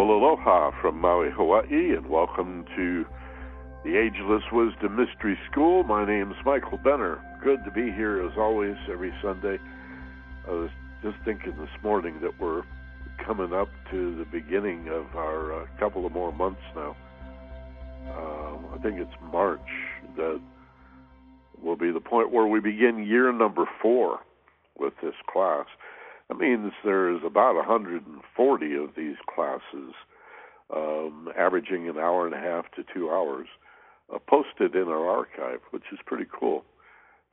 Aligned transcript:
Well, 0.00 0.12
aloha 0.12 0.70
from 0.80 0.98
Maui, 0.98 1.28
Hawaii, 1.30 1.94
and 1.94 2.08
welcome 2.08 2.64
to 2.74 3.04
the 3.84 3.98
Ageless 3.98 4.42
Wisdom 4.50 4.96
Mystery 4.96 5.38
School. 5.52 5.82
My 5.84 6.06
name 6.06 6.30
is 6.30 6.38
Michael 6.42 6.78
Benner. 6.78 7.20
Good 7.44 7.62
to 7.66 7.70
be 7.70 7.92
here 7.92 8.26
as 8.26 8.32
always 8.38 8.76
every 8.90 9.12
Sunday. 9.20 9.58
I 10.48 10.50
was 10.52 10.70
just 11.02 11.16
thinking 11.26 11.54
this 11.58 11.82
morning 11.82 12.18
that 12.22 12.40
we're 12.40 12.62
coming 13.26 13.52
up 13.52 13.68
to 13.90 14.16
the 14.16 14.24
beginning 14.24 14.88
of 14.88 15.04
our 15.14 15.64
uh, 15.64 15.66
couple 15.78 16.06
of 16.06 16.12
more 16.12 16.32
months 16.32 16.62
now. 16.74 16.96
Um, 18.16 18.68
I 18.72 18.78
think 18.82 18.98
it's 18.98 19.12
March 19.30 19.60
that 20.16 20.40
will 21.62 21.76
be 21.76 21.92
the 21.92 22.00
point 22.00 22.32
where 22.32 22.46
we 22.46 22.60
begin 22.60 23.04
year 23.06 23.30
number 23.34 23.66
four 23.82 24.20
with 24.78 24.94
this 25.02 25.14
class. 25.30 25.66
That 26.30 26.38
means 26.38 26.72
there's 26.84 27.22
about 27.26 27.56
140 27.56 28.74
of 28.76 28.90
these 28.96 29.16
classes, 29.34 29.94
um, 30.72 31.28
averaging 31.36 31.88
an 31.88 31.98
hour 31.98 32.24
and 32.24 32.34
a 32.34 32.38
half 32.38 32.70
to 32.76 32.84
two 32.94 33.10
hours, 33.10 33.48
uh, 34.14 34.18
posted 34.28 34.76
in 34.76 34.86
our 34.86 35.08
archive, 35.08 35.58
which 35.70 35.82
is 35.92 35.98
pretty 36.06 36.26
cool 36.32 36.64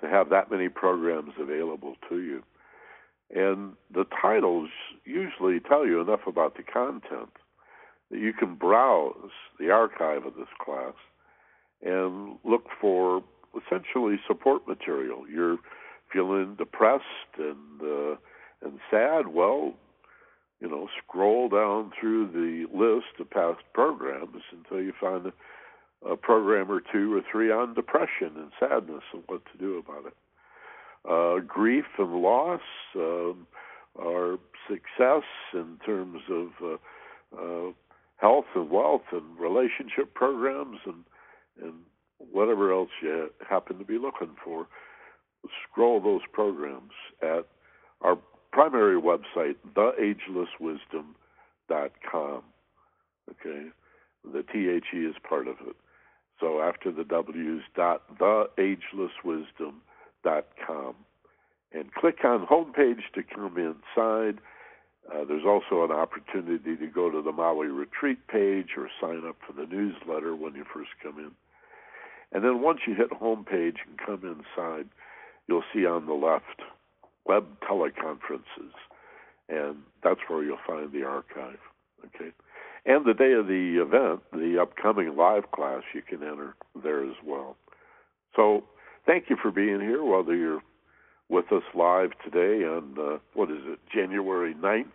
to 0.02 0.10
have 0.10 0.30
that 0.30 0.50
many 0.50 0.68
programs 0.68 1.34
available 1.40 1.94
to 2.10 2.22
you. 2.22 2.42
And 3.30 3.74
the 3.94 4.06
titles 4.20 4.70
usually 5.06 5.60
tell 5.60 5.86
you 5.86 6.02
enough 6.02 6.26
about 6.26 6.58
the 6.58 6.64
content 6.64 7.30
that 8.10 8.20
you 8.20 8.34
can 8.34 8.56
browse 8.56 9.30
the 9.60 9.70
archive 9.70 10.26
of 10.26 10.34
this 10.36 10.50
class 10.60 10.96
and 11.84 12.40
look 12.44 12.66
for 12.82 13.24
essentially 13.56 14.16
support 14.28 14.68
material. 14.68 15.30
You're 15.30 15.58
feeling 16.12 16.56
depressed 16.56 17.38
and 17.38 17.82
uh, 17.82 18.16
and 18.64 18.80
sad. 18.90 19.28
Well, 19.28 19.74
you 20.60 20.70
know, 20.70 20.88
scroll 21.04 21.50
down 21.50 21.92
through 22.00 22.28
the 22.32 22.66
list 22.76 23.20
of 23.20 23.30
past 23.30 23.64
programs 23.74 24.42
until 24.52 24.82
you 24.84 24.94
find 25.00 25.28
a, 25.28 26.10
a 26.10 26.18
program 26.18 26.72
or 26.72 26.82
two 26.92 27.14
or 27.16 27.22
three 27.32 27.52
on 27.52 27.74
depression 27.74 28.32
and 28.36 28.52
sadness 28.60 29.04
and 29.14 29.24
what 29.28 29.42
to 29.52 29.58
do 29.60 29.78
about 29.78 30.06
it. 30.08 30.14
Uh, 31.08 31.40
grief 31.46 31.86
and 32.00 32.22
loss, 32.22 32.62
um, 32.96 33.48
our 34.00 34.38
success 34.68 35.24
in 35.54 35.78
terms 35.86 36.22
of 36.30 36.48
uh, 36.64 37.40
uh, 37.40 37.72
health 38.18 38.46
and 38.56 38.70
wealth 38.70 39.04
and 39.12 39.40
relationship 39.40 40.14
programs 40.14 40.80
and 40.86 41.04
and 41.62 41.74
whatever 42.32 42.72
else 42.72 42.90
you 43.02 43.30
happen 43.48 43.78
to 43.80 43.86
be 43.86 43.98
looking 43.98 44.36
for. 44.44 44.68
Scroll 45.64 46.02
those 46.02 46.22
programs 46.34 46.92
at 47.22 47.48
our 48.02 48.18
primary 48.58 49.00
website, 49.00 49.56
theagelesswisdom.com. 49.76 52.42
Okay, 53.30 53.68
the 54.24 54.44
THE 54.52 54.82
is 54.98 55.16
part 55.30 55.48
of 55.48 55.58
it. 55.68 55.76
So 56.40 56.60
after 56.62 56.92
the 56.92 57.04
W's, 57.04 57.62
dot 57.76 58.18
theagelesswisdom.com. 58.18 60.96
And 61.72 61.94
click 61.94 62.24
on 62.24 62.48
homepage 62.48 63.04
to 63.14 63.22
come 63.22 63.60
inside. 63.60 64.40
Uh, 65.14 65.24
there's 65.26 65.46
also 65.46 65.84
an 65.84 65.92
opportunity 65.92 66.76
to 66.78 66.88
go 66.88 67.12
to 67.12 67.22
the 67.22 67.32
Maui 67.32 67.68
retreat 67.68 68.26
page 68.28 68.70
or 68.76 68.90
sign 69.00 69.24
up 69.28 69.36
for 69.46 69.54
the 69.54 69.68
newsletter 69.68 70.36
when 70.36 70.56
you 70.56 70.66
first 70.74 70.90
come 71.04 71.20
in. 71.20 71.30
And 72.32 72.44
then 72.44 72.64
once 72.64 72.80
you 72.88 72.96
hit 72.96 73.12
homepage 73.12 73.78
and 73.88 74.00
come 74.04 74.24
inside, 74.24 74.90
you'll 75.48 75.64
see 75.72 75.86
on 75.86 76.08
the 76.08 76.14
left 76.14 76.64
web 77.28 77.46
teleconferences, 77.62 78.74
and 79.50 79.78
that's 80.04 80.20
where 80.28 80.44
you'll 80.44 80.58
find 80.66 80.92
the 80.92 81.04
archive. 81.04 81.60
Okay, 82.06 82.32
and 82.86 83.06
the 83.06 83.14
day 83.14 83.34
of 83.34 83.48
the 83.48 83.82
event, 83.82 84.22
the 84.32 84.60
upcoming 84.62 85.16
live 85.16 85.52
class, 85.52 85.84
you 85.94 86.02
can 86.02 86.24
enter 86.24 86.56
there 86.82 87.04
as 87.04 87.16
well. 87.26 87.58
So 88.36 88.64
thank 89.06 89.30
you 89.30 89.38
for 89.42 89.52
being 89.52 89.82
here, 89.82 90.04
whether 90.04 90.36
you're 90.36 90.62
with 91.30 91.52
us 91.52 91.64
live 91.76 92.12
today 92.24 92.66
on 92.66 92.96
uh, 92.98 93.18
what 93.34 93.52
is 93.52 93.60
it, 93.66 93.80
January 93.94 94.54
9th 94.54 94.86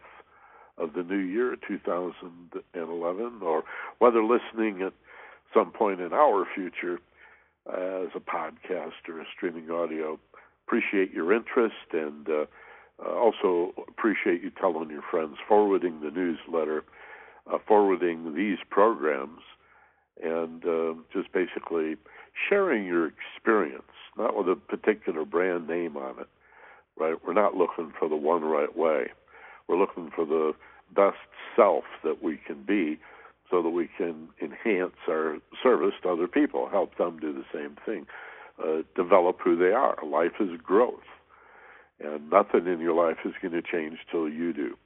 of 0.79 0.95
the 0.95 1.03
new 1.03 1.19
year, 1.19 1.55
2011, 1.69 3.41
or 3.43 3.63
whether 3.99 4.25
listening 4.25 4.83
at 4.83 4.95
some 5.53 5.71
point 5.71 6.01
in 6.01 6.13
our 6.13 6.47
future 6.55 6.99
as 7.69 8.09
a 8.15 8.21
podcast 8.21 8.93
or 9.09 9.21
a 9.21 9.25
streaming 9.37 9.71
audio 9.71 10.19
appreciate 10.67 11.13
your 11.13 11.33
interest 11.33 11.75
and 11.93 12.29
uh, 12.29 12.45
uh, 13.05 13.11
also 13.15 13.73
appreciate 13.89 14.43
you 14.43 14.51
telling 14.51 14.91
your 14.91 15.03
friends, 15.11 15.37
forwarding 15.49 16.01
the 16.01 16.11
newsletter, 16.11 16.85
uh, 17.53 17.59
forwarding 17.67 18.35
these 18.35 18.59
programs, 18.71 19.41
and 20.23 20.65
uh, 20.65 20.95
just 21.13 21.33
basically 21.33 21.97
sharing 22.49 22.85
your 22.85 23.09
experience, 23.09 23.83
not 24.17 24.37
with 24.37 24.49
a 24.49 24.57
particular 24.57 25.25
brand 25.25 25.67
name 25.67 25.97
on 25.97 26.21
it. 26.21 26.29
Right? 26.99 27.17
We're 27.27 27.33
not 27.33 27.55
looking 27.55 27.93
for 27.99 28.09
the 28.09 28.17
one 28.17 28.43
right 28.43 28.77
way. 28.77 29.07
We're 29.67 29.79
looking 29.79 30.11
for 30.15 30.27
the 30.27 30.53
best 30.95 31.17
self 31.57 31.85
that 32.05 32.23
we 32.23 32.39
can 32.47 32.63
be 32.63 32.99
so 33.51 33.63
that 33.63 33.71
we 33.71 33.89
can 33.97 34.29
enhance 34.41 34.97
our 35.09 35.39
service 35.63 35.95
to 36.03 36.11
other 36.11 36.29
people, 36.29 36.69
help 36.71 36.97
them 36.99 37.19
do 37.19 37.33
the 37.33 37.45
same 37.53 37.77
thing 37.85 38.07
uh, 38.59 38.83
develop 38.97 39.39
who 39.43 39.57
they 39.57 39.73
are. 39.73 39.97
Life 40.05 40.41
is 40.41 40.61
growth, 40.63 41.09
and 42.01 42.31
nothing 42.31 42.67
in 42.67 42.81
your 42.81 42.95
life 42.95 43.19
is 43.25 43.33
going 43.41 43.53
to 43.53 43.63
change 43.63 43.99
till 44.11 44.29
you 44.29 44.53
do. 44.53 44.77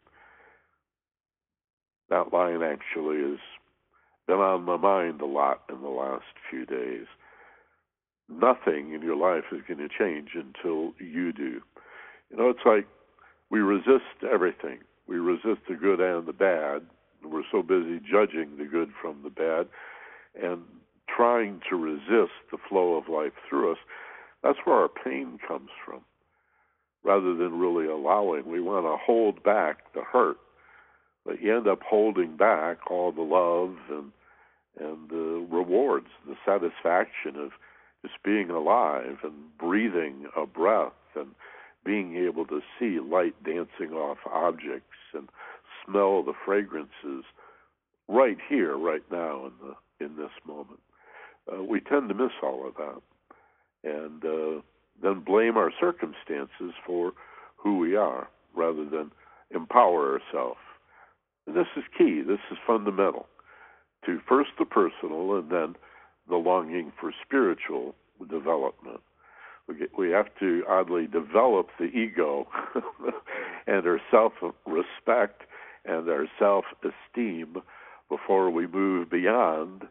That 2.08 2.32
line 2.32 2.62
actually 2.62 3.18
has 3.30 3.38
been 4.26 4.36
on 4.36 4.64
my 4.64 4.76
mind 4.76 5.20
a 5.20 5.26
lot 5.26 5.62
in 5.68 5.82
the 5.82 5.88
last 5.88 6.24
few 6.50 6.66
days. 6.66 7.06
Nothing 8.28 8.92
in 8.92 9.02
your 9.02 9.16
life 9.16 9.44
is 9.52 9.62
going 9.66 9.78
to 9.78 9.88
change 9.88 10.30
until 10.34 10.92
you 10.98 11.32
do. 11.32 11.60
You 12.30 12.36
know, 12.36 12.50
it's 12.50 12.66
like 12.66 12.86
we 13.50 13.60
resist 13.60 14.24
everything. 14.30 14.78
We 15.06 15.16
resist 15.16 15.60
the 15.68 15.76
good 15.76 16.00
and 16.00 16.26
the 16.26 16.32
bad. 16.32 16.82
We're 17.24 17.42
so 17.50 17.62
busy 17.62 18.00
judging 18.00 18.56
the 18.58 18.64
good 18.64 18.90
from 19.00 19.22
the 19.22 19.30
bad. 19.30 19.68
And 20.40 20.62
trying 21.16 21.60
to 21.68 21.76
resist 21.76 22.34
the 22.50 22.58
flow 22.68 22.94
of 22.94 23.08
life 23.08 23.32
through 23.48 23.72
us, 23.72 23.78
that's 24.42 24.58
where 24.64 24.76
our 24.76 24.88
pain 24.88 25.38
comes 25.46 25.70
from. 25.84 26.00
Rather 27.04 27.34
than 27.34 27.58
really 27.58 27.86
allowing, 27.86 28.46
we 28.46 28.60
want 28.60 28.84
to 28.84 28.96
hold 29.04 29.42
back 29.42 29.92
the 29.94 30.02
hurt, 30.02 30.38
but 31.24 31.40
you 31.40 31.56
end 31.56 31.68
up 31.68 31.80
holding 31.82 32.36
back 32.36 32.90
all 32.90 33.12
the 33.12 33.22
love 33.22 33.76
and 33.90 34.12
and 34.78 35.08
the 35.08 35.46
rewards, 35.50 36.08
the 36.28 36.36
satisfaction 36.44 37.34
of 37.36 37.52
just 38.02 38.22
being 38.22 38.50
alive 38.50 39.16
and 39.22 39.32
breathing 39.58 40.26
a 40.36 40.44
breath 40.44 40.92
and 41.14 41.28
being 41.82 42.14
able 42.16 42.44
to 42.44 42.60
see 42.78 43.00
light 43.00 43.34
dancing 43.42 43.96
off 43.96 44.18
objects 44.30 44.98
and 45.14 45.30
smell 45.82 46.22
the 46.22 46.34
fragrances 46.44 47.24
right 48.06 48.36
here, 48.50 48.76
right 48.76 49.04
now 49.10 49.46
in 49.46 49.52
the 49.66 50.04
in 50.04 50.16
this 50.16 50.32
moment 50.46 50.80
uh, 51.52 51.62
we 51.62 51.80
tend 51.80 52.08
to 52.08 52.14
miss 52.14 52.32
all 52.42 52.66
of 52.66 52.74
that 52.74 53.00
and 53.84 54.24
uh, 54.24 54.60
then 55.02 55.20
blame 55.20 55.56
our 55.56 55.72
circumstances 55.78 56.72
for 56.84 57.12
who 57.56 57.78
we 57.78 57.96
are 57.96 58.28
rather 58.54 58.84
than 58.84 59.12
empower 59.54 60.12
ourselves. 60.12 60.60
And 61.46 61.56
this 61.56 61.66
is 61.76 61.84
key, 61.96 62.22
this 62.26 62.40
is 62.50 62.58
fundamental 62.66 63.26
to 64.04 64.20
first 64.28 64.50
the 64.58 64.64
personal 64.64 65.36
and 65.36 65.50
then 65.50 65.74
the 66.28 66.36
longing 66.36 66.92
for 67.00 67.12
spiritual 67.24 67.94
development. 68.30 69.00
We, 69.68 69.76
get, 69.76 69.98
we 69.98 70.10
have 70.10 70.26
to 70.40 70.62
oddly 70.68 71.06
develop 71.06 71.68
the 71.78 71.86
ego 71.86 72.46
and 73.66 73.86
our 73.86 74.00
self 74.10 74.32
respect 74.64 75.42
and 75.84 76.08
our 76.08 76.26
self 76.38 76.64
esteem 76.82 77.56
before 78.08 78.50
we 78.50 78.66
move 78.66 79.10
beyond 79.10 79.82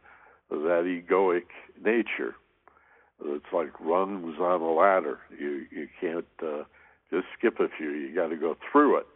that 0.50 0.84
egoic 0.86 1.46
nature. 1.84 2.36
It's 3.24 3.46
like 3.54 3.80
rungs 3.80 4.36
on 4.40 4.62
a 4.62 4.72
ladder. 4.72 5.20
You 5.38 5.66
you 5.72 5.88
can't 6.00 6.26
uh, 6.42 6.64
just 7.12 7.26
skip 7.38 7.60
a 7.60 7.68
few. 7.78 7.92
You 7.92 8.14
got 8.14 8.28
to 8.28 8.36
go 8.36 8.58
through 8.72 8.98
it, 8.98 9.08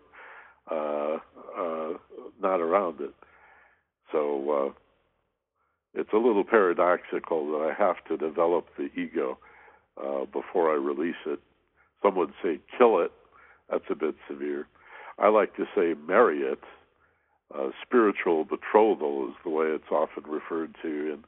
uh, 0.72 1.18
uh, 1.58 1.94
not 2.42 2.62
around 2.62 3.02
it. 3.02 3.14
So 4.12 4.52
uh, 4.52 4.80
it's 5.94 6.14
a 6.14 6.18
little 6.18 6.44
paradoxical 6.44 7.52
that 7.52 7.70
I 7.70 7.74
have 7.78 7.98
to 8.08 8.18
develop 8.18 8.68
the 8.78 8.90
ego 9.00 9.38
uh, 10.02 10.26
before 10.26 10.72
I 10.72 10.76
release 10.76 11.22
it. 11.26 11.40
Some 12.02 12.16
would 12.16 12.32
say 12.42 12.60
kill 12.78 13.00
it. 13.00 13.12
That's 13.70 13.84
a 13.90 13.96
bit 13.96 14.16
severe. 14.30 14.68
I 15.20 15.28
like 15.28 15.56
to 15.58 15.66
say 15.76 15.94
marry 16.08 16.40
it 16.40 16.60
uh, 17.58 17.70
spiritual 17.86 18.46
betrothal 18.46 19.28
is 19.30 19.36
the 19.44 19.50
way 19.50 19.68
it's 19.68 19.92
often 19.92 20.24
referred 20.30 20.76
to 20.82 21.14
in 21.14 21.24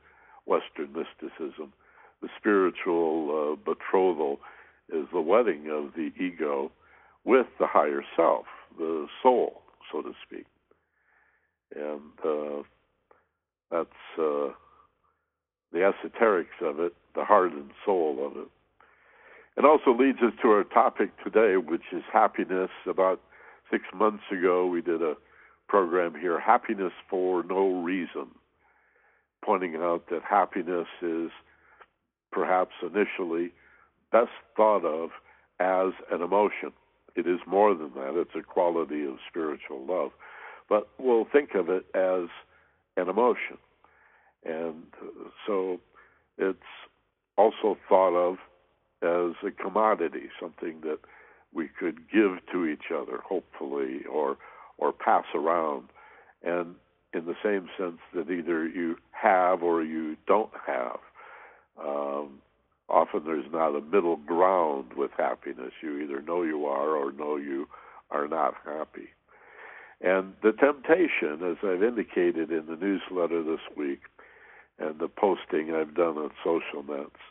Western 0.45 0.93
mysticism. 0.93 1.73
The 2.21 2.29
spiritual 2.37 3.57
uh, 3.57 3.71
betrothal 3.73 4.39
is 4.93 5.07
the 5.13 5.21
wedding 5.21 5.69
of 5.71 5.93
the 5.95 6.11
ego 6.23 6.71
with 7.23 7.47
the 7.59 7.67
higher 7.67 8.03
self, 8.15 8.45
the 8.77 9.07
soul, 9.23 9.61
so 9.91 10.01
to 10.01 10.13
speak. 10.25 10.45
and 11.75 12.01
uh, 12.25 12.63
that's 13.71 13.89
uh, 14.19 14.49
the 15.71 15.79
esoterics 15.79 16.61
of 16.61 16.79
it, 16.79 16.93
the 17.15 17.23
heart 17.23 17.53
and 17.53 17.71
soul 17.85 18.25
of 18.25 18.37
it. 18.37 18.47
It 19.57 19.65
also 19.65 19.91
leads 19.97 20.19
us 20.19 20.33
to 20.41 20.49
our 20.49 20.63
topic 20.63 21.11
today, 21.23 21.57
which 21.57 21.81
is 21.93 22.03
happiness. 22.11 22.69
About 22.87 23.21
six 23.69 23.83
months 23.93 24.23
ago, 24.31 24.65
we 24.65 24.81
did 24.81 25.01
a 25.01 25.15
program 25.71 26.13
here, 26.19 26.37
Happiness 26.37 26.91
for 27.09 27.43
No 27.43 27.81
Reason, 27.81 28.27
pointing 29.43 29.75
out 29.77 30.03
that 30.11 30.21
happiness 30.29 30.87
is 31.01 31.31
perhaps 32.29 32.73
initially 32.81 33.53
best 34.11 34.31
thought 34.57 34.83
of 34.83 35.11
as 35.61 35.93
an 36.11 36.21
emotion. 36.21 36.73
It 37.15 37.25
is 37.25 37.39
more 37.47 37.73
than 37.73 37.91
that, 37.95 38.19
it's 38.19 38.35
a 38.37 38.43
quality 38.43 39.05
of 39.05 39.15
spiritual 39.29 39.85
love. 39.87 40.11
But 40.67 40.89
we'll 40.99 41.27
think 41.31 41.55
of 41.55 41.69
it 41.69 41.85
as 41.95 42.27
an 42.97 43.07
emotion. 43.07 43.57
And 44.43 44.83
so 45.47 45.79
it's 46.37 46.59
also 47.37 47.77
thought 47.87 48.15
of 48.15 48.35
as 49.01 49.35
a 49.47 49.51
commodity, 49.51 50.29
something 50.37 50.81
that 50.81 50.99
we 51.53 51.69
could 51.69 52.11
give 52.11 52.39
to 52.51 52.65
each 52.65 52.91
other, 52.93 53.19
hopefully, 53.23 54.01
or 54.11 54.37
or 54.81 54.91
pass 54.91 55.25
around, 55.33 55.83
and 56.43 56.75
in 57.13 57.25
the 57.25 57.35
same 57.43 57.69
sense 57.77 57.99
that 58.13 58.29
either 58.31 58.67
you 58.67 58.97
have 59.11 59.63
or 59.63 59.83
you 59.83 60.17
don't 60.27 60.51
have. 60.65 60.97
Um, 61.79 62.39
often 62.89 63.23
there's 63.25 63.51
not 63.51 63.75
a 63.75 63.81
middle 63.81 64.17
ground 64.17 64.93
with 64.97 65.11
happiness. 65.17 65.71
You 65.81 65.99
either 65.99 66.21
know 66.21 66.41
you 66.41 66.65
are 66.65 66.95
or 66.95 67.11
know 67.11 67.37
you 67.37 67.67
are 68.09 68.27
not 68.27 68.55
happy. 68.65 69.09
And 70.01 70.33
the 70.41 70.51
temptation, 70.51 71.47
as 71.47 71.57
I've 71.63 71.83
indicated 71.83 72.49
in 72.49 72.65
the 72.65 72.75
newsletter 72.75 73.43
this 73.43 73.61
week 73.77 74.01
and 74.79 74.99
the 74.99 75.07
posting 75.07 75.73
I've 75.75 75.93
done 75.93 76.17
on 76.17 76.31
social 76.43 76.83
nets, 76.83 77.21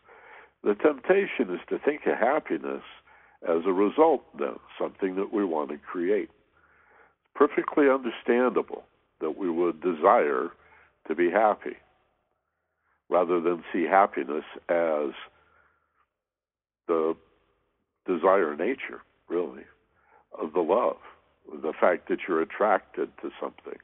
the 0.62 0.74
temptation 0.74 1.52
is 1.52 1.60
to 1.68 1.78
think 1.78 2.02
of 2.06 2.16
happiness 2.16 2.82
as 3.42 3.62
a 3.66 3.72
result, 3.72 4.22
then, 4.38 4.56
something 4.78 5.16
that 5.16 5.32
we 5.32 5.44
want 5.44 5.70
to 5.70 5.78
create. 5.78 6.30
Perfectly 7.40 7.86
understandable 7.88 8.84
that 9.22 9.38
we 9.38 9.48
would 9.48 9.80
desire 9.80 10.50
to 11.08 11.14
be 11.14 11.30
happy 11.30 11.78
rather 13.08 13.40
than 13.40 13.64
see 13.72 13.84
happiness 13.84 14.44
as 14.68 15.12
the 16.86 17.16
desire 18.06 18.54
nature, 18.54 19.00
really, 19.30 19.62
of 20.38 20.52
the 20.52 20.60
love, 20.60 20.98
the 21.62 21.72
fact 21.80 22.10
that 22.10 22.18
you're 22.28 22.42
attracted 22.42 23.08
to 23.22 23.30
something. 23.40 23.78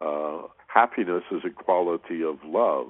Uh, 0.00 0.48
happiness 0.66 1.22
is 1.30 1.42
a 1.44 1.50
quality 1.50 2.24
of 2.24 2.38
love 2.44 2.88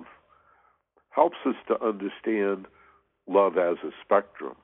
helps 1.11 1.37
us 1.45 1.57
to 1.67 1.75
understand 1.85 2.65
love 3.27 3.59
as 3.59 3.77
a 3.85 3.91
spectrum. 4.03 4.55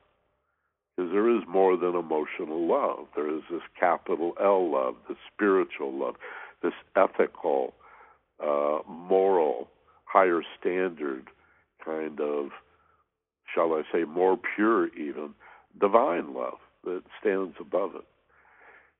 Because 0.95 1.11
there 1.11 1.29
is 1.29 1.43
more 1.47 1.75
than 1.75 1.95
emotional 1.95 2.67
love. 2.67 3.07
There 3.15 3.33
is 3.33 3.43
this 3.51 3.61
capital 3.77 4.33
L 4.41 4.71
love, 4.71 4.95
this 5.09 5.17
spiritual 5.33 5.93
love, 5.93 6.15
this 6.63 6.73
ethical, 6.95 7.73
uh, 8.41 8.79
moral, 8.87 9.67
higher 10.05 10.41
standard 10.59 11.27
kind 11.83 12.19
of, 12.19 12.49
shall 13.53 13.73
I 13.73 13.83
say, 13.91 14.03
more 14.05 14.39
pure 14.55 14.87
even, 14.95 15.33
divine 15.79 16.33
love 16.33 16.57
that 16.85 17.03
stands 17.19 17.55
above 17.59 17.95
it. 17.95 18.05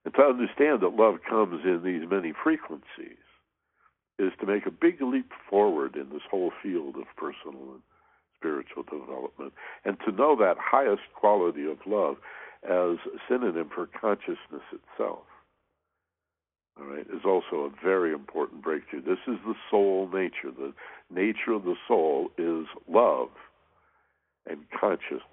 And 0.03 0.13
to 0.13 0.21
understand 0.21 0.81
that 0.81 0.95
love 0.95 1.15
comes 1.27 1.61
in 1.63 1.81
these 1.83 2.09
many 2.09 2.33
frequencies 2.43 3.17
is 4.19 4.31
to 4.39 4.45
make 4.45 4.65
a 4.65 4.71
big 4.71 5.01
leap 5.01 5.31
forward 5.49 5.95
in 5.95 6.09
this 6.09 6.21
whole 6.29 6.51
field 6.61 6.95
of 6.95 7.03
personal 7.17 7.79
spiritual 8.37 8.83
development. 8.83 9.53
And 9.83 9.97
to 10.05 10.11
know 10.11 10.35
that 10.37 10.57
highest 10.59 11.03
quality 11.13 11.69
of 11.69 11.77
love 11.85 12.17
as 12.63 12.97
a 13.05 13.17
synonym 13.29 13.69
for 13.73 13.87
consciousness 13.87 14.63
itself. 14.71 15.23
All 16.77 16.87
right, 16.87 17.05
is 17.07 17.23
also 17.25 17.71
a 17.71 17.71
very 17.83 18.11
important 18.11 18.61
breakthrough. 18.61 19.01
This 19.01 19.19
is 19.27 19.37
the 19.45 19.55
soul 19.71 20.09
nature. 20.13 20.51
The 20.51 20.73
nature 21.09 21.53
of 21.53 21.63
the 21.63 21.75
soul 21.87 22.31
is 22.37 22.65
love 22.89 23.29
and 24.45 24.59
consciousness. 24.77 25.23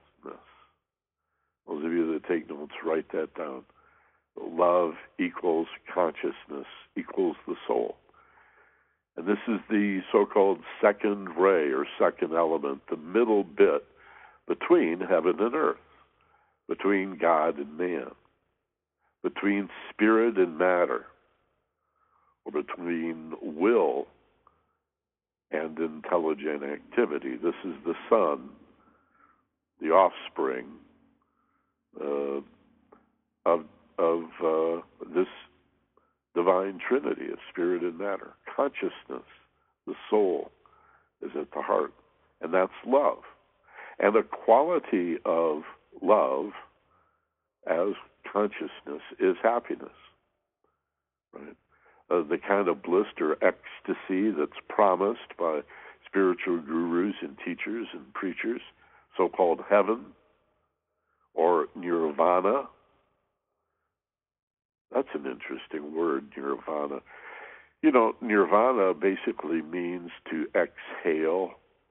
Those 1.66 1.84
of 1.84 1.92
you 1.92 2.12
that 2.12 2.28
take 2.28 2.48
notes, 2.48 2.72
write 2.84 3.10
that 3.12 3.34
down. 3.36 3.64
Love 4.40 4.92
equals 5.18 5.66
consciousness 5.92 6.66
equals 6.96 7.36
the 7.46 7.56
soul. 7.66 7.96
And 9.16 9.26
this 9.26 9.38
is 9.46 9.60
the 9.68 10.00
so 10.10 10.24
called 10.24 10.58
second 10.80 11.30
ray 11.36 11.70
or 11.70 11.86
second 11.98 12.32
element, 12.32 12.80
the 12.90 12.96
middle 12.96 13.44
bit 13.44 13.84
between 14.48 15.00
heaven 15.00 15.36
and 15.38 15.54
earth, 15.54 15.76
between 16.68 17.18
God 17.18 17.58
and 17.58 17.76
man, 17.76 18.10
between 19.22 19.68
spirit 19.90 20.38
and 20.38 20.56
matter, 20.56 21.06
or 22.44 22.52
between 22.52 23.34
will 23.42 24.06
and 25.50 25.78
intelligent 25.78 26.62
activity. 26.64 27.36
This 27.36 27.54
is 27.64 27.74
the 27.84 27.94
Son, 28.08 28.48
the 29.80 29.88
offspring 29.88 30.66
uh, 32.00 32.40
of 33.44 33.64
of 33.98 34.22
uh, 34.42 34.80
this 35.14 35.28
divine 36.34 36.80
trinity 36.88 37.30
of 37.30 37.38
spirit 37.50 37.82
and 37.82 37.98
matter. 37.98 38.32
Consciousness, 38.54 39.26
the 39.86 39.94
soul, 40.10 40.50
is 41.22 41.30
at 41.38 41.50
the 41.54 41.62
heart, 41.62 41.92
and 42.40 42.52
that's 42.52 42.72
love. 42.86 43.18
And 43.98 44.14
the 44.14 44.22
quality 44.22 45.16
of 45.24 45.62
love 46.02 46.50
as 47.66 47.94
consciousness 48.30 49.02
is 49.20 49.36
happiness. 49.42 49.88
Right? 51.32 51.56
Uh, 52.10 52.22
the 52.28 52.38
kind 52.38 52.68
of 52.68 52.82
bliss 52.82 53.06
or 53.20 53.36
ecstasy 53.42 54.30
that's 54.30 54.60
promised 54.68 55.36
by 55.38 55.60
spiritual 56.06 56.58
gurus 56.58 57.14
and 57.22 57.36
teachers 57.44 57.86
and 57.92 58.12
preachers, 58.12 58.60
so 59.16 59.28
called 59.28 59.60
heaven 59.68 60.06
or 61.34 61.68
nirvana, 61.74 62.64
that's 64.94 65.08
an 65.14 65.26
interesting 65.26 65.96
word, 65.96 66.26
nirvana. 66.36 67.00
You 67.82 67.90
know, 67.90 68.14
nirvana 68.20 68.94
basically 68.94 69.60
means 69.60 70.10
to 70.30 70.46
exhale. 70.54 71.50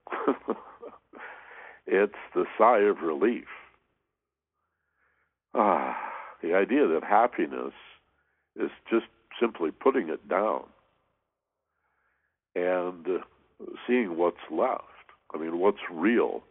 it's 1.86 2.14
the 2.34 2.46
sigh 2.58 2.80
of 2.80 3.02
relief. 3.02 3.48
Ah, 5.54 5.98
the 6.42 6.54
idea 6.54 6.88
that 6.88 7.04
happiness 7.04 7.74
is 8.56 8.72
just 8.90 9.08
simply 9.40 9.72
putting 9.72 10.08
it 10.08 10.30
down 10.30 10.64
and 12.56 13.06
uh, 13.08 13.66
seeing 13.86 14.18
what's 14.18 14.38
left. 14.50 14.84
I 15.34 15.38
mean, 15.38 15.60
what's 15.60 15.78
real 15.92 16.44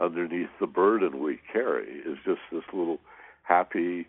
underneath 0.00 0.50
the 0.60 0.66
burden 0.66 1.22
we 1.22 1.38
carry 1.52 2.00
is 2.00 2.18
just 2.24 2.40
this 2.52 2.64
little 2.72 2.98
happy, 3.44 4.08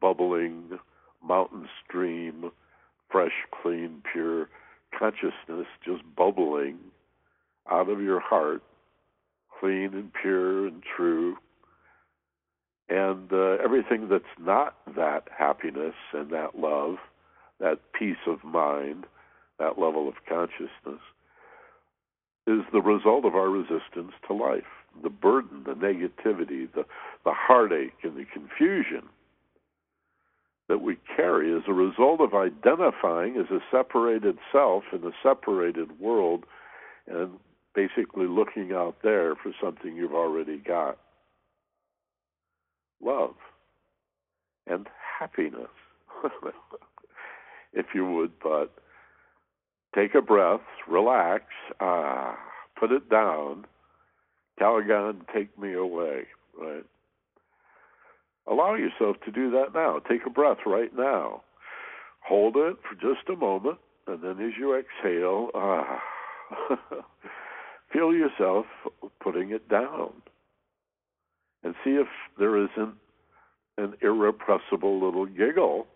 bubbling 0.00 0.78
mountain 1.22 1.68
stream, 1.84 2.50
fresh, 3.10 3.32
clean, 3.62 4.02
pure 4.12 4.48
consciousness 4.96 5.66
just 5.84 6.02
bubbling 6.16 6.78
out 7.70 7.88
of 7.88 8.00
your 8.00 8.20
heart, 8.20 8.62
clean 9.60 9.90
and 9.92 10.10
pure 10.20 10.66
and 10.66 10.82
true. 10.96 11.36
And 12.88 13.30
uh, 13.32 13.62
everything 13.62 14.08
that's 14.08 14.24
not 14.40 14.76
that 14.96 15.24
happiness 15.36 15.94
and 16.14 16.30
that 16.30 16.58
love, 16.58 16.96
that 17.60 17.80
peace 17.98 18.16
of 18.26 18.42
mind, 18.44 19.04
that 19.58 19.78
level 19.78 20.08
of 20.08 20.14
consciousness, 20.26 21.02
is 22.46 22.60
the 22.72 22.80
result 22.80 23.26
of 23.26 23.34
our 23.34 23.50
resistance 23.50 24.12
to 24.26 24.32
life. 24.32 24.62
The 25.02 25.10
burden, 25.10 25.64
the 25.66 25.74
negativity, 25.74 26.72
the, 26.72 26.84
the 27.24 27.32
heartache, 27.34 27.92
and 28.02 28.16
the 28.16 28.24
confusion 28.24 29.02
that 30.68 30.82
we 30.82 30.96
carry 31.16 31.54
as 31.54 31.62
a 31.66 31.72
result 31.72 32.20
of 32.20 32.34
identifying 32.34 33.36
as 33.36 33.50
a 33.50 33.60
separated 33.70 34.38
self 34.52 34.84
in 34.92 35.02
a 35.04 35.12
separated 35.22 35.98
world 35.98 36.44
and 37.06 37.30
basically 37.74 38.26
looking 38.26 38.72
out 38.72 38.96
there 39.02 39.34
for 39.34 39.52
something 39.62 39.96
you've 39.96 40.14
already 40.14 40.58
got 40.58 40.98
love 43.02 43.34
and 44.66 44.86
happiness, 45.18 45.70
if 47.72 47.86
you 47.94 48.04
would, 48.04 48.32
but 48.42 48.74
take 49.94 50.14
a 50.14 50.20
breath, 50.20 50.60
relax, 50.86 51.44
ah, 51.80 52.36
put 52.78 52.92
it 52.92 53.08
down. 53.08 53.64
Calgon, 54.60 55.20
take 55.32 55.56
me 55.58 55.72
away, 55.72 56.24
right? 56.60 56.84
Allow 58.50 58.74
yourself 58.74 59.16
to 59.24 59.30
do 59.30 59.50
that 59.50 59.74
now. 59.74 59.98
Take 60.08 60.26
a 60.26 60.30
breath 60.30 60.58
right 60.66 60.94
now. 60.96 61.42
hold 62.20 62.56
it 62.56 62.76
for 62.88 62.94
just 62.94 63.28
a 63.28 63.36
moment, 63.36 63.78
and 64.06 64.22
then 64.22 64.40
as 64.44 64.52
you 64.58 64.74
exhale, 64.78 65.50
ah, 65.54 66.00
feel 67.92 68.12
yourself 68.12 68.66
putting 69.20 69.50
it 69.50 69.68
down. 69.68 70.12
And 71.64 71.74
see 71.84 71.90
if 71.90 72.06
there 72.38 72.56
isn't 72.56 72.94
an 73.78 73.94
irrepressible 74.00 75.04
little 75.04 75.26
giggle 75.26 75.86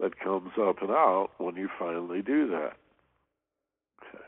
that 0.00 0.18
comes 0.20 0.52
up 0.60 0.82
and 0.82 0.90
out 0.90 1.30
when 1.38 1.56
you 1.56 1.68
finally 1.78 2.22
do 2.22 2.48
that. 2.50 2.74
Okay. 4.02 4.24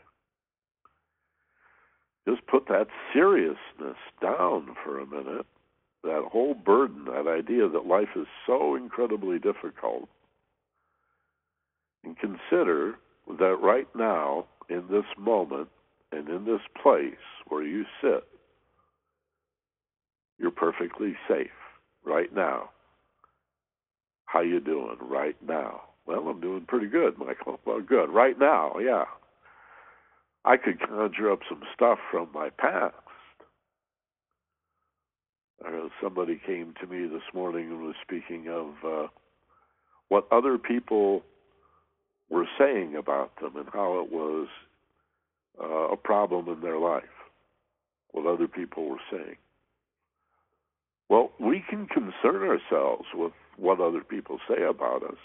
Just 2.27 2.45
put 2.47 2.67
that 2.67 2.87
seriousness 3.13 3.97
down 4.21 4.75
for 4.83 4.99
a 4.99 5.05
minute, 5.05 5.45
that 6.07 6.29
whole 6.31 6.53
burden, 6.53 7.05
that 7.05 7.27
idea 7.27 7.67
that 7.69 7.85
life 7.85 8.09
is 8.15 8.27
so 8.45 8.75
incredibly 8.75 9.37
difficult, 9.37 10.07
and 12.03 12.17
consider 12.17 12.95
that 13.39 13.57
right 13.61 13.87
now, 13.95 14.45
in 14.69 14.83
this 14.89 15.05
moment, 15.17 15.67
and 16.11 16.29
in 16.29 16.45
this 16.45 16.61
place 16.81 17.13
where 17.49 17.63
you 17.63 17.83
sit, 18.01 18.23
you're 20.39 20.51
perfectly 20.51 21.15
safe 21.27 21.47
right 22.05 22.33
now. 22.33 22.69
How 24.25 24.41
you 24.41 24.59
doing 24.59 24.97
right 25.01 25.35
now? 25.45 25.81
Well, 26.05 26.27
I'm 26.29 26.39
doing 26.39 26.65
pretty 26.67 26.87
good, 26.87 27.17
Michael. 27.17 27.59
Well, 27.65 27.81
good. 27.81 28.09
Right 28.09 28.39
now, 28.39 28.75
yeah. 28.79 29.05
I 30.45 30.55
could 30.55 30.79
conjure 30.79 31.31
up 31.31 31.39
some 31.49 31.63
stuff 31.73 31.99
from 32.09 32.29
my 32.33 32.49
past. 32.49 32.95
Uh, 35.65 35.89
somebody 36.01 36.39
came 36.45 36.73
to 36.79 36.87
me 36.87 37.07
this 37.07 37.23
morning 37.33 37.71
and 37.71 37.81
was 37.81 37.95
speaking 38.01 38.47
of 38.47 38.67
uh, 38.85 39.07
what 40.09 40.27
other 40.31 40.57
people 40.57 41.23
were 42.29 42.47
saying 42.59 42.95
about 42.95 43.31
them 43.41 43.55
and 43.55 43.67
how 43.73 43.99
it 43.99 44.11
was 44.11 44.47
uh, 45.61 45.93
a 45.93 45.97
problem 45.97 46.47
in 46.47 46.61
their 46.61 46.77
life, 46.77 47.03
what 48.11 48.25
other 48.25 48.47
people 48.47 48.87
were 48.87 49.01
saying. 49.11 49.37
Well, 51.09 51.31
we 51.39 51.63
can 51.67 51.87
concern 51.87 52.43
ourselves 52.43 53.05
with 53.13 53.31
what 53.55 53.79
other 53.79 54.01
people 54.01 54.39
say 54.47 54.63
about 54.63 55.03
us. 55.03 55.17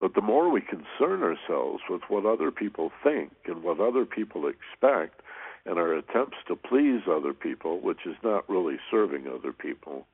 But 0.00 0.14
the 0.14 0.20
more 0.20 0.50
we 0.50 0.60
concern 0.60 1.22
ourselves 1.22 1.82
with 1.88 2.02
what 2.08 2.26
other 2.26 2.50
people 2.50 2.92
think 3.02 3.32
and 3.46 3.62
what 3.62 3.80
other 3.80 4.04
people 4.04 4.46
expect, 4.46 5.22
and 5.66 5.78
our 5.78 5.94
attempts 5.94 6.36
to 6.48 6.56
please 6.56 7.02
other 7.10 7.34
people, 7.34 7.80
which 7.80 8.06
is 8.06 8.16
not 8.22 8.48
really 8.48 8.76
serving 8.90 9.26
other 9.26 9.52
people, 9.52 10.06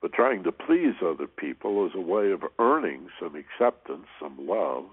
but 0.00 0.12
trying 0.12 0.42
to 0.44 0.52
please 0.52 0.94
other 1.04 1.26
people 1.26 1.86
as 1.86 1.92
a 1.94 2.00
way 2.00 2.30
of 2.30 2.42
earning 2.58 3.08
some 3.20 3.34
acceptance, 3.36 4.06
some 4.20 4.36
love. 4.46 4.84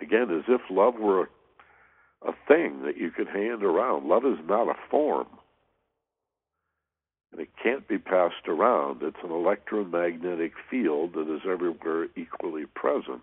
Again, 0.00 0.30
as 0.30 0.44
if 0.48 0.60
love 0.70 0.94
were 0.96 1.22
a, 1.22 2.28
a 2.30 2.32
thing 2.46 2.82
that 2.84 2.96
you 2.96 3.10
could 3.10 3.28
hand 3.28 3.62
around. 3.62 4.08
Love 4.08 4.24
is 4.24 4.38
not 4.46 4.68
a 4.68 4.74
form 4.90 5.26
and 7.32 7.40
it 7.40 7.48
can't 7.62 7.86
be 7.86 7.98
passed 7.98 8.48
around. 8.48 9.02
It's 9.02 9.16
an 9.22 9.30
electromagnetic 9.30 10.52
field 10.70 11.14
that 11.14 11.32
is 11.32 11.42
everywhere 11.48 12.08
equally 12.16 12.64
present, 12.74 13.22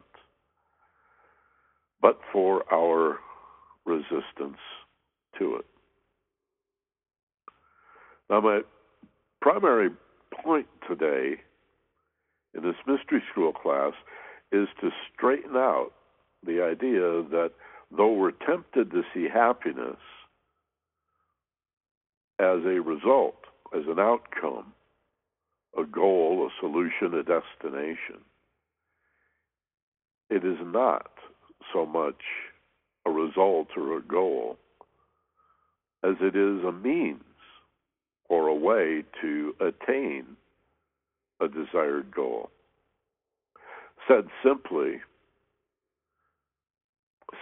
but 2.01 2.19
for 2.31 2.63
our 2.73 3.19
resistance 3.85 4.59
to 5.39 5.55
it. 5.55 5.65
Now, 8.29 8.41
my 8.41 8.61
primary 9.41 9.89
point 10.43 10.67
today 10.87 11.35
in 12.55 12.63
this 12.63 12.75
mystery 12.87 13.21
school 13.31 13.53
class 13.53 13.93
is 14.51 14.67
to 14.81 14.89
straighten 15.13 15.55
out 15.55 15.91
the 16.45 16.63
idea 16.63 17.23
that 17.29 17.51
though 17.95 18.13
we're 18.13 18.31
tempted 18.31 18.91
to 18.91 19.03
see 19.13 19.27
happiness 19.31 19.97
as 22.39 22.59
a 22.65 22.81
result 22.81 23.35
as 23.75 23.83
an 23.87 23.99
outcome, 23.99 24.73
a 25.77 25.83
goal, 25.83 26.49
a 26.49 26.61
solution, 26.61 27.13
a 27.13 27.23
destination. 27.23 28.23
It 30.29 30.45
is 30.45 30.57
not 30.63 31.11
so 31.73 31.85
much 31.85 32.21
a 33.05 33.11
result 33.11 33.67
or 33.77 33.97
a 33.97 34.01
goal 34.01 34.57
as 36.05 36.15
it 36.21 36.35
is 36.35 36.63
a 36.63 36.71
means 36.71 37.21
or 38.29 38.47
a 38.47 38.55
way 38.55 39.03
to 39.21 39.55
attain 39.59 40.25
a 41.41 41.47
desired 41.47 42.13
goal. 42.13 42.49
Said 44.07 44.27
simply, 44.43 45.01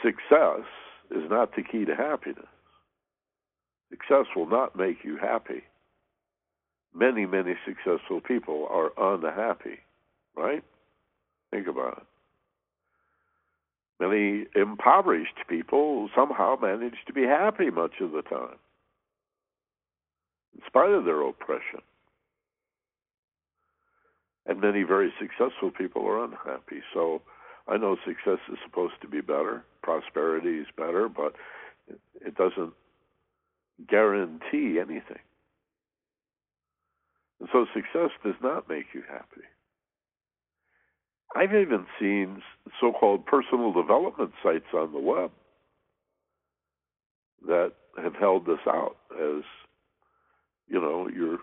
success 0.03 0.65
is 1.11 1.29
not 1.29 1.55
the 1.55 1.63
key 1.63 1.85
to 1.85 1.95
happiness. 1.95 2.45
Success 3.89 4.25
will 4.35 4.47
not 4.47 4.75
make 4.75 5.03
you 5.03 5.17
happy 5.17 5.63
many, 6.93 7.25
many 7.25 7.53
successful 7.65 8.21
people 8.21 8.67
are 8.69 8.91
unhappy, 9.15 9.79
right? 10.35 10.63
Think 11.51 11.67
about 11.67 11.97
it. 11.97 12.12
Many 14.03 14.47
impoverished 14.53 15.47
people 15.47 16.09
somehow 16.13 16.57
manage 16.61 16.97
to 17.07 17.13
be 17.13 17.23
happy 17.23 17.69
much 17.69 18.01
of 18.01 18.11
the 18.11 18.21
time, 18.21 18.57
in 20.53 20.61
spite 20.67 20.91
of 20.91 21.05
their 21.05 21.21
oppression. 21.21 21.79
And 24.45 24.59
many 24.59 24.83
very 24.83 25.13
successful 25.17 25.71
people 25.71 26.05
are 26.05 26.21
unhappy. 26.21 26.81
So 26.93 27.21
I 27.69 27.77
know 27.77 27.95
success 28.05 28.39
is 28.51 28.57
supposed 28.65 28.95
to 29.03 29.07
be 29.07 29.21
better, 29.21 29.63
prosperity 29.81 30.59
is 30.59 30.67
better, 30.75 31.07
but 31.07 31.35
it 32.25 32.35
doesn't 32.35 32.73
guarantee 33.87 34.79
anything. 34.79 35.23
And 37.39 37.47
so 37.53 37.67
success 37.73 38.09
does 38.21 38.35
not 38.41 38.67
make 38.67 38.87
you 38.93 39.03
happy. 39.09 39.47
I've 41.35 41.53
even 41.53 41.85
seen 41.99 42.41
so 42.79 42.91
called 42.91 43.25
personal 43.25 43.71
development 43.73 44.31
sites 44.43 44.73
on 44.73 44.93
the 44.93 44.99
web 44.99 45.31
that 47.47 47.73
have 48.01 48.15
held 48.15 48.45
this 48.45 48.59
out 48.67 48.95
as, 49.11 49.43
you 50.67 50.79
know, 50.79 51.09
your 51.09 51.39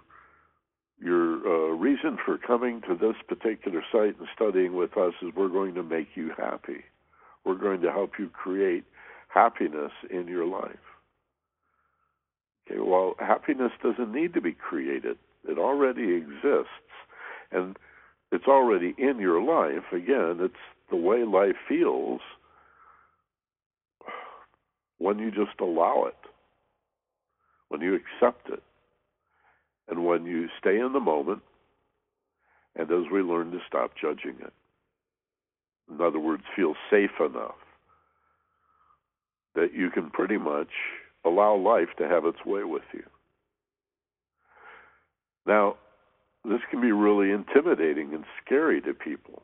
your 1.03 1.47
uh, 1.47 1.75
reason 1.77 2.19
for 2.25 2.37
coming 2.37 2.83
to 2.83 2.95
this 2.95 3.17
particular 3.27 3.83
site 3.91 4.19
and 4.19 4.29
studying 4.35 4.77
with 4.77 4.99
us 4.99 5.15
is 5.23 5.31
we're 5.35 5.49
going 5.49 5.75
to 5.75 5.83
make 5.83 6.09
you 6.15 6.31
happy. 6.37 6.85
We're 7.45 7.55
going 7.55 7.81
to 7.81 7.91
help 7.91 8.13
you 8.19 8.29
create 8.29 8.85
happiness 9.29 9.93
in 10.11 10.29
your 10.29 10.45
life. 10.45 10.77
Okay, 12.71 12.81
well, 12.81 13.15
happiness 13.19 13.73
doesn't 13.83 14.13
need 14.13 14.35
to 14.35 14.43
be 14.43 14.53
created. 14.53 15.17
It 15.49 15.59
already 15.59 16.17
exists, 16.17 16.69
and 17.51 17.79
it's 18.33 18.47
already 18.47 18.95
in 18.99 19.19
your 19.19 19.43
life. 19.43 19.85
Again, 19.93 20.39
it's 20.41 20.55
the 20.91 20.97
way 20.97 21.25
life 21.25 21.57
feels 21.69 22.21
when 24.99 25.19
you 25.19 25.31
just 25.31 25.59
allow 25.61 26.05
it, 26.07 26.17
when 27.69 27.81
you 27.81 27.95
accept 27.95 28.49
it, 28.51 28.63
and 29.89 30.05
when 30.05 30.27
you 30.27 30.49
stay 30.59 30.79
in 30.79 30.93
the 30.93 31.01
moment, 31.01 31.43
and 32.77 32.91
as 32.91 33.11
we 33.11 33.21
learn 33.23 33.51
to 33.51 33.59
stop 33.67 33.93
judging 34.01 34.37
it. 34.41 34.53
In 35.91 36.01
other 36.01 36.21
words, 36.21 36.45
feel 36.55 36.75
safe 36.91 37.19
enough 37.19 37.57
that 39.55 39.75
you 39.75 39.91
can 39.91 40.11
pretty 40.11 40.39
much 40.39 40.69
allow 41.25 41.57
life 41.57 41.89
to 41.99 42.07
have 42.07 42.25
its 42.25 42.45
way 42.47 42.63
with 42.63 42.85
you. 42.95 43.03
Now, 45.47 45.77
this 46.45 46.61
can 46.71 46.81
be 46.81 46.93
really 46.93 47.31
intimidating 47.31 48.15
and 48.15 48.25
scary 48.45 48.81
to 48.83 48.95
people. 48.95 49.43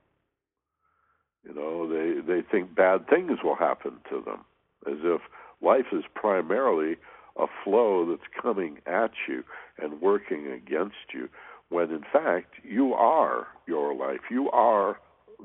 You 1.45 1.55
know, 1.55 1.89
they 1.89 2.21
they 2.21 2.43
think 2.51 2.75
bad 2.75 3.09
things 3.09 3.39
will 3.45 3.55
happen 3.55 3.99
to 4.11 4.23
them, 4.25 4.45
as 4.87 4.99
if 5.03 5.21
life 5.63 5.87
is 5.93 6.05
primarily 6.15 6.97
a 7.39 7.47
flow 7.63 8.07
that's 8.09 8.29
coming 8.43 8.79
at 8.87 9.11
you 9.29 9.45
and 9.79 10.01
working 10.01 10.47
against 10.47 11.13
you, 11.13 11.29
when 11.69 11.91
in 11.91 12.03
fact 12.13 12.55
you 12.65 12.95
are 12.95 13.47
your 13.67 13.95
life. 13.95 14.21
You 14.31 14.51
are 14.51 14.99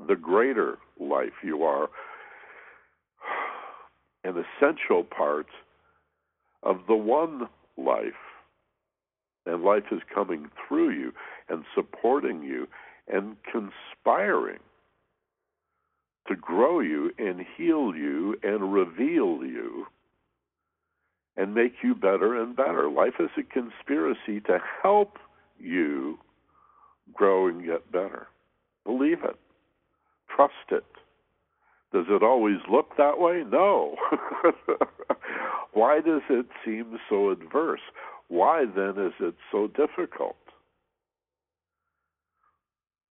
the 0.08 0.16
greater 0.16 0.78
life. 0.98 1.44
You 1.44 1.62
are 1.62 1.88
an 4.24 4.34
essential 4.36 5.04
part 5.04 5.46
of 6.62 6.80
the 6.88 6.96
one 6.96 7.48
life 7.76 8.12
and 9.46 9.62
life 9.62 9.84
is 9.90 10.00
coming 10.14 10.48
through 10.66 10.90
you 10.90 11.12
and 11.48 11.64
supporting 11.74 12.42
you 12.42 12.66
and 13.08 13.36
conspiring 13.44 14.60
to 16.28 16.36
grow 16.36 16.80
you 16.80 17.10
and 17.18 17.44
heal 17.56 17.94
you 17.94 18.36
and 18.42 18.72
reveal 18.72 19.44
you 19.44 19.86
and 21.36 21.54
make 21.54 21.74
you 21.82 21.94
better 21.94 22.40
and 22.40 22.54
better. 22.54 22.88
Life 22.90 23.14
is 23.18 23.30
a 23.38 23.42
conspiracy 23.42 24.40
to 24.46 24.58
help 24.82 25.18
you 25.58 26.18
grow 27.12 27.48
and 27.48 27.64
get 27.64 27.90
better. 27.90 28.28
Believe 28.84 29.24
it. 29.24 29.36
trust 30.34 30.52
it. 30.70 30.84
Does 31.92 32.06
it 32.08 32.22
always 32.22 32.58
look 32.70 32.96
that 32.96 33.18
way? 33.18 33.44
No. 33.50 33.96
Why 35.72 36.00
does 36.00 36.22
it 36.30 36.46
seem 36.64 36.98
so 37.08 37.30
adverse? 37.30 37.80
Why 38.28 38.64
then 38.64 38.94
is 38.98 39.12
it 39.20 39.34
so 39.50 39.68
difficult? 39.68 40.36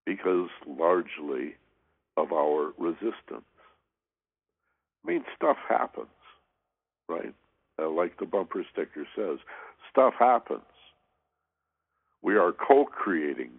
Because 0.05 0.50
largely 0.67 1.55
of 2.17 2.31
our 2.31 2.74
resistance. 2.77 3.46
I 5.03 5.12
mean, 5.12 5.24
stuff 5.36 5.58
happens, 5.67 6.08
right? 7.08 7.34
Uh, 7.81 7.89
like 7.89 8.20
the 8.20 8.25
bumper 8.25 8.63
sticker 8.72 9.08
says, 9.15 9.39
stuff 9.89 10.13
happens. 10.20 10.62
We 12.22 12.36
are 12.36 12.51
co 12.51 12.86
creating. 12.86 13.51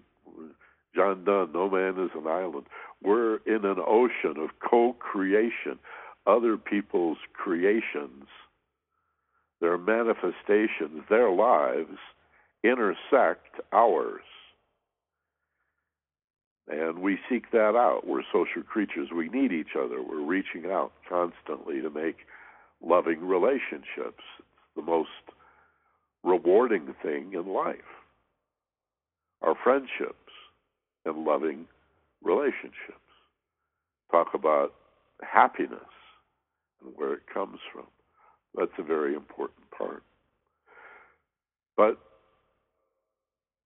John 0.94 1.24
Donne, 1.24 1.52
No 1.52 1.70
Man 1.70 1.98
is 2.04 2.10
an 2.14 2.26
Island. 2.26 2.66
We're 3.02 3.36
in 3.46 3.64
an 3.64 3.78
ocean 3.86 4.36
of 4.38 4.50
co 4.68 4.94
creation, 4.98 5.78
other 6.26 6.56
people's 6.56 7.18
creations, 7.32 8.26
their 9.60 9.78
manifestations, 9.78 11.02
their 11.08 11.30
lives 11.30 11.98
intersect 12.62 13.60
ours. 13.72 14.22
And 16.68 17.00
we 17.00 17.18
seek 17.28 17.50
that 17.50 17.74
out. 17.76 18.06
We're 18.06 18.22
social 18.32 18.62
creatures. 18.62 19.08
We 19.14 19.28
need 19.28 19.52
each 19.52 19.74
other. 19.76 20.02
We're 20.02 20.24
reaching 20.24 20.70
out 20.70 20.92
constantly 21.08 21.80
to 21.80 21.90
make 21.90 22.18
loving 22.80 23.26
relationships. 23.26 24.22
It's 24.38 24.76
the 24.76 24.82
most 24.82 25.08
rewarding 26.22 26.94
thing 27.02 27.32
in 27.34 27.52
life. 27.52 27.76
Our 29.42 29.56
friendships 29.62 30.16
and 31.04 31.24
loving 31.24 31.66
relationships. 32.22 32.98
Talk 34.10 34.28
about 34.34 34.74
happiness 35.22 35.80
and 36.84 36.92
where 36.96 37.14
it 37.14 37.22
comes 37.32 37.58
from. 37.72 37.86
That's 38.54 38.70
a 38.78 38.82
very 38.82 39.14
important 39.14 39.70
part. 39.76 40.02
But 41.76 41.98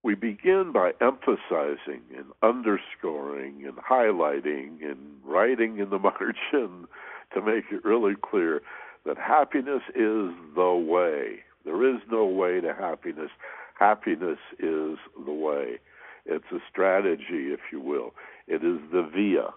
we 0.07 0.15
begin 0.15 0.71
by 0.73 0.93
emphasizing 1.01 2.01
and 2.17 2.27
underscoring 2.41 3.65
and 3.67 3.75
highlighting 3.79 4.81
and 4.81 4.99
writing 5.25 5.79
in 5.79 5.91
the 5.91 5.99
margin 5.99 6.87
to 7.35 7.43
make 7.43 7.65
it 7.73 7.85
really 7.85 8.15
clear 8.15 8.63
that 9.05 9.19
happiness 9.19 9.83
is 9.97 10.31
the 10.55 10.87
way. 10.89 11.41
There 11.65 11.93
is 11.93 12.01
no 12.09 12.25
way 12.25 12.61
to 12.61 12.73
happiness. 12.73 13.31
Happiness 13.77 14.39
is 14.61 14.97
the 15.27 15.33
way. 15.33 15.81
It's 16.25 16.53
a 16.53 16.61
strategy, 16.71 17.51
if 17.53 17.61
you 17.73 17.81
will. 17.81 18.15
It 18.47 18.63
is 18.63 18.79
the 18.93 19.11
via. 19.13 19.49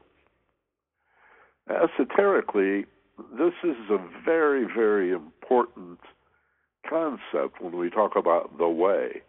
Esoterically, 1.70 2.88
this 3.38 3.54
is 3.64 3.78
a 3.92 4.00
very, 4.26 4.66
very 4.66 5.12
important 5.12 6.00
concept 6.90 7.62
when 7.62 7.78
we 7.78 7.92
talk 7.92 8.16
about 8.16 8.58
the 8.58 8.68
way 8.68 9.22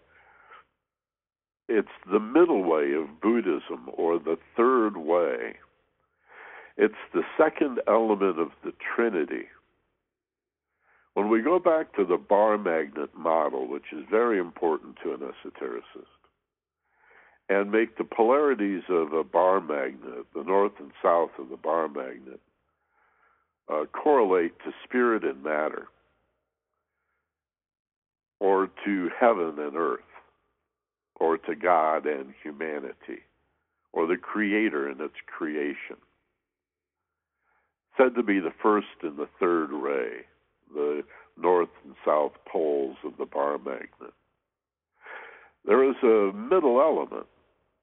it's 1.70 1.88
the 2.10 2.18
middle 2.18 2.64
way 2.64 2.92
of 2.94 3.20
Buddhism 3.22 3.88
or 3.96 4.18
the 4.18 4.36
third 4.56 4.96
way. 4.96 5.54
It's 6.76 6.94
the 7.14 7.22
second 7.38 7.80
element 7.86 8.40
of 8.40 8.48
the 8.64 8.72
Trinity. 8.94 9.46
When 11.14 11.28
we 11.28 11.42
go 11.42 11.60
back 11.60 11.94
to 11.94 12.04
the 12.04 12.16
bar 12.16 12.58
magnet 12.58 13.10
model, 13.16 13.68
which 13.68 13.92
is 13.92 14.04
very 14.10 14.40
important 14.40 14.96
to 15.04 15.12
an 15.14 15.20
esotericist, 15.20 16.06
and 17.48 17.70
make 17.70 17.96
the 17.98 18.04
polarities 18.04 18.82
of 18.88 19.12
a 19.12 19.22
bar 19.22 19.60
magnet, 19.60 20.26
the 20.34 20.42
north 20.42 20.72
and 20.80 20.90
south 21.00 21.30
of 21.38 21.50
the 21.50 21.56
bar 21.56 21.88
magnet, 21.88 22.40
uh, 23.72 23.84
correlate 23.92 24.58
to 24.64 24.72
spirit 24.82 25.22
and 25.22 25.44
matter, 25.44 25.86
or 28.40 28.68
to 28.84 29.08
heaven 29.20 29.54
and 29.58 29.76
earth 29.76 30.00
or 31.20 31.36
to 31.36 31.54
God 31.54 32.06
and 32.06 32.32
humanity, 32.42 33.22
or 33.92 34.06
the 34.06 34.16
Creator 34.16 34.88
and 34.88 35.00
its 35.00 35.14
creation. 35.26 35.96
Said 37.96 38.14
to 38.16 38.22
be 38.22 38.40
the 38.40 38.54
first 38.62 38.86
and 39.02 39.18
the 39.18 39.28
third 39.38 39.70
ray, 39.70 40.24
the 40.74 41.02
north 41.36 41.68
and 41.84 41.94
south 42.04 42.32
poles 42.50 42.96
of 43.04 43.12
the 43.18 43.26
bar 43.26 43.58
magnet. 43.58 44.14
There 45.66 45.88
is 45.88 45.96
a 46.02 46.32
middle 46.34 46.80
element, 46.80 47.26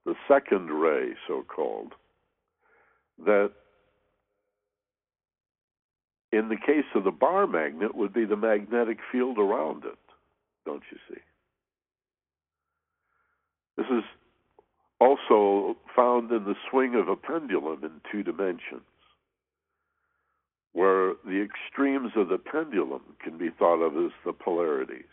the 0.05 0.15
second 0.27 0.71
ray, 0.71 1.11
so 1.27 1.43
called, 1.43 1.93
that 3.23 3.51
in 6.31 6.49
the 6.49 6.57
case 6.57 6.85
of 6.95 7.03
the 7.03 7.11
bar 7.11 7.45
magnet 7.45 7.93
would 7.93 8.13
be 8.13 8.25
the 8.25 8.35
magnetic 8.35 8.97
field 9.11 9.37
around 9.37 9.85
it, 9.85 9.97
don't 10.65 10.83
you 10.91 10.97
see? 11.07 11.21
This 13.89 13.99
is 13.99 14.03
also 14.99 15.77
found 15.95 16.31
in 16.31 16.43
the 16.43 16.55
swing 16.69 16.95
of 16.95 17.07
a 17.07 17.15
pendulum 17.15 17.83
in 17.83 18.01
two 18.11 18.23
dimensions, 18.23 18.81
where 20.73 21.13
the 21.25 21.41
extremes 21.41 22.11
of 22.15 22.29
the 22.29 22.37
pendulum 22.37 23.01
can 23.23 23.37
be 23.37 23.49
thought 23.49 23.81
of 23.81 23.95
as 23.95 24.11
the 24.25 24.33
polarities, 24.33 25.05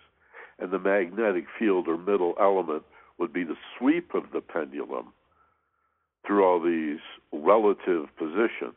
and 0.59 0.71
the 0.71 0.79
magnetic 0.79 1.45
field 1.59 1.89
or 1.89 1.99
middle 1.99 2.35
element 2.41 2.83
would 3.19 3.33
be 3.33 3.45
the 3.45 3.57
sweep 3.79 4.15
of 4.15 4.25
the 4.33 4.41
pendulum 4.41 5.13
through 6.27 6.45
all 6.45 6.61
these 6.61 7.01
relative 7.33 8.07
positions. 8.17 8.75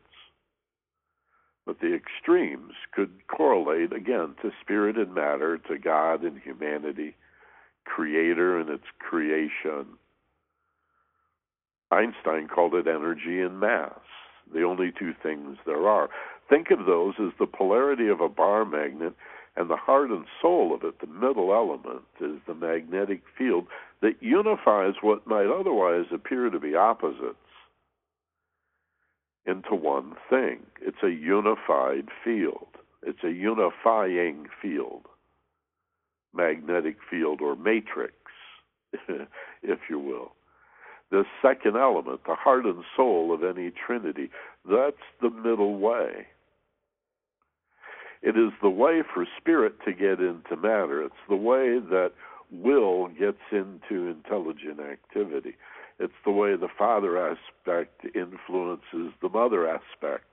But 1.65 1.79
the 1.79 1.95
extremes 1.95 2.73
could 2.93 3.27
correlate 3.27 3.93
again 3.93 4.35
to 4.41 4.51
spirit 4.61 4.97
and 4.97 5.13
matter, 5.13 5.57
to 5.57 5.77
God 5.79 6.23
and 6.23 6.39
humanity 6.39 7.15
creator 7.87 8.59
and 8.59 8.69
its 8.69 8.85
creation. 8.99 9.85
Einstein 11.91 12.47
called 12.47 12.73
it 12.75 12.87
energy 12.87 13.41
and 13.41 13.59
mass, 13.59 13.99
the 14.53 14.63
only 14.63 14.91
two 14.97 15.13
things 15.23 15.57
there 15.65 15.87
are. 15.87 16.09
Think 16.49 16.71
of 16.71 16.85
those 16.85 17.15
as 17.19 17.31
the 17.39 17.47
polarity 17.47 18.07
of 18.07 18.21
a 18.21 18.29
bar 18.29 18.65
magnet, 18.65 19.13
and 19.55 19.69
the 19.69 19.77
heart 19.77 20.11
and 20.11 20.25
soul 20.41 20.75
of 20.75 20.83
it, 20.83 20.99
the 20.99 21.07
middle 21.07 21.51
element, 21.51 22.03
is 22.21 22.39
the 22.45 22.53
magnetic 22.53 23.21
field 23.37 23.65
that 24.01 24.21
unifies 24.21 24.93
what 25.01 25.25
might 25.25 25.47
otherwise 25.47 26.05
appear 26.11 26.49
to 26.49 26.59
be 26.59 26.75
opposites 26.75 27.37
into 29.47 29.73
one 29.73 30.15
thing. 30.29 30.59
It's 30.81 31.01
a 31.03 31.09
unified 31.09 32.09
field, 32.23 32.67
it's 33.01 33.23
a 33.23 33.31
unifying 33.31 34.47
field 34.61 35.07
magnetic 36.37 36.97
field 37.09 37.41
or 37.41 37.55
matrix, 37.55 38.13
if 39.63 39.79
you 39.89 39.99
will. 39.99 40.33
The 41.09 41.23
second 41.41 41.77
element, 41.77 42.21
the 42.27 42.35
heart 42.35 42.65
and 42.65 42.83
soul 42.95 43.33
of 43.33 43.43
any 43.43 43.71
trinity, 43.71 44.29
that's 44.69 44.95
the 45.21 45.29
middle 45.29 45.79
way. 45.79 46.27
It 48.21 48.37
is 48.37 48.51
the 48.61 48.69
way 48.69 49.03
for 49.13 49.25
spirit 49.39 49.75
to 49.85 49.93
get 49.93 50.19
into 50.19 50.55
matter. 50.55 51.01
It's 51.03 51.15
the 51.29 51.35
way 51.35 51.79
that 51.79 52.11
will 52.51 53.07
gets 53.07 53.37
into 53.51 54.07
intelligent 54.07 54.79
activity. 54.79 55.55
It's 55.99 56.13
the 56.25 56.31
way 56.31 56.55
the 56.55 56.69
father 56.77 57.17
aspect 57.17 58.05
influences 58.15 59.13
the 59.21 59.29
mother 59.29 59.67
aspect. 59.67 60.25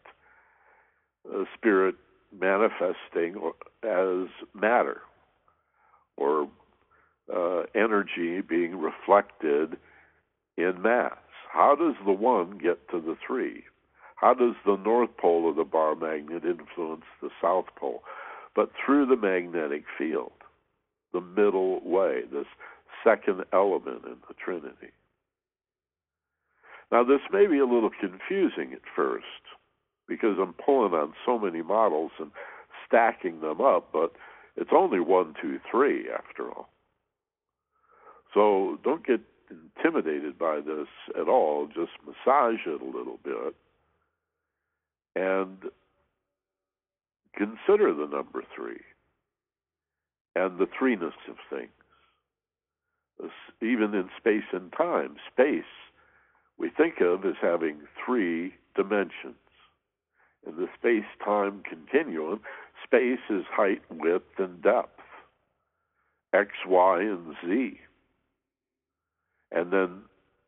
The 1.25 1.47
spirit 1.57 1.97
manifesting 2.39 3.53
as 3.83 4.29
matter, 4.55 5.03
or 6.17 6.49
uh, 7.35 7.63
energy 7.75 8.41
being 8.41 8.77
reflected 8.77 9.77
in 10.57 10.83
mass. 10.83 11.17
How 11.53 11.75
does 11.77 11.95
the 12.05 12.13
one 12.13 12.59
get 12.59 12.89
to 12.91 13.01
the 13.01 13.17
three? 13.27 13.65
How 14.17 14.35
does 14.35 14.55
the 14.65 14.77
north 14.77 15.17
pole 15.19 15.49
of 15.49 15.57
the 15.57 15.65
bar 15.65 15.95
magnet 15.95 16.45
influence 16.45 17.05
the 17.21 17.31
south 17.41 17.67
pole? 17.77 18.03
But 18.55 18.71
through 18.85 19.07
the 19.07 19.17
magnetic 19.17 19.85
field, 19.99 20.33
the 21.13 21.21
middle 21.21 21.81
way, 21.85 22.23
this 22.33 22.47
second 23.03 23.45
element 23.53 24.05
in 24.05 24.17
the 24.29 24.35
Trinity. 24.35 24.93
Now, 26.93 27.05
this 27.05 27.21
may 27.33 27.47
be 27.47 27.59
a 27.59 27.67
little 27.67 27.91
confusing 27.91 28.73
at 28.73 28.81
first 28.95 29.25
because 30.09 30.37
I'm 30.41 30.55
pulling 30.55 30.93
on 30.93 31.15
so 31.27 31.39
many 31.39 31.63
models 31.63 32.13
and 32.19 32.31
stacking 32.87 33.41
them 33.41 33.61
up, 33.61 33.89
but 33.93 34.13
it's 34.57 34.71
only 34.75 35.01
one, 35.01 35.35
two, 35.41 35.59
three, 35.71 36.07
after 36.11 36.49
all. 36.49 36.69
So 38.33 38.79
don't 38.83 39.07
get 39.07 39.21
intimidated 39.51 40.39
by 40.39 40.61
this 40.61 40.89
at 41.19 41.29
all. 41.29 41.67
Just 41.67 41.93
massage 42.07 42.61
it 42.67 42.81
a 42.81 42.85
little 42.85 43.19
bit 43.23 43.55
and 45.17 45.59
consider 47.37 47.93
the 47.93 48.07
number 48.07 48.43
three 48.55 48.81
and 50.35 50.59
the 50.59 50.67
threeness 50.67 51.15
of 51.29 51.37
things. 51.51 51.71
Even 53.63 53.95
in 53.95 54.11
space 54.19 54.43
and 54.53 54.73
time, 54.73 55.17
space 55.33 55.63
we 56.59 56.71
think 56.71 57.01
of 57.01 57.25
as 57.25 57.35
having 57.41 57.79
three 58.05 58.55
dimensions. 58.77 59.37
In 60.47 60.57
the 60.57 60.69
space 60.79 61.09
time 61.25 61.63
continuum, 61.69 62.41
space 62.85 63.21
is 63.31 63.45
height, 63.51 63.83
width, 63.91 64.39
and 64.39 64.63
depth, 64.63 65.01
X, 66.33 66.51
Y, 66.67 67.01
and 67.01 67.35
Z. 67.45 67.81
And 69.53 69.73
then 69.73 70.03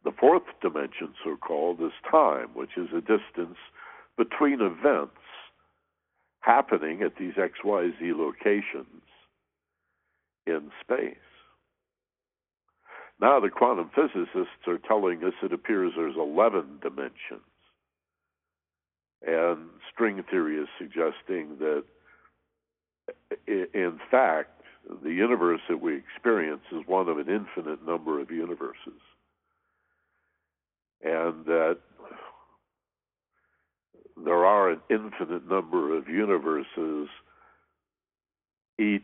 the 0.05 0.13
fourth 0.13 0.43
dimension, 0.61 1.15
so 1.25 1.37
called, 1.37 1.81
is 1.81 1.93
time, 2.11 2.49
which 2.55 2.77
is 2.77 2.89
a 2.93 3.01
distance 3.01 3.59
between 4.17 4.61
events 4.61 5.17
happening 6.41 7.03
at 7.03 7.17
these 7.19 7.35
XYZ 7.35 8.17
locations 8.17 9.03
in 10.47 10.71
space. 10.81 11.17
Now, 13.21 13.41
the 13.41 13.49
quantum 13.49 13.91
physicists 13.95 14.67
are 14.67 14.79
telling 14.79 15.25
us 15.25 15.33
it 15.43 15.53
appears 15.53 15.93
there's 15.97 16.17
11 16.17 16.81
dimensions. 16.83 17.41
And 19.27 19.71
string 19.93 20.23
theory 20.31 20.59
is 20.59 20.69
suggesting 20.79 21.57
that, 21.59 21.85
in 23.47 23.99
fact, 24.11 24.51
the 25.03 25.13
universe 25.13 25.61
that 25.69 25.81
we 25.81 25.97
experience 25.97 26.63
is 26.73 26.83
one 26.87 27.09
of 27.09 27.19
an 27.19 27.29
infinite 27.29 27.85
number 27.85 28.21
of 28.21 28.31
universes. 28.31 29.01
And 31.03 31.45
that 31.47 31.79
there 34.17 34.45
are 34.45 34.71
an 34.71 34.81
infinite 34.89 35.49
number 35.49 35.97
of 35.97 36.09
universes, 36.09 37.09
each 38.79 39.03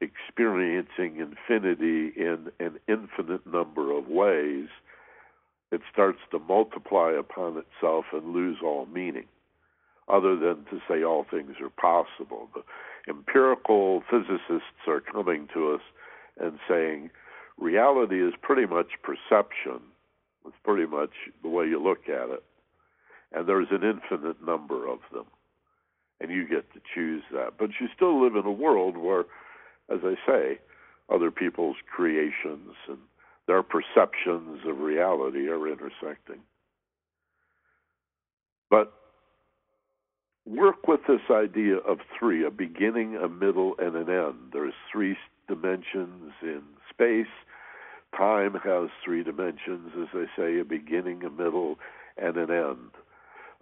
experiencing 0.00 1.18
infinity 1.18 2.12
in 2.16 2.50
an 2.58 2.78
infinite 2.88 3.46
number 3.46 3.96
of 3.96 4.08
ways, 4.08 4.68
it 5.72 5.82
starts 5.92 6.18
to 6.30 6.38
multiply 6.38 7.12
upon 7.12 7.58
itself 7.58 8.06
and 8.12 8.32
lose 8.32 8.58
all 8.64 8.86
meaning, 8.86 9.26
other 10.08 10.36
than 10.36 10.64
to 10.70 10.80
say 10.88 11.04
all 11.04 11.24
things 11.30 11.54
are 11.60 11.70
possible. 11.70 12.48
Empirical 13.08 14.02
physicists 14.10 14.86
are 14.86 15.00
coming 15.00 15.48
to 15.54 15.72
us 15.72 15.80
and 16.40 16.58
saying 16.68 17.10
reality 17.58 18.22
is 18.22 18.34
pretty 18.40 18.66
much 18.66 18.88
perception. 19.02 19.80
It's 20.46 20.56
pretty 20.64 20.86
much 20.86 21.10
the 21.42 21.48
way 21.48 21.66
you 21.66 21.82
look 21.82 22.08
at 22.08 22.30
it. 22.30 22.42
And 23.32 23.46
there's 23.46 23.68
an 23.70 23.84
infinite 23.84 24.44
number 24.44 24.88
of 24.88 24.98
them. 25.12 25.26
And 26.20 26.30
you 26.30 26.46
get 26.48 26.72
to 26.74 26.80
choose 26.94 27.22
that. 27.32 27.54
But 27.58 27.70
you 27.80 27.88
still 27.94 28.22
live 28.22 28.36
in 28.36 28.44
a 28.44 28.52
world 28.52 28.96
where 28.96 29.24
as 29.90 30.00
I 30.04 30.14
say, 30.26 30.58
other 31.12 31.30
people's 31.30 31.76
creations 31.94 32.74
and 32.88 32.98
their 33.46 33.62
perceptions 33.62 34.60
of 34.66 34.78
reality 34.78 35.48
are 35.48 35.66
intersecting. 35.66 36.40
But 38.70 38.92
work 40.50 40.88
with 40.88 41.00
this 41.08 41.30
idea 41.30 41.76
of 41.76 41.98
three 42.18 42.44
a 42.44 42.50
beginning, 42.50 43.16
a 43.16 43.28
middle, 43.28 43.74
and 43.78 43.96
an 43.96 44.08
end. 44.10 44.52
There's 44.52 44.74
three 44.90 45.16
dimensions 45.48 46.32
in 46.42 46.62
space. 46.88 47.32
Time 48.16 48.54
has 48.64 48.90
three 49.04 49.22
dimensions, 49.22 49.92
as 50.00 50.08
they 50.12 50.26
say 50.36 50.58
a 50.58 50.64
beginning, 50.64 51.22
a 51.24 51.30
middle, 51.30 51.78
and 52.16 52.36
an 52.36 52.50
end. 52.50 52.90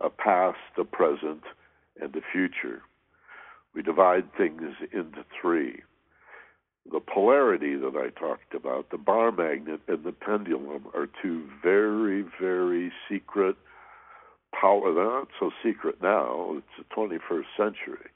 A 0.01 0.11
past, 0.11 0.59
a 0.79 0.85
present, 0.85 1.42
and 2.01 2.14
a 2.16 2.20
future. 2.33 2.83
We 3.74 3.83
divide 3.83 4.33
things 4.37 4.74
into 4.92 5.24
three 5.40 5.83
the 6.90 7.01
polarity 7.01 7.77
that 7.77 7.94
I 7.96 8.18
talked 8.18 8.55
about, 8.55 8.90
the 8.90 8.98
bar 8.98 9.31
magnet 9.31 9.81
and 9.88 10.05
the 10.05 10.12
pendulum, 10.12 10.87
are 10.94 11.09
two 11.22 11.44
very, 11.62 12.24
very 12.40 12.92
secret 13.09 13.57
power. 14.52 14.92
They're 14.92 15.04
not 15.04 15.28
so 15.38 15.50
secret 15.62 15.96
now. 16.02 16.56
It's 16.56 16.88
the 16.88 16.94
21st 16.94 17.44
century. 17.56 18.11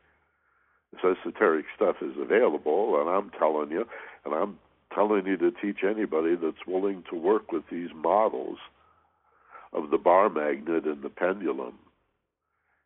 This 0.92 1.16
esoteric 1.16 1.66
stuff 1.74 1.96
is 2.02 2.14
available, 2.20 3.00
and 3.00 3.08
I'm 3.08 3.30
telling 3.38 3.70
you, 3.70 3.84
and 4.24 4.34
I'm 4.34 4.58
telling 4.94 5.26
you 5.26 5.36
to 5.38 5.50
teach 5.50 5.84
anybody 5.84 6.34
that's 6.34 6.66
willing 6.66 7.02
to 7.10 7.16
work 7.16 7.50
with 7.50 7.64
these 7.70 7.88
models 7.94 8.58
of 9.72 9.90
the 9.90 9.98
bar 9.98 10.28
magnet 10.28 10.84
and 10.84 11.02
the 11.02 11.08
pendulum 11.08 11.78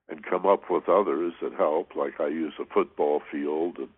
and 0.08 0.24
come 0.24 0.46
up 0.46 0.70
with 0.70 0.88
others 0.88 1.32
that 1.42 1.52
help, 1.54 1.96
like 1.96 2.20
I 2.20 2.28
use 2.28 2.52
a 2.60 2.64
football 2.72 3.22
field 3.30 3.78
and 3.78 3.88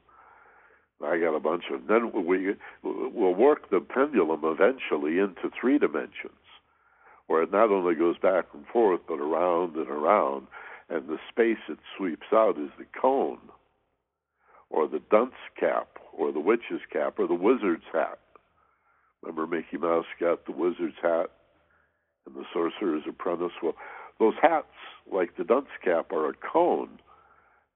I 1.05 1.19
got 1.19 1.37
a 1.37 1.41
bunch 1.41 1.65
of. 1.73 1.87
Then 1.87 2.13
we 2.13 2.55
will 2.83 3.35
work 3.35 3.71
the 3.71 3.81
pendulum 3.81 4.41
eventually 4.45 5.19
into 5.19 5.51
three 5.61 5.79
dimensions, 5.79 6.33
where 7.29 7.43
it 7.43 7.53
not 7.53 7.71
only 7.71 7.95
goes 7.95 8.19
back 8.19 8.47
and 8.53 8.67
forth 8.67 9.01
but 9.07 9.21
around 9.21 9.77
and 9.77 9.89
around, 9.89 10.49
and 10.89 11.09
the 11.09 11.19
space 11.31 11.63
it 11.69 11.79
sweeps 11.97 12.27
out 12.33 12.59
is 12.59 12.71
the 12.79 12.87
cone, 13.01 13.39
or 14.71 14.89
the 14.89 15.03
dunce 15.11 15.35
cap, 15.59 15.89
or 16.13 16.33
the 16.33 16.41
witch's 16.41 16.83
cap, 16.93 17.19
or 17.19 17.29
the 17.29 17.35
wizard's 17.35 17.85
hat. 17.93 18.19
Remember, 19.23 19.47
Mickey 19.47 19.77
Mouse 19.77 20.07
got 20.21 20.47
the 20.47 20.53
wizard's 20.53 20.97
hat 21.01 21.31
and 22.27 22.35
the 22.35 22.45
sorcerer's 22.53 23.05
apprentice. 23.09 23.53
Well, 23.63 23.75
those 24.19 24.35
hats, 24.43 24.67
like 25.11 25.37
the 25.37 25.45
dunce 25.45 25.69
cap, 25.85 26.13
are 26.13 26.29
a 26.29 26.35
cone 26.35 26.99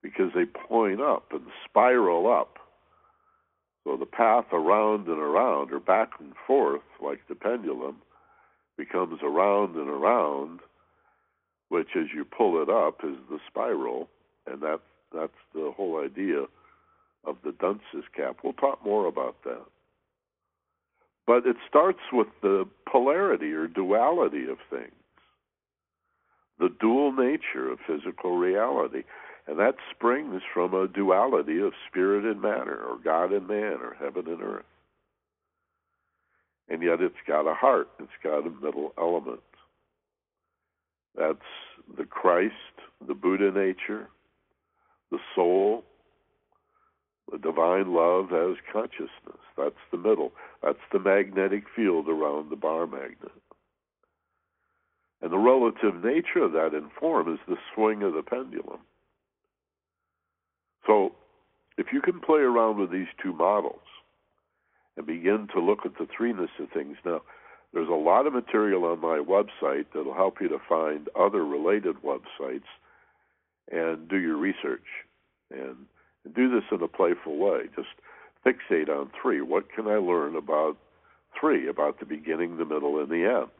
because 0.01 0.31
they 0.35 0.45
point 0.45 1.01
up 1.01 1.27
and 1.31 1.45
spiral 1.69 2.31
up 2.31 2.57
so 3.83 3.97
the 3.97 4.05
path 4.05 4.45
around 4.53 5.07
and 5.07 5.19
around, 5.19 5.71
or 5.73 5.79
back 5.79 6.11
and 6.19 6.33
forth, 6.47 6.81
like 7.03 7.19
the 7.27 7.35
pendulum, 7.35 7.97
becomes 8.77 9.19
around 9.23 9.75
and 9.75 9.89
around, 9.89 10.59
which 11.69 11.89
as 11.95 12.07
you 12.13 12.25
pull 12.25 12.61
it 12.61 12.69
up 12.69 12.99
is 13.03 13.17
the 13.29 13.39
spiral, 13.47 14.09
and 14.47 14.61
that 14.61 14.79
that's 15.13 15.31
the 15.53 15.71
whole 15.75 16.03
idea 16.03 16.45
of 17.25 17.37
the 17.43 17.53
dunce's 17.53 18.07
cap. 18.15 18.37
We'll 18.43 18.53
talk 18.53 18.83
more 18.83 19.07
about 19.07 19.35
that. 19.43 19.63
But 21.25 21.45
it 21.45 21.55
starts 21.69 22.01
with 22.11 22.27
the 22.41 22.67
polarity 22.91 23.53
or 23.53 23.67
duality 23.67 24.43
of 24.49 24.57
things, 24.69 24.91
the 26.59 26.69
dual 26.81 27.13
nature 27.13 27.71
of 27.71 27.79
physical 27.87 28.37
reality. 28.37 29.03
And 29.47 29.59
that 29.59 29.75
springs 29.91 30.41
from 30.53 30.73
a 30.73 30.87
duality 30.87 31.59
of 31.59 31.73
spirit 31.89 32.23
and 32.23 32.41
matter, 32.41 32.81
or 32.81 32.97
God 33.03 33.33
and 33.33 33.47
man, 33.47 33.77
or 33.81 33.95
heaven 33.99 34.27
and 34.27 34.41
earth. 34.41 34.65
And 36.69 36.81
yet 36.81 37.01
it's 37.01 37.15
got 37.27 37.49
a 37.49 37.53
heart, 37.53 37.89
it's 37.99 38.09
got 38.23 38.47
a 38.47 38.49
middle 38.49 38.93
element. 38.97 39.41
That's 41.15 41.37
the 41.97 42.05
Christ, 42.05 42.53
the 43.05 43.13
Buddha 43.13 43.51
nature, 43.51 44.07
the 45.11 45.19
soul, 45.35 45.83
the 47.31 47.37
divine 47.37 47.93
love 47.93 48.31
as 48.33 48.57
consciousness. 48.71 49.41
That's 49.57 49.75
the 49.91 49.97
middle. 49.97 50.31
That's 50.61 50.79
the 50.91 50.99
magnetic 50.99 51.63
field 51.75 52.07
around 52.09 52.49
the 52.49 52.55
bar 52.55 52.87
magnet. 52.87 53.31
And 55.21 55.31
the 55.31 55.37
relative 55.37 56.03
nature 56.03 56.43
of 56.43 56.51
that 56.53 56.73
in 56.73 56.89
form 56.99 57.31
is 57.31 57.39
the 57.47 57.57
swing 57.73 58.03
of 58.03 58.13
the 58.13 58.23
pendulum. 58.23 58.79
So, 60.85 61.15
if 61.77 61.87
you 61.93 62.01
can 62.01 62.19
play 62.19 62.41
around 62.41 62.77
with 62.77 62.91
these 62.91 63.07
two 63.21 63.33
models 63.33 63.79
and 64.97 65.05
begin 65.05 65.47
to 65.53 65.59
look 65.59 65.79
at 65.85 65.97
the 65.97 66.07
threeness 66.07 66.49
of 66.59 66.69
things, 66.71 66.97
now, 67.05 67.21
there's 67.73 67.89
a 67.89 67.93
lot 67.93 68.27
of 68.27 68.33
material 68.33 68.85
on 68.85 69.01
my 69.01 69.17
website 69.17 69.85
that'll 69.93 70.13
help 70.13 70.39
you 70.39 70.47
to 70.49 70.59
find 70.69 71.09
other 71.19 71.43
related 71.43 71.95
websites 72.03 72.69
and 73.71 74.07
do 74.07 74.17
your 74.17 74.37
research 74.37 74.85
and, 75.49 75.75
and 76.23 76.35
do 76.35 76.51
this 76.51 76.63
in 76.71 76.83
a 76.83 76.87
playful 76.87 77.37
way. 77.37 77.63
Just 77.75 77.87
fixate 78.45 78.89
on 78.89 79.09
three. 79.19 79.41
What 79.41 79.71
can 79.73 79.87
I 79.87 79.95
learn 79.95 80.35
about 80.35 80.77
three, 81.39 81.67
about 81.67 81.99
the 81.99 82.05
beginning, 82.05 82.57
the 82.57 82.65
middle, 82.65 82.99
and 82.99 83.09
the 83.09 83.25
end, 83.25 83.51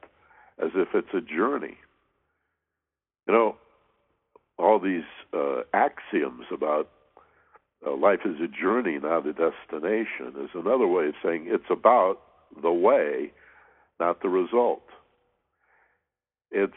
as 0.63 0.71
if 0.75 0.89
it's 0.93 1.13
a 1.15 1.21
journey? 1.21 1.77
You 3.27 3.33
know, 3.33 3.55
all 4.59 4.79
these 4.79 5.03
uh, 5.33 5.61
axioms 5.73 6.45
about 6.51 6.89
uh, 7.85 7.95
life 7.95 8.19
is 8.25 8.35
a 8.41 8.47
journey, 8.47 8.97
not 9.01 9.27
a 9.27 9.33
destination, 9.33 10.33
is 10.43 10.49
another 10.53 10.87
way 10.87 11.07
of 11.07 11.15
saying 11.23 11.45
it's 11.47 11.69
about 11.69 12.19
the 12.61 12.71
way, 12.71 13.31
not 13.99 14.21
the 14.21 14.29
result. 14.29 14.83
It's 16.51 16.73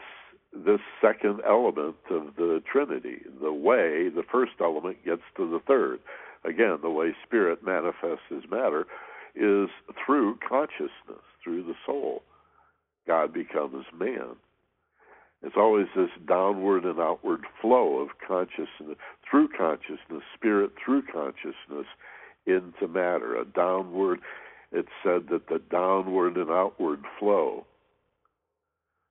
this 0.53 0.79
second 1.01 1.41
element 1.47 1.95
of 2.09 2.35
the 2.35 2.61
Trinity. 2.71 3.21
The 3.41 3.53
way, 3.53 4.09
the 4.09 4.23
first 4.31 4.53
element 4.61 5.05
gets 5.05 5.21
to 5.37 5.49
the 5.49 5.59
third. 5.67 5.99
Again, 6.43 6.77
the 6.81 6.89
way 6.89 7.15
spirit 7.25 7.63
manifests 7.63 8.31
as 8.35 8.49
matter 8.49 8.85
is 9.35 9.69
through 10.05 10.39
consciousness, 10.47 11.23
through 11.43 11.63
the 11.63 11.75
soul. 11.85 12.23
God 13.07 13.33
becomes 13.33 13.85
man. 13.97 14.35
It's 15.43 15.55
always 15.55 15.87
this 15.95 16.09
downward 16.27 16.83
and 16.83 16.99
outward 16.99 17.41
flow 17.61 17.99
of 17.99 18.09
consciousness, 18.27 18.97
through 19.29 19.49
consciousness, 19.57 20.23
spirit 20.35 20.71
through 20.83 21.03
consciousness 21.03 21.87
into 22.45 22.87
matter. 22.87 23.35
A 23.35 23.45
downward, 23.45 24.19
it's 24.71 24.87
said 25.03 25.27
that 25.29 25.47
the 25.47 25.61
downward 25.71 26.37
and 26.37 26.49
outward 26.49 27.03
flow 27.19 27.65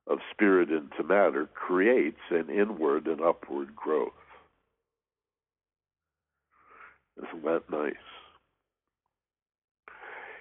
of 0.07 0.19
spirit 0.31 0.69
into 0.69 1.03
matter 1.03 1.49
creates 1.53 2.19
an 2.31 2.49
inward 2.49 3.07
and 3.07 3.21
upward 3.21 3.75
growth. 3.75 4.11
Isn't 7.17 7.43
that 7.43 7.63
nice? 7.69 7.93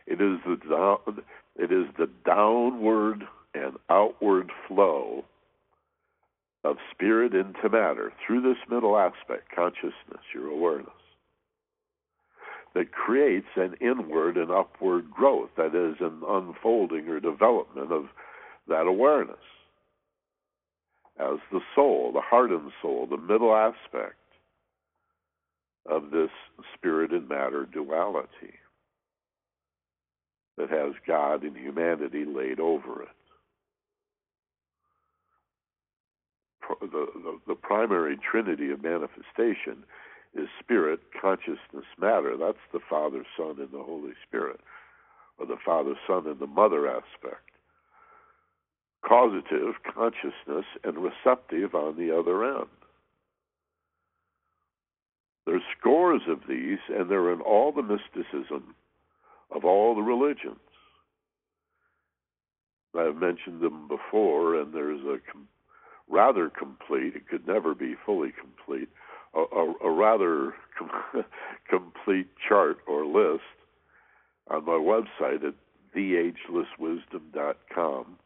It 0.07 0.21
is 0.21 0.39
the 0.47 0.57
down, 0.69 1.23
it 1.57 1.73
is 1.73 1.87
the 1.99 2.09
downward 2.25 3.25
and 3.55 3.77
outward 3.91 4.51
flow 4.69 5.25
of 6.64 6.77
spirit 6.92 7.35
into 7.35 7.69
matter 7.69 8.12
through 8.27 8.42
this 8.42 8.59
middle 8.69 8.97
aspect, 8.97 9.55
consciousness, 9.55 10.23
your 10.35 10.49
awareness, 10.49 10.90
that 12.75 12.92
creates 12.92 13.47
an 13.57 13.75
inward 13.81 14.37
and 14.37 14.51
upward 14.51 15.11
growth, 15.11 15.51
that 15.57 15.75
is, 15.75 15.97
an 16.01 16.23
unfolding 16.29 17.09
or 17.09 17.21
development 17.21 17.92
of 17.92 18.07
that 18.69 18.87
awareness. 18.87 19.37
As 21.19 21.38
the 21.51 21.61
soul, 21.75 22.12
the 22.12 22.21
heart 22.21 22.51
and 22.51 22.71
soul, 22.83 23.07
the 23.07 23.16
middle 23.16 23.55
aspect 23.55 24.16
of 25.88 26.11
this 26.11 26.31
spirit 26.75 27.12
and 27.12 27.29
matter 27.29 27.64
duality 27.64 28.55
that 30.59 30.71
has 30.71 30.92
God 31.07 31.42
and 31.42 31.57
humanity 31.57 32.25
laid 32.25 32.61
over 32.61 33.03
it. 33.03 33.16
The, 36.81 36.87
the, 37.15 37.39
the, 37.47 37.55
primary 37.55 38.17
trinity 38.17 38.71
of 38.71 38.83
manifestation 38.83 39.85
is 40.35 40.49
spirit, 40.61 41.01
consciousness, 41.21 41.85
matter. 41.99 42.37
That's 42.37 42.59
the 42.73 42.81
Father, 42.91 43.25
Son, 43.37 43.57
and 43.59 43.71
the 43.71 43.83
Holy 43.83 44.13
Spirit, 44.27 44.61
or 45.39 45.47
the 45.47 45.59
Father, 45.65 45.95
Son, 46.07 46.27
and 46.27 46.39
the 46.39 46.47
Mother 46.47 46.89
aspect. 46.89 47.51
Causative, 49.07 49.75
consciousness, 49.95 50.67
and 50.83 50.99
receptive 50.99 51.75
on 51.75 51.97
the 51.97 52.17
other 52.17 52.45
end. 52.45 52.67
There's 55.47 55.63
scores 55.79 56.23
of 56.29 56.41
these, 56.49 56.79
and 56.89 57.09
they're 57.09 57.33
in 57.33 57.41
all 57.41 57.71
the 57.71 57.83
mysticism 57.83 58.75
of 59.55 59.65
all 59.65 59.95
the 59.95 60.03
religions. 60.03 60.59
I've 62.99 63.17
mentioned 63.17 63.61
them 63.61 63.89
before, 63.89 64.61
and 64.61 64.73
there's 64.73 65.03
a 65.03 65.19
rather 66.09 66.49
complete, 66.51 67.16
it 67.16 67.29
could 67.29 67.47
never 67.47 67.75
be 67.75 67.95
fully 68.05 68.33
complete, 68.38 68.88
a, 69.35 69.40
a, 69.40 69.75
a 69.85 69.90
rather 69.90 70.55
com- 70.79 71.25
complete 71.69 72.29
chart 72.49 72.79
or 72.87 73.05
list 73.05 73.42
on 74.49 74.64
my 74.64 74.73
website 74.73 75.45
at 75.45 75.55
theagelesswisdom.com. 75.97 78.19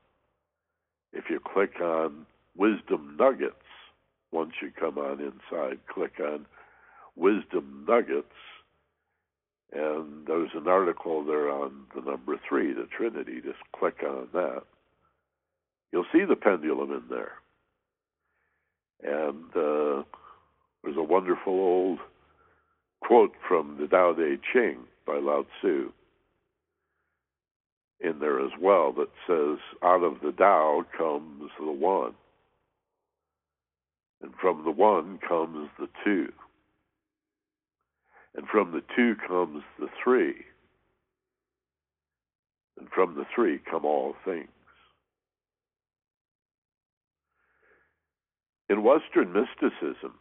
If 1.12 1.24
you 1.28 1.40
click 1.40 1.80
on 1.80 2.24
Wisdom 2.56 3.16
Nuggets, 3.18 3.56
once 4.32 4.52
you 4.62 4.70
come 4.78 4.96
on 4.98 5.20
inside, 5.20 5.80
click 5.92 6.20
on 6.20 6.46
Wisdom 7.16 7.84
Nuggets, 7.88 8.26
and 9.72 10.26
there's 10.26 10.50
an 10.54 10.68
article 10.68 11.24
there 11.24 11.50
on 11.50 11.86
the 11.94 12.02
number 12.02 12.36
three, 12.48 12.72
the 12.72 12.86
Trinity. 12.96 13.40
Just 13.42 13.58
click 13.78 13.98
on 14.06 14.28
that. 14.32 14.62
You'll 15.92 16.06
see 16.12 16.24
the 16.28 16.36
pendulum 16.36 16.92
in 16.92 17.02
there. 17.08 17.32
And 19.02 19.44
uh, 19.56 20.02
there's 20.82 20.96
a 20.96 21.02
wonderful 21.02 21.52
old 21.52 21.98
quote 23.02 23.32
from 23.48 23.78
the 23.80 23.86
Tao 23.86 24.12
Te 24.12 24.38
Ching 24.52 24.80
by 25.06 25.18
Lao 25.18 25.46
Tzu 25.60 25.92
in 28.00 28.18
there 28.18 28.40
as 28.40 28.52
well 28.60 28.92
that 28.92 29.10
says, 29.26 29.58
Out 29.82 30.02
of 30.02 30.20
the 30.22 30.32
Tao 30.32 30.84
comes 30.96 31.50
the 31.58 31.70
One, 31.70 32.14
and 34.22 34.32
from 34.40 34.64
the 34.64 34.70
One 34.70 35.18
comes 35.26 35.68
the 35.78 35.88
Two. 36.04 36.32
And 38.34 38.46
from 38.46 38.72
the 38.72 38.82
two 38.94 39.16
comes 39.26 39.62
the 39.78 39.88
three. 40.02 40.34
And 42.78 42.88
from 42.94 43.16
the 43.16 43.24
three 43.34 43.58
come 43.58 43.84
all 43.84 44.14
things. 44.24 44.48
In 48.70 48.84
Western 48.84 49.32
mysticism, 49.32 50.14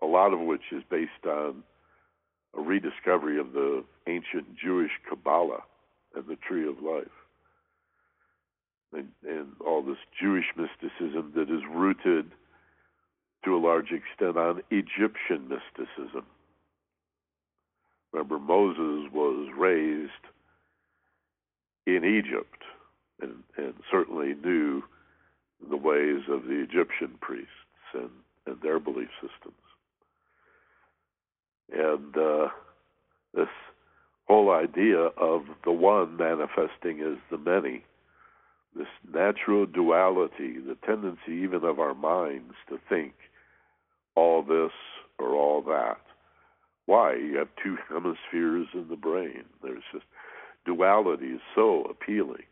a 0.00 0.06
lot 0.06 0.32
of 0.32 0.40
which 0.40 0.72
is 0.72 0.82
based 0.90 1.26
on 1.26 1.62
a 2.56 2.62
rediscovery 2.62 3.38
of 3.38 3.52
the 3.52 3.84
ancient 4.06 4.56
Jewish 4.56 4.92
Kabbalah 5.06 5.62
and 6.14 6.26
the 6.26 6.36
Tree 6.36 6.66
of 6.66 6.82
Life, 6.82 7.04
and, 8.94 9.08
and 9.28 9.48
all 9.60 9.82
this 9.82 9.98
Jewish 10.18 10.46
mysticism 10.56 11.32
that 11.36 11.50
is 11.50 11.60
rooted 11.70 12.32
to 13.44 13.54
a 13.54 13.58
large 13.58 13.92
extent 13.92 14.38
on 14.38 14.62
Egyptian 14.70 15.46
mysticism. 15.46 16.24
Remember, 18.12 18.38
Moses 18.38 19.12
was 19.12 19.50
raised 19.54 20.10
in 21.86 22.02
Egypt 22.02 22.62
and, 23.20 23.42
and 23.58 23.74
certainly 23.90 24.34
knew 24.42 24.82
the 25.68 25.76
ways 25.76 26.22
of 26.28 26.44
the 26.44 26.60
Egyptian 26.62 27.16
priests 27.20 27.50
and, 27.94 28.10
and 28.46 28.56
their 28.62 28.78
belief 28.78 29.08
systems. 29.20 29.54
And 31.72 32.16
uh, 32.16 32.48
this 33.34 33.48
whole 34.28 34.50
idea 34.50 34.98
of 34.98 35.42
the 35.64 35.72
one 35.72 36.16
manifesting 36.16 37.00
as 37.00 37.18
the 37.30 37.38
many, 37.38 37.84
this 38.76 38.86
natural 39.12 39.66
duality, 39.66 40.58
the 40.58 40.76
tendency 40.84 41.32
even 41.42 41.64
of 41.64 41.80
our 41.80 41.94
minds 41.94 42.54
to 42.68 42.78
think 42.88 43.14
all 44.14 44.42
this 44.42 44.72
or 45.18 45.34
all 45.34 45.62
that, 45.62 46.00
why? 46.86 47.14
You 47.14 47.38
have 47.38 47.48
two 47.62 47.76
hemispheres 47.88 48.68
in 48.72 48.86
the 48.88 48.96
brain. 48.96 49.44
There's 49.62 49.82
just 49.92 50.04
duality 50.64 51.26
is 51.26 51.40
so 51.54 51.84
appealing. 51.84 52.44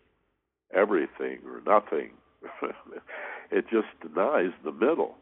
Everything 0.73 1.39
or 1.47 1.61
nothing. 1.65 2.11
it 3.51 3.65
just 3.71 3.89
denies 4.03 4.53
the 4.65 4.73
middle. 4.73 5.15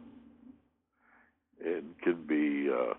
It 1.60 1.84
can 2.02 2.24
be. 2.26 2.68
Uh, 2.70 2.94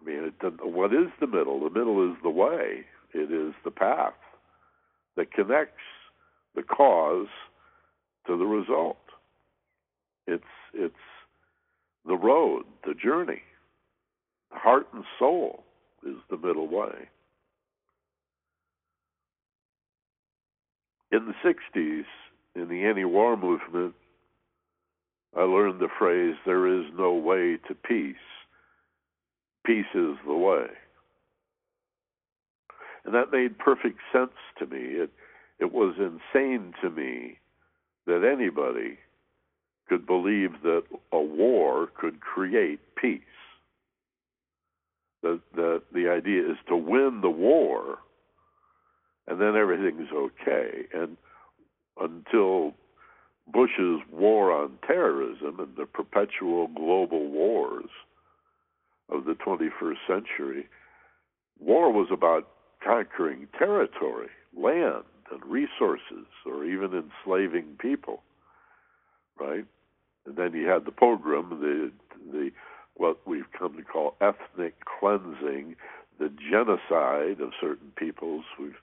I 0.00 0.04
mean, 0.04 0.32
it, 0.42 0.64
what 0.64 0.92
is 0.92 1.08
the 1.20 1.26
middle? 1.26 1.60
The 1.60 1.70
middle 1.70 2.10
is 2.10 2.16
the 2.22 2.30
way. 2.30 2.84
It 3.14 3.30
is 3.30 3.54
the 3.64 3.70
path 3.70 4.14
that 5.16 5.32
connects 5.32 5.82
the 6.54 6.62
cause 6.62 7.28
to 8.26 8.36
the 8.36 8.46
result. 8.46 8.96
It's 10.26 10.44
it's 10.74 10.94
the 12.06 12.16
road, 12.16 12.64
the 12.86 12.94
journey 12.94 13.42
heart 14.52 14.86
and 14.92 15.04
soul 15.18 15.64
is 16.06 16.16
the 16.30 16.36
middle 16.36 16.68
way. 16.68 17.08
In 21.12 21.26
the 21.26 21.34
60s, 21.44 22.04
in 22.54 22.68
the 22.68 22.84
anti 22.84 23.04
war 23.04 23.36
movement, 23.36 23.94
I 25.36 25.42
learned 25.42 25.80
the 25.80 25.88
phrase, 25.98 26.36
there 26.44 26.66
is 26.66 26.86
no 26.96 27.14
way 27.14 27.58
to 27.68 27.74
peace. 27.74 28.16
Peace 29.64 29.86
is 29.94 30.16
the 30.26 30.34
way. 30.34 30.66
And 33.04 33.14
that 33.14 33.32
made 33.32 33.58
perfect 33.58 33.98
sense 34.12 34.32
to 34.58 34.66
me. 34.66 34.78
It, 34.78 35.10
it 35.58 35.72
was 35.72 35.94
insane 35.98 36.74
to 36.82 36.90
me 36.90 37.38
that 38.06 38.24
anybody 38.24 38.98
could 39.88 40.06
believe 40.06 40.62
that 40.62 40.84
a 41.12 41.20
war 41.20 41.88
could 41.98 42.20
create 42.20 42.80
peace 42.96 43.20
the 45.22 45.40
the 45.54 45.82
the 45.94 46.08
idea 46.08 46.42
is 46.42 46.58
to 46.68 46.76
win 46.76 47.20
the 47.22 47.30
war, 47.30 47.98
and 49.26 49.40
then 49.40 49.56
everything's 49.56 50.10
okay. 50.12 50.86
And 50.92 51.16
until 52.00 52.74
Bush's 53.52 54.00
war 54.10 54.52
on 54.52 54.78
terrorism 54.86 55.58
and 55.58 55.76
the 55.76 55.86
perpetual 55.86 56.68
global 56.68 57.28
wars 57.28 57.90
of 59.08 59.24
the 59.24 59.34
21st 59.34 59.96
century, 60.06 60.68
war 61.60 61.92
was 61.92 62.08
about 62.12 62.48
conquering 62.82 63.48
territory, 63.58 64.30
land, 64.56 65.04
and 65.30 65.44
resources, 65.44 66.26
or 66.46 66.64
even 66.64 66.92
enslaving 66.92 67.76
people, 67.78 68.22
right? 69.38 69.64
And 70.26 70.36
then 70.36 70.52
you 70.52 70.68
had 70.68 70.84
the 70.84 70.92
pogrom, 70.92 71.60
the 71.60 71.92
the 72.30 72.50
what 72.94 73.26
we've 73.26 73.50
come 73.58 73.76
to 73.76 73.82
call 73.82 74.14
ethnic 74.20 74.74
cleansing, 74.84 75.76
the 76.18 76.30
genocide 76.50 77.40
of 77.40 77.52
certain 77.60 77.90
peoples. 77.96 78.44
We've 78.60 78.76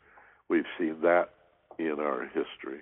we've 0.50 0.66
seen 0.78 0.98
that 1.02 1.30
in 1.78 1.98
our 2.00 2.26
history. 2.26 2.82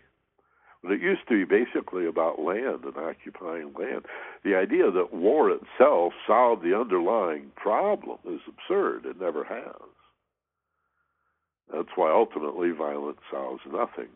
But 0.84 0.92
it 0.92 1.02
used 1.02 1.28
to 1.28 1.46
be 1.46 1.66
basically 1.66 2.06
about 2.06 2.40
land 2.40 2.84
and 2.84 2.98
occupying 2.98 3.74
land. 3.78 4.06
The 4.44 4.56
idea 4.56 4.92
that 4.92 5.14
war 5.14 5.50
itself 5.50 6.14
solved 6.26 6.64
the 6.64 6.78
underlying 6.80 7.52
problem 7.56 8.20
is 8.26 8.42
absurd. 8.48 9.06
It 9.06 9.20
never 9.20 9.44
has. 9.44 9.90
That's 11.74 11.90
why 11.96 12.12
ultimately 12.12 12.72
violence 12.72 13.20
solves 13.32 13.62
nothing. 13.66 14.10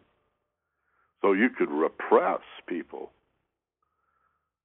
So 1.22 1.34
you 1.34 1.50
could 1.50 1.70
repress 1.70 2.42
people, 2.68 3.12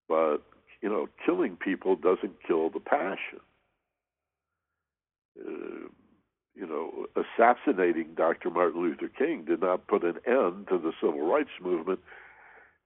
but 0.09 0.39
you 0.83 0.89
know, 0.89 1.09
killing 1.25 1.57
people 1.57 1.97
doesn't 1.97 2.35
kill 2.47 2.71
the 2.71 2.81
passion. 2.81 3.41
Uh, 5.39 5.89
you 6.57 6.67
know, 6.67 7.07
assassinating 7.15 8.15
Dr. 8.17 8.51
Martin 8.51 8.81
Luther 8.81 9.09
King 9.09 9.45
did 9.47 9.61
not 9.61 9.87
put 9.87 10.03
an 10.03 10.17
end 10.27 10.67
to 10.69 10.79
the 10.79 10.93
civil 11.01 11.27
rights 11.27 11.51
movement. 11.63 12.01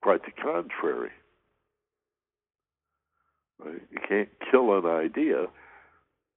Quite 0.02 0.22
the 0.24 0.32
contrary. 0.32 1.10
Right? 3.64 3.80
You 3.90 3.98
can't 4.08 4.28
kill 4.50 4.76
an 4.76 4.86
idea 4.86 5.46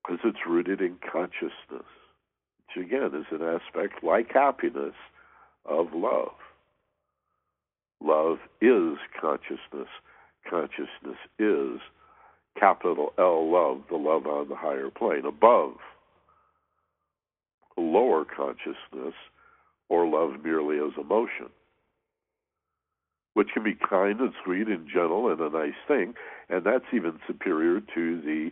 because 0.04 0.20
it's 0.26 0.46
rooted 0.48 0.82
in 0.82 0.98
consciousness, 1.12 1.54
which 1.72 2.86
again 2.86 3.12
is 3.16 3.26
an 3.32 3.42
aspect 3.42 4.04
like 4.04 4.32
happiness 4.34 4.94
of 5.66 5.88
love. 5.96 6.34
Love 8.02 8.40
is 8.62 8.98
consciousness. 9.20 9.88
Consciousness 10.48 11.18
is 11.40 11.80
capital 12.60 13.14
L 13.18 13.50
love, 13.50 13.82
the 13.90 13.96
love 13.96 14.28
on 14.28 14.50
the 14.50 14.56
higher 14.56 14.90
plane, 14.90 15.26
above 15.26 15.78
lower 17.78 18.26
consciousness 18.26 19.16
or 19.90 20.08
love 20.08 20.44
merely 20.44 20.78
as 20.78 20.94
emotion, 21.00 21.50
which 23.34 23.50
can 23.54 23.64
be 23.64 23.76
kind 23.76 24.20
and 24.20 24.34
sweet 24.44 24.68
and 24.68 24.88
gentle 24.88 25.32
and 25.32 25.40
a 25.40 25.50
nice 25.50 25.74
thing, 25.88 26.14
and 26.50 26.64
that's 26.66 26.86
even 26.94 27.20
superior 27.28 27.80
to 27.94 28.22
the 28.22 28.52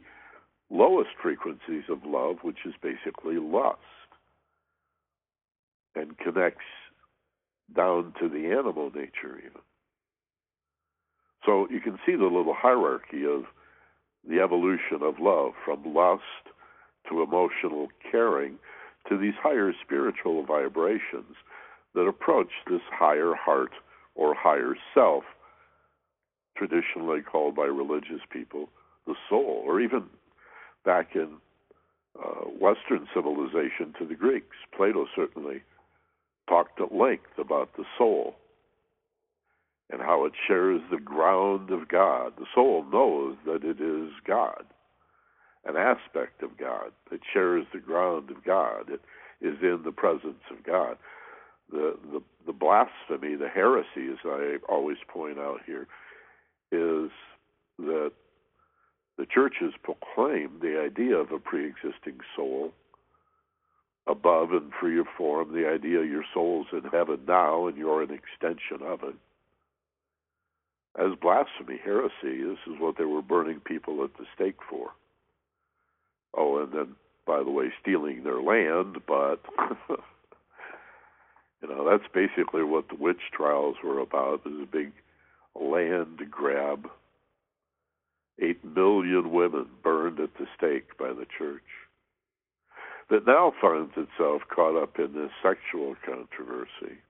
lowest 0.70 1.10
frequencies 1.22 1.84
of 1.90 2.06
love, 2.06 2.38
which 2.42 2.60
is 2.66 2.74
basically 2.82 3.38
lust 3.38 3.80
and 5.96 6.18
connects 6.18 6.62
down 7.76 8.14
to 8.20 8.30
the 8.30 8.48
animal 8.52 8.92
nature 8.94 9.38
even. 9.40 9.62
So 11.46 11.68
you 11.70 11.80
can 11.80 11.98
see 12.06 12.16
the 12.16 12.26
little 12.26 12.56
hierarchy 12.56 13.26
of 13.26 13.46
the 14.28 14.40
evolution 14.40 15.02
of 15.02 15.16
love 15.20 15.54
from 15.66 15.94
lust 15.94 16.22
to 17.10 17.24
emotional 17.24 17.88
caring 18.12 18.58
to 19.10 19.18
these 19.18 19.34
higher 19.42 19.74
spiritual 19.84 20.44
vibrations 20.46 21.36
that 21.94 22.02
approach 22.02 22.50
this 22.70 22.82
higher 22.92 23.34
heart 23.36 23.72
or 24.16 24.34
higher 24.34 24.76
self, 24.94 25.24
traditionally 26.58 27.22
called 27.22 27.56
by 27.56 27.66
religious 27.66 28.22
people 28.32 28.70
the 29.08 29.16
soul, 29.30 29.64
or 29.66 29.82
even 29.82 30.04
back 30.86 31.16
in 31.16 31.30
uh, 32.20 32.46
Western 32.60 33.08
civilization 33.14 33.94
to 33.98 34.06
the 34.06 34.16
Greeks. 34.16 34.58
Plato 34.76 35.08
certainly 35.16 35.64
talked 36.48 36.80
at 36.80 36.94
length 36.94 37.38
about 37.38 37.76
the 37.78 37.86
soul 37.98 38.36
and 39.90 40.02
how 40.02 40.26
it 40.26 40.34
shares 40.48 40.82
the 40.92 41.00
ground 41.00 41.72
of 41.72 41.88
God. 41.88 42.34
The 42.38 42.46
soul 42.54 42.86
knows 42.92 43.36
that 43.46 43.64
it 43.64 43.82
is 43.82 44.12
God 44.26 44.66
an 45.66 45.76
aspect 45.78 46.44
of 46.44 46.58
God 46.58 46.92
that 47.10 47.22
shares 47.34 47.66
the 47.74 47.80
ground 47.80 48.32
of 48.32 48.44
God. 48.44 48.90
It 48.90 49.02
is 49.42 49.58
in 49.62 49.82
the 49.84 49.92
presence 49.92 50.44
of 50.50 50.64
God. 50.64 50.98
The 51.72 51.98
the, 52.12 52.22
the 52.46 52.54
blasphemy, 52.54 53.36
the 53.36 53.48
heresy, 53.48 54.12
as 54.12 54.18
I 54.26 54.58
always 54.68 54.98
point 55.08 55.38
out 55.38 55.62
here, 55.66 55.88
is 56.72 57.12
that 57.78 58.12
the 59.18 59.26
churches 59.26 59.74
proclaim 59.84 60.60
the 60.62 60.80
idea 60.80 61.16
of 61.16 61.32
a 61.32 61.40
pre-existing 61.40 62.20
soul 62.36 62.72
above 64.08 64.52
and 64.52 64.72
free 64.80 65.00
of 65.00 65.06
form, 65.18 65.54
the 65.54 65.68
idea 65.68 66.04
your 66.04 66.24
soul's 66.34 66.68
in 66.74 66.84
heaven 66.92 67.20
now 67.28 67.68
and 67.68 67.78
you're 67.78 68.02
an 68.02 68.12
extension 68.12 68.86
of 68.86 69.04
it. 69.04 69.16
As 71.00 71.18
blasphemy, 71.22 71.80
heresy, 71.84 72.44
this 72.44 72.58
is 72.68 72.80
what 72.80 72.98
they 72.98 73.06
were 73.06 73.22
burning 73.22 73.60
people 73.60 74.04
at 74.04 74.14
the 74.18 74.26
stake 74.36 74.58
for. 74.70 74.90
Oh, 76.36 76.62
and 76.62 76.72
then, 76.72 76.96
by 77.26 77.44
the 77.44 77.52
way, 77.52 77.72
stealing 77.82 78.24
their 78.24 78.42
land, 78.42 78.98
but 79.08 79.40
you 81.62 81.68
know 81.68 81.90
that's 81.90 82.12
basically 82.14 82.64
what 82.64 82.88
the 82.90 82.96
witch 82.96 83.22
trials 83.34 83.76
were 83.84 84.00
about. 84.00 84.46
A 84.46 84.66
big 84.66 84.92
land 85.60 86.20
grab. 86.30 86.88
Eight 88.42 88.64
million 88.64 89.32
women 89.32 89.68
burned 89.84 90.20
at 90.20 90.34
the 90.40 90.48
stake 90.58 90.98
by 90.98 91.10
the 91.10 91.28
church. 91.38 91.62
That 93.10 93.28
now 93.28 93.54
finds 93.62 93.92
itself 93.98 94.42
caught 94.54 94.82
up 94.82 94.98
in 94.98 95.14
this 95.14 95.32
sexual 95.44 95.96
controversy 96.06 97.02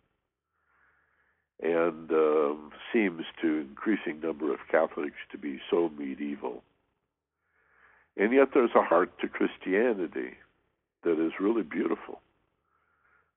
and 1.61 2.11
um, 2.11 2.71
seems 2.91 3.23
to 3.41 3.59
increasing 3.59 4.19
number 4.19 4.51
of 4.51 4.59
Catholics 4.69 5.17
to 5.31 5.37
be 5.37 5.59
so 5.69 5.91
medieval 5.97 6.63
and 8.17 8.33
yet 8.33 8.49
there's 8.53 8.75
a 8.75 8.81
heart 8.81 9.11
to 9.19 9.27
Christianity 9.27 10.37
that 11.03 11.23
is 11.23 11.33
really 11.39 11.63
beautiful. 11.63 12.21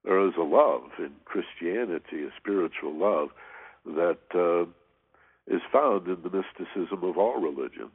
There 0.05 0.27
is 0.27 0.35
a 0.39 0.43
love 0.43 0.91
in 0.99 1.13
Christianity, 1.25 2.25
a 2.25 2.31
spiritual 2.39 2.95
love 2.95 3.31
that 3.87 4.19
uh, 4.35 4.65
is 5.53 5.63
found 5.73 6.07
in 6.09 6.19
the 6.23 6.31
mysticism 6.31 7.03
of 7.03 7.17
all 7.17 7.41
religions. 7.41 7.91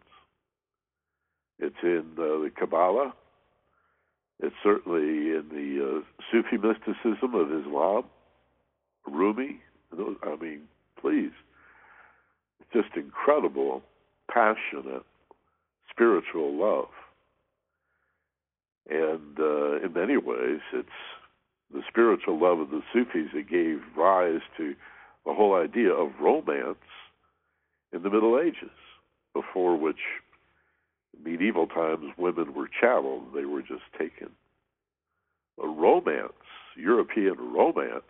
It's 1.59 1.75
in 1.83 2.05
uh, 2.17 2.43
the 2.43 2.51
Kabbalah. 2.57 3.13
It's 4.41 4.55
certainly 4.63 5.35
in 5.35 5.49
the 5.51 5.97
uh, 5.97 6.01
Sufi 6.31 6.57
mysticism 6.57 7.35
of 7.35 7.51
Islam, 7.51 8.05
Rumi. 9.05 9.59
I 9.91 10.35
mean, 10.41 10.61
please, 10.99 11.31
it's 12.59 12.71
just 12.73 12.95
incredible, 12.95 13.83
passionate 14.31 15.03
spiritual 15.99 16.57
love. 16.57 16.87
And 18.89 19.37
uh, 19.37 19.85
in 19.85 19.93
many 19.93 20.17
ways, 20.17 20.61
it's 20.73 20.89
the 21.73 21.81
spiritual 21.87 22.39
love 22.39 22.59
of 22.59 22.69
the 22.69 22.81
Sufis 22.93 23.29
that 23.33 23.49
gave 23.49 23.81
rise 23.97 24.41
to 24.57 24.73
the 25.25 25.33
whole 25.33 25.55
idea 25.55 25.91
of 25.91 26.11
romance 26.19 26.77
in 27.91 28.01
the 28.01 28.09
Middle 28.09 28.39
Ages, 28.39 28.71
before 29.33 29.77
which 29.77 29.99
medieval 31.23 31.67
times 31.67 32.05
women 32.17 32.53
were 32.53 32.69
chattel, 32.79 33.23
they 33.35 33.45
were 33.45 33.61
just 33.61 33.83
taken. 33.97 34.29
A 35.61 35.67
romance, 35.67 36.31
European 36.77 37.35
romance, 37.37 38.03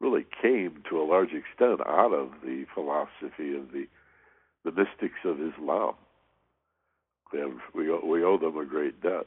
really 0.00 0.26
came 0.42 0.82
to 0.90 1.00
a 1.00 1.04
large 1.04 1.30
extent 1.32 1.80
out 1.86 2.12
of 2.12 2.30
the 2.42 2.64
philosophy 2.74 3.56
of 3.56 3.70
the 3.72 3.86
the 4.64 4.72
mystics 4.72 5.20
of 5.26 5.36
Islam. 5.42 5.94
We 7.74 7.90
we 7.90 8.24
owe 8.24 8.38
them 8.38 8.56
a 8.56 8.64
great 8.64 9.02
debt. 9.02 9.26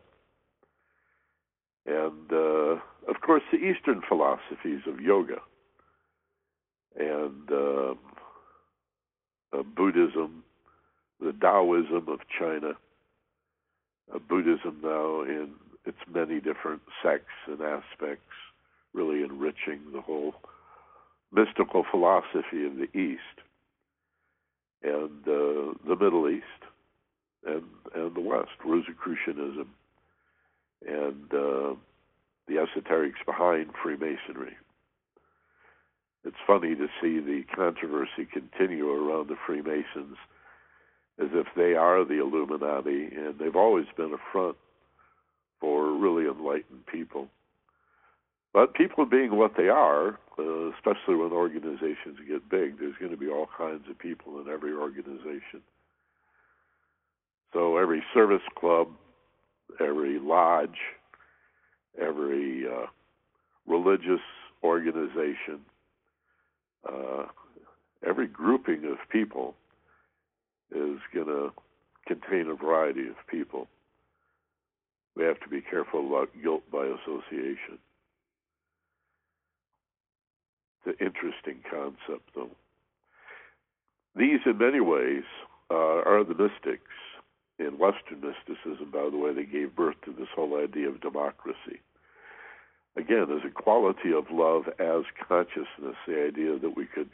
And 1.86 2.32
uh, 2.32 2.80
of 3.08 3.22
course, 3.26 3.44
the 3.52 3.58
Eastern 3.58 4.02
philosophies 4.08 4.82
of 4.88 5.00
yoga 5.00 5.38
and 7.00 7.52
um, 7.52 7.98
uh, 9.54 9.64
Buddhism, 9.64 10.44
the 11.20 11.34
Taoism 11.40 12.08
of 12.08 12.20
China, 12.38 12.74
uh, 14.14 14.20
Buddhism 14.20 14.80
now 14.84 15.22
in 15.22 15.52
its 15.86 15.98
many 16.14 16.40
different 16.40 16.82
sects 17.04 17.26
and 17.48 17.62
aspects, 17.62 18.34
really 18.94 19.24
enriching 19.24 19.80
the 19.94 20.02
whole 20.02 20.34
mystical 21.32 21.86
philosophy 21.90 22.66
of 22.66 22.76
the 22.76 22.90
East 22.98 23.22
and 24.84 25.22
uh, 25.28 25.74
the 25.88 25.96
Middle 26.00 26.30
East 26.30 26.44
and 27.46 27.64
and 27.96 28.16
the 28.16 28.22
West, 28.22 28.52
Rosicrucianism, 28.64 29.68
and 30.86 31.34
uh, 31.34 31.76
the 32.48 32.56
esoterics 32.56 33.26
behind 33.26 33.72
Freemasonry. 33.82 34.56
It's 36.24 36.36
funny 36.46 36.76
to 36.76 36.88
see 37.02 37.20
the 37.20 37.44
controversy 37.56 38.28
continue 38.32 38.90
around 38.90 39.30
the 39.30 39.38
Freemasons 39.46 40.18
as 41.20 41.30
if 41.34 41.48
they 41.56 41.74
are 41.74 42.06
the 42.06 42.22
Illuminati, 42.22 43.10
and 43.16 43.40
they've 43.40 43.56
always 43.56 43.88
been 43.96 44.14
a 44.14 44.32
front 44.32 44.58
for 45.60 45.92
really 45.92 46.30
enlightened 46.30 46.86
people. 46.86 47.28
But 48.54 48.74
people 48.74 49.06
being 49.06 49.36
what 49.36 49.54
they 49.58 49.70
are, 49.70 50.20
uh, 50.40 50.70
especially 50.72 51.16
when 51.16 51.32
organizations 51.32 52.20
get 52.28 52.50
big, 52.50 52.80
there's 52.80 52.98
going 53.00 53.12
to 53.12 53.18
be 53.18 53.30
all 53.30 53.50
kinds 53.58 53.84
of 53.90 53.98
people 53.98 54.40
in 54.40 54.48
every 54.48 54.74
organization. 54.74 55.62
So 57.58 57.78
every 57.78 58.04
service 58.14 58.44
club, 58.56 58.88
every 59.80 60.20
lodge, 60.20 60.78
every 62.00 62.66
uh, 62.68 62.86
religious 63.66 64.22
organization, 64.64 65.62
uh, 66.88 67.26
every 68.08 68.28
grouping 68.28 68.86
of 68.86 68.98
people 69.10 69.56
is 70.70 71.00
going 71.12 71.26
to 71.26 71.50
contain 72.06 72.48
a 72.48 72.54
variety 72.54 73.08
of 73.08 73.16
people. 73.28 73.68
We 75.16 75.24
have 75.24 75.40
to 75.40 75.50
be 75.50 75.62
careful 75.62 76.06
about 76.06 76.30
guilt 76.44 76.62
by 76.72 76.86
association. 76.86 77.80
the 80.86 80.92
interesting 81.04 81.60
concept, 81.70 82.30
though. 82.36 82.52
These, 84.16 84.40
in 84.46 84.58
many 84.58 84.80
ways, 84.80 85.24
uh, 85.70 85.74
are 86.06 86.24
the 86.24 86.36
mystics. 86.36 86.84
In 87.60 87.78
Western 87.80 88.22
mysticism, 88.22 88.92
by 88.92 89.10
the 89.10 89.18
way, 89.18 89.34
they 89.34 89.46
gave 89.46 89.76
birth 89.76 89.96
to 90.06 90.14
this 90.14 90.28
whole 90.36 90.62
idea 90.62 90.90
of 90.90 91.02
democracy. 91.02 91.82
Again, 92.96 93.28
as 93.32 93.44
a 93.46 93.52
quality 93.52 94.14
of 94.14 94.26
love 94.32 94.68
as 94.80 95.04
consciousness, 95.28 95.96
the 96.08 96.26
idea 96.28 96.60
that 96.60 96.76
we 96.76 96.86
could 96.86 97.10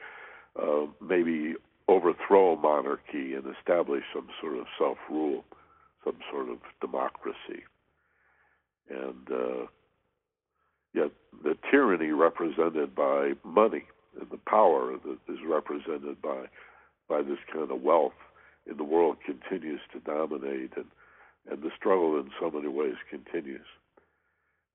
uh, 0.61 0.85
maybe 1.01 1.55
overthrow 1.87 2.53
a 2.53 2.59
monarchy 2.59 3.33
and 3.33 3.43
establish 3.57 4.03
some 4.13 4.27
sort 4.41 4.57
of 4.57 4.65
self 4.77 4.97
rule, 5.09 5.45
some 6.03 6.17
sort 6.31 6.49
of 6.49 6.57
democracy. 6.81 7.63
And 8.89 9.31
uh, 9.31 9.65
yet, 10.93 11.11
the 11.43 11.57
tyranny 11.71 12.11
represented 12.11 12.95
by 12.95 13.31
money 13.45 13.83
and 14.19 14.29
the 14.29 14.39
power 14.45 14.93
that 15.05 15.33
is 15.33 15.39
represented 15.47 16.21
by 16.21 16.45
by 17.09 17.21
this 17.21 17.39
kind 17.51 17.69
of 17.69 17.81
wealth 17.81 18.13
in 18.70 18.78
the 18.78 18.84
world 18.84 19.18
continues 19.26 19.82
to 19.91 19.99
dominate, 19.99 20.72
and 20.76 20.86
and 21.49 21.61
the 21.61 21.72
struggle 21.78 22.18
in 22.20 22.30
so 22.39 22.49
many 22.49 22.70
ways 22.70 22.95
continues. 23.09 23.66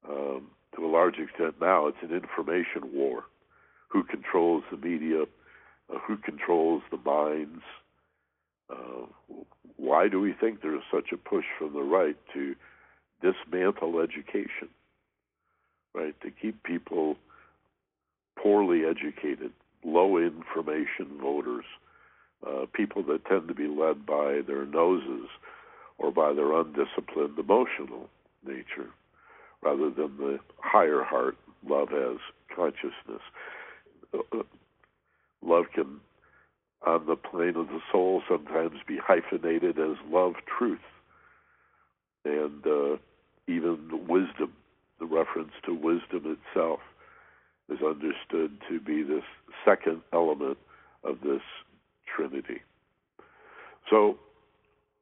Um, 0.08 0.48
to 0.76 0.84
a 0.84 0.86
large 0.86 1.18
extent 1.18 1.54
now, 1.60 1.86
it's 1.86 2.02
an 2.02 2.12
information 2.12 2.92
war. 2.92 3.24
Who 3.88 4.02
controls 4.02 4.64
the 4.70 4.76
media? 4.76 5.22
Uh, 5.22 5.98
who 6.06 6.18
controls 6.18 6.82
the 6.90 6.98
minds? 6.98 7.62
Uh, 8.68 9.06
why 9.76 10.08
do 10.08 10.20
we 10.20 10.34
think 10.34 10.60
there 10.60 10.76
is 10.76 10.82
such 10.92 11.10
a 11.12 11.16
push 11.16 11.46
from 11.58 11.72
the 11.72 11.82
right 11.82 12.16
to 12.34 12.54
dismantle 13.22 14.00
education? 14.00 14.68
Right, 15.94 16.14
to 16.20 16.30
keep 16.30 16.62
people 16.62 17.16
poorly 18.36 18.82
educated, 18.84 19.52
low 19.84 20.18
information 20.18 21.18
voters, 21.20 21.64
uh, 22.46 22.66
people 22.72 23.02
that 23.04 23.24
tend 23.26 23.48
to 23.48 23.54
be 23.54 23.66
led 23.66 24.06
by 24.06 24.40
their 24.46 24.64
noses 24.66 25.28
or 25.98 26.10
by 26.12 26.32
their 26.32 26.52
undisciplined 26.52 27.38
emotional 27.38 28.08
nature 28.46 28.90
rather 29.62 29.90
than 29.90 30.16
the 30.18 30.38
higher 30.60 31.02
heart, 31.02 31.36
love 31.66 31.88
as 31.92 32.18
consciousness. 32.54 33.22
Uh, 34.14 34.18
uh, 34.32 34.42
love 35.42 35.64
can, 35.74 36.00
on 36.86 37.06
the 37.06 37.16
plane 37.16 37.56
of 37.56 37.68
the 37.68 37.80
soul, 37.90 38.22
sometimes 38.28 38.78
be 38.86 38.98
hyphenated 38.98 39.78
as 39.78 39.96
love 40.10 40.34
truth. 40.58 40.78
And 42.24 42.64
uh, 42.66 42.96
even 43.46 44.06
wisdom, 44.08 44.52
the 45.00 45.06
reference 45.06 45.52
to 45.64 45.74
wisdom 45.74 46.38
itself, 46.54 46.80
is 47.68 47.78
understood 47.82 48.58
to 48.68 48.80
be 48.80 49.02
this 49.02 49.24
second 49.64 50.02
element 50.12 50.58
of 51.04 51.20
this 51.20 51.42
Trinity. 52.18 52.62
So 53.90 54.18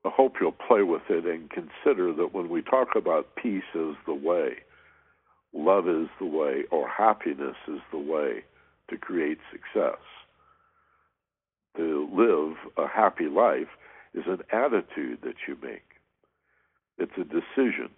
I 0.05 0.11
hope 0.15 0.35
you'll 0.41 0.53
play 0.53 0.83
with 0.83 1.03
it 1.09 1.25
and 1.25 1.51
consider 1.51 2.13
that 2.13 2.35
when 2.35 2.49
we 2.49 2.63
talk 2.63 2.89
about 2.95 3.35
peace 3.37 3.65
as 3.75 3.95
the 4.07 4.15
way, 4.15 4.59
love 5.55 5.89
is 5.89 6.09
the 6.21 6.27
way, 6.27 6.65
or 6.71 6.89
happiness 6.89 7.57
is 7.67 7.81
the 7.91 7.99
way 7.99 8.45
to 8.91 8.97
create 8.99 9.39
success. 9.51 9.99
To 11.77 12.09
live 12.13 12.57
a 12.77 12.89
happy 12.89 13.29
life 13.29 13.69
is 14.15 14.25
an 14.27 14.43
attitude 14.53 15.19
that 15.23 15.35
you 15.49 15.57
make. 15.63 15.83
It's 16.99 17.13
a 17.19 17.25
decision. 17.25 17.91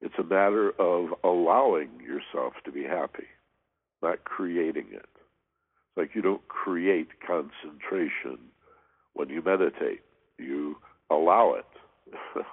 It's 0.00 0.14
a 0.18 0.22
matter 0.22 0.70
of 0.78 1.08
allowing 1.24 1.90
yourself 2.00 2.54
to 2.64 2.72
be 2.72 2.84
happy, 2.84 3.26
not 4.02 4.24
creating 4.24 4.86
it. 4.92 5.19
It's 5.90 5.96
like 5.96 6.14
you 6.14 6.22
don't 6.22 6.46
create 6.48 7.08
concentration 7.26 8.38
when 9.14 9.28
you 9.28 9.42
meditate. 9.42 10.02
You 10.38 10.76
allow 11.10 11.54
it. 11.54 12.14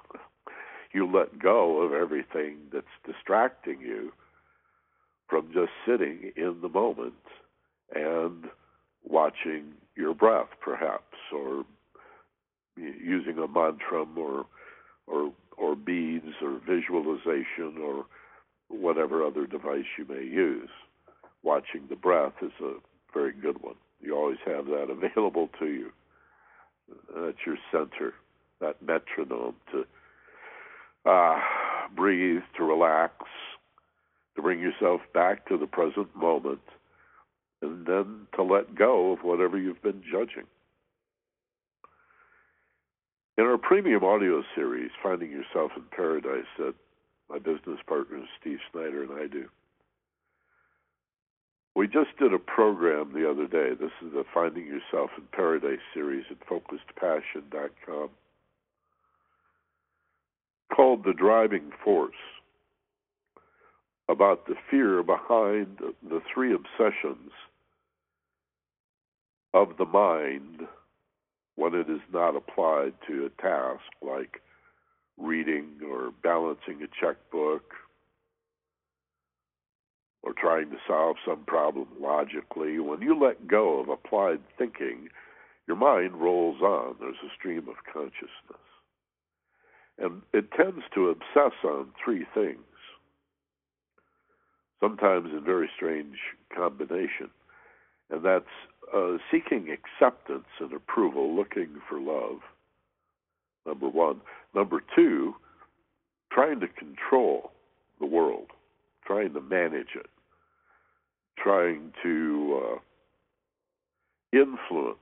you 0.94 1.10
let 1.12 1.40
go 1.40 1.82
of 1.82 1.94
everything 1.94 2.58
that's 2.74 2.86
distracting 3.06 3.80
you 3.82 4.12
from 5.30 5.50
just 5.54 5.72
sitting 5.86 6.32
in 6.36 6.60
the 6.62 6.70
moment 6.70 7.14
and 7.94 8.46
watching 9.04 9.74
your 9.96 10.14
breath, 10.14 10.48
perhaps, 10.62 11.16
or 11.34 11.66
using 12.78 13.38
a 13.38 13.48
mantra 13.48 14.06
or 14.16 14.46
or 15.08 15.34
or 15.58 15.76
beads 15.76 16.34
or 16.42 16.60
visualization 16.68 17.78
or 17.82 18.06
whatever 18.70 19.26
other 19.26 19.48
device 19.48 19.86
you 19.98 20.06
may 20.08 20.24
use. 20.24 20.70
Watching 21.44 21.84
the 21.90 21.96
breath 21.96 22.34
is 22.42 22.52
a 22.62 22.74
very 23.14 23.34
good 23.34 23.62
one. 23.62 23.76
You 24.00 24.16
always 24.16 24.38
have 24.46 24.66
that 24.66 24.90
available 24.90 25.50
to 25.60 25.66
you. 25.66 25.92
That's 27.16 27.38
your 27.46 27.58
center, 27.72 28.14
that 28.62 28.82
metronome 28.82 29.56
to 29.72 29.86
uh, 31.10 31.40
breathe, 31.96 32.44
to 32.58 32.64
relax, 32.64 33.14
to 34.36 34.42
bring 34.42 34.60
yourself 34.60 35.02
back 35.14 35.48
to 35.50 35.58
the 35.58 35.68
present 35.68 36.16
moment, 36.16 36.62
and 37.62 37.86
then 37.86 38.28
to 38.36 38.44
let 38.44 38.76
go 38.76 39.12
of 39.12 39.20
whatever 39.20 39.58
you've 39.58 39.82
been 39.82 40.02
judging. 40.10 40.46
In 43.38 43.46
our 43.46 43.58
premium 43.58 44.04
audio 44.04 44.44
series, 44.56 44.92
Finding 45.04 45.30
Yourself 45.30 45.72
in 45.76 45.84
Paradise, 45.92 46.48
that 46.58 46.74
my 47.30 47.38
business 47.38 47.80
partners 47.86 48.28
Steve 48.40 48.60
Snyder 48.72 49.04
and 49.04 49.12
I 49.12 49.28
do, 49.28 49.48
we 51.78 51.86
just 51.86 52.18
did 52.18 52.34
a 52.34 52.40
program 52.40 53.14
the 53.14 53.30
other 53.30 53.46
day. 53.46 53.76
This 53.80 53.92
is 54.04 54.12
the 54.12 54.24
Finding 54.34 54.66
Yourself 54.66 55.12
in 55.16 55.26
Paradise 55.32 55.78
series 55.94 56.26
at 56.32 56.40
FocusedPassion.com 56.48 58.10
called 60.76 61.04
The 61.04 61.14
Driving 61.14 61.70
Force 61.84 62.16
about 64.10 64.48
the 64.48 64.56
fear 64.72 65.04
behind 65.04 65.78
the 66.02 66.20
three 66.34 66.52
obsessions 66.52 67.32
of 69.54 69.78
the 69.78 69.86
mind 69.86 70.62
when 71.58 71.76
it 71.76 71.92
is 71.92 72.02
not 72.12 72.36
applied 72.36 72.94
to 73.08 73.28
a 73.28 73.42
task 73.42 73.84
like 74.02 74.42
reading 75.16 75.74
or 75.88 76.12
balancing 76.24 76.82
a 76.82 76.88
checkbook 77.00 77.72
or 80.28 80.34
trying 80.34 80.70
to 80.70 80.76
solve 80.86 81.16
some 81.26 81.40
problem 81.48 81.88
logically, 82.02 82.80
when 82.80 83.02
you 83.02 83.18
let 83.18 83.48
go 83.48 83.80
of 83.80 83.88
applied 83.88 84.42
thinking, 84.58 85.08
your 85.68 85.78
mind 85.78 86.16
rolls 86.16 86.62
on. 86.62 86.96
There's 87.00 87.16
a 87.26 87.34
stream 87.40 87.70
of 87.70 87.76
consciousness. 87.94 88.68
And 89.98 90.22
it 90.34 90.52
tends 90.52 90.84
to 90.96 91.10
obsess 91.10 91.58
on 91.64 91.88
three 92.04 92.26
things, 92.34 92.60
sometimes 94.82 95.32
in 95.32 95.46
very 95.46 95.70
strange 95.74 96.18
combination. 96.54 97.30
And 98.10 98.24
that's 98.24 98.46
uh, 98.94 99.18
seeking 99.32 99.70
acceptance 99.70 100.48
and 100.60 100.74
approval, 100.74 101.34
looking 101.34 101.70
for 101.88 102.02
love, 102.02 102.40
number 103.66 103.88
one. 103.88 104.20
Number 104.54 104.82
two, 104.94 105.36
trying 106.34 106.60
to 106.60 106.68
control 106.68 107.52
the 108.02 108.06
world, 108.06 108.48
trying 109.06 109.34
to 109.34 109.42
manage 109.42 109.96
it 109.96 110.08
trying 111.42 111.94
to 112.04 112.62
uh, 112.64 114.40
influence 114.40 114.98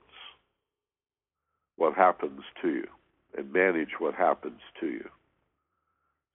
what 1.78 1.96
happens 1.96 2.42
to 2.62 2.70
you 2.70 2.88
and 3.38 3.52
manage 3.52 4.00
what 4.00 4.14
happens 4.14 4.60
to 4.80 4.88
you, 4.88 5.10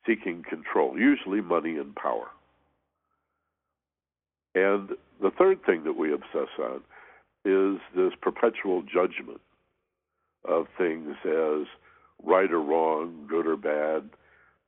seeking 0.07 0.43
control, 0.49 0.99
usually 0.99 1.41
money 1.41 1.77
and 1.77 1.95
power. 1.95 2.29
And 4.55 4.91
the 5.23 5.31
third 5.39 5.65
thing 5.65 5.85
that 5.85 5.97
we 5.97 6.13
obsess 6.13 6.49
on 6.59 6.81
is 7.45 7.81
this 7.97 8.13
perpetual 8.21 8.83
judgment 8.83 9.41
of 10.47 10.67
things 10.77 11.15
as 11.25 11.67
right 12.23 12.51
or 12.51 12.61
wrong, 12.61 13.27
good 13.29 13.47
or 13.47 13.57
bad, 13.57 14.11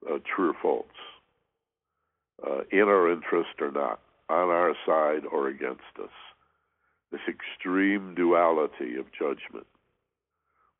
uh, 0.08 0.18
true 0.34 0.50
or 0.50 0.54
false, 0.62 0.86
uh, 2.46 2.62
in 2.70 2.88
our 2.88 3.12
interest 3.12 3.50
or 3.60 3.70
not 3.70 4.00
on 4.32 4.48
our 4.48 4.74
side 4.86 5.26
or 5.30 5.48
against 5.48 5.80
us. 6.02 6.10
This 7.10 7.20
extreme 7.28 8.14
duality 8.14 8.96
of 8.96 9.04
judgment, 9.12 9.66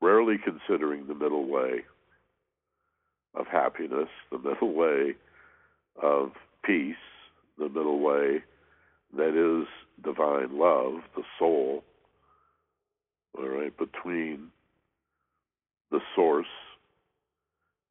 rarely 0.00 0.36
considering 0.42 1.06
the 1.06 1.14
middle 1.14 1.46
way 1.46 1.82
of 3.34 3.46
happiness, 3.46 4.08
the 4.30 4.38
middle 4.38 4.72
way 4.72 5.14
of 6.02 6.32
peace, 6.64 6.94
the 7.58 7.68
middle 7.68 8.00
way 8.00 8.42
that 9.14 9.36
is 9.36 9.66
divine 10.02 10.58
love, 10.58 11.02
the 11.14 11.22
soul, 11.38 11.84
all 13.36 13.48
right, 13.48 13.76
between 13.76 14.48
the 15.90 16.00
source 16.16 16.46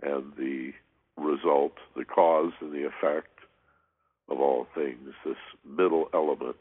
and 0.02 0.34
the 0.38 0.72
result, 1.18 1.74
the 1.96 2.06
cause 2.06 2.52
and 2.62 2.72
the 2.72 2.88
effect, 2.88 3.41
of 4.32 4.40
all 4.40 4.66
things, 4.74 4.98
this 5.26 5.36
middle 5.68 6.10
element. 6.14 6.56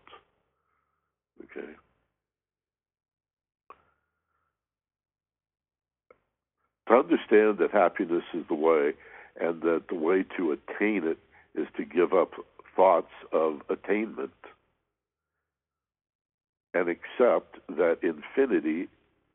Okay? 1.45 1.73
To 6.89 6.95
understand 6.95 7.59
that 7.59 7.71
happiness 7.73 8.25
is 8.35 8.45
the 8.49 8.55
way 8.55 8.95
and 9.41 9.63
that 9.63 9.85
the 9.89 9.95
way 9.95 10.25
to 10.37 10.53
attain 10.53 11.05
it 11.05 11.19
is 11.55 11.69
to 11.77 11.85
give 11.85 12.13
up 12.13 12.33
thoughts 12.75 13.13
of 13.33 13.61
attainment 13.69 14.33
and 16.75 16.89
accept 16.89 17.59
that 17.69 17.99
infinity 18.03 18.89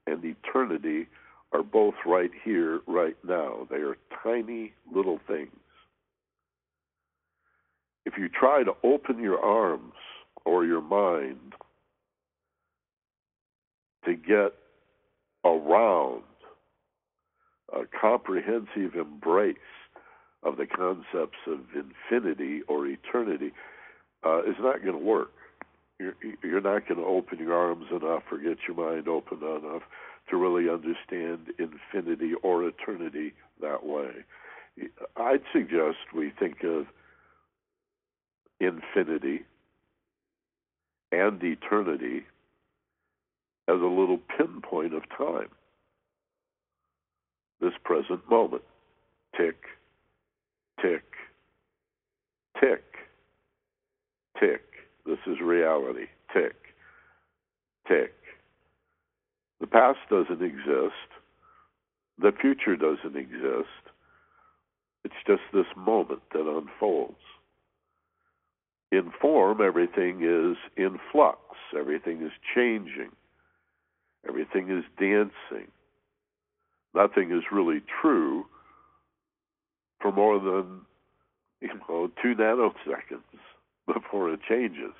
and 0.05 0.23
eternity 0.23 1.07
are 1.53 1.63
both 1.63 1.95
right 2.05 2.31
here, 2.43 2.81
right 2.87 3.15
now. 3.25 3.67
They 3.69 3.77
are 3.77 3.97
tiny 4.23 4.73
little 4.93 5.19
things. 5.25 5.51
If 8.05 8.17
you 8.17 8.29
try 8.29 8.63
to 8.63 8.73
open 8.83 9.19
your 9.19 9.39
arms 9.39 9.93
or 10.45 10.65
your 10.65 10.81
mind 10.81 11.53
to 14.05 14.13
get 14.15 14.53
around 15.43 16.23
a 17.73 17.81
comprehensive 17.99 18.95
embrace 18.95 19.55
of 20.43 20.57
the 20.57 20.67
concepts 20.67 21.39
of 21.47 21.59
infinity 21.73 22.61
or 22.67 22.85
eternity, 22.85 23.51
uh, 24.25 24.43
is 24.43 24.55
not 24.59 24.83
going 24.83 24.97
to 24.97 25.03
work. 25.03 25.31
You're, 25.99 26.15
you're 26.43 26.61
not 26.61 26.87
going 26.87 26.99
to 26.99 27.05
open 27.05 27.39
your 27.39 27.55
arms 27.55 27.85
enough 27.89 28.23
or 28.31 28.37
get 28.37 28.57
your 28.67 28.77
mind 28.77 29.07
open 29.07 29.39
enough 29.39 29.83
to 30.29 30.37
really 30.37 30.69
understand 30.69 31.47
infinity 31.57 32.33
or 32.43 32.67
eternity 32.67 33.33
that 33.61 33.85
way. 33.85 34.09
I'd 35.15 35.41
suggest 35.53 35.97
we 36.13 36.31
think 36.37 36.63
of 36.63 36.87
infinity 38.59 39.43
and 41.11 41.41
eternity 41.43 42.25
as 43.67 43.81
a 43.81 43.85
little 43.85 44.19
pinpoint 44.37 44.93
of 44.93 45.03
time. 45.17 45.49
This 47.61 47.73
present 47.83 48.21
moment. 48.29 48.63
Tick, 49.37 49.55
tick, 50.81 51.03
tick, 52.59 52.83
tick. 54.39 54.61
This 55.05 55.19
is 55.27 55.39
reality. 55.41 56.07
Tick, 56.33 56.55
tick. 57.87 58.13
The 59.59 59.67
past 59.67 59.99
doesn't 60.09 60.43
exist. 60.43 61.09
The 62.19 62.31
future 62.39 62.75
doesn't 62.75 63.17
exist. 63.17 63.67
It's 65.03 65.15
just 65.27 65.41
this 65.53 65.65
moment 65.75 66.21
that 66.33 66.47
unfolds. 66.47 67.15
In 68.95 69.11
form, 69.19 69.59
everything 69.59 70.21
is 70.21 70.55
in 70.77 70.97
flux, 71.11 71.39
everything 71.77 72.21
is 72.21 72.31
changing, 72.55 73.11
everything 74.25 74.69
is 74.69 74.85
dancing. 74.97 75.69
Nothing 76.93 77.29
is 77.33 77.43
really 77.51 77.81
true 78.01 78.45
for 79.99 80.13
more 80.13 80.39
than 80.39 80.79
you 81.59 81.71
know 81.89 82.09
two 82.23 82.35
nanoseconds 82.35 83.19
before 83.93 84.31
it 84.31 84.39
changes. 84.47 84.93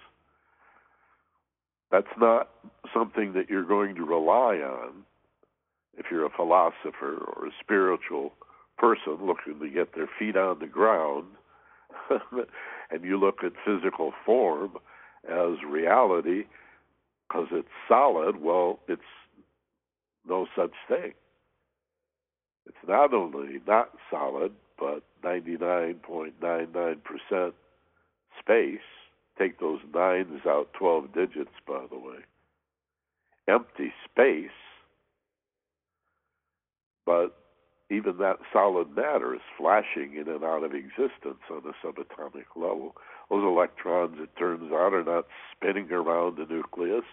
That's 1.90 2.20
not 2.20 2.50
something 2.94 3.32
that 3.32 3.50
you're 3.50 3.64
going 3.64 3.96
to 3.96 4.04
rely 4.04 4.58
on 4.58 5.06
if 5.98 6.08
you're 6.12 6.26
a 6.26 6.30
philosopher 6.30 7.16
or 7.16 7.48
a 7.48 7.52
spiritual 7.64 8.34
person 8.78 9.26
looking 9.26 9.58
to 9.62 9.70
get 9.70 9.96
their 9.96 10.10
feet 10.20 10.36
on 10.36 10.60
the 10.60 10.68
ground 10.68 11.28
and 12.92 13.04
you 13.04 13.20
look 13.20 13.44
at 13.44 13.54
physical 13.66 14.14
form 14.26 14.78
as 15.30 15.58
reality 15.68 16.46
because 17.28 17.48
it's 17.52 17.68
solid, 17.88 18.42
well, 18.42 18.80
it's 18.88 19.02
no 20.28 20.48
such 20.56 20.74
thing. 20.88 21.14
It's 22.68 22.78
not 22.88 23.14
only 23.14 23.60
not 23.68 23.90
solid, 24.10 24.54
but 24.80 25.04
99.99% 25.24 27.54
space. 28.40 28.80
Take 29.38 29.60
those 29.60 29.82
nines 29.94 30.48
out 30.48 30.74
12 30.74 31.14
digits, 31.14 31.52
by 31.68 31.86
the 31.90 31.98
way. 31.98 32.20
Empty 33.48 33.94
space, 34.10 34.50
but 37.06 37.38
even 37.92 38.18
that 38.18 38.40
solid 38.52 38.96
matter 38.96 39.36
is 39.36 39.42
flashing 39.58 40.16
in 40.16 40.28
and 40.28 40.44
out 40.44 40.64
of 40.64 40.74
existence 40.74 41.44
on 41.52 41.62
a 41.66 41.86
subatomic 41.86 42.46
level. 42.56 42.96
Those 43.30 43.44
electrons, 43.44 44.18
it 44.20 44.36
turns 44.38 44.72
out, 44.72 44.94
are 44.94 45.04
not 45.04 45.28
spinning 45.52 45.92
around 45.92 46.38
the 46.38 46.52
nucleus, 46.52 47.06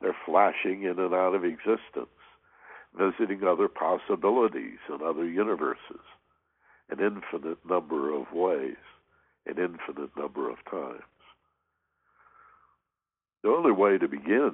they're 0.00 0.16
flashing 0.24 0.82
in 0.84 0.98
and 0.98 1.14
out 1.14 1.34
of 1.34 1.44
existence, 1.44 2.06
visiting 2.96 3.42
other 3.44 3.68
possibilities 3.68 4.78
and 4.88 5.02
other 5.02 5.26
universes, 5.26 6.02
an 6.90 6.98
infinite 7.00 7.58
number 7.68 8.14
of 8.14 8.32
ways, 8.32 8.76
an 9.46 9.58
infinite 9.58 10.10
number 10.16 10.50
of 10.50 10.56
times. 10.70 11.02
The 13.42 13.48
only 13.48 13.72
way 13.72 13.98
to 13.98 14.06
begin 14.06 14.52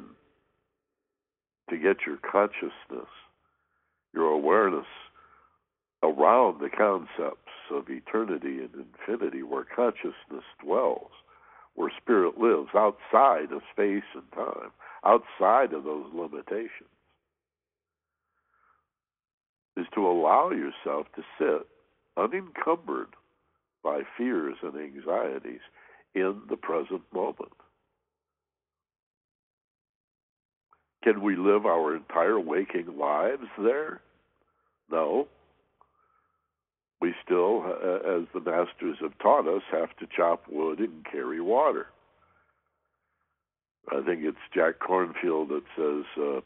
to 1.69 1.77
get 1.77 1.99
your 2.07 2.17
consciousness, 2.17 3.11
your 4.15 4.29
awareness 4.29 4.87
around 6.03 6.61
the 6.61 6.71
concepts 6.71 7.53
of 7.71 7.89
eternity 7.89 8.61
and 8.61 8.87
infinity, 9.09 9.43
where 9.43 9.65
consciousness 9.65 10.45
dwells, 10.63 11.11
where 11.75 11.91
spirit 12.01 12.39
lives 12.39 12.71
outside 12.75 13.53
of 13.53 13.63
space 13.73 14.05
and 14.15 14.31
time, 14.33 14.71
outside 15.05 15.73
of 15.73 15.85
those 15.85 16.07
limitations, 16.15 16.89
is 19.77 19.87
to 19.95 20.07
allow 20.07 20.51
yourself 20.51 21.07
to 21.15 21.23
sit 21.39 21.67
unencumbered 22.17 23.15
by 23.83 24.03
fears 24.17 24.57
and 24.63 24.77
anxieties 24.77 25.61
in 26.15 26.41
the 26.49 26.57
present 26.57 27.03
moment. 27.13 27.53
Can 31.05 31.23
we 31.23 31.37
live 31.37 31.65
our 31.65 31.95
entire 31.95 32.41
waking 32.41 32.99
lives 32.99 33.47
there? 33.57 34.01
No 34.91 35.29
we 37.01 37.15
still, 37.25 37.63
uh, 37.65 38.19
as 38.19 38.25
the 38.35 38.41
masters 38.41 38.97
have 39.01 39.17
taught 39.19 39.47
us, 39.47 39.63
have 39.71 39.97
to 39.99 40.07
chop 40.17 40.45
wood 40.51 40.81
and 40.81 41.05
carry 41.11 41.41
water. 41.41 41.87
I 43.91 44.03
think 44.03 44.21
it's 44.23 44.37
Jack 44.55 44.81
Kornfield 44.81 45.49
that 45.49 45.63
says 45.77 46.05
uh, 46.23 46.41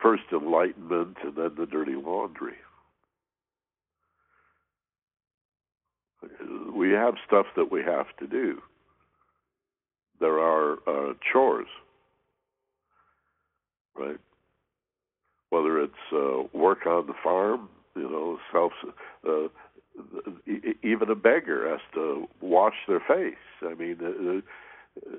first 0.00 0.22
enlightenment 0.32 1.16
and 1.22 1.34
then 1.34 1.50
the 1.56 1.66
dirty 1.66 1.94
laundry. 1.94 2.54
We 6.74 6.90
have 6.90 7.14
stuff 7.26 7.46
that 7.56 7.70
we 7.70 7.82
have 7.82 8.06
to 8.20 8.26
do. 8.26 8.62
There 10.20 10.38
are 10.38 10.74
uh, 10.86 11.14
chores, 11.32 11.66
right? 13.96 14.18
Whether 15.50 15.82
it's 15.82 15.92
uh, 16.12 16.44
work 16.56 16.86
on 16.86 17.08
the 17.08 17.14
farm, 17.22 17.68
you 17.96 18.10
know, 18.10 18.38
self. 18.50 18.72
Uh, 19.26 19.48
even 20.82 21.10
a 21.10 21.14
beggar 21.14 21.68
has 21.68 21.80
to 21.94 22.26
wash 22.40 22.74
their 22.88 23.00
face. 23.00 23.34
I 23.62 23.74
mean, 23.74 23.98
uh, 24.02 25.06
uh, 25.06 25.16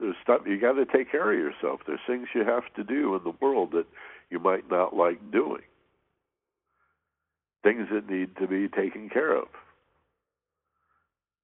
there's 0.00 0.14
stuff 0.22 0.42
you 0.46 0.60
got 0.60 0.74
to 0.74 0.86
take 0.86 1.10
care 1.10 1.32
of 1.32 1.38
yourself. 1.38 1.80
There's 1.86 2.00
things 2.06 2.28
you 2.34 2.44
have 2.44 2.72
to 2.76 2.84
do 2.84 3.16
in 3.16 3.24
the 3.24 3.34
world 3.40 3.72
that 3.72 3.86
you 4.30 4.38
might 4.38 4.70
not 4.70 4.94
like 4.94 5.30
doing. 5.30 5.62
Things 7.62 7.88
that 7.92 8.08
need 8.08 8.36
to 8.36 8.46
be 8.46 8.68
taken 8.68 9.08
care 9.08 9.36
of. 9.36 9.48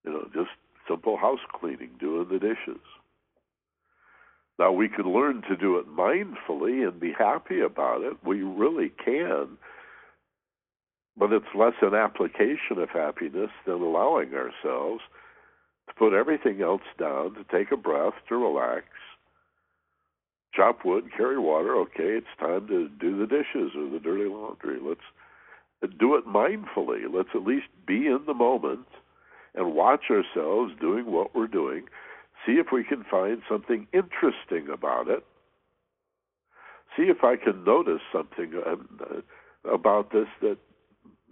You 0.05 0.13
know, 0.13 0.29
just 0.35 0.51
simple 0.89 1.17
house 1.17 1.41
cleaning, 1.53 1.91
doing 1.99 2.29
the 2.29 2.39
dishes. 2.39 2.83
Now 4.59 4.73
we 4.73 4.89
can 4.89 5.13
learn 5.13 5.43
to 5.49 5.57
do 5.57 5.79
it 5.79 5.89
mindfully 5.89 6.87
and 6.87 7.01
be 7.01 7.13
happy 7.17 7.61
about 7.61 8.03
it. 8.03 8.17
We 8.25 8.43
really 8.43 8.93
can 9.05 9.57
but 11.17 11.33
it's 11.33 11.55
less 11.55 11.75
an 11.83 11.95
application 11.95 12.79
of 12.79 12.89
happiness 12.91 13.51
than 13.67 13.81
allowing 13.81 14.33
ourselves 14.35 15.03
to 15.89 15.95
put 15.99 16.13
everything 16.13 16.63
else 16.63 16.83
down, 16.99 17.35
to 17.35 17.45
take 17.51 17.73
a 17.73 17.77
breath, 17.77 18.15
to 18.29 18.37
relax, 18.37 18.87
chop 20.55 20.85
wood, 20.85 21.05
carry 21.17 21.39
water. 21.39 21.77
Okay, 21.77 22.19
it's 22.19 22.27
time 22.39 22.67
to 22.69 22.89
do 22.89 23.19
the 23.19 23.27
dishes 23.27 23.73
or 23.77 23.91
the 23.91 24.01
dirty 24.03 24.29
laundry. 24.29 24.79
Let's 24.81 25.01
do 25.99 26.15
it 26.15 26.27
mindfully. 26.27 27.13
Let's 27.13 27.31
at 27.35 27.45
least 27.45 27.67
be 27.87 28.07
in 28.07 28.21
the 28.27 28.35
moment 28.35 28.87
and 29.55 29.75
watch 29.75 30.05
ourselves 30.11 30.73
doing 30.81 31.11
what 31.11 31.35
we're 31.35 31.47
doing. 31.47 31.85
See 32.47 32.53
if 32.53 32.67
we 32.73 32.85
can 32.85 33.05
find 33.11 33.43
something 33.49 33.87
interesting 33.93 34.73
about 34.73 35.09
it. 35.09 35.25
See 36.97 37.05
if 37.05 37.25
I 37.25 37.37
can 37.37 37.65
notice 37.65 38.01
something 38.13 38.53
uh, 38.67 39.71
about 39.71 40.13
this 40.13 40.27
that 40.41 40.59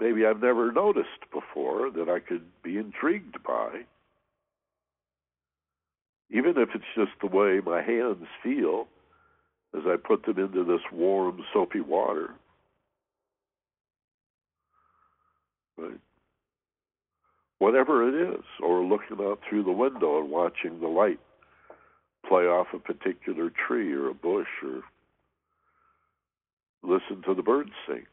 maybe 0.00 0.24
I've 0.24 0.42
never 0.42 0.72
noticed 0.72 1.30
before 1.32 1.90
that 1.90 2.08
I 2.08 2.20
could 2.20 2.42
be 2.62 2.78
intrigued 2.78 3.42
by. 3.42 3.82
Even 6.30 6.54
if 6.56 6.70
it's 6.74 6.84
just 6.96 7.12
the 7.20 7.26
way 7.26 7.60
my 7.64 7.82
hands 7.82 8.26
feel 8.42 8.86
as 9.76 9.82
I 9.86 9.96
put 9.96 10.24
them 10.24 10.38
into 10.38 10.64
this 10.64 10.80
warm, 10.92 11.44
soapy 11.52 11.80
water. 11.80 12.30
Right? 15.76 16.00
Whatever 17.58 18.08
it 18.08 18.34
is, 18.34 18.44
or 18.62 18.82
looking 18.84 19.18
out 19.20 19.40
through 19.48 19.64
the 19.64 19.72
window 19.72 20.20
and 20.20 20.30
watching 20.30 20.80
the 20.80 20.88
light 20.88 21.20
play 22.26 22.44
off 22.44 22.68
a 22.72 22.78
particular 22.78 23.50
tree 23.50 23.92
or 23.92 24.08
a 24.08 24.14
bush 24.14 24.48
or 24.64 24.82
listen 26.82 27.22
to 27.26 27.34
the 27.34 27.42
birds 27.42 27.70
sing. 27.86 28.06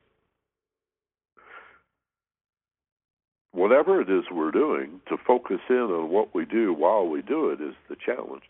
Whatever 3.57 3.99
it 3.99 4.07
is 4.07 4.25
we're 4.31 4.51
doing, 4.51 5.01
to 5.09 5.17
focus 5.25 5.61
in 5.67 5.77
on 5.77 6.11
what 6.11 6.35
we 6.35 6.45
do 6.45 6.75
while 6.75 7.07
we 7.07 7.23
do 7.23 7.49
it 7.49 7.59
is 7.59 7.73
the 7.89 7.95
challenge. 7.95 8.43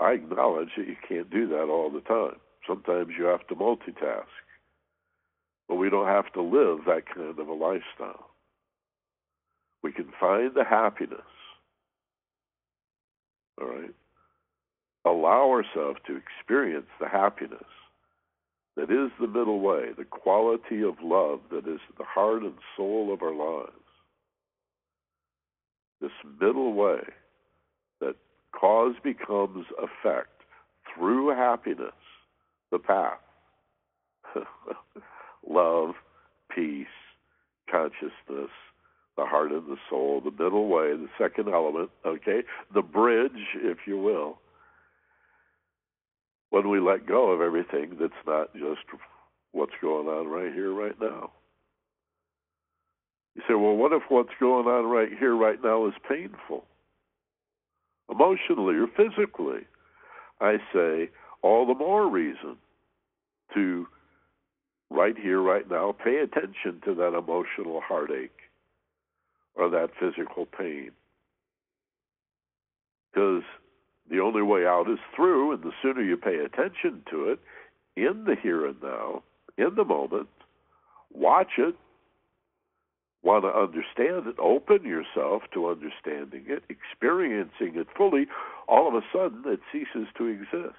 I 0.00 0.12
acknowledge 0.12 0.68
that 0.76 0.86
you 0.86 0.94
can't 1.08 1.28
do 1.28 1.48
that 1.48 1.64
all 1.64 1.90
the 1.90 2.02
time. 2.02 2.36
Sometimes 2.64 3.14
you 3.18 3.24
have 3.24 3.44
to 3.48 3.56
multitask. 3.56 4.30
But 5.66 5.74
we 5.74 5.90
don't 5.90 6.06
have 6.06 6.32
to 6.34 6.40
live 6.40 6.84
that 6.86 7.12
kind 7.12 7.36
of 7.36 7.48
a 7.48 7.52
lifestyle. 7.52 8.30
We 9.82 9.90
can 9.90 10.12
find 10.20 10.52
the 10.54 10.62
happiness. 10.62 11.18
All 13.60 13.66
right? 13.66 13.94
Allow 15.04 15.50
ourselves 15.50 15.98
to 16.06 16.16
experience 16.16 16.86
the 17.00 17.08
happiness 17.08 17.66
that 18.76 18.92
is 18.92 19.10
the 19.20 19.26
middle 19.26 19.58
way, 19.58 19.86
the 19.98 20.04
quality 20.04 20.84
of 20.84 20.94
love 21.02 21.40
that 21.50 21.66
is 21.66 21.80
the 21.98 22.04
heart 22.04 22.44
and 22.44 22.54
soul 22.76 23.12
of 23.12 23.20
our 23.20 23.34
lives. 23.34 23.72
This 26.00 26.10
middle 26.40 26.74
way 26.74 27.00
that 28.00 28.14
cause 28.58 28.94
becomes 29.02 29.66
effect 29.78 30.28
through 30.94 31.30
happiness, 31.30 31.92
the 32.70 32.78
path. 32.78 33.18
love, 35.48 35.94
peace, 36.54 36.86
consciousness, 37.70 38.50
the 39.16 39.26
heart 39.26 39.50
and 39.50 39.66
the 39.66 39.76
soul, 39.90 40.20
the 40.20 40.30
middle 40.30 40.68
way, 40.68 40.90
the 40.92 41.08
second 41.18 41.48
element, 41.48 41.90
okay? 42.06 42.42
The 42.74 42.82
bridge, 42.82 43.56
if 43.56 43.78
you 43.86 43.98
will. 43.98 44.38
When 46.50 46.70
we 46.70 46.80
let 46.80 47.06
go 47.06 47.30
of 47.30 47.40
everything 47.40 47.96
that's 48.00 48.12
not 48.26 48.54
just 48.54 48.80
what's 49.52 49.72
going 49.82 50.06
on 50.06 50.28
right 50.28 50.52
here, 50.52 50.72
right 50.72 50.98
now. 51.00 51.32
You 53.38 53.44
say, 53.46 53.54
well, 53.54 53.76
what 53.76 53.92
if 53.92 54.02
what's 54.08 54.32
going 54.40 54.66
on 54.66 54.86
right 54.86 55.10
here, 55.16 55.36
right 55.36 55.62
now 55.62 55.86
is 55.86 55.94
painful? 56.08 56.64
Emotionally 58.10 58.74
or 58.74 58.88
physically? 58.88 59.60
I 60.40 60.56
say, 60.74 61.08
all 61.40 61.64
the 61.64 61.74
more 61.74 62.10
reason 62.10 62.56
to 63.54 63.86
right 64.90 65.16
here, 65.16 65.40
right 65.40 65.70
now, 65.70 65.94
pay 66.04 66.16
attention 66.16 66.82
to 66.84 66.96
that 66.96 67.16
emotional 67.16 67.80
heartache 67.80 68.40
or 69.54 69.70
that 69.70 69.90
physical 70.00 70.44
pain. 70.44 70.90
Because 73.12 73.44
the 74.10 74.18
only 74.18 74.42
way 74.42 74.66
out 74.66 74.90
is 74.90 74.98
through, 75.14 75.52
and 75.52 75.62
the 75.62 75.70
sooner 75.80 76.02
you 76.02 76.16
pay 76.16 76.38
attention 76.38 77.02
to 77.12 77.30
it 77.30 77.38
in 77.94 78.24
the 78.24 78.34
here 78.42 78.66
and 78.66 78.82
now, 78.82 79.22
in 79.56 79.76
the 79.76 79.84
moment, 79.84 80.28
watch 81.14 81.52
it, 81.56 81.76
want 83.22 83.44
to 83.44 83.48
understand 83.48 84.26
it, 84.26 84.38
open 84.38 84.84
yourself 84.84 85.42
to 85.52 85.68
understanding 85.68 86.44
it, 86.46 86.62
experiencing 86.68 87.74
it 87.74 87.88
fully, 87.96 88.26
all 88.68 88.88
of 88.88 88.94
a 88.94 89.06
sudden 89.12 89.42
it 89.46 89.60
ceases 89.72 90.08
to 90.16 90.26
exist. 90.26 90.78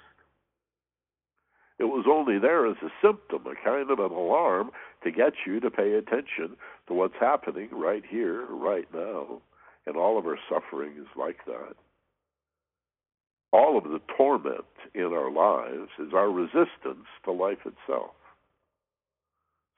It 1.79 1.85
was 1.85 2.05
only 2.09 2.39
there 2.39 2.67
as 2.67 2.75
a 2.83 2.89
symptom, 3.01 3.45
a 3.47 3.55
kind 3.63 3.89
of 3.89 3.99
an 3.99 4.11
alarm 4.11 4.71
to 5.03 5.11
get 5.11 5.33
you 5.47 5.59
to 5.61 5.71
pay 5.71 5.93
attention 5.93 6.57
to 6.87 6.93
what's 6.93 7.15
happening 7.19 7.69
right 7.71 8.03
here, 8.07 8.45
right 8.47 8.87
now. 8.93 9.41
And 9.85 9.95
all 9.95 10.19
of 10.19 10.25
our 10.25 10.37
suffering 10.49 10.93
is 10.99 11.07
like 11.15 11.45
that. 11.45 11.75
All 13.51 13.77
of 13.77 13.85
the 13.85 14.01
torment 14.17 14.65
in 14.93 15.05
our 15.05 15.31
lives 15.31 15.89
is 15.99 16.13
our 16.13 16.29
resistance 16.29 17.07
to 17.23 17.31
life 17.31 17.65
itself. 17.65 18.11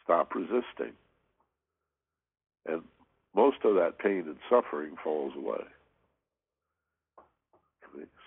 Stop 0.03 0.33
resisting. 0.35 0.93
And 2.65 2.83
most 3.35 3.57
of 3.63 3.75
that 3.75 3.99
pain 3.99 4.25
and 4.27 4.37
suffering 4.49 4.95
falls 5.03 5.33
away. 5.37 5.63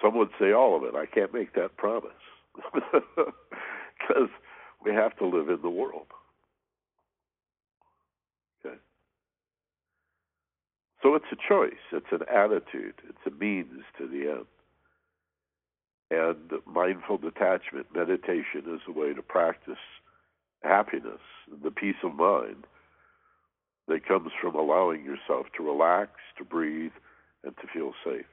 Some 0.02 0.16
would 0.18 0.30
say 0.38 0.52
all 0.52 0.76
of 0.76 0.84
it. 0.84 0.94
I 0.94 1.06
can't 1.06 1.32
make 1.32 1.54
that 1.54 1.76
promise. 1.76 2.10
because 2.74 4.28
we 4.84 4.92
have 4.92 5.16
to 5.18 5.26
live 5.26 5.48
in 5.48 5.62
the 5.62 5.70
world. 5.70 6.06
Okay? 8.64 8.76
So 11.02 11.14
it's 11.14 11.24
a 11.32 11.36
choice, 11.48 11.72
it's 11.92 12.12
an 12.12 12.22
attitude, 12.32 12.94
it's 13.08 13.18
a 13.26 13.30
means 13.30 13.82
to 13.98 14.06
the 14.06 14.30
end. 14.30 14.46
And 16.10 16.60
mindful 16.66 17.18
detachment, 17.18 17.86
meditation, 17.94 18.62
is 18.66 18.80
a 18.86 18.92
way 18.92 19.14
to 19.14 19.22
practice 19.22 19.78
happiness, 20.62 21.20
the 21.62 21.70
peace 21.70 21.96
of 22.04 22.14
mind 22.14 22.66
that 23.88 24.06
comes 24.06 24.30
from 24.40 24.54
allowing 24.54 25.04
yourself 25.04 25.46
to 25.56 25.62
relax, 25.62 26.10
to 26.38 26.44
breathe, 26.44 26.92
and 27.44 27.54
to 27.56 27.66
feel 27.72 27.92
safe. 28.04 28.24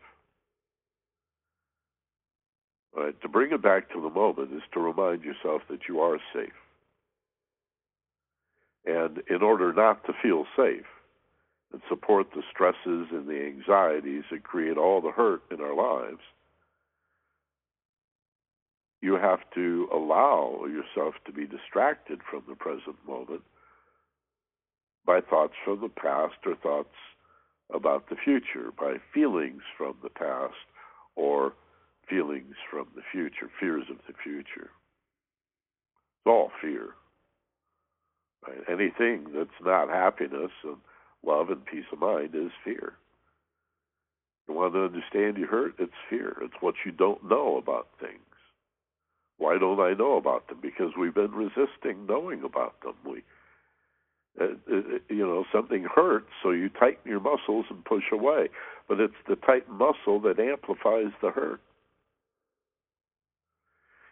To 3.22 3.30
bring 3.30 3.52
it 3.52 3.62
back 3.62 3.92
to 3.94 4.02
the 4.02 4.10
moment 4.10 4.54
is 4.54 4.64
to 4.74 4.80
remind 4.80 5.24
yourself 5.24 5.62
that 5.70 5.88
you 5.88 6.00
are 6.02 6.18
safe. 6.34 6.50
And 8.86 9.22
in 9.30 9.42
order 9.42 9.72
not 9.74 10.04
to 10.06 10.14
feel 10.22 10.46
safe 10.58 10.86
and 11.72 11.82
support 11.88 12.28
the 12.34 12.44
stresses 12.52 13.08
and 13.12 13.28
the 13.28 13.46
anxieties 13.46 14.24
that 14.32 14.44
create 14.44 14.78
all 14.78 15.02
the 15.02 15.12
hurt 15.12 15.44
in 15.52 15.62
our 15.62 15.76
lives, 15.76 16.22
you 19.02 19.16
have 19.16 19.40
to 19.56 19.88
allow 19.94 20.66
yourself 20.66 21.16
to 21.26 21.32
be 21.32 21.46
distracted 21.48 22.20
from 22.30 22.44
the 22.48 22.56
present 22.56 22.96
moment 23.08 23.42
by 25.12 25.20
thoughts 25.20 25.56
from 25.66 25.82
the 25.82 25.90
past 25.90 26.36
or 26.46 26.56
thoughts 26.56 26.96
about 27.74 28.08
the 28.10 28.16
future, 28.16 28.72
by 28.80 28.96
feelings 29.14 29.62
from 29.78 29.94
the 30.02 30.10
past 30.10 30.54
or 31.18 31.52
feelings 32.10 32.56
from 32.70 32.88
the 32.96 33.02
future, 33.12 33.50
fears 33.60 33.84
of 33.90 33.98
the 34.08 34.14
future. 34.24 34.70
It's 36.16 36.28
all 36.28 36.50
fear. 36.62 36.92
Right? 38.48 38.64
Anything 38.70 39.34
that's 39.36 39.50
not 39.62 39.90
happiness 39.90 40.52
and 40.64 40.78
love 41.26 41.50
and 41.50 41.66
peace 41.66 41.84
of 41.92 42.00
mind 42.00 42.34
is 42.34 42.52
fear. 42.64 42.94
You 44.48 44.54
want 44.54 44.74
to 44.76 44.86
understand 44.86 45.38
you 45.38 45.46
hurt? 45.46 45.74
It's 45.78 45.92
fear. 46.10 46.38
It's 46.42 46.62
what 46.62 46.76
you 46.86 46.94
don't 46.94 47.30
know 47.30 47.58
about 47.58 47.90
things. 48.00 48.16
Why 49.40 49.58
don't 49.58 49.82
I 49.82 49.94
know 49.94 50.16
about 50.16 50.48
them? 50.48 50.60
Because 50.62 50.94
we've 50.98 51.14
been 51.14 51.32
resisting 51.32 52.06
knowing 52.08 52.44
about 52.46 52.80
them. 52.82 52.94
We, 53.06 53.24
uh, 54.40 54.46
uh, 54.46 54.82
you 55.10 55.26
know, 55.26 55.44
something 55.52 55.84
hurts, 55.84 56.30
so 56.42 56.52
you 56.52 56.70
tighten 56.70 57.10
your 57.10 57.20
muscles 57.20 57.66
and 57.70 57.84
push 57.84 58.06
away. 58.12 58.50
But 58.88 59.00
it's 59.00 59.14
the 59.28 59.36
tight 59.36 59.70
muscle 59.70 60.20
that 60.22 60.40
amplifies 60.40 61.12
the 61.22 61.32
hurt 61.32 61.62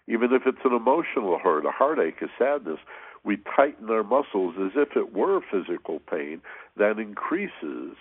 even 0.10 0.34
if 0.34 0.42
it's 0.48 0.66
an 0.66 0.74
emotional 0.74 1.38
hurt, 1.38 1.66
a 1.66 1.72
heartache, 1.72 2.22
a 2.22 2.28
sadness, 2.38 2.80
we 3.24 3.38
tighten 3.56 3.90
our 3.90 4.04
muscles 4.04 4.56
as 4.60 4.72
if 4.76 4.98
it 4.98 5.14
were 5.14 5.40
physical 5.52 6.00
pain, 6.10 6.42
that 6.78 6.98
increases, 6.98 7.96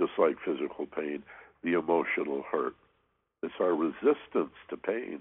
just 0.00 0.12
like 0.16 0.36
physical 0.44 0.86
pain, 0.86 1.24
the 1.64 1.76
emotional 1.76 2.44
hurt. 2.50 2.74
It's 3.42 3.54
our 3.60 3.74
resistance 3.74 4.54
to 4.70 4.76
pain 4.76 5.20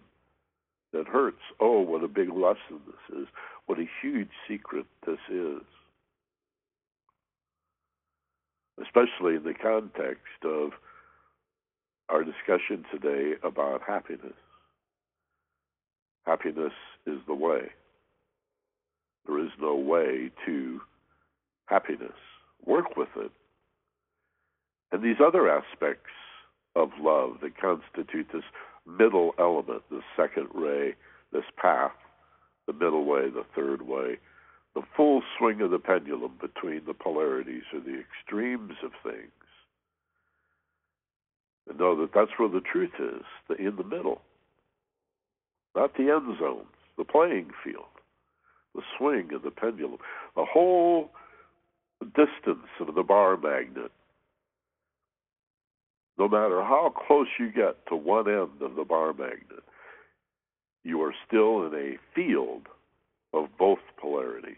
that 0.94 1.08
hurts. 1.08 1.42
Oh, 1.60 1.80
what 1.80 2.04
a 2.04 2.08
big 2.08 2.30
lesson 2.30 2.80
this 2.86 3.18
is. 3.22 3.28
What 3.66 3.80
a 3.80 3.90
huge 4.02 4.30
secret 4.48 4.86
this 5.08 5.20
is. 5.30 5.64
Especially 8.82 9.36
in 9.36 9.44
the 9.44 9.54
context 9.54 10.44
of 10.44 10.72
our 12.10 12.24
discussion 12.24 12.86
today 12.92 13.34
about 13.44 13.82
happiness. 13.86 14.34
Happiness 16.26 16.74
is 17.06 17.20
the 17.28 17.36
way. 17.36 17.70
There 19.26 19.40
is 19.40 19.52
no 19.60 19.76
way 19.76 20.32
to 20.46 20.82
happiness. 21.66 22.12
Work 22.66 22.98
with 22.98 23.10
it. 23.18 23.32
And 24.92 25.04
these 25.04 25.18
other 25.26 25.50
aspects 25.50 26.12
of 26.76 26.90
love 27.00 27.38
that 27.42 27.58
constitute 27.60 28.28
this 28.34 28.44
middle 28.86 29.34
element, 29.40 29.84
the 29.90 30.02
second 30.16 30.48
ray, 30.54 30.96
this 31.32 31.44
path, 31.58 31.92
the 32.68 32.74
middle 32.74 33.06
way, 33.06 33.30
the 33.30 33.46
third 33.56 33.82
way, 33.82 34.18
the 34.76 34.82
full 34.96 35.22
swing 35.38 35.62
of 35.62 35.72
the 35.72 35.80
pendulum 35.80 36.34
between 36.42 36.82
the 36.86 36.94
polarities 36.94 37.64
or 37.74 37.80
the 37.80 38.00
extremes 38.00 38.76
of 38.84 38.92
things. 39.04 39.32
And 41.70 41.80
know 41.80 42.00
that 42.02 42.14
that's 42.14 42.32
where 42.38 42.50
the 42.50 42.62
truth 42.62 42.94
is, 43.00 43.24
the, 43.48 43.56
in 43.56 43.76
the 43.76 43.84
middle 43.84 44.22
not 45.76 45.96
the 45.96 46.12
end 46.12 46.38
zones, 46.40 46.68
the 46.98 47.04
playing 47.04 47.50
field, 47.64 47.86
the 48.76 48.82
swing 48.98 49.34
of 49.34 49.42
the 49.42 49.52
pendulum. 49.52 49.98
The 50.36 50.46
whole 50.46 51.12
distance 52.16 52.68
of 52.80 52.94
the 52.94 53.04
bar 53.04 53.38
magnet. 53.38 53.92
No 56.18 56.28
matter 56.28 56.62
how 56.62 56.94
close 57.08 57.28
you 57.40 57.52
get 57.52 57.86
to 57.88 57.96
one 57.96 58.30
end 58.30 58.62
of 58.62 58.76
the 58.76 58.84
bar 58.84 59.14
magnet, 59.14 59.64
you 60.84 61.02
are 61.02 61.14
still 61.28 61.66
in 61.66 61.74
a 61.74 61.98
field 62.14 62.68
of 63.34 63.48
both 63.58 63.80
polarities. 64.00 64.58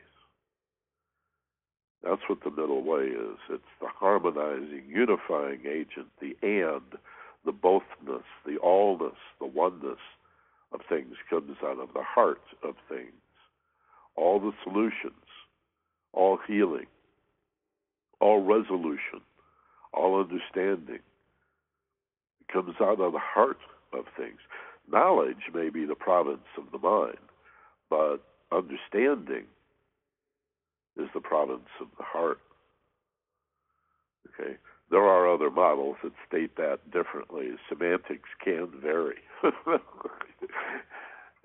That's 2.05 2.21
what 2.27 2.43
the 2.43 2.51
middle 2.51 2.83
way 2.83 3.05
is. 3.05 3.37
It's 3.49 3.63
the 3.81 3.87
harmonizing, 3.87 4.83
unifying 4.87 5.61
agent, 5.67 6.07
the 6.21 6.37
and, 6.43 6.99
the 7.43 7.51
bothness, 7.51 8.23
the 8.45 8.57
allness, 8.63 9.17
the 9.39 9.47
oneness 9.47 9.99
of 10.71 10.81
things 10.87 11.15
comes 11.29 11.57
out 11.63 11.79
of 11.79 11.89
the 11.95 12.03
heart 12.03 12.41
of 12.63 12.75
things. 12.87 13.09
All 14.15 14.39
the 14.39 14.51
solutions, 14.63 15.25
all 16.13 16.37
healing, 16.47 16.85
all 18.19 18.43
resolution, 18.43 19.21
all 19.91 20.19
understanding 20.19 20.99
comes 22.53 22.75
out 22.79 22.99
of 23.01 23.13
the 23.13 23.19
heart 23.19 23.59
of 23.93 24.05
things. 24.15 24.39
Knowledge 24.91 25.49
may 25.53 25.69
be 25.69 25.85
the 25.85 25.95
province 25.95 26.47
of 26.57 26.65
the 26.71 26.77
mind, 26.77 27.17
but 27.89 28.17
understanding 28.51 29.45
is 30.97 31.09
the 31.13 31.21
province 31.21 31.69
of 31.81 31.87
the 31.97 32.03
heart. 32.03 32.39
Okay? 34.27 34.57
There 34.91 35.03
are 35.03 35.31
other 35.31 35.49
models 35.49 35.97
that 36.03 36.13
state 36.27 36.55
that 36.57 36.79
differently. 36.91 37.51
Semantics 37.69 38.29
can 38.43 38.69
vary. 38.81 39.17
you 39.43 39.79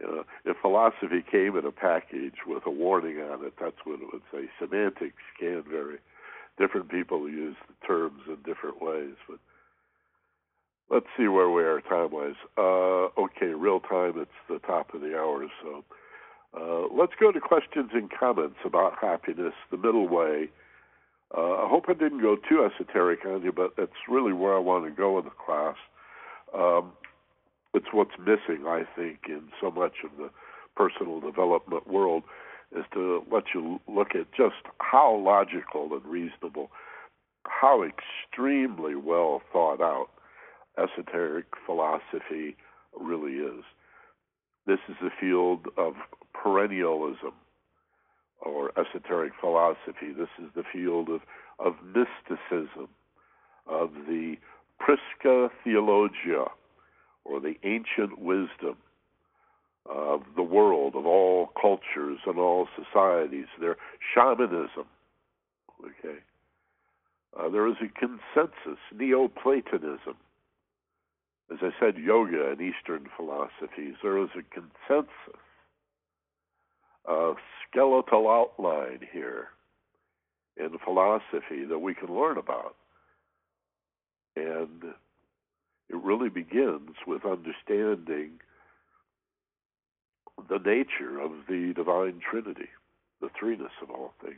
know, 0.01 0.25
if 0.45 0.57
philosophy 0.61 1.25
came 1.31 1.57
in 1.57 1.65
a 1.65 1.73
package 1.73 2.37
with 2.47 2.65
a 2.67 2.71
warning 2.71 3.19
on 3.19 3.45
it, 3.45 3.55
that's 3.61 3.77
what 3.85 4.01
it 4.01 4.09
would 4.13 4.23
say. 4.33 4.49
Semantics 4.59 5.23
can 5.39 5.63
vary. 5.69 5.99
Different 6.59 6.91
people 6.91 7.29
use 7.29 7.57
the 7.67 7.87
terms 7.87 8.21
in 8.27 8.37
different 8.45 8.83
ways, 8.83 9.15
but 9.27 9.39
let's 10.91 11.07
see 11.17 11.29
where 11.29 11.49
we 11.49 11.63
are 11.63 11.81
time 11.81 12.11
wise. 12.11 12.35
Uh, 12.59 13.09
okay, 13.19 13.55
real 13.55 13.81
time, 13.81 14.15
it's 14.17 14.31
the 14.49 14.59
top 14.67 14.93
of 14.93 15.01
the 15.01 15.19
hour, 15.19 15.47
so 15.63 15.85
uh, 16.57 16.87
let's 16.93 17.13
go 17.21 17.31
to 17.31 17.41
questions 17.41 17.91
and 17.93 18.11
comments 18.11 18.57
about 18.65 18.95
happiness, 19.01 19.55
the 19.71 19.77
middle 19.77 20.09
way. 20.09 20.51
Uh, 21.37 21.65
I 21.65 21.69
hope 21.69 21.85
I 21.89 21.93
didn't 21.93 22.23
go 22.23 22.37
too 22.37 22.69
esoteric 22.69 23.25
on 23.25 23.43
you, 23.43 23.53
but 23.53 23.75
that's 23.77 23.93
really 24.09 24.33
where 24.33 24.55
I 24.55 24.59
want 24.59 24.85
to 24.85 24.91
go 24.91 25.19
in 25.19 25.25
the 25.25 25.31
class. 25.31 25.77
Um, 26.53 26.93
it's 27.73 27.87
what's 27.93 28.19
missing, 28.19 28.67
I 28.67 28.83
think, 28.97 29.21
in 29.29 29.43
so 29.61 29.71
much 29.71 29.99
of 30.05 30.11
the 30.19 30.31
personal 30.77 31.21
development 31.21 31.87
world 31.87 32.25
is 32.77 32.85
to 32.95 33.25
let 33.31 33.45
you 33.55 33.81
look 33.89 34.15
at 34.15 34.33
just 34.33 34.63
how 34.79 35.17
logical 35.17 35.91
and 35.93 36.05
reasonable, 36.05 36.71
how 37.45 37.85
extremely 37.85 38.95
well 38.95 39.43
thought 39.53 39.81
out 39.81 40.09
esoteric 40.79 41.47
philosophy 41.65 42.57
really 42.99 43.35
is. 43.35 43.65
This 44.67 44.79
is 44.89 44.97
a 45.03 45.11
field 45.21 45.67
of 45.77 45.95
perennialism 46.43 47.33
or 48.41 48.73
esoteric 48.79 49.33
philosophy. 49.41 50.13
This 50.17 50.29
is 50.39 50.51
the 50.55 50.65
field 50.73 51.09
of, 51.09 51.21
of 51.59 51.75
mysticism, 51.85 52.89
of 53.67 53.91
the 54.09 54.37
Prisca 54.79 55.51
Theologia, 55.63 56.47
or 57.25 57.41
the 57.41 57.55
ancient 57.65 58.19
wisdom 58.19 58.77
of 59.87 60.23
the 60.37 60.43
world, 60.43 60.95
of 60.95 61.07
all 61.07 61.51
cultures 61.61 62.19
and 62.27 62.39
all 62.39 62.67
societies. 62.77 63.47
Their 63.61 63.77
shamanism. 64.15 64.87
Okay. 65.81 66.19
Uh, 67.39 67.49
there 67.49 67.69
is 67.69 67.77
a 67.81 67.89
consensus, 67.99 68.81
Neoplatonism. 68.95 70.17
As 71.53 71.59
I 71.63 71.71
said, 71.81 71.97
yoga 71.97 72.51
and 72.51 72.61
Eastern 72.61 73.09
philosophies. 73.17 73.95
There 74.03 74.23
is 74.23 74.31
a 74.37 74.43
consensus 74.55 75.41
a 77.09 77.33
skeletal 77.69 78.29
outline 78.29 79.01
here 79.13 79.49
in 80.57 80.77
philosophy 80.85 81.65
that 81.69 81.79
we 81.79 81.95
can 81.95 82.15
learn 82.15 82.39
about. 82.39 82.77
And 84.37 84.83
it 85.89 85.97
really 85.97 86.29
begins 86.29 86.91
with 87.07 87.25
understanding 87.25 88.41
the 90.49 90.59
nature 90.59 91.21
of 91.21 91.33
the 91.49 91.73
divine 91.75 92.21
trinity, 92.31 92.69
the 93.21 93.29
threeness 93.43 93.75
of 93.83 93.91
all 93.91 94.15
things. 94.23 94.37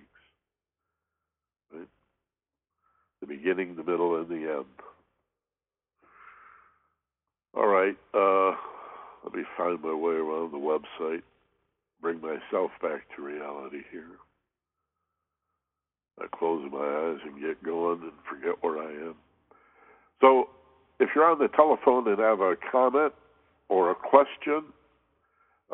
Right? 1.72 1.88
The 3.20 3.26
beginning, 3.26 3.76
the 3.76 3.84
middle, 3.84 4.16
and 4.16 4.28
the 4.28 4.50
end. 4.50 4.64
All 7.54 7.66
right, 7.66 7.96
uh, 8.14 8.56
let 9.24 9.34
me 9.34 9.44
find 9.56 9.80
my 9.82 9.92
way 9.92 10.14
around 10.14 10.52
the 10.52 10.58
website 10.58 11.22
bring 12.03 12.20
myself 12.20 12.72
back 12.82 13.03
to 13.16 13.22
reality 13.22 13.82
here. 13.90 14.18
I 16.20 16.26
close 16.36 16.68
my 16.70 16.78
eyes 16.78 17.20
and 17.24 17.40
get 17.40 17.62
going 17.62 18.03
and 18.03 18.12
forget 18.28 18.57
where 18.61 18.78
I 18.78 18.90
am. 18.90 19.14
So, 20.20 20.50
if 21.00 21.11
you're 21.14 21.24
on 21.24 21.38
the 21.38 21.48
telephone 21.48 22.07
and 22.09 22.18
have 22.18 22.40
a 22.40 22.55
comment 22.70 23.14
or 23.68 23.90
a 23.90 23.94
question, 23.94 24.64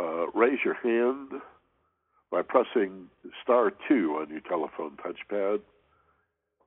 uh, 0.01 0.27
raise 0.33 0.59
your 0.65 0.75
hand 0.75 1.41
by 2.31 2.43
pressing 2.43 3.07
star 3.43 3.73
two 3.89 4.19
on 4.21 4.31
your 4.31 4.41
telephone 4.41 4.97
touchpad. 5.05 5.61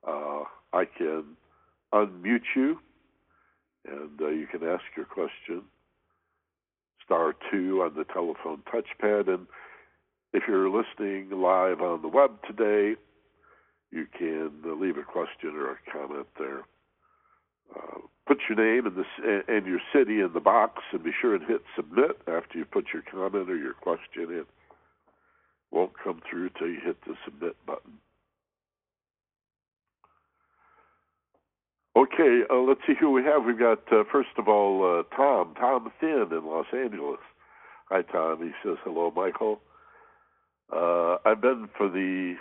Uh, 0.06 0.44
I 0.74 0.86
can 0.98 1.24
unmute 1.94 2.42
you 2.56 2.80
and 3.86 4.22
uh, 4.22 4.28
you 4.28 4.48
can 4.48 4.64
ask 4.64 4.84
your 4.96 5.06
question 5.06 5.64
star 7.06 7.34
two 7.52 7.82
on 7.82 7.94
the 7.96 8.06
telephone 8.06 8.64
touchpad. 8.72 9.28
And 9.28 9.48
if 10.34 10.44
you're 10.48 10.70
listening 10.70 11.30
live 11.30 11.82
on 11.82 12.02
the 12.02 12.08
web 12.08 12.32
today, 12.48 13.00
you 13.92 14.08
can 14.18 14.52
leave 14.80 14.98
a 14.98 15.04
question 15.04 15.54
or 15.56 15.72
a 15.72 15.78
comment 15.92 16.28
there. 16.40 16.64
Uh, 17.76 18.00
put 18.28 18.38
your 18.50 18.58
name 18.58 18.86
and, 18.86 18.96
this, 18.96 19.44
and 19.48 19.66
your 19.66 19.80
city 19.94 20.22
in 20.22 20.32
the 20.34 20.40
box, 20.40 20.82
and 20.92 21.04
be 21.04 21.12
sure 21.22 21.36
and 21.36 21.46
hit 21.46 21.62
submit 21.76 22.18
after 22.28 22.58
you 22.58 22.66
put 22.66 22.86
your 22.94 23.04
comment 23.04 23.50
or 23.50 23.58
your 23.58 23.74
question 23.74 24.24
in. 24.24 24.46
Won't 25.72 25.94
come 26.02 26.22
through 26.30 26.50
till 26.58 26.68
you 26.68 26.80
hit 26.84 26.98
the 27.06 27.16
submit 27.26 27.56
button. 27.66 27.94
Okay, 31.96 32.44
uh, 32.50 32.56
let's 32.56 32.80
see 32.88 32.94
who 32.98 33.12
we 33.12 33.22
have. 33.24 33.44
We've 33.44 33.60
got, 33.60 33.80
uh, 33.92 34.04
first 34.10 34.30
of 34.38 34.48
all, 34.48 35.00
uh, 35.00 35.16
Tom, 35.16 35.54
Tom 35.60 35.92
Thin 36.00 36.28
in 36.32 36.46
Los 36.46 36.68
Angeles. 36.74 37.20
Hi, 37.90 38.02
Tom. 38.02 38.42
He 38.42 38.52
says, 38.64 38.78
hello, 38.86 39.12
Michael. 39.14 39.60
Uh, 40.72 41.18
I've 41.26 41.42
been 41.42 41.68
for 41.78 41.90
the 41.90 42.36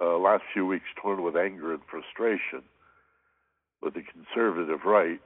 uh, 0.00 0.16
last 0.16 0.44
few 0.54 0.64
weeks 0.64 0.86
torn 1.00 1.22
with 1.22 1.36
anger 1.36 1.74
and 1.74 1.82
frustration 1.90 2.62
with 3.82 3.92
the 3.92 4.02
conservative 4.02 4.80
right 4.86 5.20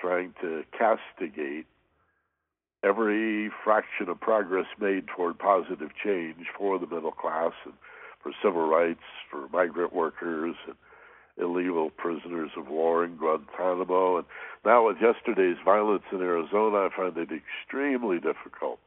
trying 0.00 0.34
to 0.40 0.64
castigate 0.76 1.66
every 2.84 3.48
fraction 3.62 4.08
of 4.08 4.20
progress 4.20 4.66
made 4.80 5.06
toward 5.06 5.38
positive 5.38 5.90
change 6.04 6.46
for 6.58 6.80
the 6.80 6.86
middle 6.88 7.12
class 7.12 7.52
and 7.64 7.74
for 8.20 8.32
civil 8.42 8.68
rights, 8.68 9.04
for 9.30 9.48
migrant 9.52 9.92
workers, 9.92 10.56
and 10.66 10.74
illegal 11.40 11.90
prisoners 11.90 12.50
of 12.56 12.68
war 12.68 13.04
in 13.04 13.16
Guantanamo. 13.16 14.18
And 14.18 14.26
now, 14.64 14.86
with 14.86 14.98
yesterday's 15.00 15.56
violence 15.64 16.04
in 16.12 16.20
Arizona, 16.20 16.88
I 16.88 16.88
find 16.94 17.16
it 17.16 17.30
extremely 17.32 18.16
difficult, 18.16 18.78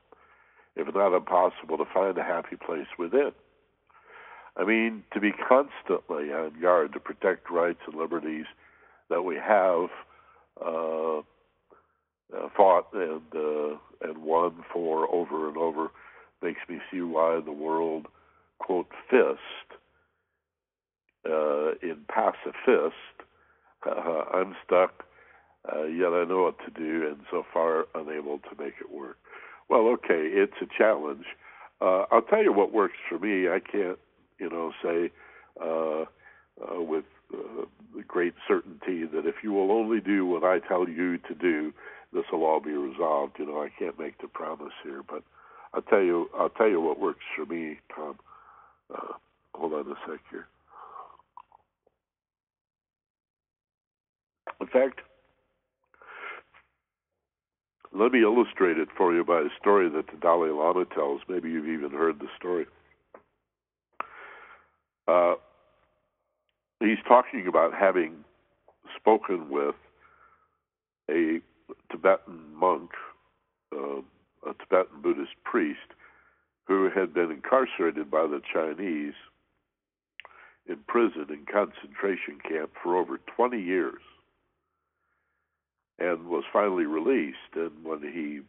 if 0.76 0.94
not 0.94 1.16
impossible, 1.16 1.78
to 1.78 1.86
find 1.94 2.18
a 2.18 2.24
happy 2.24 2.56
place 2.56 2.88
within. 2.98 3.32
I 4.58 4.64
mean, 4.64 5.04
to 5.14 5.20
be 5.20 5.32
constantly 5.32 6.32
on 6.32 6.62
guard 6.62 6.94
to 6.94 7.00
protect 7.00 7.50
rights 7.52 7.82
and 7.88 7.96
liberties 7.96 8.46
that 9.10 9.24
we 9.24 9.36
have 9.36 9.90
uh, 10.66 11.20
uh, 12.36 12.50
fought 12.56 12.88
and 12.94 13.22
uh, 13.36 13.78
and 14.02 14.18
won 14.20 14.64
for 14.72 15.14
over 15.14 15.48
and 15.48 15.58
over 15.58 15.90
makes 16.42 16.62
me 16.70 16.80
see 16.92 17.02
why 17.02 17.40
the 17.44 17.52
world 17.52 18.08
quote 18.60 18.88
fist 19.10 19.75
uh, 21.26 21.72
in 21.82 21.98
pacifist. 22.08 22.96
Uh, 23.86 24.24
I'm 24.34 24.56
stuck, 24.66 25.04
uh, 25.72 25.84
yet 25.84 26.08
I 26.14 26.26
know 26.26 26.44
what 26.44 26.58
to 26.66 26.72
do, 26.72 27.08
and 27.08 27.18
so 27.30 27.44
far 27.54 27.86
unable 27.94 28.40
to 28.40 28.56
make 28.64 28.74
it 28.80 28.92
work. 28.92 29.18
Well, 29.70 29.88
okay, 29.90 30.30
it's 30.34 30.54
a 30.62 30.66
challenge. 30.78 31.26
Uh, 31.82 32.06
I'll 32.12 32.22
tell 32.22 32.44
you 32.44 32.54
what 32.54 32.72
works 32.72 32.98
for 33.10 33.20
me. 33.20 33.48
I 33.48 33.60
can't, 33.60 34.00
you 34.40 34.50
know, 34.50 34.72
say 34.84 35.12
uh, 35.62 36.06
uh, 36.64 36.82
with 36.82 37.06
uh, 37.34 37.66
great 38.08 38.34
certainty 38.48 39.06
that 39.06 39.26
if 39.26 39.36
you 39.44 39.52
will 39.52 39.72
only 39.72 40.00
do 40.00 40.26
what 40.26 40.44
I 40.44 40.60
tell 40.60 40.88
you 40.88 41.18
to 41.18 41.36
do, 41.36 41.74
this 42.14 42.24
will 42.32 42.46
all 42.46 42.60
be 42.60 42.72
resolved. 42.72 43.34
You 43.40 43.48
know, 43.48 43.62
I 43.62 43.70
can't 43.78 44.00
make 44.00 44.22
the 44.22 44.28
promise 44.28 44.74
here, 44.84 45.04
but 45.08 45.24
I'll 45.74 45.82
tell 45.82 46.02
you. 46.02 46.30
I'll 46.38 46.50
tell 46.50 46.70
you 46.70 46.80
what 46.80 47.00
works 47.00 47.26
for 47.36 47.46
me, 47.46 47.80
Tom. 47.94 48.18
Uh, 48.94 49.14
hold 49.54 49.74
on 49.74 49.92
a 49.92 49.96
sec 50.10 50.22
here. 50.32 50.48
In 54.62 54.68
fact, 54.68 55.02
let 57.94 58.12
me 58.12 58.22
illustrate 58.22 58.78
it 58.78 58.90
for 58.98 59.14
you 59.14 59.24
by 59.24 59.40
a 59.40 59.50
story 59.60 59.90
that 59.90 60.08
the 60.08 60.18
Dalai 60.18 60.50
Lama 60.50 60.86
tells. 60.94 61.22
Maybe 61.30 61.50
you've 61.50 61.68
even 61.68 61.92
heard 61.92 62.20
the 62.20 62.28
story. 62.38 62.66
Uh, 65.08 65.36
he's 66.80 66.98
talking 67.08 67.48
about 67.48 67.74
having 67.74 68.26
spoken 68.98 69.50
with 69.50 69.76
a 71.10 71.40
Tibetan 71.92 72.54
monk, 72.54 72.92
uh, 73.74 74.00
a 74.48 74.54
Tibetan 74.60 75.02
Buddhist 75.02 75.36
priest, 75.44 75.94
who 76.68 76.90
had 76.90 77.14
been 77.14 77.32
incarcerated 77.32 78.10
by 78.10 78.28
the 78.28 78.42
Chinese 78.52 79.14
in 80.68 80.78
prison 80.88 81.28
in 81.30 81.46
concentration 81.46 82.40
camp 82.48 82.72
for 82.82 82.98
over 82.98 83.20
20 83.38 83.62
years 83.62 84.02
and 86.00 86.28
was 86.28 86.44
finally 86.52 86.86
released. 86.86 87.56
And 87.56 87.84
when 87.84 88.02
he 88.02 88.42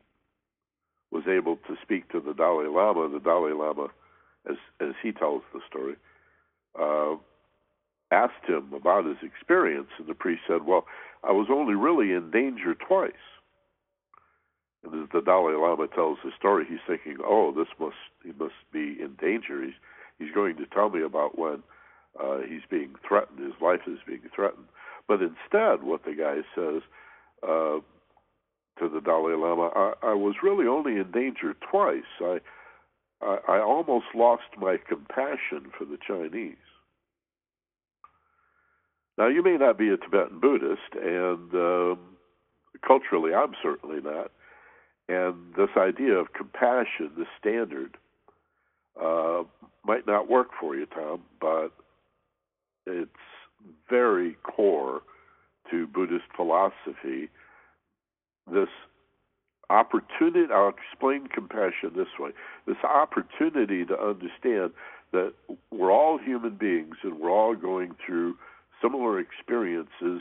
was 1.11 1.25
able 1.29 1.57
to 1.69 1.77
speak 1.83 2.11
to 2.11 2.21
the 2.21 2.35
Dalai 2.35 2.67
Lama, 2.67 3.09
the 3.09 3.21
Dalai 3.21 3.53
Lama, 3.53 3.89
as 4.49 4.57
as 4.81 4.95
he 5.03 5.13
tells 5.13 5.43
the 5.53 5.61
story, 5.69 5.97
uh, 6.79 7.17
asked 8.11 8.47
him 8.47 8.73
about 8.73 9.05
his 9.05 9.19
experience, 9.23 9.89
and 9.99 10.07
the 10.07 10.15
priest 10.15 10.43
said, 10.47 10.67
"Well, 10.67 10.87
I 11.25 11.33
was 11.33 11.49
only 11.51 11.75
really 11.75 12.13
in 12.13 12.31
danger 12.31 12.75
twice." 12.75 13.13
And 14.85 15.03
as 15.03 15.09
the 15.13 15.21
Dalai 15.21 15.55
Lama 15.55 15.89
tells 15.89 16.19
the 16.23 16.33
story, 16.39 16.65
he's 16.65 16.83
thinking, 16.87 17.19
"Oh, 17.25 17.53
this 17.53 17.69
must 17.79 17.97
he 18.23 18.33
must 18.39 18.71
be 18.73 19.01
in 19.01 19.15
danger. 19.15 19.63
He's 19.63 19.75
he's 20.19 20.33
going 20.33 20.57
to 20.57 20.67
tell 20.67 20.91
me 20.91 21.03
about 21.03 21.39
when 21.39 21.63
uh, 22.19 22.39
he's 22.39 22.65
being 22.69 22.95
threatened. 23.07 23.39
His 23.39 23.61
life 23.61 23.87
is 23.87 23.99
being 24.07 24.29
threatened." 24.35 24.67
But 25.09 25.23
instead, 25.23 25.85
what 25.85 26.05
the 26.05 26.15
guy 26.15 26.43
says 26.55 26.83
uh, 27.43 27.81
to 28.79 28.89
the 28.89 29.01
Dalai 29.01 29.35
Lama, 29.35 29.71
I, 29.75 29.93
I 30.03 30.15
was 30.15 30.37
really 30.43 30.67
only 30.67 30.97
in 31.01 31.11
danger 31.11 31.55
twice. 31.71 32.03
I, 32.21 32.39
I 33.23 33.39
I 33.49 33.61
almost 33.61 34.07
lost 34.15 34.45
my 34.59 34.77
compassion 34.89 35.71
for 35.77 35.85
the 35.85 35.99
Chinese. 36.07 36.57
Now, 39.19 39.29
you 39.29 39.43
may 39.43 39.57
not 39.57 39.79
be 39.79 39.89
a 39.89 39.97
Tibetan 39.97 40.41
Buddhist, 40.41 40.95
and 40.95 41.55
um, 41.55 41.99
culturally, 42.87 43.33
I'm 43.33 43.55
certainly 43.63 44.01
not. 44.03 44.31
And 45.09 45.55
this 45.57 45.71
idea 45.77 46.15
of 46.15 46.35
compassion, 46.35 47.13
the 47.17 47.25
standard, 47.39 47.97
uh, 49.03 49.45
might 49.85 50.07
not 50.07 50.29
work 50.29 50.49
for 50.61 50.77
you, 50.77 50.87
Tom, 50.87 51.23
but 51.41 51.71
it's 52.87 53.11
very 53.89 54.37
core 54.43 55.01
to 55.71 55.87
Buddhist 55.87 56.25
philosophy. 56.35 57.29
This 58.51 58.69
opportunity, 59.71 60.53
I'll 60.53 60.73
explain 60.73 61.27
compassion 61.27 61.93
this 61.97 62.07
way 62.19 62.31
this 62.67 62.77
opportunity 62.85 63.85
to 63.85 64.01
understand 64.01 64.73
that 65.13 65.33
we're 65.71 65.93
all 65.93 66.19
human 66.19 66.57
beings 66.57 66.97
and 67.03 67.19
we're 67.19 67.31
all 67.31 67.55
going 67.55 67.95
through 68.05 68.37
similar 68.83 69.19
experiences 69.19 70.21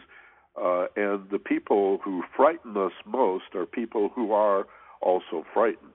uh, 0.62 0.86
and 0.96 1.30
the 1.32 1.40
people 1.40 2.00
who 2.04 2.24
frighten 2.36 2.78
us 2.78 2.94
most 3.06 3.56
are 3.56 3.66
people 3.66 4.10
who 4.16 4.32
are 4.32 4.66
also 5.02 5.46
frightened. 5.54 5.92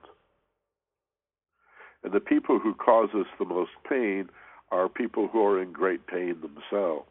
And 2.05 2.13
the 2.13 2.21
people 2.21 2.59
who 2.59 2.75
cause 2.75 3.09
us 3.15 3.27
the 3.39 3.45
most 3.45 3.71
pain 3.89 4.29
are 4.71 4.89
people 4.89 5.29
who 5.29 5.45
are 5.45 5.61
in 5.61 5.73
great 5.73 6.07
pain 6.07 6.37
themselves. 6.41 7.09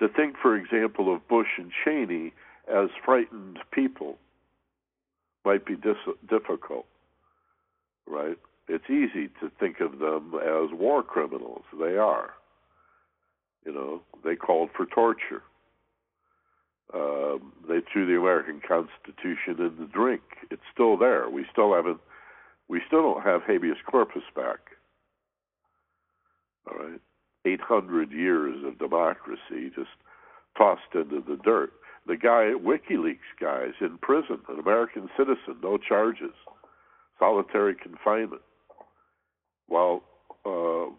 To 0.00 0.08
think, 0.08 0.36
for 0.40 0.56
example, 0.56 1.14
of 1.14 1.26
Bush 1.28 1.46
and 1.58 1.70
Cheney 1.84 2.32
as 2.68 2.88
frightened 3.04 3.58
people 3.72 4.18
might 5.44 5.64
be 5.64 5.76
dis- 5.76 6.16
difficult, 6.28 6.86
right? 8.06 8.38
It's 8.68 8.88
easy 8.88 9.28
to 9.40 9.50
think 9.60 9.80
of 9.80 9.98
them 9.98 10.34
as 10.34 10.72
war 10.72 11.02
criminals. 11.02 11.64
They 11.78 11.96
are. 11.96 12.30
You 13.64 13.72
know, 13.72 14.02
they 14.24 14.36
called 14.36 14.70
for 14.76 14.86
torture. 14.86 15.42
Um, 16.92 17.52
they 17.68 17.80
threw 17.92 18.06
the 18.06 18.18
American 18.18 18.60
Constitution 18.66 19.56
in 19.58 19.76
the 19.78 19.88
drink. 19.92 20.22
It's 20.50 20.62
still 20.72 20.96
there. 20.96 21.28
We 21.28 21.44
still 21.50 21.74
haven't. 21.74 22.00
We 22.68 22.80
still 22.86 23.02
don't 23.02 23.24
have 23.24 23.42
habeas 23.42 23.76
corpus 23.86 24.22
back. 24.34 24.58
All 26.66 26.78
right, 26.78 27.00
800 27.44 28.12
years 28.12 28.64
of 28.64 28.78
democracy 28.78 29.70
just 29.74 29.90
tossed 30.56 30.82
into 30.94 31.22
the 31.26 31.38
dirt. 31.44 31.72
The 32.06 32.16
guy, 32.16 32.52
WikiLeaks 32.54 33.18
guy, 33.40 33.66
is 33.68 33.74
in 33.80 33.98
prison, 33.98 34.38
an 34.48 34.58
American 34.58 35.08
citizen, 35.16 35.56
no 35.62 35.78
charges, 35.78 36.34
solitary 37.18 37.74
confinement. 37.74 38.42
While 39.66 40.02
uh, 40.44 40.92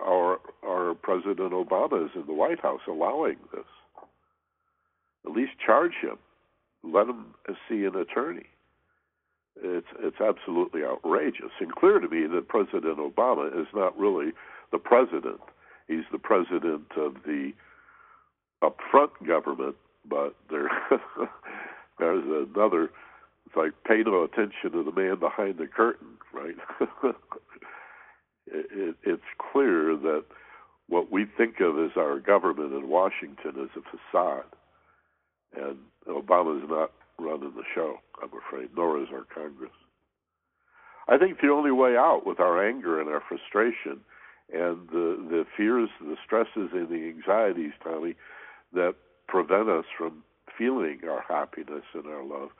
our 0.00 0.40
our 0.64 0.94
President 0.94 1.52
Obama 1.52 2.04
is 2.04 2.10
in 2.14 2.26
the 2.26 2.32
White 2.32 2.60
House 2.60 2.80
allowing 2.88 3.36
this. 3.52 3.64
At 5.26 5.32
least 5.32 5.52
charge 5.64 5.92
him. 6.00 6.18
Let 6.82 7.06
him 7.06 7.26
see 7.68 7.84
an 7.84 7.96
attorney. 7.96 8.46
It's 9.62 9.86
it's 10.00 10.20
absolutely 10.20 10.82
outrageous 10.84 11.52
and 11.60 11.74
clear 11.74 12.00
to 12.00 12.08
me 12.08 12.26
that 12.26 12.48
President 12.48 12.98
Obama 12.98 13.48
is 13.60 13.68
not 13.74 13.98
really 13.98 14.32
the 14.72 14.78
president. 14.78 15.40
He's 15.88 16.04
the 16.10 16.18
president 16.18 16.92
of 16.96 17.14
the 17.26 17.52
upfront 18.62 19.26
government, 19.26 19.76
but 20.08 20.34
there 20.50 20.70
there's 21.98 22.48
another. 22.54 22.90
It's 23.46 23.56
like 23.56 23.72
pay 23.86 24.02
no 24.04 24.22
attention 24.24 24.72
to 24.72 24.82
the 24.82 24.92
man 24.92 25.18
behind 25.18 25.58
the 25.58 25.66
curtain, 25.66 26.16
right? 26.32 26.56
it, 28.46 28.96
it's 29.02 29.22
clear 29.52 29.96
that 29.96 30.24
what 30.88 31.10
we 31.10 31.26
think 31.36 31.60
of 31.60 31.78
as 31.78 31.92
our 31.96 32.20
government 32.20 32.72
in 32.72 32.88
Washington 32.88 33.54
is 33.56 33.70
a 33.76 33.82
facade, 33.82 34.44
and 35.56 35.76
Obama 36.08 36.62
is 36.62 36.68
not 36.68 36.92
running 37.18 37.52
the 37.54 37.64
show. 37.74 37.96
I'm 38.22 38.30
afraid, 38.46 38.70
nor 38.76 39.00
is 39.00 39.08
our 39.12 39.26
Congress. 39.34 39.72
I 41.08 41.18
think 41.18 41.40
the 41.40 41.48
only 41.48 41.72
way 41.72 41.96
out 41.96 42.22
with 42.24 42.40
our 42.40 42.66
anger 42.66 43.00
and 43.00 43.08
our 43.10 43.22
frustration 43.28 44.00
and 44.52 44.88
the 44.88 45.16
the 45.30 45.44
fears, 45.56 45.90
the 46.00 46.16
stresses, 46.24 46.70
and 46.72 46.88
the 46.88 47.08
anxieties, 47.08 47.72
Tommy, 47.82 48.14
that 48.72 48.94
prevent 49.28 49.68
us 49.68 49.84
from 49.96 50.22
feeling 50.58 51.00
our 51.08 51.24
happiness 51.26 51.84
and 51.94 52.06
our 52.06 52.22
love 52.24 52.50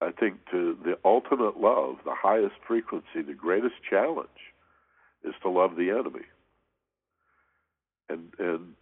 I 0.00 0.12
think 0.12 0.36
to 0.50 0.76
the 0.84 0.96
ultimate 1.04 1.58
love, 1.58 1.96
the 2.04 2.14
highest 2.14 2.54
frequency, 2.66 3.22
the 3.26 3.34
greatest 3.34 3.74
challenge 3.88 4.28
is 5.24 5.34
to 5.42 5.50
love 5.50 5.76
the 5.76 5.90
enemy. 5.90 6.26
And 8.08 8.32
and 8.38 8.74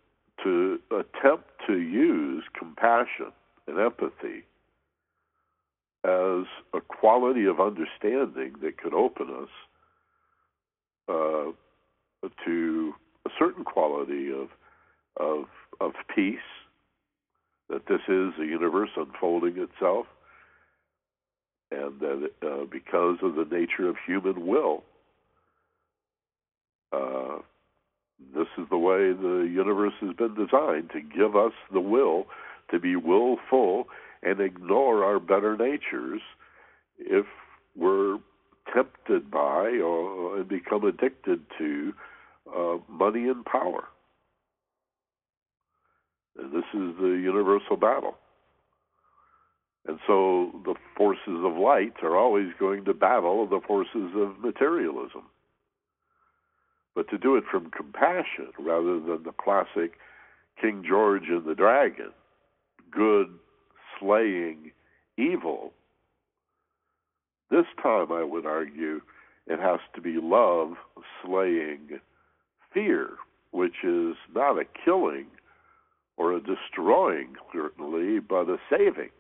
to 0.45 0.79
attempt 0.91 1.49
to 1.66 1.79
use 1.79 2.45
compassion 2.57 3.33
and 3.66 3.79
empathy 3.79 4.45
as 6.05 6.45
a 6.74 6.81
quality 6.87 7.47
of 7.47 7.59
understanding 7.59 8.55
that 8.61 8.77
could 8.77 8.93
open 8.93 9.31
us 9.31 9.49
uh, 11.09 11.52
to 12.44 12.92
a 13.26 13.30
certain 13.38 13.64
quality 13.64 14.30
of 14.30 14.48
of 15.18 15.46
of 15.80 15.92
peace. 16.14 16.38
That 17.68 17.86
this 17.88 18.00
is 18.09 18.32
a 18.40 18.44
universe 18.44 18.90
unfolding 18.96 19.59
itself, 19.59 20.07
and 21.70 21.98
that 22.00 22.30
uh, 22.42 22.64
because 22.70 23.18
of 23.22 23.34
the 23.34 23.46
nature 23.50 23.88
of 23.88 23.96
human 24.07 24.46
will, 24.46 24.84
uh, 26.92 27.38
this 28.34 28.46
is 28.57 28.66
the 28.70 28.78
way 28.78 29.12
the 29.12 29.50
universe 29.52 29.94
has 30.00 30.14
been 30.14 30.34
designed 30.34 30.90
to 30.90 31.00
give 31.00 31.36
us 31.36 31.52
the 31.72 31.80
will 31.80 32.26
to 32.70 32.78
be 32.78 32.96
willful 32.96 33.88
and 34.22 34.40
ignore 34.40 35.04
our 35.04 35.20
better 35.20 35.57
natures 35.57 36.20
if 36.98 37.26
we're 37.76 38.18
tempted 38.75 39.31
by 39.31 39.81
or 39.83 40.39
and 40.39 40.49
become 40.49 40.85
addicted 40.85 41.41
to 41.59 41.93
uh, 42.55 42.77
money 42.89 43.29
and 43.29 43.45
power. 43.45 43.85
And 46.39 46.53
this 46.53 46.64
is 46.75 46.97
the 47.01 47.19
universal 47.23 47.77
battle. 47.77 48.17
And 49.89 49.99
so 50.07 50.51
the 50.64 50.75
forces 50.97 51.45
of 51.45 51.57
light 51.57 51.95
are 52.03 52.17
always 52.17 52.49
going 52.59 52.85
to 52.87 52.95
battle 52.95 53.47
the 53.47 53.61
forces 53.67 54.12
of 54.17 54.39
materialism. 54.41 55.23
But 56.95 57.09
to 57.11 57.19
do 57.19 57.37
it 57.37 57.45
from 57.51 57.71
compassion 57.71 58.49
rather 58.59 58.99
than 58.99 59.23
the 59.23 59.33
classic 59.33 59.93
King 60.61 60.83
George 60.87 61.29
and 61.29 61.45
the 61.45 61.55
dragon, 61.55 62.11
good 62.91 63.29
slaying 63.99 64.73
evil, 65.17 65.73
this 67.51 67.66
time 67.82 68.12
I 68.12 68.24
would 68.24 68.47
argue 68.47 69.01
it 69.47 69.61
has 69.61 69.80
to 69.94 70.01
be 70.01 70.18
love 70.20 70.74
slaying 71.24 72.01
fear, 72.72 73.11
which 73.53 73.84
is 73.84 74.16
not 74.34 74.59
a 74.59 74.64
killing, 74.84 75.26
or 76.16 76.32
a 76.32 76.40
destroying, 76.40 77.36
certainly, 77.53 78.18
but 78.18 78.49
a 78.49 78.57
saving, 78.70 79.11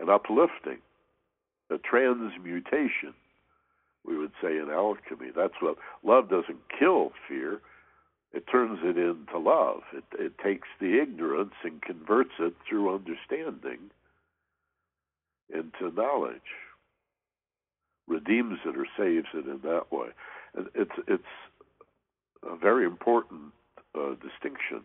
an 0.00 0.08
uplifting, 0.08 0.78
a 1.70 1.78
transmutation, 1.78 3.14
we 4.04 4.16
would 4.16 4.32
say 4.42 4.58
in 4.58 4.68
alchemy. 4.70 5.30
That's 5.34 5.60
what 5.60 5.76
love 6.04 6.28
doesn't 6.28 6.58
kill 6.78 7.12
fear, 7.28 7.60
it 8.32 8.46
turns 8.50 8.78
it 8.82 8.96
into 8.96 9.38
love. 9.38 9.82
It, 9.92 10.04
it 10.18 10.38
takes 10.38 10.68
the 10.80 11.00
ignorance 11.00 11.54
and 11.64 11.82
converts 11.82 12.32
it 12.38 12.54
through 12.68 12.94
understanding 12.94 13.90
into 15.52 15.94
knowledge, 15.94 16.40
redeems 18.12 18.58
it 18.64 18.76
or 18.76 18.86
saves 18.96 19.28
it 19.34 19.46
in 19.46 19.60
that 19.62 19.90
way. 19.90 20.08
And 20.54 20.66
it's 20.74 20.92
it's 21.08 21.34
a 22.42 22.56
very 22.56 22.84
important 22.84 23.52
uh, 23.94 24.14
distinction 24.20 24.82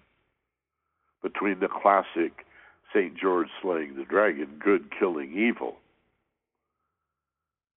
between 1.22 1.60
the 1.60 1.68
classic 1.68 2.46
St. 2.94 3.18
George 3.18 3.48
slaying 3.62 3.96
the 3.96 4.06
dragon, 4.06 4.60
good 4.64 4.90
killing 4.98 5.34
evil. 5.38 5.78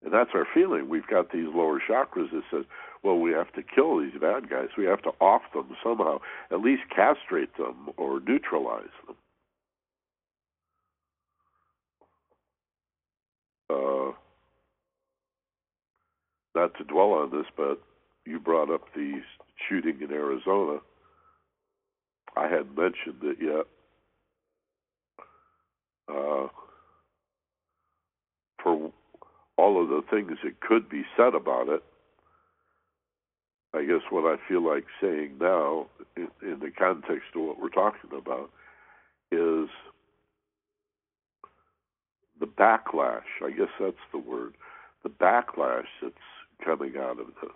And 0.05 0.15
that's 0.15 0.31
our 0.35 0.47
feeling. 0.55 0.89
We've 0.89 1.07
got 1.07 1.33
these 1.33 1.49
lower 1.53 1.81
chakras 1.81 2.31
that 2.31 2.43
says, 2.51 2.65
well, 3.03 3.19
we 3.19 3.33
have 3.33 3.53
to 3.53 3.63
kill 3.63 3.99
these 3.99 4.19
bad 4.21 4.49
guys. 4.49 4.69
We 4.77 4.85
have 4.85 5.03
to 5.03 5.11
off 5.21 5.43
them 5.53 5.77
somehow, 5.83 6.21
at 6.51 6.61
least 6.61 6.83
castrate 6.95 7.57
them 7.57 7.91
or 7.97 8.21
neutralize 8.21 8.85
them. 9.07 9.17
Uh, 13.69 14.13
not 16.55 16.77
to 16.79 16.85
dwell 16.85 17.13
on 17.13 17.31
this, 17.31 17.47
but 17.57 17.81
you 18.27 18.39
brought 18.39 18.71
up 18.71 18.83
the 18.95 19.21
shooting 19.69 20.01
in 20.01 20.11
Arizona. 20.11 20.79
I 22.37 22.45
hadn't 22.45 22.77
mentioned 22.77 23.23
it 23.23 23.39
yet. 23.41 23.67
Uh, 26.09 26.49
for 28.63 28.93
all 29.57 29.83
of 29.83 29.89
the 29.89 30.03
things 30.11 30.39
that 30.43 30.61
could 30.61 30.89
be 30.89 31.03
said 31.17 31.35
about 31.35 31.69
it, 31.69 31.83
I 33.73 33.85
guess 33.85 34.03
what 34.11 34.25
I 34.25 34.37
feel 34.49 34.67
like 34.67 34.85
saying 35.01 35.37
now, 35.41 35.87
in, 36.17 36.29
in 36.43 36.59
the 36.59 36.73
context 36.77 37.29
of 37.37 37.43
what 37.43 37.61
we're 37.61 37.69
talking 37.69 38.11
about, 38.17 38.51
is 39.31 39.69
the 42.41 42.47
backlash. 42.47 43.23
I 43.45 43.51
guess 43.51 43.69
that's 43.79 43.97
the 44.13 44.19
word. 44.19 44.55
The 45.05 45.11
backlash 45.11 45.87
that's 46.03 46.15
coming 46.65 46.95
out 46.99 47.19
of 47.21 47.27
this. 47.43 47.51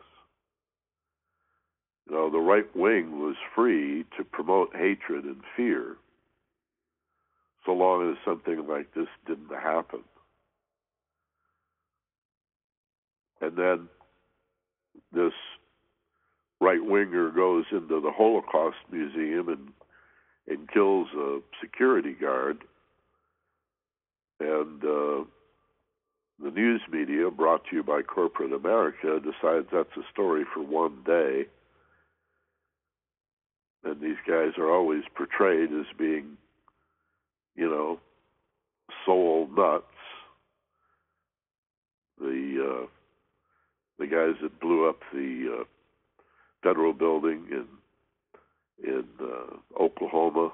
You 2.08 2.14
know, 2.14 2.30
the 2.30 2.38
right 2.38 2.74
wing 2.76 3.18
was 3.18 3.36
free 3.54 4.04
to 4.18 4.24
promote 4.24 4.74
hatred 4.74 5.24
and 5.24 5.40
fear 5.56 5.96
so 7.64 7.72
long 7.72 8.10
as 8.10 8.18
something 8.24 8.66
like 8.68 8.92
this 8.94 9.08
didn't 9.26 9.50
happen. 9.50 10.00
And 13.40 13.56
then 13.56 13.88
this 15.12 15.32
right 16.60 16.84
winger 16.84 17.30
goes 17.30 17.64
into 17.72 18.00
the 18.00 18.10
Holocaust 18.10 18.76
Museum 18.90 19.48
and 19.48 19.68
and 20.46 20.70
kills 20.70 21.08
a 21.16 21.40
security 21.62 22.12
guard, 22.12 22.58
and 24.40 24.84
uh, 24.84 25.24
the 26.42 26.50
news 26.50 26.80
media, 26.90 27.30
brought 27.30 27.62
to 27.70 27.76
you 27.76 27.82
by 27.82 28.02
corporate 28.02 28.52
America, 28.52 29.20
decides 29.20 29.66
that's 29.72 29.96
a 29.96 30.12
story 30.12 30.44
for 30.52 30.62
one 30.62 30.98
day 31.06 31.46
and 33.84 34.00
these 34.00 34.16
guys 34.26 34.52
are 34.58 34.70
always 34.70 35.02
portrayed 35.14 35.70
as 35.72 35.86
being, 35.98 36.36
you 37.54 37.68
know, 37.68 38.00
soul 39.04 39.48
nuts. 39.54 39.84
The 42.18 42.82
uh, 42.82 42.86
the 43.98 44.06
guys 44.06 44.40
that 44.42 44.60
blew 44.60 44.88
up 44.88 45.00
the 45.12 45.58
uh, 45.60 45.64
federal 46.62 46.92
building 46.92 47.44
in 47.50 47.66
in 48.82 49.04
uh, 49.20 49.82
Oklahoma, 49.82 50.52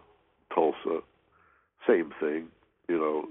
Tulsa, 0.55 1.01
same 1.87 2.12
thing. 2.18 2.49
You 2.89 2.99
know, 2.99 3.28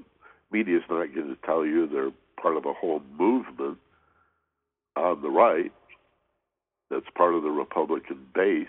media's 0.52 0.84
not 0.89 1.14
going 1.14 1.28
to 1.28 1.38
tell 1.45 1.66
you 1.66 1.88
they're 1.88 2.12
part 2.42 2.58
of 2.58 2.66
a 2.66 2.74
whole 2.74 3.02
movement 3.18 3.78
on 4.96 5.22
the 5.22 5.30
right 5.30 5.72
that's 6.90 7.06
part 7.16 7.36
of 7.36 7.44
the 7.44 7.50
Republican 7.50 8.26
base 8.34 8.68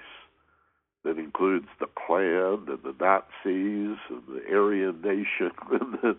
that 1.04 1.18
includes 1.18 1.66
the 1.78 1.86
Klan 2.06 2.66
and 2.68 2.82
the 2.82 2.94
Nazis 3.00 3.98
and 4.10 4.22
the 4.28 4.42
Aryan 4.50 5.00
Nation 5.00 5.52
and 5.70 5.94
the, 6.02 6.16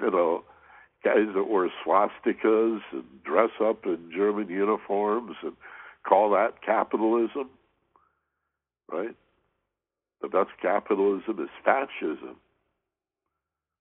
you 0.00 0.10
know 0.10 0.44
guys 1.04 1.28
that 1.34 1.44
wear 1.48 1.70
swastikas 1.84 2.80
and 2.92 3.04
dress 3.24 3.50
up 3.62 3.86
in 3.86 4.10
German 4.14 4.48
uniforms 4.48 5.36
and 5.42 5.52
call 6.06 6.30
that 6.30 6.62
capitalism, 6.64 7.48
right? 8.90 9.14
The 10.20 10.28
best 10.28 10.50
capitalism 10.60 11.38
is 11.40 11.48
fascism, 11.64 12.36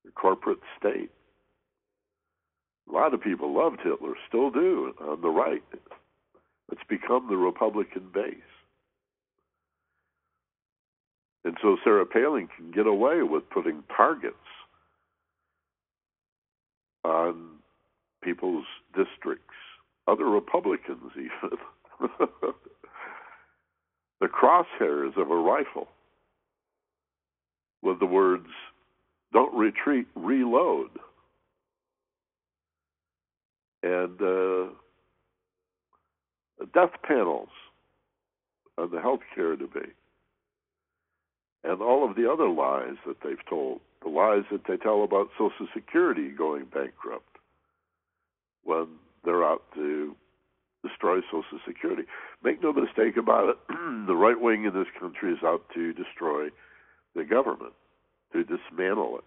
the 0.03 0.11
corporate 0.11 0.59
state. 0.77 1.09
A 2.89 2.91
lot 2.91 3.13
of 3.13 3.21
people 3.21 3.53
loved 3.53 3.79
Hitler, 3.83 4.13
still 4.27 4.51
do 4.51 4.93
on 5.01 5.21
the 5.21 5.29
right. 5.29 5.63
It's 6.71 6.81
become 6.89 7.27
the 7.29 7.38
Republican 7.38 8.09
base. 8.13 8.33
And 11.43 11.57
so 11.61 11.77
Sarah 11.83 12.05
Palin 12.05 12.47
can 12.55 12.71
get 12.71 12.88
away 12.88 13.21
with 13.21 13.49
putting 13.51 13.83
targets 13.95 14.36
on 17.03 17.57
people's 18.23 18.65
districts, 18.95 19.53
other 20.07 20.25
Republicans 20.25 21.11
even. 21.15 21.57
the 24.19 24.27
crosshairs 24.27 25.15
of 25.17 25.29
a 25.29 25.36
rifle 25.36 25.88
with 27.83 27.99
the 27.99 28.05
words, 28.07 28.47
don't 29.31 29.53
retreat, 29.53 30.07
reload. 30.15 30.89
And 33.86 34.19
uh, 34.19 34.73
death 36.73 36.99
panels 37.03 37.49
on 38.79 38.89
the 38.89 38.99
health 38.99 39.19
care 39.36 39.55
debate 39.55 39.93
and 41.63 41.81
all 41.83 42.09
of 42.09 42.15
the 42.15 42.27
other 42.31 42.49
lies 42.49 42.95
that 43.05 43.17
they've 43.23 43.45
told, 43.47 43.81
the 44.03 44.09
lies 44.09 44.43
that 44.51 44.61
they 44.67 44.77
tell 44.77 45.03
about 45.03 45.29
Social 45.38 45.67
Security 45.71 46.29
going 46.29 46.65
bankrupt 46.65 47.38
when 48.63 48.88
they're 49.23 49.43
out 49.43 49.61
to 49.75 50.15
destroy 50.83 51.21
Social 51.31 51.59
Security. 51.67 52.03
Make 52.43 52.63
no 52.63 52.73
mistake 52.73 53.17
about 53.17 53.49
it, 53.49 53.57
the 54.07 54.15
right 54.15 54.39
wing 54.39 54.65
in 54.65 54.73
this 54.73 54.88
country 54.99 55.31
is 55.31 55.43
out 55.43 55.63
to 55.75 55.93
destroy 55.93 56.49
the 57.15 57.23
government, 57.23 57.73
to 58.33 58.43
dismantle 58.43 59.19
it. 59.19 59.23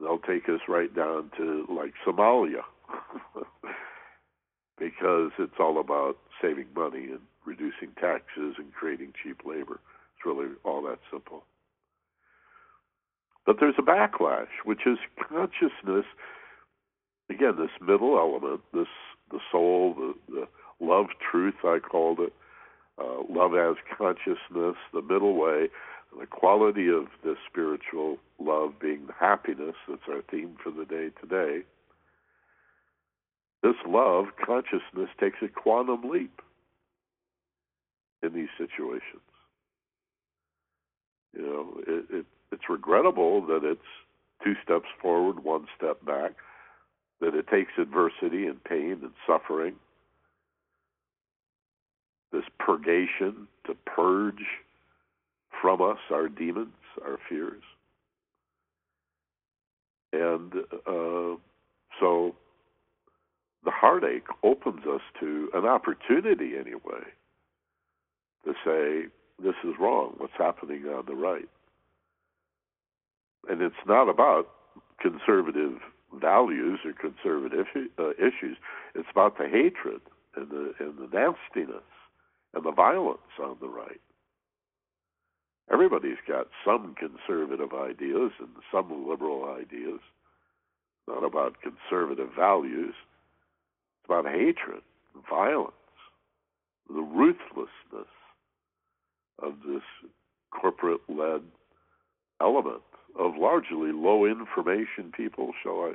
They'll 0.00 0.18
take 0.18 0.50
us 0.50 0.60
right 0.68 0.94
down 0.94 1.30
to 1.38 1.66
like 1.70 1.94
Somalia 2.06 2.62
because 4.78 5.30
it's 5.38 5.58
all 5.58 5.80
about 5.80 6.16
saving 6.42 6.66
money 6.74 7.06
and 7.10 7.20
reducing 7.44 7.92
taxes 8.00 8.56
and 8.58 8.72
creating 8.72 9.12
cheap 9.22 9.40
labor 9.44 9.80
It's 10.16 10.26
really 10.26 10.48
all 10.64 10.82
that 10.82 10.98
simple. 11.10 11.44
But 13.46 13.56
there's 13.60 13.76
a 13.78 13.82
backlash, 13.82 14.48
which 14.64 14.86
is 14.86 14.98
consciousness. 15.28 16.04
Again, 17.30 17.54
this 17.58 17.70
middle 17.80 18.18
element, 18.18 18.60
this 18.72 18.88
the 19.30 19.40
soul, 19.50 19.94
the, 19.94 20.14
the 20.32 20.48
love 20.80 21.06
truth, 21.30 21.56
I 21.64 21.78
called 21.80 22.20
it, 22.20 22.32
uh, 22.98 23.22
love 23.28 23.54
as 23.54 23.76
consciousness, 23.96 24.76
the 24.92 25.02
middle 25.02 25.34
way, 25.34 25.68
the 26.18 26.26
quality 26.26 26.88
of 26.88 27.06
this 27.24 27.36
spiritual 27.50 28.18
love 28.38 28.78
being 28.80 29.06
the 29.06 29.12
happiness. 29.18 29.74
That's 29.88 30.02
our 30.08 30.22
theme 30.30 30.56
for 30.62 30.70
the 30.70 30.84
day 30.84 31.10
today. 31.20 31.64
This 33.66 33.74
love 33.84 34.26
consciousness 34.46 35.10
takes 35.18 35.38
a 35.42 35.48
quantum 35.48 36.08
leap 36.08 36.40
in 38.22 38.32
these 38.32 38.48
situations. 38.56 39.26
You 41.36 41.42
know, 41.42 41.80
it, 41.84 42.04
it, 42.18 42.26
it's 42.52 42.62
regrettable 42.70 43.44
that 43.46 43.64
it's 43.64 43.80
two 44.44 44.54
steps 44.62 44.86
forward, 45.02 45.42
one 45.42 45.66
step 45.76 46.04
back, 46.04 46.34
that 47.20 47.34
it 47.34 47.48
takes 47.48 47.72
adversity 47.76 48.46
and 48.46 48.62
pain 48.62 49.00
and 49.02 49.10
suffering, 49.26 49.74
this 52.30 52.44
purgation 52.60 53.48
to 53.66 53.74
purge 53.84 54.44
from 55.60 55.82
us 55.82 55.98
our 56.12 56.28
demons, 56.28 56.68
our 57.04 57.18
fears. 57.28 57.64
And 60.12 60.52
uh, 60.86 61.36
so 61.98 62.36
the 63.66 63.72
heartache 63.72 64.28
opens 64.44 64.86
us 64.86 65.02
to 65.20 65.50
an 65.52 65.66
opportunity, 65.66 66.52
anyway, 66.56 67.02
to 68.44 68.54
say, 68.64 69.08
this 69.42 69.56
is 69.64 69.74
wrong. 69.78 70.14
What's 70.18 70.32
happening 70.38 70.84
on 70.84 71.04
the 71.06 71.16
right? 71.16 71.48
And 73.50 73.60
it's 73.60 73.74
not 73.84 74.08
about 74.08 74.48
conservative 75.00 75.80
values 76.14 76.78
or 76.84 76.92
conservative 76.92 77.66
uh, 77.98 78.10
issues. 78.12 78.56
It's 78.94 79.08
about 79.10 79.36
the 79.36 79.48
hatred 79.48 80.00
and 80.36 80.48
the 80.48 80.72
and 80.78 80.96
the 80.96 81.08
nastiness 81.12 81.82
and 82.54 82.64
the 82.64 82.72
violence 82.72 83.18
on 83.42 83.56
the 83.60 83.68
right. 83.68 84.00
Everybody's 85.72 86.22
got 86.26 86.46
some 86.64 86.94
conservative 86.94 87.72
ideas 87.74 88.30
and 88.38 88.50
some 88.72 89.08
liberal 89.08 89.56
ideas. 89.60 90.00
Not 91.08 91.24
about 91.24 91.56
conservative 91.60 92.30
values. 92.36 92.94
It's 94.06 94.12
about 94.20 94.32
hatred, 94.32 94.82
violence, 95.28 95.72
the 96.88 97.02
ruthlessness 97.02 98.08
of 99.40 99.54
this 99.66 99.82
corporate 100.52 101.00
led 101.08 101.42
element 102.40 102.82
of 103.18 103.32
largely 103.36 103.90
low 103.92 104.24
information 104.24 105.12
people, 105.16 105.52
shall 105.62 105.80
I 105.80 105.94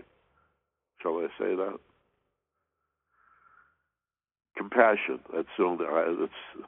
shall 1.02 1.20
I 1.20 1.28
say 1.40 1.56
that? 1.56 1.80
Compassion. 4.58 5.20
That's 5.34 5.48
the 5.58 5.64
only 5.64 5.86
that's 6.20 6.68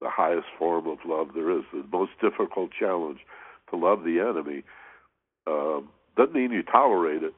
the 0.00 0.08
highest 0.10 0.46
form 0.56 0.86
of 0.86 0.98
love 1.04 1.30
there 1.34 1.50
is. 1.50 1.64
The 1.72 1.84
most 1.90 2.12
difficult 2.20 2.70
challenge 2.78 3.18
to 3.70 3.76
love 3.76 4.04
the 4.04 4.20
enemy 4.20 4.62
um, 5.48 5.88
doesn't 6.16 6.34
mean 6.34 6.52
you 6.52 6.62
tolerate 6.62 7.24
it. 7.24 7.34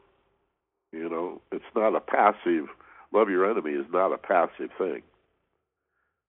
You 0.95 1.09
know, 1.09 1.41
it's 1.51 1.65
not 1.75 1.97
a 1.97 2.01
passive. 2.01 2.67
Love 3.13 3.29
your 3.29 3.51
enemy 3.51 3.73
is 3.73 3.87
not 3.93 4.13
a 4.13 4.19
passive 4.19 4.71
thing. 4.79 5.03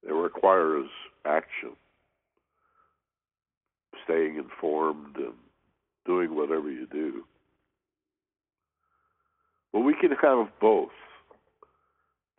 It 0.07 0.13
requires 0.13 0.87
action, 1.23 1.75
staying 4.03 4.37
informed 4.37 5.17
and 5.17 5.33
doing 6.05 6.35
whatever 6.35 6.71
you 6.71 6.87
do. 6.87 7.23
But 9.71 9.81
we 9.81 9.93
can 9.93 10.11
have 10.11 10.47
both. 10.59 10.89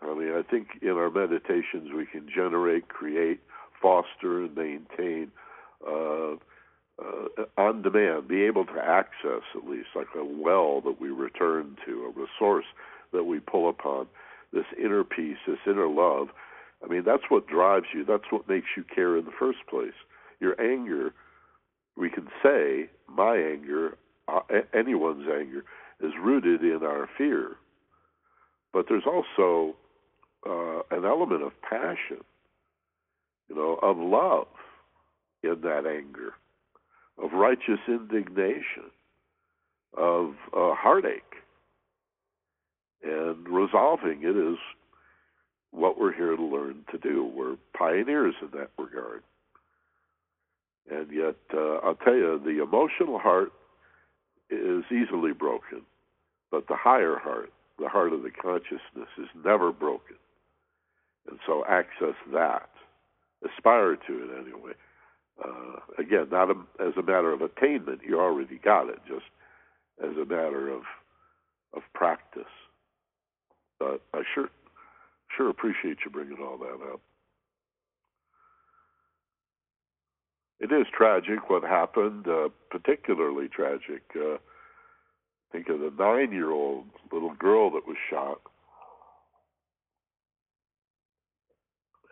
I 0.02 0.14
mean, 0.14 0.32
I 0.32 0.42
think 0.48 0.68
in 0.82 0.90
our 0.90 1.10
meditations 1.10 1.90
we 1.94 2.06
can 2.06 2.28
generate, 2.34 2.88
create, 2.88 3.40
foster, 3.80 4.44
and 4.44 4.54
maintain 4.56 5.30
uh, 5.86 6.36
uh, 6.98 7.44
on 7.60 7.82
demand, 7.82 8.28
be 8.28 8.42
able 8.44 8.64
to 8.64 8.78
access 8.78 9.42
at 9.54 9.68
least 9.68 9.88
like 9.94 10.08
a 10.16 10.24
well 10.24 10.80
that 10.80 11.00
we 11.00 11.10
return 11.10 11.76
to, 11.84 12.04
a 12.04 12.20
resource 12.20 12.64
that 13.12 13.24
we 13.24 13.38
pull 13.38 13.68
upon, 13.68 14.06
this 14.52 14.64
inner 14.82 15.04
peace, 15.04 15.36
this 15.46 15.58
inner 15.66 15.88
love. 15.88 16.28
I 16.82 16.88
mean, 16.88 17.02
that's 17.04 17.24
what 17.28 17.46
drives 17.46 17.86
you. 17.94 18.04
That's 18.04 18.30
what 18.30 18.48
makes 18.48 18.68
you 18.76 18.84
care 18.84 19.16
in 19.16 19.24
the 19.24 19.32
first 19.38 19.58
place. 19.68 19.94
Your 20.40 20.60
anger, 20.60 21.12
we 21.96 22.10
can 22.10 22.28
say, 22.42 22.88
my 23.08 23.36
anger, 23.36 23.96
uh, 24.28 24.40
anyone's 24.74 25.26
anger, 25.28 25.64
is 26.00 26.12
rooted 26.22 26.62
in 26.62 26.80
our 26.82 27.08
fear. 27.16 27.56
But 28.72 28.86
there's 28.88 29.06
also 29.06 29.76
uh, 30.46 30.82
an 30.90 31.04
element 31.04 31.42
of 31.42 31.52
passion, 31.62 32.22
you 33.48 33.56
know, 33.56 33.78
of 33.82 33.96
love 33.96 34.48
in 35.42 35.60
that 35.62 35.86
anger, 35.86 36.34
of 37.22 37.32
righteous 37.32 37.80
indignation, 37.88 38.90
of 39.96 40.34
uh, 40.56 40.74
heartache. 40.74 41.22
And 43.02 43.48
resolving 43.48 44.22
it 44.22 44.36
is 44.36 44.58
what 45.70 45.98
we're 45.98 46.12
here 46.12 46.34
to 46.34 46.42
learn 46.42 46.84
to 46.90 46.98
do. 46.98 47.24
We're 47.24 47.56
pioneers 47.76 48.34
in 48.40 48.48
that 48.58 48.70
regard. 48.78 49.22
And 50.90 51.10
yet, 51.12 51.36
uh, 51.52 51.76
I'll 51.84 51.96
tell 51.96 52.14
you, 52.14 52.40
the 52.44 52.62
emotional 52.62 53.18
heart 53.18 53.52
is 54.50 54.84
easily 54.90 55.32
broken, 55.32 55.82
but 56.50 56.68
the 56.68 56.76
higher 56.76 57.16
heart, 57.18 57.52
the 57.78 57.88
heart 57.88 58.12
of 58.12 58.22
the 58.22 58.30
consciousness, 58.30 59.08
is 59.18 59.28
never 59.44 59.72
broken. 59.72 60.16
And 61.28 61.38
so 61.46 61.64
access 61.68 62.14
that, 62.32 62.70
aspire 63.44 63.96
to 63.96 64.24
it 64.24 64.30
anyway. 64.40 64.72
Uh, 65.42 65.76
again, 65.98 66.28
not 66.30 66.50
a, 66.50 66.54
as 66.80 66.94
a 66.96 67.02
matter 67.02 67.32
of 67.32 67.42
attainment, 67.42 68.00
you 68.06 68.18
already 68.18 68.58
got 68.58 68.88
it, 68.88 69.00
just 69.06 69.26
as 70.02 70.16
a 70.16 70.24
matter 70.24 70.70
of 70.70 70.82
of 71.74 71.82
practice. 71.94 72.42
But 73.78 74.00
I 74.14 74.22
sure 74.34 74.48
sure 75.36 75.50
appreciate 75.50 75.98
you 76.04 76.10
bringing 76.10 76.38
all 76.42 76.56
that 76.58 76.92
up. 76.92 77.00
it 80.58 80.72
is 80.72 80.86
tragic 80.96 81.50
what 81.50 81.62
happened, 81.62 82.26
uh, 82.26 82.48
particularly 82.70 83.48
tragic. 83.48 84.02
Uh, 84.14 84.38
think 85.52 85.68
of 85.68 85.80
the 85.80 85.92
nine 85.98 86.32
year 86.32 86.50
old 86.50 86.86
little 87.12 87.34
girl 87.34 87.70
that 87.70 87.86
was 87.86 87.96
shot. 88.10 88.40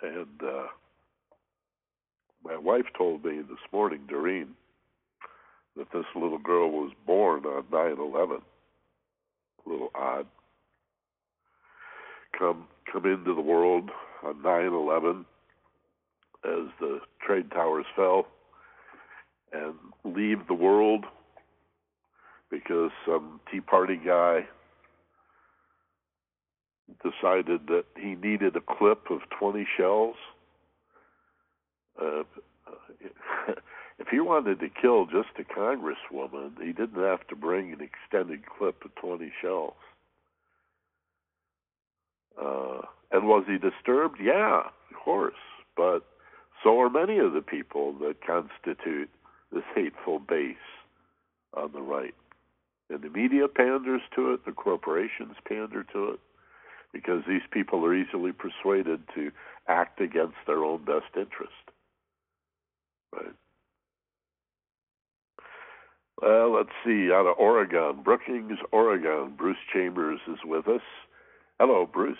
And 0.03 0.43
uh, 0.43 0.66
my 2.45 2.57
wife 2.57 2.87
told 2.97 3.25
me 3.25 3.39
this 3.39 3.59
morning, 3.73 4.03
Doreen, 4.09 4.49
that 5.77 5.91
this 5.93 6.05
little 6.15 6.39
girl 6.39 6.71
was 6.71 6.93
born 7.07 7.45
on 7.47 7.65
9 7.73 7.97
11. 7.99 8.39
A 9.67 9.69
little 9.69 9.91
odd. 9.95 10.27
Come, 12.39 12.67
come 12.93 13.07
into 13.07 13.35
the 13.35 13.41
world 13.41 13.91
on 14.23 14.43
9 14.43 14.67
11 14.67 15.25
as 16.45 16.69
the 16.79 17.01
trade 17.27 17.51
towers 17.51 17.87
fell 17.97 18.27
and 19.53 19.75
leave 20.05 20.47
the 20.47 20.55
world 20.55 21.07
because 22.51 22.91
some 23.07 23.41
Tea 23.51 23.61
Party 23.61 23.99
guy 24.05 24.47
decided 27.03 27.66
that 27.69 27.85
he 27.97 28.15
needed 28.15 28.55
a 28.57 28.61
clip 28.61 29.11
of 29.11 29.21
20 29.39 29.66
shells. 29.77 30.16
Uh, 32.01 32.23
if 33.99 34.09
he 34.11 34.21
wanted 34.21 34.61
to 34.61 34.69
kill 34.69 35.07
just 35.07 35.29
a 35.39 35.45
congresswoman, 35.45 36.53
he 36.61 36.73
didn't 36.73 37.03
have 37.03 37.27
to 37.29 37.37
bring 37.37 37.73
an 37.73 37.81
extended 37.81 38.43
clip 38.47 38.85
of 38.85 38.95
20 38.97 39.33
shells. 39.41 39.75
Uh, 42.41 42.81
and 43.12 43.29
was 43.29 43.45
he 43.47 43.59
disturbed? 43.59 44.19
Yeah, 44.21 44.62
of 44.91 44.97
course. 45.05 45.35
But 45.77 46.05
so 46.62 46.81
are 46.81 46.91
many 46.91 47.19
of 47.19 47.33
the 47.33 47.43
people 47.43 47.93
that 48.01 48.27
constitute 48.27 49.11
this 49.53 49.65
hateful 49.75 50.19
base 50.19 50.57
on 51.57 51.73
the 51.73 51.83
right. 51.83 52.15
And 52.91 53.03
the 53.03 53.09
media 53.09 53.49
panders 53.49 54.03
to 54.16 54.33
it, 54.35 54.45
the 54.45 54.53
corporations 54.53 55.37
pander 55.49 55.85
to 55.93 56.11
it, 56.11 56.21
because 56.93 57.23
these 57.27 57.43
people 57.51 57.85
are 57.85 57.95
easily 57.95 58.33
persuaded 58.33 59.03
to 59.15 59.31
act 59.69 60.01
against 60.01 60.37
their 60.47 60.65
own 60.65 60.85
best 60.85 61.16
interest. 61.16 61.53
Right? 63.15 63.35
Well, 66.23 66.55
let's 66.55 66.70
see. 66.85 67.11
Out 67.12 67.27
of 67.27 67.39
Oregon, 67.39 68.03
Brookings, 68.03 68.59
Oregon, 68.73 69.35
Bruce 69.36 69.57
Chambers 69.73 70.20
is 70.28 70.39
with 70.45 70.69
us. 70.69 70.82
Hello, 71.61 71.89
Bruce. 71.91 72.16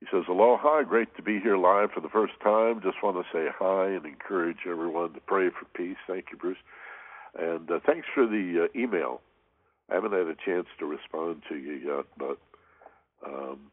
He 0.00 0.06
says, 0.10 0.24
Aloha, 0.28 0.82
great 0.82 1.14
to 1.16 1.22
be 1.22 1.40
here 1.40 1.56
live 1.56 1.90
for 1.92 2.00
the 2.00 2.08
first 2.08 2.34
time. 2.42 2.80
Just 2.82 3.02
want 3.02 3.16
to 3.16 3.24
say 3.32 3.46
hi 3.58 3.86
and 3.86 4.04
encourage 4.04 4.58
everyone 4.68 5.14
to 5.14 5.20
pray 5.20 5.48
for 5.48 5.64
peace. 5.74 5.96
Thank 6.06 6.26
you, 6.30 6.38
Bruce. 6.38 6.58
And 7.38 7.70
uh, 7.70 7.80
thanks 7.86 8.06
for 8.14 8.26
the 8.26 8.66
uh, 8.66 8.78
email. 8.78 9.20
I 9.90 9.94
haven't 9.94 10.12
had 10.12 10.26
a 10.26 10.36
chance 10.44 10.66
to 10.78 10.86
respond 10.86 11.42
to 11.48 11.56
you 11.56 11.72
yet, 11.72 12.06
but 12.18 12.38
um, 13.26 13.70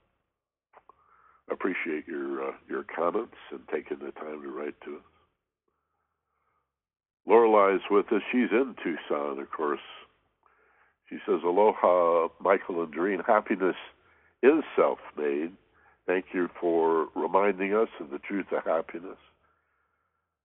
appreciate 1.52 2.08
your 2.08 2.50
uh, 2.50 2.52
your 2.70 2.84
comments 2.84 3.36
and 3.52 3.62
taking 3.72 4.00
the 4.00 4.12
time 4.12 4.42
to 4.42 4.50
write 4.50 4.80
to 4.86 4.98
us. 4.98 5.02
Lorelai's 7.28 7.82
with 7.90 8.12
us. 8.12 8.22
She's 8.32 8.52
in 8.52 8.76
Tucson, 8.84 9.40
of 9.40 9.52
course. 9.52 9.80
She 11.10 11.18
says, 11.26 11.42
Aloha, 11.44 12.30
Michael 12.40 12.84
and 12.84 12.92
Doreen. 12.92 13.22
Happiness 13.26 13.76
is 14.42 14.64
self 14.76 15.00
made 15.18 15.54
Thank 16.06 16.26
you 16.34 16.50
for 16.60 17.08
reminding 17.16 17.74
us 17.74 17.88
of 18.00 18.10
the 18.10 18.20
truth 18.20 18.48
of 18.52 18.64
happiness. 18.66 19.18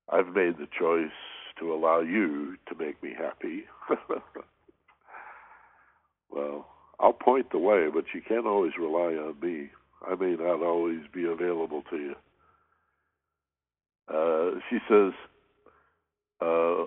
I've 0.08 0.28
made 0.28 0.56
the 0.58 0.68
choice 0.78 1.10
to 1.58 1.74
allow 1.74 2.00
you 2.00 2.56
to 2.68 2.74
make 2.78 3.02
me 3.02 3.12
happy. 3.18 3.64
well, 6.30 6.68
I'll 7.00 7.12
point 7.12 7.50
the 7.50 7.58
way, 7.58 7.88
but 7.92 8.04
you 8.14 8.22
can't 8.26 8.46
always 8.46 8.72
rely 8.78 9.14
on 9.14 9.36
me. 9.42 9.70
I 10.08 10.14
may 10.14 10.36
not 10.36 10.62
always 10.62 11.00
be 11.12 11.24
available 11.24 11.82
to 11.90 11.96
you. 11.96 12.14
Uh, 14.08 14.60
she 14.70 14.78
says, 14.88 15.12
uh, 16.40 16.86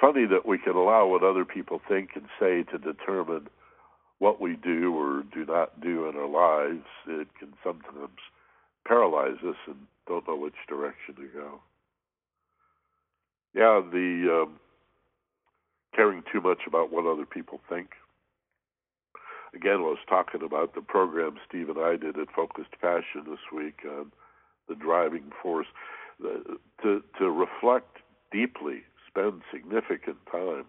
funny 0.00 0.26
that 0.26 0.46
we 0.46 0.58
can 0.58 0.74
allow 0.74 1.06
what 1.06 1.22
other 1.22 1.44
people 1.44 1.80
think 1.88 2.10
and 2.14 2.26
say 2.38 2.62
to 2.64 2.78
determine 2.78 3.48
what 4.18 4.40
we 4.40 4.56
do 4.56 4.94
or 4.94 5.22
do 5.34 5.44
not 5.44 5.80
do 5.80 6.08
in 6.08 6.16
our 6.16 6.28
lives, 6.28 6.86
it 7.06 7.28
can 7.38 7.52
sometimes 7.64 8.18
paralyze 8.86 9.38
us 9.46 9.56
and 9.66 9.76
don't 10.06 10.26
know 10.28 10.36
which 10.36 10.54
direction 10.68 11.14
to 11.16 11.26
go. 11.34 11.60
Yeah, 13.54 13.80
the 13.90 14.42
um, 14.42 14.60
caring 15.94 16.22
too 16.32 16.40
much 16.40 16.60
about 16.66 16.92
what 16.92 17.06
other 17.06 17.26
people 17.26 17.60
think. 17.68 17.90
Again, 19.54 19.78
I 19.78 19.78
was 19.78 19.98
talking 20.08 20.42
about 20.42 20.74
the 20.74 20.82
program 20.82 21.36
Steve 21.48 21.68
and 21.68 21.78
I 21.78 21.96
did 21.96 22.18
at 22.18 22.32
Focused 22.34 22.70
Passion 22.80 23.24
this 23.26 23.40
week 23.54 23.80
on 23.84 24.12
the 24.68 24.76
driving 24.76 25.32
force. 25.42 25.66
The, 26.20 26.58
to 26.82 27.02
to 27.18 27.30
reflect 27.30 27.96
deeply, 28.32 28.82
spend 29.08 29.42
significant 29.52 30.18
time. 30.30 30.66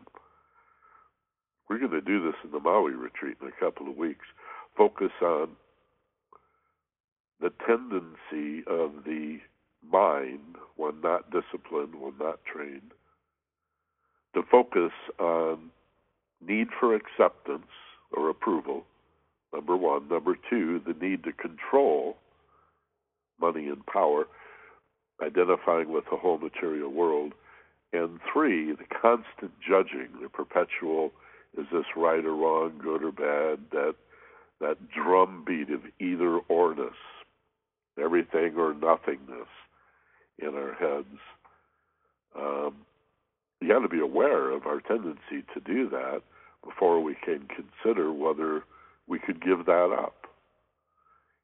We're 1.70 1.80
going 1.80 1.92
to 1.92 2.02
do 2.02 2.24
this 2.24 2.36
in 2.44 2.52
the 2.52 2.60
Maui 2.60 2.94
retreat 2.94 3.38
in 3.42 3.48
a 3.48 3.60
couple 3.60 3.90
of 3.90 3.96
weeks. 3.96 4.26
Focus 4.78 5.12
on 5.22 5.50
the 7.40 7.52
tendency 7.66 8.64
of 8.68 9.04
the 9.06 9.40
mind, 9.90 10.58
when 10.76 11.02
not 11.02 11.32
disciplined, 11.32 11.96
when 11.96 12.14
not 12.20 12.40
trained, 12.46 12.92
to 14.36 14.44
focus 14.50 14.92
on 15.20 15.72
need 16.46 16.68
for 16.80 16.96
acceptance 16.96 17.68
or 18.12 18.30
approval, 18.30 18.84
number 19.54 19.76
one. 19.76 20.08
Number 20.08 20.36
two, 20.50 20.82
the 20.86 20.94
need 20.94 21.24
to 21.24 21.32
control 21.34 22.18
money 23.40 23.68
and 23.68 23.86
power, 23.86 24.28
identifying 25.22 25.92
with 25.92 26.04
the 26.12 26.18
whole 26.18 26.38
material 26.38 26.92
world. 26.92 27.34
And 27.94 28.20
three, 28.32 28.72
the 28.72 28.86
constant 29.02 29.52
judging, 29.68 30.10
the 30.22 30.30
perpetual 30.30 31.12
is 31.58 31.66
this 31.72 31.86
right 31.96 32.24
or 32.24 32.36
wrong, 32.36 32.80
good 32.82 33.04
or 33.04 33.12
bad, 33.12 33.60
that 33.72 33.96
that 34.62 34.78
drumbeat 34.92 35.72
of 35.72 35.82
either 36.00 36.40
orness, 36.50 36.94
everything 38.02 38.56
or 38.56 38.74
nothingness 38.76 39.50
in 40.40 40.50
our 40.50 40.74
heads. 40.76 41.18
Um, 42.38 42.76
you 43.60 43.68
got 43.68 43.80
to 43.80 43.90
be 43.90 44.00
aware 44.00 44.52
of 44.52 44.68
our 44.68 44.80
tendency 44.80 45.44
to 45.54 45.60
do 45.66 45.90
that 45.90 46.22
before 46.64 47.02
we 47.02 47.16
can 47.16 47.48
consider 47.48 48.14
whether 48.14 48.64
we 49.08 49.20
could 49.20 49.44
give 49.44 49.66
that 49.66 49.96
up. 49.98 50.28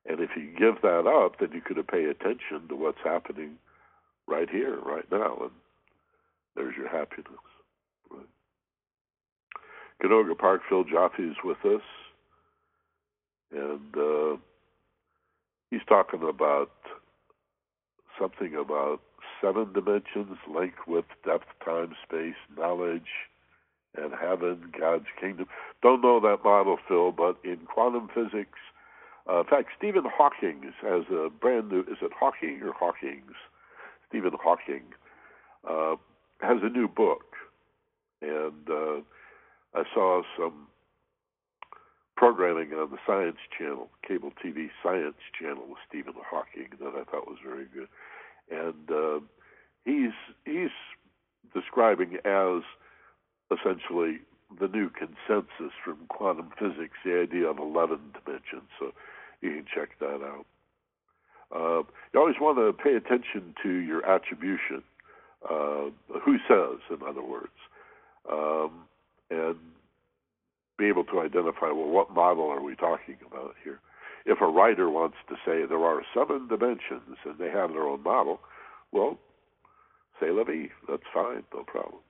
And 0.06 0.20
if 0.20 0.30
you 0.38 0.52
give 0.58 0.82
that 0.84 1.08
up, 1.08 1.40
then 1.40 1.50
you 1.54 1.62
could 1.62 1.86
pay 1.88 2.06
attention 2.06 2.68
to 2.70 2.76
what's 2.76 3.02
happening 3.04 3.58
right 4.28 4.50
here, 4.50 4.80
right 4.80 5.10
now, 5.12 5.38
and 5.42 5.52
there's 6.58 6.76
your 6.76 6.90
happiness. 6.90 7.28
Right? 8.12 8.26
Canoga 10.04 10.38
Park, 10.38 10.62
Phil 10.68 10.84
Joffe 10.84 11.20
is 11.20 11.38
with 11.44 11.64
us, 11.64 11.82
and 13.52 13.96
uh, 13.96 14.38
he's 15.72 15.82
talking 15.88 16.28
about 16.28 16.72
something 18.20 18.56
about 18.56 19.00
seven 19.42 19.72
dimensions, 19.74 20.38
length, 20.54 20.80
width, 20.88 21.08
depth, 21.24 21.46
time, 21.64 21.94
space, 22.04 22.36
knowledge, 22.58 23.30
and 23.96 24.12
heaven, 24.20 24.72
God's 24.78 25.06
kingdom. 25.20 25.46
Don't 25.82 26.02
know 26.02 26.20
that 26.20 26.44
model, 26.44 26.78
Phil, 26.88 27.12
but 27.12 27.38
in 27.44 27.58
quantum 27.68 28.10
physics, 28.14 28.60
uh, 29.30 29.42
in 29.42 29.46
fact, 29.46 29.70
Stephen 29.78 30.04
Hawking 30.06 30.72
has 30.82 31.04
a 31.12 31.30
brand 31.30 31.70
new. 31.70 31.82
Is 31.82 31.98
it 32.02 32.12
Hawking 32.18 32.62
or 32.64 32.72
Hawking's? 32.74 33.36
Stephen 34.08 34.32
Hawking 34.42 34.84
uh, 35.70 35.96
has 36.42 36.58
a 36.64 36.70
new 36.70 36.88
book, 36.88 37.36
and 38.22 38.70
uh, 38.70 39.02
I 39.74 39.84
saw 39.94 40.22
some 40.38 40.68
programming 42.16 42.74
on 42.74 42.90
the 42.92 42.98
Science 43.06 43.38
Channel, 43.58 43.90
cable 44.08 44.32
TV 44.44 44.70
Science 44.84 45.18
Channel 45.40 45.64
with 45.68 45.78
Stephen 45.88 46.14
Hawking 46.30 46.70
that 46.80 46.94
I 46.96 47.04
thought 47.10 47.28
was 47.28 47.38
very 47.46 47.66
good, 47.66 47.88
and 48.52 48.92
uh, 48.92 49.20
he's 49.86 50.14
he's 50.46 50.74
describing 51.54 52.18
as 52.26 52.64
essentially 53.52 54.20
the 54.60 54.68
new 54.68 54.90
consensus 54.90 55.74
from 55.84 55.98
quantum 56.08 56.52
physics, 56.58 56.98
the 57.04 57.22
idea 57.22 57.48
of 57.48 57.60
11 57.60 58.00
dimensions. 58.14 58.70
So 58.80 58.94
you 59.42 59.52
can 59.52 59.66
check 59.74 59.90
that 60.00 60.22
out. 60.24 60.46
Uh, 61.54 61.84
you 62.14 62.20
always 62.20 62.36
want 62.40 62.58
to 62.58 62.74
pay 62.74 62.96
attention 62.96 63.56
to 63.64 63.70
your 63.70 64.06
attribution. 64.06 64.84
Uh, 65.50 65.90
who 66.26 66.38
says, 66.48 66.80
in 66.90 67.08
other 67.08 67.24
words, 67.24 67.56
um, 68.30 68.84
and 69.30 69.56
be 70.78 70.86
able 70.88 71.06
to 71.06 71.22
identify 71.22 71.68
well, 71.68 71.88
what 71.88 72.14
model 72.14 72.50
are 72.50 72.62
we 72.62 72.76
talking 72.76 73.18
about 73.26 73.56
here? 73.64 73.80
If 74.26 74.42
a 74.42 74.48
writer 74.48 74.90
wants 74.90 75.16
to 75.30 75.36
say 75.46 75.66
there 75.66 75.86
are 75.86 76.02
seven 76.14 76.48
dimensions 76.50 77.18
and 77.24 77.38
they 77.40 77.50
have 77.50 77.70
their 77.70 77.84
own 77.84 78.04
model, 78.04 78.42
well, 78.92 79.18
say 80.20 80.32
la 80.32 80.44
vie. 80.44 80.70
That's 80.90 81.04
fine, 81.14 81.44
no 81.54 81.64
problem. 81.64 82.02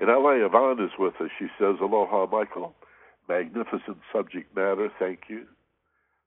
In 0.00 0.08
LA, 0.08 0.44
Yvonne 0.46 0.80
is 0.84 0.92
with 0.98 1.14
us. 1.20 1.30
She 1.38 1.46
says, 1.58 1.76
Aloha, 1.80 2.26
Michael. 2.26 2.74
Magnificent 3.28 3.98
subject 4.12 4.54
matter. 4.54 4.90
Thank 4.98 5.22
you. 5.28 5.44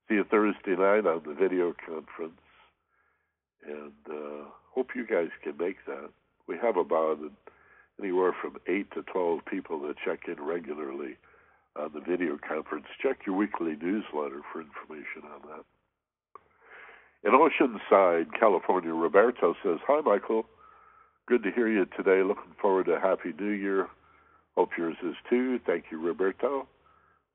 See 0.08 0.16
you 0.16 0.24
Thursday 0.24 0.76
night 0.76 1.06
on 1.06 1.22
the 1.26 1.34
video 1.34 1.74
conference. 1.86 2.40
And 3.66 3.92
uh, 4.10 4.44
hope 4.74 4.90
you 4.94 5.06
guys 5.06 5.28
can 5.42 5.56
make 5.56 5.84
that. 5.86 6.10
We 6.46 6.56
have 6.60 6.76
about 6.76 7.18
anywhere 8.00 8.34
from 8.40 8.56
8 8.66 8.90
to 8.94 9.02
12 9.02 9.40
people 9.50 9.80
that 9.82 9.96
check 10.04 10.20
in 10.28 10.42
regularly 10.42 11.16
on 11.76 11.90
the 11.94 12.00
video 12.00 12.38
conference. 12.46 12.86
Check 13.02 13.20
your 13.26 13.36
weekly 13.36 13.76
newsletter 13.80 14.40
for 14.52 14.60
information 14.60 15.22
on 15.24 15.40
that. 15.48 15.64
In 17.24 17.32
Oceanside, 17.32 18.38
California, 18.38 18.92
Roberto 18.92 19.54
says, 19.62 19.78
Hi, 19.86 20.00
Michael. 20.00 20.44
Good 21.28 21.44
to 21.44 21.52
hear 21.52 21.68
you 21.68 21.86
today. 21.96 22.22
Looking 22.22 22.54
forward 22.60 22.86
to 22.86 22.94
a 22.94 23.00
Happy 23.00 23.32
New 23.38 23.52
Year. 23.52 23.88
Hope 24.56 24.70
yours 24.76 24.96
is 25.04 25.14
too. 25.30 25.60
Thank 25.64 25.84
you, 25.90 26.00
Roberto. 26.00 26.66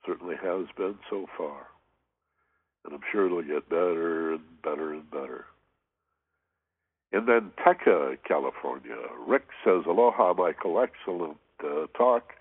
Certainly 0.05 0.35
has 0.43 0.67
been 0.75 0.95
so 1.09 1.25
far. 1.37 1.67
And 2.83 2.93
I'm 2.93 3.01
sure 3.11 3.25
it'll 3.25 3.41
get 3.41 3.69
better 3.69 4.33
and 4.33 4.61
better 4.61 4.93
and 4.93 5.09
better. 5.09 5.45
And 7.11 7.27
then 7.27 7.51
California. 8.27 8.95
Rick 9.25 9.47
says, 9.63 9.83
Aloha, 9.87 10.33
Michael. 10.33 10.81
Excellent 10.81 11.37
uh, 11.63 11.87
talk. 11.97 12.33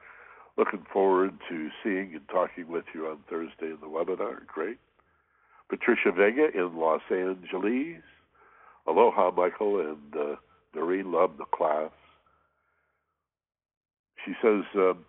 Looking 0.57 0.85
forward 0.93 1.39
to 1.49 1.69
seeing 1.85 2.15
and 2.15 2.29
talking 2.29 2.69
with 2.69 2.85
you 2.95 3.07
on 3.07 3.19
Thursday 3.29 3.67
in 3.67 3.79
the 3.81 3.87
webinar. 3.87 4.47
Great. 4.47 4.79
Patricia 5.69 6.13
Vega 6.13 6.49
in 6.55 6.77
Los 6.77 7.03
Angeles. 7.11 8.03
Aloha, 8.87 9.31
Michael, 9.33 9.81
and 9.81 10.17
uh, 10.17 10.37
Doreen 10.73 11.13
loved 11.13 11.39
the 11.39 11.45
class. 11.45 11.91
She 14.25 14.33
says, 14.43 14.65
um, 14.75 15.05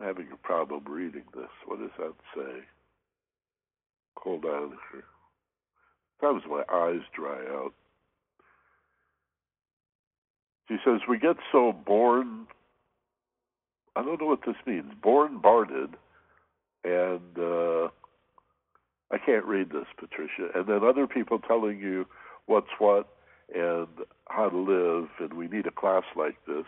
having 0.00 0.28
a 0.32 0.36
problem 0.36 0.84
reading 0.88 1.24
this. 1.34 1.50
What 1.66 1.80
does 1.80 1.90
that 1.98 2.14
say? 2.34 2.60
Hold 4.16 4.44
on 4.44 4.72
here. 4.92 5.04
Sometimes 6.20 6.44
my 6.48 6.62
eyes 6.72 7.00
dry 7.14 7.44
out. 7.50 7.72
She 10.68 10.76
says, 10.84 11.00
We 11.08 11.18
get 11.18 11.36
so 11.50 11.72
born, 11.72 12.46
I 13.96 14.02
don't 14.02 14.20
know 14.20 14.26
what 14.26 14.40
this 14.46 14.56
means, 14.66 14.92
born 15.02 15.38
barded, 15.38 15.94
and 16.84 17.38
uh, 17.38 17.88
I 19.10 19.18
can't 19.24 19.44
read 19.44 19.70
this, 19.70 19.86
Patricia. 19.98 20.50
And 20.54 20.66
then 20.66 20.84
other 20.84 21.06
people 21.06 21.38
telling 21.38 21.78
you 21.78 22.06
what's 22.46 22.68
what 22.78 23.08
and 23.54 23.88
how 24.28 24.48
to 24.50 24.58
live, 24.58 25.08
and 25.20 25.34
we 25.34 25.48
need 25.48 25.66
a 25.66 25.70
class 25.70 26.04
like 26.16 26.36
this. 26.46 26.64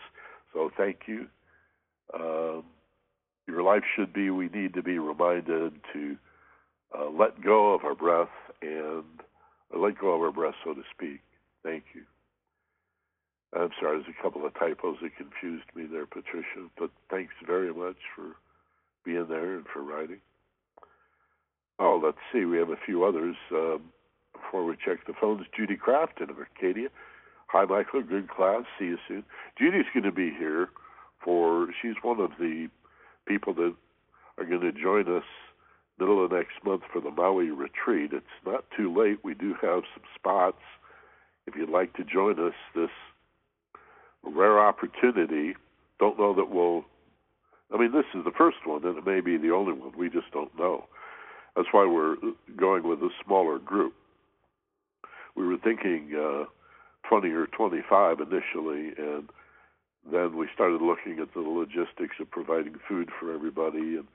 So 0.53 0.71
thank 0.75 1.01
you. 1.07 1.27
Um, 2.13 2.63
your 3.47 3.61
life 3.63 3.83
should 3.95 4.13
be 4.13 4.29
we 4.29 4.49
need 4.49 4.73
to 4.73 4.81
be 4.81 4.97
reminded 4.97 5.73
to 5.93 6.17
uh, 6.97 7.09
let 7.09 7.41
go 7.43 7.73
of 7.73 7.83
our 7.83 7.95
breath 7.95 8.29
and 8.61 9.03
let 9.77 9.99
go 9.99 10.13
of 10.13 10.21
our 10.21 10.31
breath, 10.31 10.55
so 10.63 10.73
to 10.73 10.81
speak. 10.93 11.21
Thank 11.63 11.83
you. 11.93 12.03
I'm 13.53 13.69
sorry, 13.79 14.01
there's 14.01 14.15
a 14.17 14.23
couple 14.23 14.45
of 14.45 14.53
typos 14.53 14.97
that 15.01 15.15
confused 15.17 15.65
me 15.75 15.85
there, 15.85 16.05
Patricia, 16.05 16.69
but 16.79 16.89
thanks 17.09 17.33
very 17.45 17.73
much 17.73 17.97
for 18.15 18.35
being 19.03 19.25
there 19.27 19.55
and 19.55 19.65
for 19.73 19.81
writing. 19.81 20.19
Oh, 21.79 21.99
let's 22.01 22.17
see. 22.31 22.45
We 22.45 22.57
have 22.57 22.69
a 22.69 22.77
few 22.85 23.03
others 23.03 23.35
um, 23.51 23.81
before 24.33 24.63
we 24.65 24.75
check 24.85 25.05
the 25.05 25.13
phones. 25.19 25.45
Judy 25.55 25.75
Kraft 25.75 26.21
in 26.21 26.29
Arcadia. 26.29 26.89
Hi, 27.47 27.65
Michael. 27.65 28.03
Good 28.03 28.29
class. 28.29 28.63
See 28.79 28.85
you 28.85 28.97
soon. 29.07 29.23
Judy's 29.57 29.85
going 29.93 30.03
to 30.03 30.11
be 30.11 30.29
here 30.29 30.69
for. 31.23 31.67
She's 31.81 31.95
one 32.03 32.19
of 32.19 32.31
the 32.39 32.69
people 33.27 33.53
that 33.55 33.73
are 34.37 34.45
going 34.45 34.61
to 34.61 34.71
join 34.71 35.13
us 35.13 35.23
middle 36.01 36.25
of 36.25 36.31
next 36.31 36.63
month 36.65 36.81
for 36.91 36.99
the 36.99 37.11
Maui 37.11 37.51
retreat. 37.51 38.11
It's 38.11 38.25
not 38.43 38.65
too 38.75 38.91
late. 38.91 39.19
We 39.23 39.35
do 39.35 39.53
have 39.61 39.83
some 39.93 40.03
spots. 40.15 40.61
If 41.45 41.55
you'd 41.55 41.69
like 41.69 41.93
to 41.93 42.03
join 42.03 42.39
us, 42.39 42.55
this 42.73 42.89
rare 44.23 44.59
opportunity. 44.59 45.53
Don't 45.99 46.17
know 46.17 46.33
that 46.33 46.49
we'll. 46.49 46.85
I 47.71 47.77
mean, 47.77 47.91
this 47.91 48.05
is 48.15 48.25
the 48.25 48.31
first 48.35 48.57
one, 48.65 48.83
and 48.83 48.97
it 48.97 49.05
may 49.05 49.21
be 49.21 49.37
the 49.37 49.53
only 49.53 49.73
one. 49.73 49.91
We 49.95 50.09
just 50.09 50.31
don't 50.33 50.57
know. 50.57 50.85
That's 51.55 51.67
why 51.71 51.85
we're 51.85 52.15
going 52.57 52.87
with 52.87 52.99
a 52.99 53.09
smaller 53.23 53.59
group. 53.59 53.93
We 55.35 55.45
were 55.45 55.57
thinking 55.57 56.11
uh, 56.17 56.45
20 57.07 57.29
or 57.29 57.45
25 57.45 58.19
initially, 58.19 58.93
and 58.97 59.29
then 60.11 60.35
we 60.35 60.47
started 60.53 60.81
looking 60.81 61.19
at 61.21 61.33
the 61.33 61.41
logistics 61.41 62.15
of 62.19 62.31
providing 62.31 62.75
food 62.89 63.09
for 63.19 63.33
everybody, 63.33 63.97
and 63.97 64.07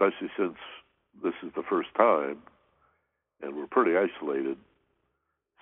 especially 0.00 0.30
since 0.36 0.56
this 1.22 1.34
is 1.42 1.50
the 1.54 1.62
first 1.68 1.88
time, 1.96 2.38
and 3.42 3.56
we're 3.56 3.66
pretty 3.66 3.92
isolated. 3.96 4.56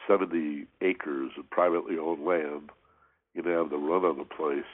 70 0.06 0.66
acres 0.80 1.32
of 1.38 1.50
privately 1.50 1.98
owned 1.98 2.24
land. 2.24 2.70
You 3.34 3.42
know, 3.42 3.62
have 3.62 3.70
the 3.70 3.76
run 3.76 4.04
on 4.04 4.18
the 4.18 4.24
place 4.24 4.64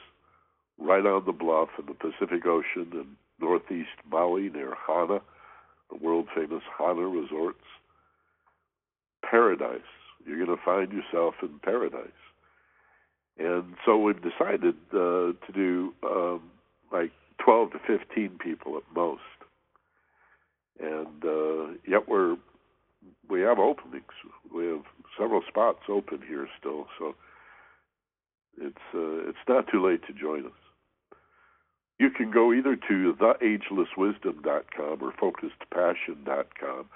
right 0.79 1.05
on 1.05 1.25
the 1.25 1.33
bluff 1.33 1.71
in 1.79 1.87
the 1.87 1.95
Pacific 1.95 2.47
Ocean 2.47 2.89
in 2.93 3.07
northeast 3.41 3.91
Maui 4.11 4.49
near 4.51 4.75
Hana, 4.87 5.21
the 5.91 5.97
world 5.97 6.29
famous 6.35 6.63
Hana 6.79 7.07
resorts. 7.07 7.65
Paradise. 9.29 9.81
You're 10.27 10.45
going 10.45 10.57
to 10.57 10.65
find 10.65 10.93
yourself 10.93 11.35
in 11.43 11.59
paradise. 11.61 12.09
And 13.39 13.75
so 13.85 13.99
we've 13.99 14.23
decided 14.23 14.77
uh, 14.93 15.33
to 15.33 15.53
do 15.53 15.93
um, 16.05 16.43
like 16.93 17.11
12 17.39 17.73
to 17.73 17.79
15 17.87 18.39
people 18.39 18.77
at 18.77 18.85
most. 18.95 19.21
And 20.81 21.25
uh, 21.25 21.79
yet 21.87 22.09
we're 22.09 22.37
we 23.29 23.41
have 23.43 23.59
openings. 23.59 24.05
We 24.55 24.67
have 24.67 24.83
several 25.19 25.43
spots 25.49 25.81
open 25.89 26.21
here 26.27 26.49
still, 26.59 26.87
so 26.99 27.15
it's 28.61 28.77
uh, 28.95 29.29
it's 29.29 29.39
not 29.49 29.67
too 29.71 29.85
late 29.85 30.01
to 30.07 30.13
join 30.13 30.47
us. 30.47 30.53
You 31.99 32.11
can 32.11 32.31
go 32.31 32.53
either 32.53 32.77
to 32.77 33.15
theagelesswisdom.com 33.21 34.99
or 35.01 35.13
focusedpassion.com 35.13 36.87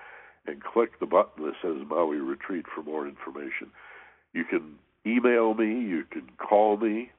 and 0.47 0.63
click 0.63 0.99
the 0.99 1.07
button 1.07 1.45
that 1.45 1.55
says 1.63 1.87
Maui 1.89 2.17
Retreat 2.17 2.65
for 2.75 2.83
more 2.83 3.07
information. 3.07 3.71
You 4.33 4.45
can 4.45 4.75
email 5.07 5.55
me, 5.55 5.67
you 5.67 6.05
can 6.11 6.29
call 6.39 6.77
me. 6.77 7.11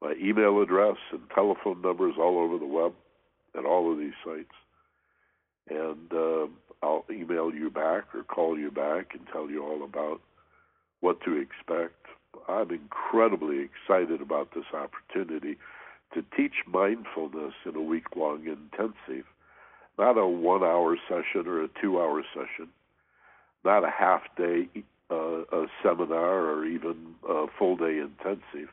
My 0.00 0.14
email 0.22 0.62
address 0.62 0.96
and 1.12 1.22
telephone 1.34 1.82
numbers 1.82 2.14
all 2.18 2.38
over 2.38 2.56
the 2.56 2.66
web 2.66 2.92
at 3.56 3.64
all 3.64 3.92
of 3.92 3.98
these 3.98 4.12
sites. 4.24 4.54
And 5.70 6.12
uh, 6.12 6.46
I'll 6.82 7.04
email 7.10 7.52
you 7.52 7.70
back 7.70 8.14
or 8.14 8.22
call 8.22 8.58
you 8.58 8.70
back 8.70 9.14
and 9.14 9.26
tell 9.32 9.50
you 9.50 9.64
all 9.64 9.84
about 9.84 10.20
what 11.00 11.20
to 11.22 11.36
expect. 11.36 11.94
I'm 12.48 12.70
incredibly 12.70 13.60
excited 13.60 14.20
about 14.20 14.54
this 14.54 14.64
opportunity 14.72 15.56
to 16.14 16.24
teach 16.36 16.54
mindfulness 16.66 17.54
in 17.66 17.76
a 17.76 17.82
week 17.82 18.16
long 18.16 18.46
intensive, 18.46 19.26
not 19.98 20.16
a 20.16 20.26
one 20.26 20.62
hour 20.62 20.96
session 21.08 21.46
or 21.46 21.64
a 21.64 21.68
two 21.80 22.00
hour 22.00 22.22
session, 22.32 22.68
not 23.64 23.84
a 23.84 23.90
half 23.90 24.22
day 24.36 24.68
uh, 25.10 25.42
a 25.52 25.66
seminar 25.82 26.50
or 26.50 26.64
even 26.66 27.14
a 27.28 27.46
full 27.58 27.76
day 27.76 27.98
intensive, 27.98 28.68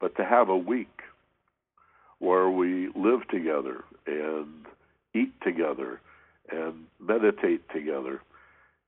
but 0.00 0.16
to 0.16 0.24
have 0.24 0.48
a 0.48 0.56
week 0.56 1.00
where 2.18 2.50
we 2.50 2.88
live 2.94 3.26
together 3.28 3.84
and 4.06 4.66
eat 5.14 5.32
together 5.42 6.00
and 6.50 6.86
meditate 7.00 7.68
together. 7.70 8.20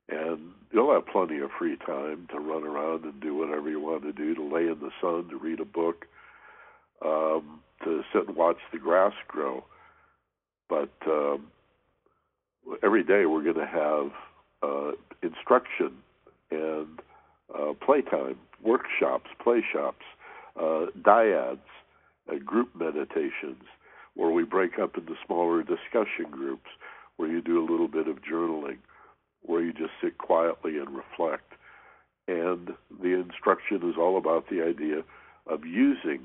And 0.09 0.53
you'll 0.73 0.93
have 0.93 1.07
plenty 1.07 1.39
of 1.39 1.51
free 1.59 1.77
time 1.77 2.29
to 2.33 2.39
run 2.41 2.65
around 2.65 3.05
and 3.05 3.21
do 3.21 3.35
whatever 3.37 3.71
you 3.71 3.81
want 3.81 4.03
to 4.03 4.13
do, 4.13 4.35
to 4.35 4.43
lay 4.43 4.63
in 4.63 4.79
the 4.81 4.91
sun, 5.01 5.29
to 5.31 5.39
read 5.39 5.61
a 5.61 5.65
book, 5.65 6.07
um, 7.05 7.61
to 7.85 8.03
sit 8.13 8.27
and 8.27 8.37
watch 8.37 8.59
the 8.73 8.79
grass 8.79 9.13
grow. 9.29 9.65
But 10.69 10.91
um, 11.07 11.47
every 12.83 13.05
day 13.05 13.27
we're 13.27 13.43
going 13.43 13.55
to 13.55 13.67
have 13.67 14.11
uh, 14.63 14.93
instruction 15.23 15.93
and 16.51 17.01
uh, 17.55 17.73
playtime, 17.85 18.37
workshops, 18.63 19.31
play 19.43 19.65
shops, 19.73 20.05
uh, 20.61 20.87
dyads, 21.03 21.59
group 22.45 22.71
meditations, 22.77 23.65
where 24.15 24.31
we 24.31 24.45
break 24.45 24.79
up 24.79 24.97
into 24.97 25.15
smaller 25.27 25.63
discussion 25.63 26.27
groups, 26.31 26.69
where 27.21 27.29
you 27.29 27.43
do 27.43 27.61
a 27.61 27.71
little 27.71 27.87
bit 27.87 28.09
of 28.09 28.23
journaling, 28.23 28.79
where 29.43 29.61
you 29.61 29.75
just 29.75 29.93
sit 30.03 30.17
quietly 30.17 30.79
and 30.79 30.89
reflect. 30.89 31.53
And 32.27 32.71
the 33.03 33.13
instruction 33.13 33.87
is 33.91 33.97
all 33.99 34.17
about 34.17 34.49
the 34.49 34.63
idea 34.63 35.03
of 35.47 35.67
using 35.67 36.21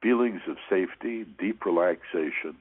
feelings 0.00 0.40
of 0.48 0.56
safety, 0.70 1.26
deep 1.38 1.66
relaxation, 1.66 2.56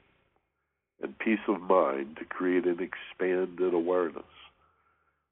and 1.01 1.17
peace 1.17 1.39
of 1.47 1.61
mind 1.61 2.17
to 2.17 2.25
create 2.25 2.65
an 2.65 2.79
expanded 2.81 3.73
awareness 3.73 4.23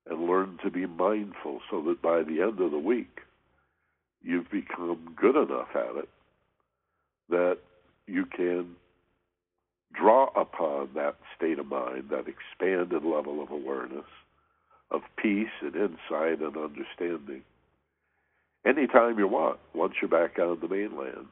and 0.09 0.25
learn 0.25 0.57
to 0.63 0.71
be 0.71 0.85
mindful 0.85 1.59
so 1.69 1.81
that 1.81 2.01
by 2.01 2.23
the 2.23 2.41
end 2.41 2.61
of 2.61 2.71
the 2.71 2.79
week, 2.79 3.19
you've 4.21 4.49
become 4.49 5.13
good 5.13 5.35
enough 5.35 5.75
at 5.75 5.97
it 5.97 6.09
that 7.27 7.57
you 8.07 8.25
can 8.25 8.77
draw 9.93 10.29
upon 10.35 10.89
that 10.95 11.15
state 11.35 11.59
of 11.59 11.67
mind, 11.67 12.09
that 12.09 12.25
expanded 12.27 13.03
level 13.03 13.41
of 13.41 13.51
awareness, 13.51 14.05
of 14.91 15.01
peace 15.17 15.47
and 15.61 15.75
insight 15.75 16.41
and 16.41 16.57
understanding, 16.57 17.43
anytime 18.65 19.17
you 19.17 19.27
want, 19.27 19.59
once 19.73 19.93
you're 20.01 20.09
back 20.09 20.39
on 20.39 20.59
the 20.59 20.67
mainland. 20.67 21.27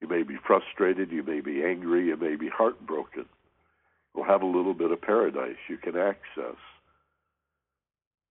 You 0.00 0.08
may 0.08 0.22
be 0.22 0.36
frustrated, 0.46 1.10
you 1.10 1.22
may 1.22 1.40
be 1.40 1.64
angry, 1.64 2.06
you 2.06 2.16
may 2.16 2.36
be 2.36 2.48
heartbroken. 2.48 3.26
You'll 4.14 4.24
have 4.24 4.42
a 4.42 4.46
little 4.46 4.74
bit 4.74 4.90
of 4.90 5.00
paradise 5.00 5.56
you 5.68 5.78
can 5.78 5.96
access 5.96 6.58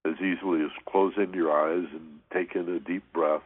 as 0.05 0.15
easily 0.19 0.63
as 0.63 0.71
closing 0.85 1.33
your 1.33 1.51
eyes 1.51 1.87
and 1.93 2.19
taking 2.33 2.67
a 2.67 2.79
deep 2.79 3.03
breath, 3.13 3.43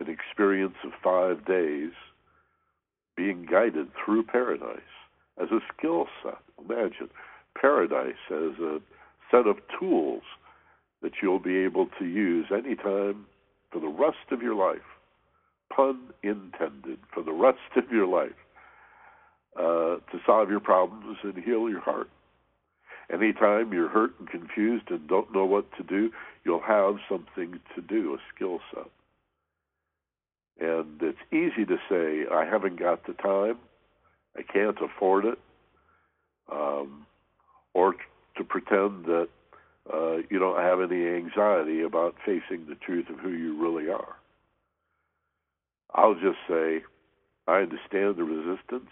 an 0.00 0.08
experience 0.08 0.74
of 0.84 0.92
five 1.02 1.44
days 1.44 1.92
being 3.16 3.46
guided 3.50 3.88
through 4.04 4.24
paradise 4.24 4.80
as 5.40 5.48
a 5.50 5.60
skill 5.76 6.06
set. 6.22 6.38
Imagine 6.58 7.10
paradise 7.60 8.14
as 8.30 8.58
a 8.60 8.80
set 9.30 9.46
of 9.46 9.56
tools 9.78 10.22
that 11.02 11.12
you'll 11.22 11.38
be 11.38 11.56
able 11.58 11.88
to 11.98 12.04
use 12.04 12.46
anytime 12.52 13.26
for 13.70 13.80
the 13.80 13.88
rest 13.88 14.30
of 14.30 14.42
your 14.42 14.54
life. 14.54 14.78
Pun 15.74 15.98
intended, 16.22 16.98
for 17.14 17.22
the 17.22 17.32
rest 17.32 17.58
of 17.76 17.90
your 17.90 18.06
life, 18.06 18.36
uh, 19.56 19.96
to 20.10 20.20
solve 20.26 20.50
your 20.50 20.60
problems 20.60 21.18
and 21.22 21.42
heal 21.42 21.68
your 21.68 21.80
heart. 21.80 22.10
Anytime 23.12 23.72
you're 23.72 23.88
hurt 23.88 24.12
and 24.18 24.28
confused 24.28 24.90
and 24.90 25.08
don't 25.08 25.32
know 25.32 25.44
what 25.44 25.66
to 25.76 25.82
do, 25.82 26.10
you'll 26.44 26.62
have 26.62 26.96
something 27.08 27.58
to 27.74 27.80
do, 27.80 28.14
a 28.14 28.18
skill 28.34 28.60
set. 28.72 28.86
And 30.60 31.00
it's 31.00 31.18
easy 31.32 31.64
to 31.64 31.76
say, 31.88 32.26
I 32.30 32.44
haven't 32.44 32.78
got 32.78 33.06
the 33.06 33.14
time, 33.14 33.58
I 34.36 34.42
can't 34.42 34.76
afford 34.80 35.24
it, 35.24 35.38
um, 36.52 37.06
or 37.72 37.94
to 38.36 38.44
pretend 38.44 39.06
that 39.06 39.28
uh, 39.92 40.16
you 40.28 40.38
don't 40.38 40.60
have 40.60 40.80
any 40.80 41.06
anxiety 41.08 41.82
about 41.82 42.14
facing 42.24 42.66
the 42.68 42.74
truth 42.74 43.08
of 43.08 43.18
who 43.18 43.30
you 43.30 43.60
really 43.60 43.90
are. 43.90 44.16
I'll 45.94 46.14
just 46.14 46.38
say, 46.48 46.82
I 47.48 47.60
understand 47.60 48.16
the 48.16 48.24
resistance. 48.24 48.90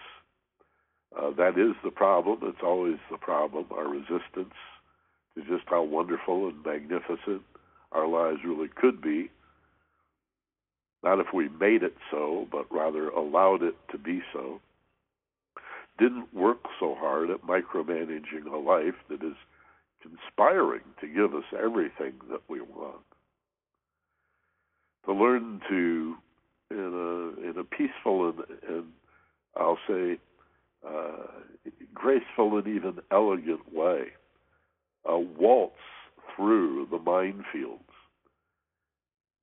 Uh, 1.17 1.31
that 1.37 1.59
is 1.59 1.75
the 1.85 1.91
problem. 1.91 2.41
It's 2.43 2.63
always 2.63 2.97
the 3.11 3.19
problem. 3.19 3.67
Our 3.71 3.89
resistance 3.89 4.55
to 5.35 5.43
just 5.47 5.65
how 5.67 5.83
wonderful 5.83 6.49
and 6.49 6.65
magnificent 6.65 7.43
our 7.93 8.07
lives 8.07 8.41
really 8.45 8.69
could 8.69 9.01
be. 9.01 9.31
Not 11.03 11.21
if 11.21 11.27
we 11.33 11.49
made 11.49 11.83
it 11.83 11.95
so, 12.11 12.47
but 12.51 12.67
rather 12.71 13.09
allowed 13.09 13.63
it 13.63 13.77
to 13.93 13.99
be 13.99 14.21
so. 14.33 14.61
Didn't 15.99 16.33
work 16.35 16.59
so 16.81 16.95
hard 16.99 17.31
at 17.31 17.43
micromanaging 17.43 18.47
a 18.53 18.57
life 18.57 18.95
that 19.09 19.23
is 19.23 19.37
conspiring 20.03 20.83
to 21.01 21.07
give 21.07 21.35
us 21.35 21.45
everything 21.53 22.15
that 22.31 22.43
we 22.49 22.61
want. 22.61 23.03
To 25.07 25.13
learn 25.13 25.61
to, 25.69 26.15
in 26.71 26.79
a 26.79 27.49
in 27.49 27.59
a 27.59 27.65
peaceful 27.65 28.29
and, 28.29 28.39
and 28.69 28.85
I'll 29.57 29.79
say 29.89 30.19
uh, 30.87 31.27
graceful 31.95 32.59
and 32.59 32.67
even 32.67 32.99
elegant 33.11 33.73
way, 33.73 34.09
a 35.05 35.19
waltz 35.19 35.75
through 36.37 36.87
the 36.91 36.99
minefields. 36.99 37.81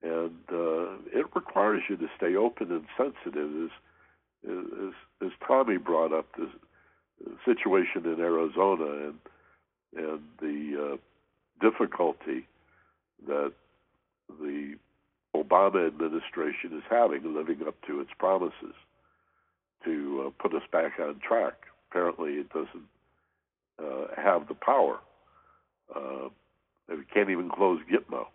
And 0.05 0.37
uh, 0.51 1.19
it 1.19 1.25
requires 1.35 1.81
you 1.89 1.97
to 1.97 2.07
stay 2.15 2.35
open 2.35 2.71
and 2.71 2.85
sensitive, 2.95 3.49
as, 3.65 3.71
as, 4.47 4.93
as 5.25 5.31
Tommy 5.47 5.77
brought 5.77 6.13
up 6.13 6.27
the 6.37 6.47
situation 7.43 8.05
in 8.05 8.19
Arizona 8.19 9.07
and 9.07 9.15
and 9.95 10.21
the 10.41 10.93
uh, 10.93 10.97
difficulty 11.61 12.45
that 13.27 13.53
the 14.41 14.75
Obama 15.35 15.87
administration 15.87 16.77
is 16.77 16.83
having 16.89 17.33
living 17.33 17.61
up 17.67 17.75
to 17.87 18.01
its 18.01 18.09
promises 18.17 18.75
to 19.85 20.25
uh, 20.27 20.41
put 20.41 20.53
us 20.53 20.67
back 20.71 20.93
on 20.99 21.19
track. 21.25 21.53
Apparently, 21.89 22.33
it 22.33 22.49
doesn't 22.49 22.89
uh, 23.79 24.07
have 24.21 24.47
the 24.47 24.53
power. 24.55 24.99
Uh, 25.95 26.27
it 26.89 27.05
can't 27.13 27.29
even 27.29 27.49
close 27.49 27.79
Gitmo. 27.91 28.25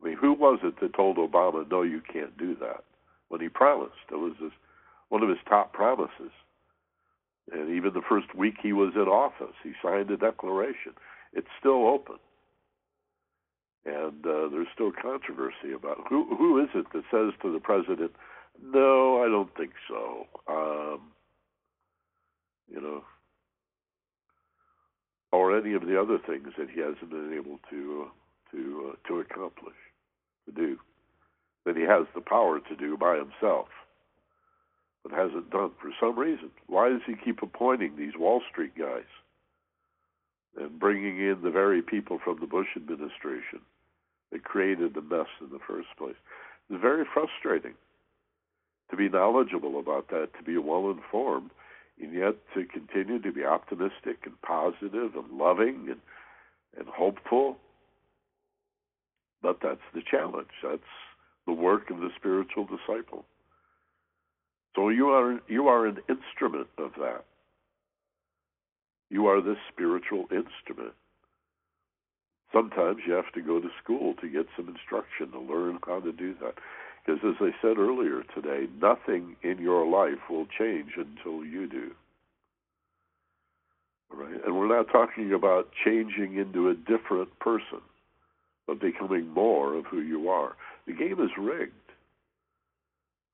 I 0.00 0.08
mean, 0.08 0.16
who 0.16 0.32
was 0.32 0.60
it 0.62 0.80
that 0.80 0.94
told 0.94 1.18
Obama, 1.18 1.68
"No, 1.70 1.82
you 1.82 2.00
can't 2.00 2.36
do 2.36 2.54
that"? 2.56 2.84
When 3.28 3.40
he 3.40 3.48
promised, 3.48 4.10
it 4.10 4.16
was 4.16 4.34
one 5.08 5.22
of 5.22 5.28
his 5.28 5.38
top 5.48 5.72
promises. 5.72 6.32
And 7.52 7.70
even 7.70 7.92
the 7.92 8.02
first 8.08 8.34
week 8.34 8.54
he 8.62 8.72
was 8.72 8.94
in 8.94 9.02
office, 9.02 9.54
he 9.62 9.72
signed 9.82 10.10
a 10.10 10.16
declaration. 10.16 10.94
It's 11.32 11.48
still 11.58 11.86
open, 11.86 12.18
and 13.84 14.24
uh, 14.24 14.48
there's 14.48 14.68
still 14.72 14.92
controversy 14.92 15.72
about 15.74 16.06
who 16.08 16.34
who 16.36 16.62
is 16.62 16.70
it 16.74 16.86
that 16.92 17.04
says 17.10 17.32
to 17.42 17.52
the 17.52 17.60
president, 17.60 18.12
"No, 18.62 19.22
I 19.22 19.28
don't 19.28 19.54
think 19.56 19.72
so." 19.88 20.26
Um, 20.48 21.12
you 22.68 22.80
know, 22.80 23.04
or 25.32 25.56
any 25.56 25.74
of 25.74 25.86
the 25.86 26.00
other 26.00 26.18
things 26.18 26.48
that 26.56 26.70
he 26.70 26.80
hasn't 26.80 27.10
been 27.10 27.32
able 27.34 27.58
to 27.70 28.06
uh, 28.06 28.10
to 28.52 28.92
uh, 28.92 29.08
to 29.08 29.20
accomplish 29.20 29.76
to 30.46 30.52
do 30.52 30.78
that 31.66 31.76
he 31.76 31.82
has 31.82 32.06
the 32.14 32.20
power 32.20 32.58
to 32.58 32.76
do 32.76 32.96
by 32.96 33.16
himself, 33.16 33.68
but 35.02 35.12
hasn't 35.12 35.50
done 35.50 35.70
for 35.80 35.90
some 36.00 36.18
reason. 36.18 36.50
Why 36.66 36.88
does 36.88 37.02
he 37.06 37.14
keep 37.22 37.42
appointing 37.42 37.96
these 37.96 38.16
Wall 38.18 38.42
Street 38.50 38.76
guys 38.78 39.08
and 40.58 40.78
bringing 40.78 41.18
in 41.18 41.42
the 41.42 41.50
very 41.50 41.82
people 41.82 42.18
from 42.22 42.40
the 42.40 42.46
Bush 42.46 42.68
administration 42.76 43.60
that 44.32 44.44
created 44.44 44.94
the 44.94 45.02
mess 45.02 45.28
in 45.40 45.50
the 45.50 45.60
first 45.66 45.88
place? 45.98 46.16
It's 46.70 46.80
very 46.80 47.04
frustrating 47.12 47.74
to 48.90 48.96
be 48.96 49.08
knowledgeable 49.08 49.78
about 49.78 50.08
that, 50.08 50.30
to 50.38 50.42
be 50.42 50.56
well 50.56 50.90
informed, 50.90 51.50
and 52.00 52.14
yet 52.14 52.36
to 52.54 52.64
continue 52.64 53.20
to 53.20 53.32
be 53.32 53.44
optimistic 53.44 54.24
and 54.24 54.40
positive 54.42 55.14
and 55.14 55.38
loving 55.38 55.88
and 55.90 56.00
and 56.78 56.86
hopeful. 56.88 57.56
But 59.42 59.58
that's 59.62 59.80
the 59.94 60.02
challenge. 60.08 60.48
That's 60.62 60.82
the 61.46 61.52
work 61.52 61.90
of 61.90 61.98
the 61.98 62.10
spiritual 62.16 62.66
disciple. 62.66 63.24
So 64.76 64.88
you 64.88 65.08
are 65.08 65.40
you 65.48 65.68
are 65.68 65.86
an 65.86 65.98
instrument 66.08 66.68
of 66.78 66.92
that. 66.98 67.24
You 69.08 69.26
are 69.26 69.40
this 69.40 69.58
spiritual 69.72 70.26
instrument. 70.30 70.94
Sometimes 72.52 72.98
you 73.06 73.12
have 73.14 73.32
to 73.34 73.40
go 73.40 73.60
to 73.60 73.68
school 73.82 74.14
to 74.20 74.28
get 74.28 74.46
some 74.56 74.68
instruction 74.68 75.30
to 75.32 75.40
learn 75.40 75.78
how 75.86 76.00
to 76.00 76.12
do 76.12 76.34
that. 76.42 76.54
Because 77.04 77.20
as 77.24 77.36
I 77.40 77.50
said 77.62 77.78
earlier 77.78 78.22
today, 78.34 78.66
nothing 78.80 79.36
in 79.42 79.58
your 79.58 79.86
life 79.86 80.18
will 80.28 80.46
change 80.58 80.90
until 80.96 81.44
you 81.44 81.68
do. 81.68 81.90
Right? 84.12 84.44
And 84.44 84.56
we're 84.56 84.76
not 84.76 84.90
talking 84.90 85.32
about 85.32 85.68
changing 85.84 86.36
into 86.36 86.68
a 86.68 86.74
different 86.74 87.36
person, 87.38 87.80
but 88.70 88.80
becoming 88.80 89.26
more 89.34 89.74
of 89.74 89.84
who 89.86 90.00
you 90.00 90.28
are. 90.28 90.54
The 90.86 90.92
game 90.92 91.20
is 91.20 91.30
rigged. 91.36 91.72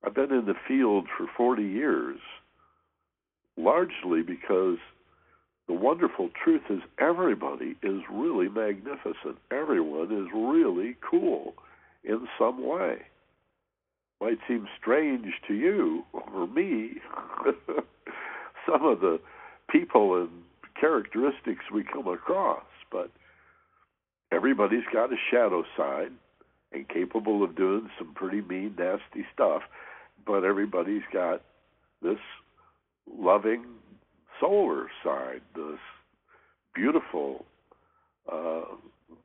I've 0.02 0.14
been 0.14 0.32
in 0.32 0.46
the 0.46 0.54
field 0.66 1.06
for 1.14 1.26
40 1.36 1.62
years, 1.62 2.18
largely 3.58 4.22
because 4.22 4.78
the 5.66 5.74
wonderful 5.74 6.30
truth 6.42 6.62
is 6.70 6.80
everybody 6.98 7.76
is 7.82 8.00
really 8.10 8.48
magnificent. 8.48 9.36
Everyone 9.50 10.10
is 10.10 10.32
really 10.34 10.96
cool 11.10 11.52
in 12.02 12.26
some 12.38 12.64
way 12.66 13.02
might 14.20 14.38
seem 14.48 14.66
strange 14.80 15.26
to 15.46 15.54
you 15.54 16.04
or 16.12 16.46
me, 16.46 16.92
some 18.66 18.84
of 18.84 19.00
the 19.00 19.20
people 19.70 20.16
and 20.20 20.30
characteristics 20.78 21.64
we 21.72 21.84
come 21.84 22.06
across, 22.06 22.64
but 22.90 23.10
everybody's 24.32 24.84
got 24.92 25.12
a 25.12 25.16
shadow 25.30 25.64
side 25.76 26.12
and 26.72 26.88
capable 26.88 27.42
of 27.42 27.56
doing 27.56 27.88
some 27.98 28.12
pretty 28.14 28.40
mean, 28.40 28.74
nasty 28.78 29.26
stuff, 29.32 29.62
but 30.26 30.44
everybody's 30.44 31.02
got 31.12 31.42
this 32.02 32.18
loving 33.10 33.64
solar 34.40 34.86
side, 35.04 35.40
this 35.54 35.78
beautiful 36.74 37.44
uh, 38.30 38.62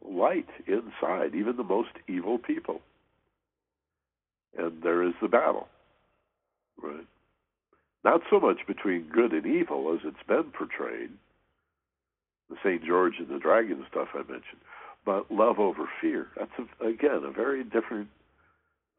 light 0.07 0.47
inside, 0.67 1.35
even 1.35 1.57
the 1.57 1.63
most 1.63 1.89
evil 2.07 2.37
people 2.37 2.81
and 4.57 4.81
there 4.81 5.03
is 5.03 5.13
the 5.21 5.27
battle. 5.27 5.67
Right? 6.81 7.05
Not 8.03 8.21
so 8.29 8.39
much 8.39 8.57
between 8.67 9.09
good 9.13 9.31
and 9.31 9.45
evil 9.45 9.93
as 9.93 10.01
it's 10.03 10.27
been 10.27 10.51
portrayed, 10.51 11.11
the 12.49 12.55
St. 12.63 12.83
George 12.83 13.13
and 13.19 13.29
the 13.29 13.39
Dragon 13.39 13.85
stuff 13.89 14.09
I 14.13 14.19
mentioned, 14.19 14.61
but 15.05 15.31
love 15.31 15.59
over 15.59 15.89
fear. 15.99 16.27
That's, 16.37 16.51
a, 16.59 16.85
again, 16.87 17.23
a 17.23 17.31
very 17.31 17.63
different, 17.63 18.07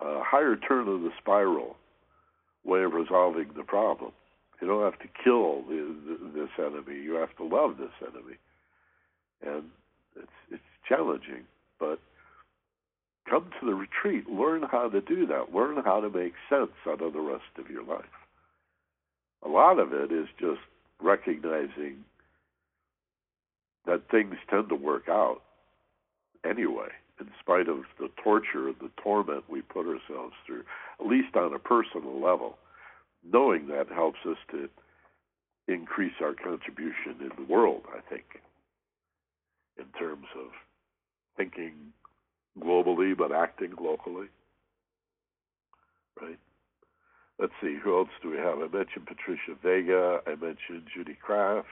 uh, 0.00 0.20
higher 0.22 0.56
turn 0.56 0.88
of 0.88 1.02
the 1.02 1.12
spiral 1.20 1.76
way 2.64 2.82
of 2.82 2.92
resolving 2.92 3.50
the 3.56 3.62
problem. 3.62 4.12
You 4.60 4.68
don't 4.68 4.84
have 4.84 5.00
to 5.00 5.08
kill 5.24 5.62
the, 5.62 5.94
the, 6.06 6.40
this 6.40 6.50
enemy, 6.58 7.00
you 7.02 7.14
have 7.14 7.36
to 7.36 7.44
love 7.44 7.78
this 7.78 7.90
enemy. 8.00 8.36
And 9.44 9.64
it's, 10.16 10.30
it's 10.50 10.62
challenging, 10.88 11.44
but 11.80 11.98
come 13.28 13.50
to 13.60 13.66
the 13.66 13.74
retreat, 13.74 14.28
learn 14.28 14.62
how 14.70 14.88
to 14.88 15.00
do 15.00 15.26
that, 15.26 15.52
learn 15.52 15.82
how 15.84 16.00
to 16.00 16.10
make 16.10 16.34
sense 16.48 16.70
out 16.86 17.02
of 17.02 17.12
the 17.12 17.20
rest 17.20 17.42
of 17.58 17.70
your 17.70 17.82
life. 17.82 18.04
A 19.44 19.48
lot 19.48 19.80
of 19.80 19.92
it 19.92 20.12
is 20.12 20.28
just 20.38 20.60
recognizing 21.00 22.04
that 23.86 24.08
things 24.10 24.36
tend 24.48 24.68
to 24.68 24.76
work 24.76 25.08
out 25.08 25.42
anyway, 26.44 26.88
in 27.20 27.28
spite 27.40 27.68
of 27.68 27.82
the 27.98 28.08
torture 28.22 28.72
the 28.72 28.90
torment 29.02 29.44
we 29.48 29.62
put 29.62 29.86
ourselves 29.86 30.34
through, 30.46 30.64
at 31.00 31.06
least 31.06 31.36
on 31.36 31.54
a 31.54 31.58
personal 31.58 32.20
level. 32.20 32.58
Knowing 33.24 33.68
that 33.68 33.88
helps 33.88 34.18
us 34.28 34.38
to 34.50 34.68
increase 35.68 36.14
our 36.20 36.34
contribution 36.34 37.16
in 37.20 37.30
the 37.36 37.52
world, 37.52 37.82
I 37.94 38.00
think, 38.08 38.40
in 39.78 39.84
terms 39.98 40.26
of 40.36 40.48
thinking 41.36 41.74
globally 42.60 43.16
but 43.16 43.32
acting 43.32 43.72
locally. 43.80 44.26
Right? 46.20 46.38
Let's 47.38 47.52
see, 47.62 47.76
who 47.82 47.96
else 47.96 48.08
do 48.22 48.30
we 48.30 48.36
have? 48.36 48.58
I 48.58 48.68
mentioned 48.76 49.06
Patricia 49.06 49.54
Vega. 49.62 50.20
I 50.26 50.30
mentioned 50.30 50.86
Judy 50.94 51.16
Kraft, 51.20 51.68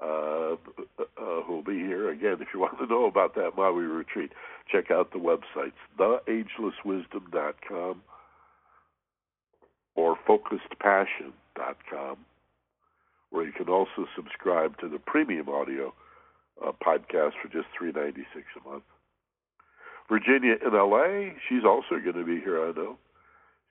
uh, 0.00 0.56
uh, 0.98 1.42
who'll 1.46 1.62
be 1.62 1.78
here. 1.78 2.10
Again, 2.10 2.38
if 2.40 2.48
you 2.54 2.60
want 2.60 2.78
to 2.78 2.86
know 2.86 3.06
about 3.06 3.34
that 3.34 3.52
Maui 3.56 3.84
retreat, 3.84 4.32
check 4.70 4.90
out 4.90 5.12
the 5.12 5.18
websites, 5.18 5.72
theagelesswisdom.com 5.98 8.02
or 9.94 10.16
focusedpassion.com, 10.26 12.16
where 13.30 13.44
you 13.44 13.52
can 13.52 13.68
also 13.68 14.06
subscribe 14.16 14.78
to 14.78 14.88
the 14.88 14.98
premium 14.98 15.48
audio 15.48 15.92
uh, 16.66 16.72
podcast 16.84 17.32
for 17.42 17.48
just 17.52 17.66
three 17.76 17.92
ninety 17.92 18.24
six 18.34 18.46
a 18.64 18.68
month. 18.68 18.84
Virginia 20.08 20.54
in 20.64 20.72
LA, 20.72 21.34
she's 21.48 21.64
also 21.64 21.98
going 22.02 22.16
to 22.16 22.24
be 22.24 22.40
here, 22.40 22.68
I 22.68 22.72
know. 22.72 22.96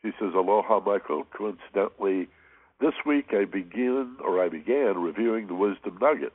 She 0.01 0.11
says, 0.19 0.31
Aloha, 0.35 0.79
Michael. 0.79 1.25
Coincidentally, 1.35 2.27
this 2.81 2.93
week 3.05 3.27
I 3.31 3.45
begin, 3.45 4.17
or 4.23 4.43
I 4.43 4.49
began, 4.49 4.97
reviewing 4.97 5.47
the 5.47 5.55
Wisdom 5.55 5.97
Nuggets, 6.01 6.33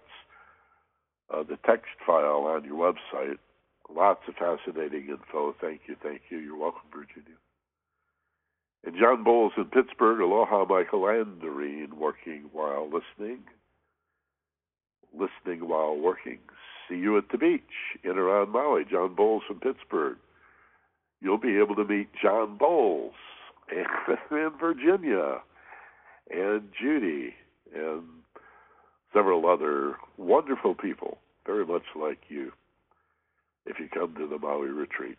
uh, 1.32 1.42
the 1.42 1.58
text 1.66 1.90
file 2.06 2.46
on 2.46 2.64
your 2.64 2.92
website. 2.92 3.38
Lots 3.94 4.20
of 4.28 4.34
fascinating 4.34 5.08
info. 5.08 5.54
Thank 5.60 5.82
you, 5.86 5.96
thank 6.02 6.22
you. 6.30 6.38
You're 6.38 6.56
welcome, 6.58 6.88
Virginia. 6.92 7.36
And 8.84 8.96
John 8.98 9.24
Bowles 9.24 9.52
in 9.56 9.64
Pittsburgh, 9.64 10.20
Aloha, 10.20 10.64
Michael 10.64 11.08
and 11.08 11.94
working 11.94 12.44
while 12.52 12.84
listening. 12.84 13.40
Listening 15.12 15.68
while 15.68 15.96
working. 15.96 16.38
See 16.88 16.96
you 16.96 17.18
at 17.18 17.24
the 17.32 17.38
beach 17.38 17.62
in 18.04 18.12
around 18.12 18.50
Maui. 18.50 18.84
John 18.88 19.14
Bowles 19.14 19.42
from 19.48 19.58
Pittsburgh. 19.58 20.18
You'll 21.20 21.38
be 21.38 21.58
able 21.58 21.74
to 21.76 21.84
meet 21.84 22.08
John 22.22 22.56
Bowles 22.56 23.14
in 23.72 24.50
Virginia 24.60 25.40
and 26.30 26.68
Judy 26.80 27.34
and 27.74 28.02
several 29.12 29.48
other 29.48 29.96
wonderful 30.16 30.74
people, 30.74 31.18
very 31.46 31.64
much 31.64 31.84
like 31.94 32.18
you, 32.28 32.52
if 33.64 33.78
you 33.78 33.88
come 33.92 34.14
to 34.14 34.28
the 34.28 34.38
Maui 34.38 34.68
retreat 34.68 35.18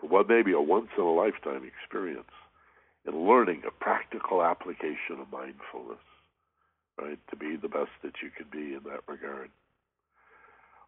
for 0.00 0.08
what 0.08 0.28
may 0.28 0.42
be 0.42 0.52
a 0.52 0.60
once 0.60 0.88
in 0.96 1.04
a 1.04 1.12
lifetime 1.12 1.62
experience 1.64 2.30
in 3.06 3.26
learning 3.26 3.62
a 3.66 3.70
practical 3.70 4.42
application 4.42 5.20
of 5.20 5.32
mindfulness, 5.32 6.02
right? 7.00 7.18
To 7.30 7.36
be 7.36 7.56
the 7.56 7.68
best 7.68 7.90
that 8.02 8.14
you 8.22 8.30
can 8.36 8.46
be 8.52 8.74
in 8.74 8.80
that 8.84 9.00
regard. 9.08 9.50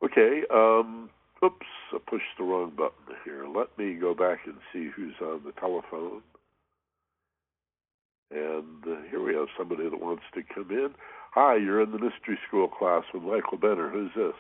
Okay, 0.04 0.42
um, 0.52 1.10
oops, 1.44 1.66
I 1.92 1.98
pushed 2.08 2.24
the 2.38 2.44
wrong 2.44 2.72
button 2.76 3.16
here. 3.24 3.46
Let 3.46 3.76
me 3.78 3.94
go 3.94 4.14
back 4.14 4.40
and 4.46 4.56
see 4.72 4.90
who's 4.94 5.14
on 5.20 5.42
the 5.44 5.52
telephone. 5.52 6.22
And 8.30 8.84
uh, 8.86 9.02
here 9.10 9.22
we 9.22 9.34
have 9.34 9.48
somebody 9.58 9.88
that 9.88 10.00
wants 10.00 10.22
to 10.34 10.42
come 10.54 10.70
in. 10.70 10.90
Hi, 11.32 11.56
you're 11.56 11.82
in 11.82 11.90
the 11.90 11.98
mystery 11.98 12.38
school 12.46 12.68
class 12.68 13.02
with 13.12 13.22
Michael 13.22 13.58
Benner. 13.58 13.88
Who's 13.90 14.10
this? 14.16 14.34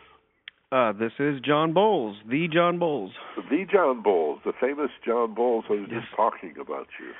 Uh, 0.72 0.92
this 0.92 1.12
is 1.18 1.40
John 1.40 1.72
Bowles, 1.72 2.16
the 2.28 2.46
John 2.52 2.78
Bowles. 2.78 3.10
The 3.50 3.64
John 3.72 4.02
Bowles, 4.02 4.38
the 4.44 4.52
famous 4.60 4.90
John 5.04 5.34
Bowles 5.34 5.64
I 5.68 5.72
was 5.72 5.88
Yes. 5.90 6.02
just 6.02 6.14
talking 6.16 6.54
about 6.60 6.86
you. 7.00 7.12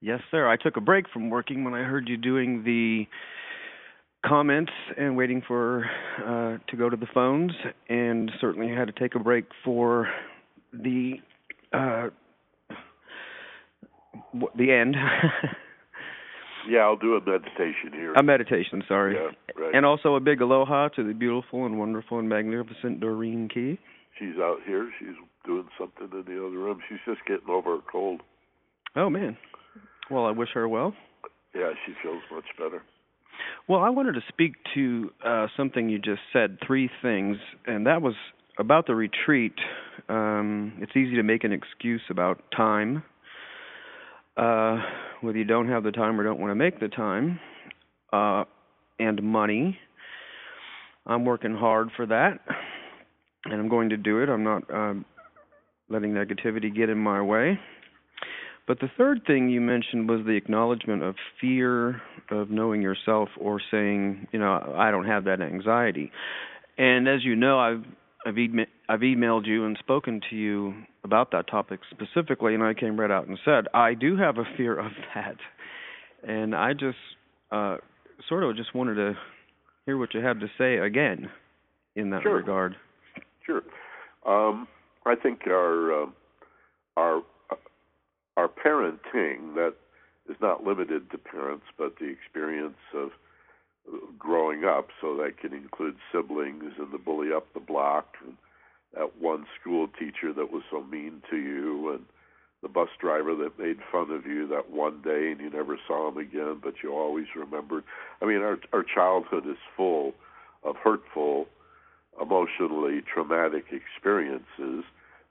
Yes, 0.00 0.20
sir. 0.30 0.48
I 0.48 0.56
took 0.56 0.76
a 0.76 0.80
break 0.80 1.08
from 1.12 1.28
working 1.28 1.64
when 1.64 1.74
I 1.74 1.82
heard 1.82 2.08
you 2.08 2.16
doing 2.16 2.62
the 2.62 3.08
comments 4.24 4.70
and 4.96 5.16
waiting 5.16 5.42
for 5.46 5.86
uh, 6.24 6.58
to 6.70 6.76
go 6.76 6.88
to 6.88 6.96
the 6.96 7.06
phones, 7.12 7.50
and 7.88 8.30
certainly 8.40 8.68
had 8.68 8.86
to 8.86 8.92
take 8.92 9.16
a 9.16 9.18
break 9.18 9.46
for 9.64 10.08
the 10.72 11.14
uh, 11.72 12.10
the 14.56 14.70
end. 14.72 14.94
Yeah, 16.68 16.80
I'll 16.80 16.96
do 16.96 17.14
a 17.14 17.20
meditation 17.20 17.92
here. 17.92 18.14
a 18.14 18.22
meditation, 18.22 18.82
sorry. 18.88 19.14
Yeah, 19.14 19.30
right. 19.62 19.74
And 19.74 19.84
also 19.84 20.14
a 20.16 20.20
big 20.20 20.40
aloha 20.40 20.88
to 20.88 21.06
the 21.06 21.12
beautiful 21.12 21.66
and 21.66 21.78
wonderful 21.78 22.18
and 22.18 22.28
magnificent 22.28 23.00
Doreen 23.00 23.48
Key. 23.52 23.78
She's 24.18 24.36
out 24.40 24.58
here. 24.66 24.90
She's 24.98 25.14
doing 25.46 25.68
something 25.78 26.08
in 26.12 26.24
the 26.24 26.46
other 26.46 26.58
room. 26.58 26.80
She's 26.88 26.98
just 27.06 27.20
getting 27.26 27.48
over 27.48 27.74
a 27.76 27.80
cold. 27.90 28.22
Oh 28.96 29.08
man. 29.10 29.36
Well, 30.10 30.24
I 30.26 30.30
wish 30.30 30.48
her 30.54 30.68
well. 30.68 30.94
Yeah, 31.54 31.70
she 31.86 31.92
feels 32.02 32.22
much 32.32 32.44
better. 32.58 32.82
Well, 33.68 33.80
I 33.80 33.90
wanted 33.90 34.14
to 34.14 34.22
speak 34.28 34.54
to 34.74 35.10
uh, 35.24 35.46
something 35.56 35.88
you 35.88 35.98
just 35.98 36.20
said, 36.32 36.58
three 36.66 36.90
things, 37.02 37.36
and 37.66 37.86
that 37.86 38.02
was 38.02 38.14
about 38.58 38.86
the 38.86 38.94
retreat. 38.94 39.54
Um, 40.08 40.72
it's 40.80 40.92
easy 40.96 41.16
to 41.16 41.22
make 41.22 41.44
an 41.44 41.52
excuse 41.52 42.02
about 42.10 42.42
time, 42.56 43.02
uh, 44.38 44.78
whether 45.20 45.36
you 45.36 45.44
don't 45.44 45.68
have 45.68 45.82
the 45.82 45.90
time 45.90 46.18
or 46.20 46.24
don't 46.24 46.40
want 46.40 46.50
to 46.50 46.54
make 46.54 46.80
the 46.80 46.88
time, 46.88 47.40
uh, 48.12 48.44
and 48.98 49.22
money. 49.22 49.78
I'm 51.06 51.24
working 51.24 51.54
hard 51.54 51.88
for 51.96 52.06
that, 52.06 52.40
and 53.44 53.54
I'm 53.54 53.68
going 53.68 53.90
to 53.90 53.96
do 53.96 54.22
it. 54.22 54.28
I'm 54.28 54.44
not 54.44 54.62
um, 54.72 55.04
letting 55.88 56.12
negativity 56.12 56.74
get 56.74 56.88
in 56.88 56.98
my 56.98 57.20
way. 57.22 57.58
But 58.66 58.80
the 58.80 58.90
third 58.98 59.22
thing 59.26 59.48
you 59.48 59.62
mentioned 59.62 60.10
was 60.10 60.26
the 60.26 60.36
acknowledgement 60.36 61.02
of 61.02 61.14
fear 61.40 62.02
of 62.30 62.50
knowing 62.50 62.82
yourself 62.82 63.30
or 63.40 63.60
saying, 63.70 64.28
you 64.30 64.38
know, 64.38 64.74
I 64.76 64.90
don't 64.90 65.06
have 65.06 65.24
that 65.24 65.40
anxiety. 65.40 66.12
And 66.76 67.08
as 67.08 67.24
you 67.24 67.34
know, 67.34 67.58
I've 67.58 67.84
I've, 68.26 68.36
I've 68.88 69.00
emailed 69.00 69.46
you 69.46 69.66
and 69.66 69.76
spoken 69.78 70.20
to 70.30 70.36
you 70.36 70.74
about 71.04 71.30
that 71.32 71.46
topic 71.48 71.80
specifically, 71.90 72.54
and 72.54 72.62
I 72.62 72.72
came 72.74 72.98
right 72.98 73.10
out 73.10 73.26
and 73.26 73.38
said 73.44 73.66
I 73.74 73.94
do 73.94 74.16
have 74.16 74.38
a 74.38 74.44
fear 74.56 74.78
of 74.78 74.92
that, 75.14 75.36
and 76.26 76.54
I 76.54 76.72
just 76.72 76.96
uh, 77.50 77.76
sort 78.28 78.44
of 78.44 78.56
just 78.56 78.74
wanted 78.74 78.94
to 78.94 79.14
hear 79.84 79.98
what 79.98 80.14
you 80.14 80.20
had 80.20 80.40
to 80.40 80.46
say 80.56 80.78
again 80.78 81.30
in 81.96 82.10
that 82.10 82.22
Sure. 82.22 82.36
regard. 82.36 82.76
Sure. 83.44 83.62
Um, 84.26 84.68
I 85.06 85.14
think 85.14 85.46
our 85.46 86.02
um 86.02 86.14
our 86.96 87.22
our 88.36 88.48
parenting 88.48 89.54
that 89.54 89.74
is 90.28 90.36
not 90.40 90.64
limited 90.64 91.10
to 91.10 91.18
parents, 91.18 91.64
but 91.76 91.94
the 91.98 92.06
experience 92.06 92.76
of 92.94 93.10
growing 94.18 94.64
up. 94.64 94.88
So 95.00 95.16
that 95.16 95.38
can 95.38 95.54
include 95.54 95.96
siblings 96.12 96.74
and 96.78 96.92
the 96.92 96.98
bully 96.98 97.32
up 97.34 97.46
the 97.54 97.60
block, 97.60 98.06
and 98.24 98.36
that 98.94 99.20
one 99.20 99.46
school 99.60 99.88
teacher 99.98 100.32
that 100.32 100.52
was 100.52 100.62
so 100.70 100.82
mean 100.82 101.22
to 101.30 101.36
you, 101.36 101.92
and 101.92 102.04
the 102.62 102.68
bus 102.68 102.88
driver 103.00 103.34
that 103.36 103.58
made 103.58 103.78
fun 103.92 104.10
of 104.10 104.26
you 104.26 104.46
that 104.48 104.70
one 104.70 105.00
day 105.02 105.30
and 105.30 105.40
you 105.40 105.50
never 105.50 105.78
saw 105.86 106.08
him 106.08 106.18
again, 106.18 106.58
but 106.62 106.74
you 106.82 106.92
always 106.92 107.26
remembered. 107.36 107.84
I 108.20 108.26
mean, 108.26 108.38
our 108.38 108.58
our 108.72 108.82
childhood 108.82 109.46
is 109.46 109.58
full 109.76 110.14
of 110.64 110.76
hurtful, 110.76 111.46
emotionally 112.20 113.00
traumatic 113.02 113.66
experiences 113.70 114.84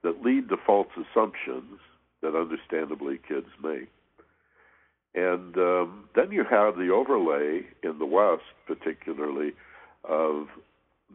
that 0.03 0.23
lead 0.23 0.49
to 0.49 0.57
false 0.65 0.87
assumptions 0.95 1.79
that 2.21 2.35
understandably 2.35 3.19
kids 3.27 3.47
make. 3.61 3.89
And 5.15 5.57
um, 5.57 6.09
then 6.15 6.31
you 6.31 6.43
have 6.49 6.75
the 6.75 6.89
overlay 6.91 7.65
in 7.83 7.99
the 7.99 8.05
West, 8.05 8.43
particularly, 8.67 9.53
of 10.03 10.47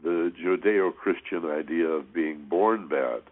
the 0.02 0.32
Judeo 0.43 0.94
Christian 0.94 1.44
idea 1.51 1.86
of 1.86 2.12
being 2.12 2.47
born 2.48 2.89
bad 2.89 3.23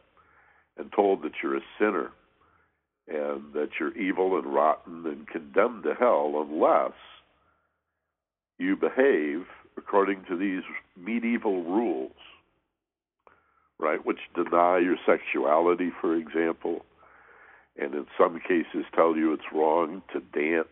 and 0.77 0.93
told 0.93 1.23
that 1.23 1.33
you're 1.43 1.57
a 1.57 1.63
sinner 1.79 2.11
and 3.09 3.53
that 3.55 3.71
you're 3.79 3.97
evil 3.97 4.39
and 4.39 4.47
rotten 4.47 5.05
and 5.07 5.27
condemned 5.29 5.83
to 5.85 5.95
hell 5.95 6.47
unless 6.49 6.93
you 8.59 8.77
behave 8.77 9.47
according 9.77 10.25
to 10.29 10.37
these 10.37 10.63
medieval 10.97 11.63
rules, 11.65 12.13
right, 13.79 14.05
which 14.05 14.19
deny 14.35 14.79
your 14.79 14.97
sexuality, 15.07 15.91
for 16.01 16.15
example, 16.15 16.85
and 17.79 17.95
in 17.95 18.07
some 18.19 18.41
cases 18.41 18.85
tell 18.95 19.17
you 19.17 19.33
it's 19.33 19.43
wrong 19.53 20.03
to 20.13 20.21
dance 20.21 20.69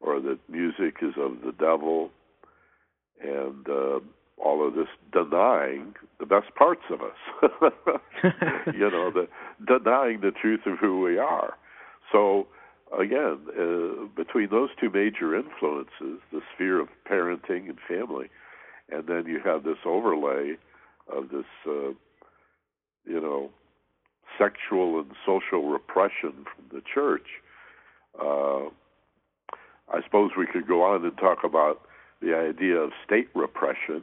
or 0.00 0.20
that 0.20 0.38
music 0.48 0.96
is 1.00 1.14
of 1.18 1.40
the 1.44 1.52
devil 1.58 2.10
and 3.22 3.68
uh, 3.68 3.98
all 4.38 4.66
of 4.66 4.74
this 4.74 4.88
denying 5.12 5.94
the 6.20 6.26
best 6.26 6.54
parts 6.54 6.82
of 6.90 7.00
us 7.00 7.50
you 8.74 8.90
know 8.90 9.10
the 9.10 9.26
denying 9.66 10.20
the 10.20 10.30
truth 10.30 10.60
of 10.66 10.78
who 10.78 11.00
we 11.00 11.18
are 11.18 11.54
so 12.12 12.46
again 12.98 13.38
uh, 13.58 14.06
between 14.16 14.48
those 14.50 14.70
two 14.80 14.90
major 14.90 15.34
influences 15.34 16.20
the 16.32 16.40
sphere 16.54 16.80
of 16.80 16.88
parenting 17.10 17.68
and 17.68 17.78
family 17.88 18.26
and 18.90 19.06
then 19.06 19.24
you 19.26 19.40
have 19.44 19.64
this 19.64 19.78
overlay 19.84 20.54
of 21.12 21.28
this 21.30 21.44
uh, 21.66 21.90
you 23.06 23.20
know 23.20 23.50
sexual 24.38 25.00
and 25.00 25.10
social 25.24 25.68
repression 25.68 26.44
from 26.44 26.64
the 26.72 26.82
church. 26.92 27.26
Uh, 28.20 28.68
I 29.88 30.02
suppose 30.04 30.32
we 30.36 30.46
could 30.46 30.66
go 30.66 30.82
on 30.82 31.04
and 31.04 31.16
talk 31.16 31.38
about 31.44 31.82
the 32.20 32.34
idea 32.34 32.76
of 32.76 32.90
state 33.04 33.28
repression 33.34 34.02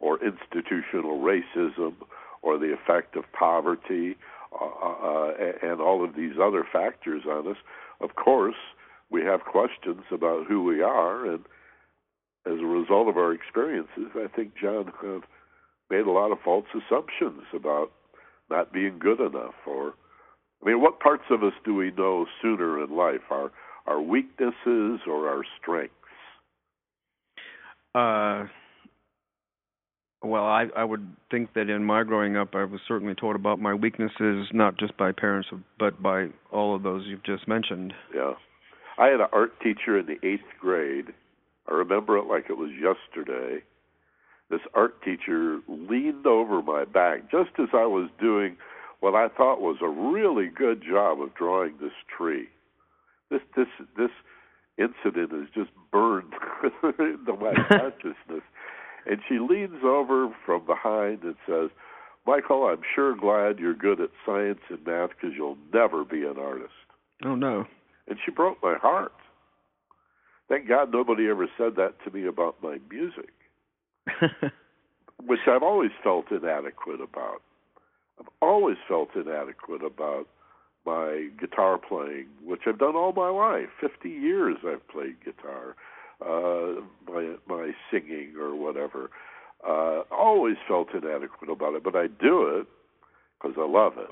or 0.00 0.18
institutional 0.24 1.20
racism 1.20 1.94
or 2.42 2.58
the 2.58 2.72
effect 2.72 3.16
of 3.16 3.24
poverty 3.32 4.16
uh, 4.58 4.64
uh, 4.64 5.32
and 5.62 5.80
all 5.80 6.04
of 6.04 6.16
these 6.16 6.34
other 6.42 6.66
factors 6.72 7.22
on 7.28 7.46
us. 7.46 7.56
Of 8.00 8.16
course, 8.16 8.56
we 9.10 9.22
have 9.22 9.40
questions 9.40 10.02
about 10.10 10.46
who 10.46 10.64
we 10.64 10.82
are, 10.82 11.26
and 11.26 11.44
as 12.46 12.58
a 12.60 12.66
result 12.66 13.08
of 13.08 13.16
our 13.16 13.32
experiences, 13.32 14.10
I 14.14 14.26
think 14.34 14.52
John 14.60 14.92
made 15.90 16.06
a 16.06 16.10
lot 16.10 16.32
of 16.32 16.38
false 16.44 16.66
assumptions 16.74 17.42
about 17.54 17.92
not 18.48 18.72
being 18.72 18.98
good 18.98 19.20
enough 19.20 19.54
or 19.66 19.94
I 20.62 20.68
mean 20.68 20.80
what 20.80 21.00
parts 21.00 21.24
of 21.30 21.42
us 21.42 21.52
do 21.64 21.74
we 21.74 21.90
know 21.92 22.26
sooner 22.42 22.82
in 22.82 22.96
life 22.96 23.22
our 23.30 23.50
our 23.86 24.00
weaknesses 24.00 25.00
or 25.06 25.28
our 25.28 25.42
strengths 25.60 25.94
Uh, 27.94 28.46
well, 30.22 30.44
I 30.44 30.66
I 30.76 30.84
would 30.84 31.06
think 31.30 31.54
that 31.54 31.70
in 31.70 31.84
my 31.84 32.02
growing 32.02 32.36
up, 32.36 32.54
I 32.54 32.64
was 32.64 32.80
certainly 32.86 33.14
taught 33.14 33.36
about 33.36 33.58
my 33.60 33.74
weaknesses, 33.74 34.48
not 34.52 34.78
just 34.78 34.96
by 34.96 35.12
parents, 35.12 35.48
but 35.78 36.02
by 36.02 36.28
all 36.50 36.74
of 36.74 36.82
those 36.82 37.04
you've 37.06 37.22
just 37.24 37.46
mentioned. 37.48 37.92
yeah 38.14 38.34
I 38.98 39.06
had 39.06 39.20
an 39.20 39.28
art 39.32 39.52
teacher 39.62 39.98
in 39.98 40.06
the 40.06 40.16
8th 40.26 40.58
grade 40.60 41.06
I 41.68 41.74
remember 41.74 42.18
it 42.18 42.26
like 42.26 42.46
it 42.50 42.58
was 42.58 42.70
yesterday 42.72 43.62
this 44.50 44.60
art 44.74 45.00
teacher 45.02 45.60
leaned 45.68 46.26
over 46.26 46.60
my 46.60 46.84
back 46.84 47.30
just 47.30 47.50
as 47.58 47.68
I 47.72 47.86
was 47.86 48.10
doing 48.20 48.56
what 48.98 49.14
I 49.14 49.28
thought 49.28 49.60
was 49.60 49.78
a 49.80 49.88
really 49.88 50.48
good 50.48 50.82
job 50.82 51.20
of 51.22 51.34
drawing 51.34 51.74
this 51.80 51.92
tree 52.14 52.48
this 53.30 53.40
this 53.56 53.68
this 53.96 54.10
incident 54.76 55.32
is 55.32 55.48
just 55.54 55.70
burned 55.92 56.32
into 56.98 57.32
my 57.40 57.54
consciousness. 57.68 58.42
And 59.06 59.20
she 59.28 59.38
leans 59.38 59.82
over 59.84 60.28
from 60.44 60.66
behind 60.66 61.22
and 61.22 61.36
says, 61.46 61.70
Michael, 62.26 62.64
I'm 62.64 62.82
sure 62.94 63.16
glad 63.16 63.58
you're 63.58 63.74
good 63.74 64.00
at 64.00 64.10
science 64.26 64.60
and 64.68 64.84
math 64.86 65.10
because 65.10 65.36
you'll 65.36 65.56
never 65.72 66.04
be 66.04 66.24
an 66.24 66.36
artist. 66.38 66.70
Oh 67.24 67.34
no. 67.34 67.64
And 68.08 68.18
she 68.24 68.30
broke 68.30 68.58
my 68.62 68.74
heart. 68.74 69.12
Thank 70.48 70.68
God 70.68 70.92
nobody 70.92 71.28
ever 71.28 71.48
said 71.56 71.76
that 71.76 71.94
to 72.04 72.10
me 72.10 72.26
about 72.26 72.56
my 72.62 72.78
music, 72.90 73.30
which 75.24 75.40
I've 75.46 75.62
always 75.62 75.92
felt 76.02 76.30
inadequate 76.30 77.00
about. 77.00 77.42
I've 78.18 78.28
always 78.42 78.76
felt 78.88 79.10
inadequate 79.14 79.82
about 79.82 80.26
my 80.84 81.28
guitar 81.38 81.78
playing, 81.78 82.26
which 82.44 82.62
I've 82.66 82.80
done 82.80 82.96
all 82.96 83.12
my 83.12 83.28
life. 83.28 83.68
Fifty 83.80 84.10
years 84.10 84.56
I've 84.66 84.86
played 84.88 85.24
guitar. 85.24 85.76
Uh, 86.24 86.82
my 87.08 87.34
my 87.48 87.72
singing 87.90 88.34
or 88.38 88.54
whatever. 88.54 89.10
Uh, 89.66 90.02
always 90.10 90.56
felt 90.66 90.88
inadequate 90.94 91.50
about 91.50 91.74
it, 91.74 91.84
but 91.84 91.94
I 91.96 92.06
do 92.06 92.46
it 92.48 92.66
because 93.40 93.56
I 93.58 93.66
love 93.68 93.94
it, 93.98 94.10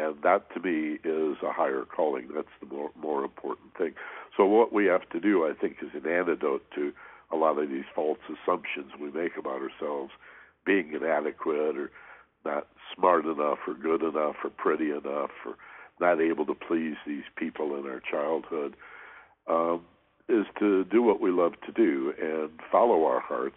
and 0.00 0.16
that 0.22 0.48
to 0.54 0.60
me 0.60 0.98
is 1.04 1.36
a 1.42 1.52
higher 1.52 1.84
calling. 1.84 2.28
That's 2.34 2.48
the 2.60 2.66
more 2.74 2.90
more 2.96 3.24
important 3.24 3.74
thing. 3.76 3.94
So 4.36 4.44
what 4.46 4.72
we 4.72 4.86
have 4.86 5.08
to 5.10 5.20
do, 5.20 5.44
I 5.46 5.52
think, 5.58 5.76
is 5.82 5.90
an 5.94 6.10
antidote 6.10 6.64
to 6.74 6.92
a 7.32 7.36
lot 7.36 7.58
of 7.58 7.68
these 7.68 7.84
false 7.94 8.18
assumptions 8.28 8.92
we 9.00 9.10
make 9.10 9.36
about 9.38 9.60
ourselves. 9.62 10.12
being 10.64 10.92
inadequate 10.92 11.76
or 11.76 11.90
not 12.44 12.66
smart 12.94 13.24
enough 13.24 13.58
or 13.66 13.74
good 13.74 14.02
enough 14.02 14.36
or 14.44 14.50
pretty 14.50 14.90
enough 14.90 15.30
or 15.46 15.56
not 16.00 16.20
able 16.20 16.44
to 16.46 16.54
please 16.54 16.96
these 17.06 17.24
people 17.36 17.76
in 17.78 17.86
our 17.86 18.00
childhood 18.10 18.76
um, 19.48 19.82
is 20.28 20.46
to 20.58 20.84
do 20.84 21.02
what 21.02 21.20
we 21.20 21.30
love 21.30 21.52
to 21.66 21.72
do 21.72 22.12
and 22.20 22.50
follow 22.70 23.04
our 23.04 23.20
hearts, 23.20 23.56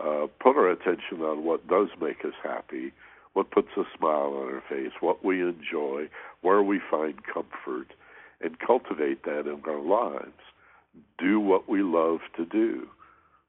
uh, 0.00 0.26
put 0.40 0.56
our 0.56 0.70
attention 0.70 1.20
on 1.22 1.44
what 1.44 1.66
does 1.68 1.88
make 2.00 2.24
us 2.24 2.34
happy, 2.42 2.92
what 3.34 3.50
puts 3.50 3.68
a 3.76 3.82
smile 3.96 4.34
on 4.36 4.52
our 4.52 4.62
face, 4.68 4.92
what 5.00 5.24
we 5.24 5.40
enjoy, 5.40 6.08
where 6.40 6.62
we 6.62 6.80
find 6.90 7.14
comfort, 7.24 7.88
and 8.40 8.58
cultivate 8.58 9.24
that 9.24 9.40
in 9.40 9.62
our 9.66 9.80
lives. 9.80 10.32
Do 11.18 11.40
what 11.40 11.68
we 11.68 11.82
love 11.82 12.20
to 12.36 12.44
do, 12.44 12.88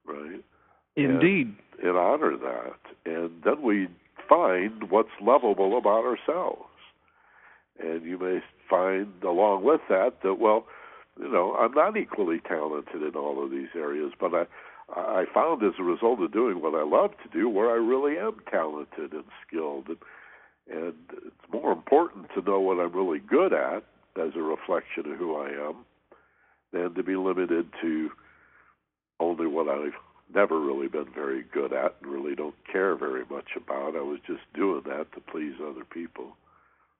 right? 0.06 0.44
Indeed. 0.96 1.56
And, 1.80 1.90
and 1.90 1.98
honor 1.98 2.38
that. 2.38 2.80
And 3.06 3.32
then 3.44 3.62
we 3.62 3.88
find 4.28 4.90
what's 4.90 5.10
lovable 5.22 5.78
about 5.78 6.06
ourselves. 6.06 6.64
And 7.80 8.04
you 8.04 8.18
may 8.18 8.40
find 8.70 9.12
along 9.24 9.64
with 9.64 9.82
that 9.90 10.22
that, 10.24 10.36
well, 10.40 10.66
you 11.20 11.32
know, 11.32 11.56
I'm 11.56 11.74
not 11.74 11.98
equally 11.98 12.40
talented 12.40 13.02
in 13.02 13.16
all 13.16 13.44
of 13.44 13.52
these 13.52 13.70
areas, 13.76 14.12
but 14.20 14.34
I 14.34 14.46
I 14.96 15.26
found 15.34 15.64
as 15.64 15.74
a 15.80 15.84
result 15.84 16.22
of 16.22 16.32
doing 16.32 16.62
what 16.62 16.76
I 16.76 16.84
love 16.84 17.12
to 17.24 17.30
do 17.30 17.50
where 17.50 17.72
I 17.72 17.76
really 17.76 18.20
am 18.20 18.38
talented 18.52 19.14
and 19.14 19.24
skilled 19.48 19.88
and 19.88 19.98
and 20.68 20.94
it's 21.12 21.54
more 21.54 21.72
important 21.72 22.28
to 22.36 22.42
know 22.42 22.60
what 22.60 22.80
I'm 22.80 22.96
really 22.96 23.20
good 23.20 23.54
at 23.54 23.84
as 24.18 24.32
a 24.36 24.42
reflection 24.42 25.12
of 25.12 25.18
who 25.18 25.36
I 25.36 25.50
am 25.50 25.86
than 26.74 26.96
to 26.96 27.04
be 27.04 27.16
limited 27.16 27.68
to 27.82 28.10
only 29.20 29.48
what 29.48 29.70
I've 29.70 29.94
never 30.34 30.60
really 30.60 30.88
been 30.88 31.12
very 31.14 31.44
good 31.54 31.72
at 31.72 31.96
and 32.02 32.12
really 32.12 32.36
don't 32.36 32.56
care 32.72 32.96
very 32.96 33.24
much 33.30 33.50
about. 33.56 33.96
I 33.96 34.02
was 34.02 34.20
just 34.26 34.42
doing 34.56 34.82
that 34.86 35.12
to 35.14 35.22
please 35.32 35.54
other 35.62 35.86
people. 35.86 36.36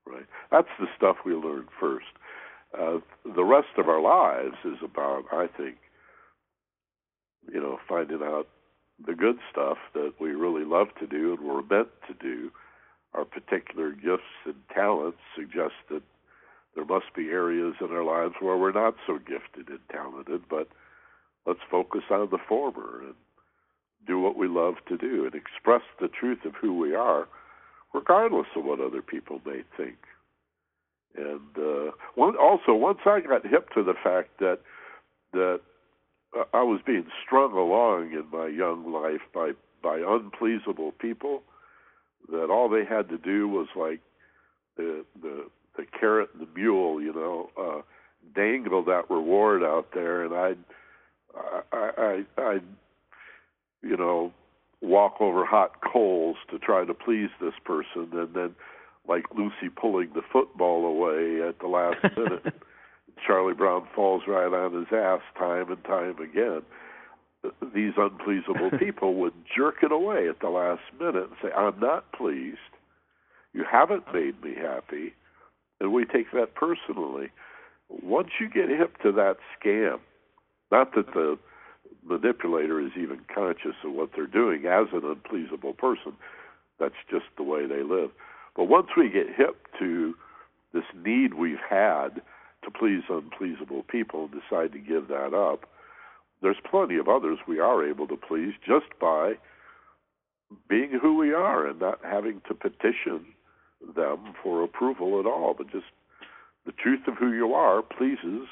Right? 0.06 0.26
That's 0.52 0.68
the 0.80 0.86
stuff 0.96 1.18
we 1.26 1.34
learn 1.34 1.66
first. 1.80 2.06
Uh, 2.78 3.00
the 3.36 3.44
rest 3.44 3.78
of 3.78 3.88
our 3.88 4.02
lives 4.02 4.58
is 4.66 4.78
about, 4.84 5.24
I 5.32 5.48
think, 5.48 5.78
you 7.52 7.60
know, 7.62 7.80
finding 7.88 8.22
out 8.22 8.48
the 9.06 9.14
good 9.14 9.38
stuff 9.52 9.78
that 9.94 10.14
we 10.20 10.32
really 10.32 10.66
love 10.66 10.88
to 11.00 11.08
do 11.08 11.34
and 11.34 11.48
we're 11.48 11.62
meant 11.62 11.90
to 12.08 12.14
do. 12.20 12.52
Our 13.14 13.26
particular 13.26 13.92
gifts 13.92 14.24
and 14.46 14.56
talents 14.74 15.20
suggest 15.36 15.76
that 15.90 16.04
there 16.76 16.86
must 16.86 17.14
be 17.16 17.30
areas 17.30 17.76
in 17.80 17.92
our 17.92 18.04
lives 18.04 18.36
where 18.42 18.58
we're 18.58 18.72
not 18.72 18.96
so 19.08 19.18
gifted 19.20 19.70
and 19.70 19.80
talented, 19.90 20.42
but 20.50 20.68
let's 21.46 21.62
focus 21.72 22.04
on 22.10 22.30
the 22.30 22.38
former 22.50 23.02
and 23.02 23.14
do 24.06 24.20
what 24.20 24.38
we 24.38 24.48
love 24.48 24.76
to 24.90 24.98
do 24.98 25.26
and 25.26 25.34
express 25.34 25.82
the 26.00 26.10
truth 26.10 26.40
of 26.46 26.54
who 26.56 26.78
we 26.78 26.94
are, 26.94 27.28
regardless 27.94 28.48
of 28.56 28.66
what 28.66 28.82
other 28.82 29.02
people 29.02 29.40
may 29.46 29.64
think. 29.78 29.96
And 31.18 31.58
uh, 31.58 31.92
one, 32.16 32.36
also, 32.36 32.74
once 32.74 33.00
I 33.06 33.22
got 33.22 33.46
hip 33.46 33.70
to 33.74 33.84
the 33.84 33.94
fact 34.04 34.40
that 34.40 34.60
that 35.34 35.62
I 36.54 36.64
was 36.64 36.82
being 36.86 37.06
strung 37.26 37.54
along 37.54 38.12
in 38.12 38.26
my 38.32 38.48
young 38.48 38.92
life 38.92 39.22
by 39.34 39.52
by 39.82 40.00
unpleasable 40.00 40.94
people, 41.00 41.44
that 42.30 42.50
all 42.50 42.70
they 42.70 42.84
had 42.86 43.10
to 43.10 43.18
do 43.18 43.48
was 43.48 43.68
like 43.76 44.02
the 44.78 45.06
the 45.22 45.46
the 45.78 45.86
carrot 46.00 46.30
and 46.34 46.48
the 46.48 46.52
mule, 46.54 47.02
you 47.02 47.14
know, 47.14 47.50
uh, 47.58 47.82
dangle 48.34 48.84
that 48.86 49.10
reward 49.10 49.64
out 49.64 49.90
there, 49.94 50.24
and 50.24 50.34
I'd 50.34 50.58
I 51.72 52.24
I 52.38 52.42
I'd 52.42 52.64
you 53.82 53.98
know 53.98 54.34
walk 54.82 55.22
over 55.22 55.46
hot 55.46 55.82
coals 55.82 56.38
to 56.52 56.60
try 56.60 56.86
to 56.86 56.94
please 56.94 57.30
this 57.40 57.54
person, 57.64 58.10
and 58.14 58.34
then 58.34 58.56
like 59.08 59.26
Lucy 59.38 59.70
pulling 59.76 60.10
the 60.14 60.22
football 60.32 60.86
away 60.86 61.48
at 61.48 61.60
the 61.60 61.68
last 61.68 61.98
minute. 62.18 62.54
Charlie 63.26 63.54
Brown 63.54 63.88
falls 63.96 64.24
right 64.28 64.52
on 64.52 64.74
his 64.74 64.88
ass 64.92 65.22
time 65.38 65.72
and 65.72 65.84
time 65.84 66.18
again. 66.20 66.62
These 67.74 67.94
unpleasable 67.98 68.72
people 68.80 69.16
would 69.16 69.34
jerk 69.56 69.84
it 69.84 69.92
away 69.92 70.28
at 70.28 70.40
the 70.40 70.50
last 70.50 70.82
minute 71.00 71.30
and 71.30 71.36
say, 71.42 71.52
I'm 71.52 71.80
not 71.80 72.12
pleased. 72.12 72.58
You 73.54 73.64
haven't 73.70 74.04
made 74.14 74.42
me 74.44 74.54
happy. 74.56 75.14
And 75.80 75.94
we 75.94 76.06
take 76.06 76.32
that 76.32 76.56
personally. 76.56 77.30
Once 77.90 78.30
you 78.40 78.50
get 78.50 78.70
hip 78.70 78.98
to 79.04 79.12
that 79.14 79.38
scam, 79.58 80.00
not 80.72 80.96
that 80.96 81.14
the 81.14 81.38
manipulator 82.04 82.80
is 82.80 82.92
even 82.98 83.20
conscious 83.34 83.76
of 83.84 83.94
what 83.94 84.10
they're 84.16 84.28
doing 84.28 84.66
as 84.66 84.88
an 84.94 85.02
unpleasable 85.04 85.78
person, 85.78 86.14
that's 86.80 86.96
just 87.10 87.26
the 87.38 87.44
way 87.44 87.66
they 87.66 87.84
live. 87.84 88.12
But 88.56 88.66
once 88.66 88.88
we 88.96 89.10
get 89.10 89.28
hip 89.36 89.68
to 89.80 90.16
this 90.74 90.84
need 90.96 91.34
we've 91.34 91.58
had 91.70 92.22
to 92.64 92.72
please 92.72 93.04
unpleasable 93.10 93.88
people 93.88 94.30
and 94.32 94.42
decide 94.42 94.72
to 94.74 94.80
give 94.80 95.08
that 95.10 95.34
up, 95.34 95.70
there's 96.42 96.58
plenty 96.70 96.98
of 96.98 97.08
others 97.08 97.40
we 97.48 97.60
are 97.60 97.88
able 97.88 98.08
to 98.08 98.18
please 98.18 98.54
just 98.66 98.88
by 99.00 99.34
being 100.70 100.92
who 101.02 101.18
we 101.18 101.34
are 101.34 101.68
and 101.68 101.80
not 101.80 102.00
having 102.04 102.42
to 102.48 102.54
petition 102.54 103.26
them 103.96 104.34
for 104.42 104.64
approval 104.64 105.20
at 105.20 105.26
all, 105.26 105.54
but 105.58 105.72
just 105.72 105.86
the 106.66 106.72
truth 106.72 107.02
of 107.08 107.16
who 107.16 107.32
you 107.32 107.54
are 107.54 107.82
pleases 107.82 108.48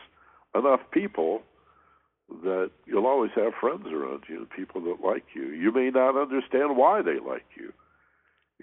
enough 0.56 0.82
people 0.92 1.42
that 2.44 2.72
you'll 2.86 3.06
always 3.06 3.32
have 3.36 3.54
friends 3.60 3.86
around 3.92 4.24
you, 4.28 4.48
people 4.56 4.82
that 4.82 5.06
like 5.06 5.24
you. 5.36 5.48
You 5.48 5.72
may 5.72 5.90
not 5.90 6.20
understand 6.20 6.78
why 6.78 7.02
they 7.02 7.20
like 7.20 7.46
you. 7.56 7.74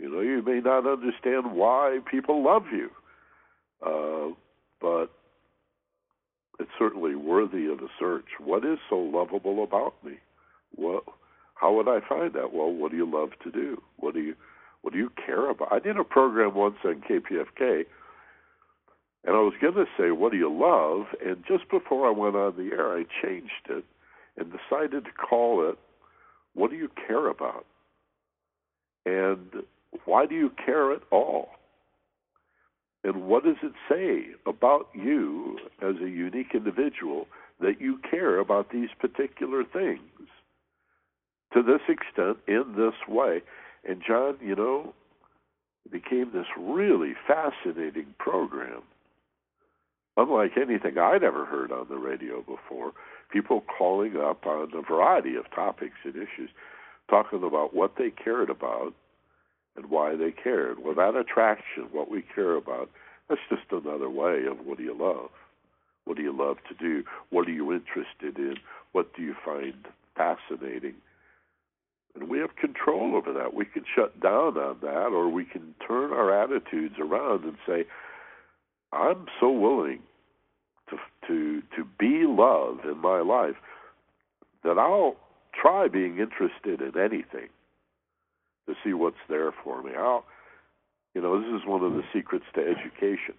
You 0.01 0.09
know, 0.09 0.21
you 0.21 0.43
may 0.43 0.61
not 0.61 0.87
understand 0.87 1.53
why 1.53 1.99
people 2.11 2.43
love 2.43 2.63
you, 2.73 2.91
uh, 3.85 4.35
but 4.81 5.11
it's 6.59 6.71
certainly 6.79 7.15
worthy 7.15 7.67
of 7.67 7.81
a 7.81 7.89
search. 7.99 8.25
What 8.43 8.65
is 8.65 8.79
so 8.89 8.97
lovable 8.97 9.63
about 9.63 9.93
me? 10.03 10.15
What? 10.75 11.05
How 11.55 11.75
would 11.75 11.87
I 11.87 12.01
find 12.09 12.33
that? 12.33 12.55
Well, 12.55 12.73
what 12.73 12.93
do 12.93 12.97
you 12.97 13.05
love 13.05 13.31
to 13.45 13.51
do? 13.51 13.83
What 13.99 14.15
do 14.15 14.21
you 14.21 14.35
What 14.81 14.95
do 14.95 14.99
you 14.99 15.11
care 15.27 15.51
about? 15.51 15.71
I 15.71 15.79
did 15.79 15.99
a 15.99 16.05
program 16.05 16.55
once 16.55 16.77
on 16.83 17.03
KPFK, 17.03 17.85
and 19.25 19.37
I 19.37 19.41
was 19.41 19.53
going 19.61 19.75
to 19.75 19.85
say, 19.99 20.11
"What 20.13 20.33
do 20.33 20.39
you 20.39 20.51
love?" 20.51 21.09
And 21.23 21.45
just 21.47 21.69
before 21.69 22.07
I 22.07 22.11
went 22.11 22.37
on 22.37 22.57
the 22.57 22.73
air, 22.75 22.97
I 22.97 23.05
changed 23.23 23.69
it 23.69 23.85
and 24.39 24.51
decided 24.51 25.05
to 25.05 25.13
call 25.13 25.69
it, 25.69 25.79
"What 26.55 26.71
do 26.71 26.77
you 26.77 26.89
care 27.07 27.27
about?" 27.27 27.67
And 29.05 29.65
why 30.05 30.27
do 30.27 30.35
you 30.35 30.51
care 30.65 30.93
at 30.93 31.03
all? 31.11 31.51
And 33.03 33.27
what 33.27 33.45
does 33.45 33.57
it 33.63 33.73
say 33.89 34.35
about 34.47 34.89
you 34.95 35.59
as 35.81 35.97
a 35.97 36.09
unique 36.09 36.55
individual 36.55 37.27
that 37.61 37.81
you 37.81 37.99
care 38.11 38.39
about 38.39 38.71
these 38.71 38.91
particular 38.99 39.65
things 39.65 40.29
to 41.55 41.63
this 41.63 41.81
extent 41.89 42.39
in 42.47 42.75
this 42.77 42.95
way? 43.09 43.41
And 43.89 44.03
John, 44.07 44.37
you 44.43 44.55
know, 44.55 44.93
it 45.87 45.93
became 45.93 46.31
this 46.33 46.47
really 46.59 47.15
fascinating 47.27 48.15
program. 48.19 48.83
Unlike 50.17 50.53
anything 50.59 50.99
I'd 50.99 51.25
ever 51.25 51.47
heard 51.47 51.73
on 51.73 51.87
the 51.89 51.97
radio 51.97 52.43
before, 52.43 52.93
people 53.33 53.63
calling 53.79 54.17
up 54.17 54.45
on 54.45 54.71
a 54.75 54.83
variety 54.83 55.37
of 55.37 55.51
topics 55.55 55.97
and 56.05 56.17
issues, 56.17 56.51
talking 57.09 57.43
about 57.43 57.75
what 57.75 57.93
they 57.97 58.11
cared 58.11 58.51
about 58.51 58.93
and 59.77 59.91
why 59.91 60.17
they 60.17 60.33
cared. 60.33 60.83
Well, 60.83 60.95
that 60.95 61.17
attraction, 61.17 61.89
what 61.93 62.11
we 62.11 62.23
care 62.35 62.57
about, 62.57 62.91
that's 63.29 63.41
just 63.49 63.71
another 63.71 64.11
way 64.11 64.45
of 64.51 64.67
what 64.67 64.79
do 64.79 64.85
you 64.85 64.97
love? 64.99 65.31
What 66.05 66.17
do 66.17 66.23
you 66.23 66.37
love 66.37 66.57
to 66.69 66.75
do? 66.75 67.05
What 67.31 67.47
are 67.47 67.53
you 67.53 67.73
interested 67.73 68.37
in? 68.37 68.57
What 68.93 69.15
do 69.15 69.23
you 69.23 69.35
find 69.45 69.87
fascinating? 70.17 70.95
And 72.15 72.29
we 72.29 72.39
have 72.39 72.57
control 72.57 73.15
over 73.15 73.33
that. 73.33 73.55
We 73.55 73.65
can 73.65 73.85
shut 73.95 74.21
down 74.21 74.59
on 74.59 74.79
that, 74.83 75.13
or 75.13 75.29
we 75.29 75.45
can 75.45 75.75
turn 75.87 76.13
our 76.13 76.33
attitudes 76.43 76.97
around 76.99 77.45
and 77.45 77.57
say, 77.67 77.85
I'm 78.93 79.27
so 79.39 79.51
willing 79.51 80.01
to 80.89 80.97
to 81.29 81.63
to 81.77 81.85
be 81.99 82.25
love 82.27 82.81
in 82.85 82.99
my 82.99 83.21
life 83.21 83.55
that 84.65 84.79
I'll 84.79 85.15
try 85.55 85.87
being 85.87 86.19
interested 86.19 86.81
in 86.81 87.01
anything 87.01 87.49
to 88.71 88.77
see 88.85 88.95
what's 88.95 89.17
there 89.29 89.53
for 89.65 89.83
me. 89.83 89.91
How, 89.95 90.25
you 91.15 91.21
know, 91.21 91.41
this 91.41 91.61
is 91.61 91.67
one 91.67 91.85
of 91.85 91.93
the 91.93 92.03
secrets 92.13 92.45
to 92.55 92.61
education. 92.61 93.35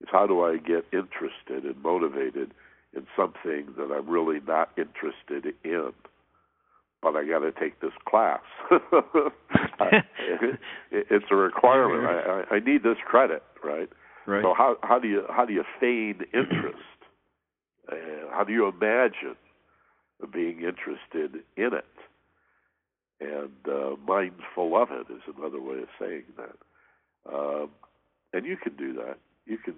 Is 0.00 0.08
how 0.10 0.26
do 0.26 0.42
I 0.42 0.58
get 0.58 0.84
interested 0.92 1.64
and 1.64 1.82
motivated 1.82 2.52
in 2.94 3.06
something 3.16 3.74
that 3.78 3.90
I'm 3.92 4.08
really 4.08 4.40
not 4.46 4.70
interested 4.76 5.54
in? 5.64 5.92
But 7.02 7.14
I 7.14 7.24
got 7.24 7.40
to 7.40 7.52
take 7.52 7.80
this 7.80 7.92
class. 8.08 8.40
I, 8.70 10.02
it's 10.90 11.26
a 11.30 11.36
requirement. 11.36 12.04
I, 12.04 12.56
I 12.56 12.58
need 12.60 12.82
this 12.82 12.96
credit, 13.06 13.42
right? 13.62 13.88
Right. 14.26 14.42
So 14.42 14.54
how 14.56 14.76
how 14.82 14.98
do 14.98 15.06
you 15.06 15.22
how 15.30 15.44
do 15.44 15.52
you 15.52 15.62
feign 15.78 16.20
interest? 16.34 16.78
Uh, 17.90 17.94
how 18.32 18.42
do 18.42 18.52
you 18.52 18.66
imagine 18.66 19.36
being 20.32 20.58
interested 20.58 21.42
in 21.56 21.74
it? 21.74 21.84
And 23.20 23.50
uh, 23.68 23.96
mindful 24.06 24.76
of 24.80 24.88
it 24.90 25.12
is 25.12 25.22
another 25.36 25.60
way 25.60 25.78
of 25.78 25.88
saying 25.98 26.24
that. 26.36 27.32
Um, 27.32 27.70
and 28.32 28.44
you 28.44 28.56
can 28.56 28.76
do 28.76 28.92
that. 28.94 29.18
You 29.46 29.58
can 29.58 29.74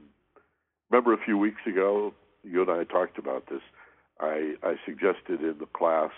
remember 0.90 1.12
a 1.12 1.24
few 1.24 1.38
weeks 1.38 1.60
ago, 1.66 2.12
you 2.42 2.62
and 2.62 2.70
I 2.70 2.84
talked 2.84 3.18
about 3.18 3.48
this. 3.48 3.60
I, 4.20 4.54
I 4.62 4.74
suggested 4.84 5.40
in 5.40 5.56
the 5.60 5.66
class 5.72 6.10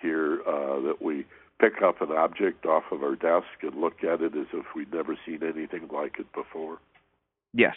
here 0.00 0.40
uh, 0.46 0.80
that 0.80 0.98
we 1.00 1.26
pick 1.60 1.82
up 1.82 2.00
an 2.00 2.12
object 2.12 2.66
off 2.66 2.84
of 2.92 3.02
our 3.02 3.16
desk 3.16 3.46
and 3.62 3.80
look 3.80 4.04
at 4.04 4.20
it 4.20 4.36
as 4.36 4.46
if 4.52 4.66
we'd 4.74 4.92
never 4.92 5.16
seen 5.26 5.40
anything 5.42 5.88
like 5.92 6.18
it 6.18 6.32
before. 6.32 6.78
Yes. 7.52 7.76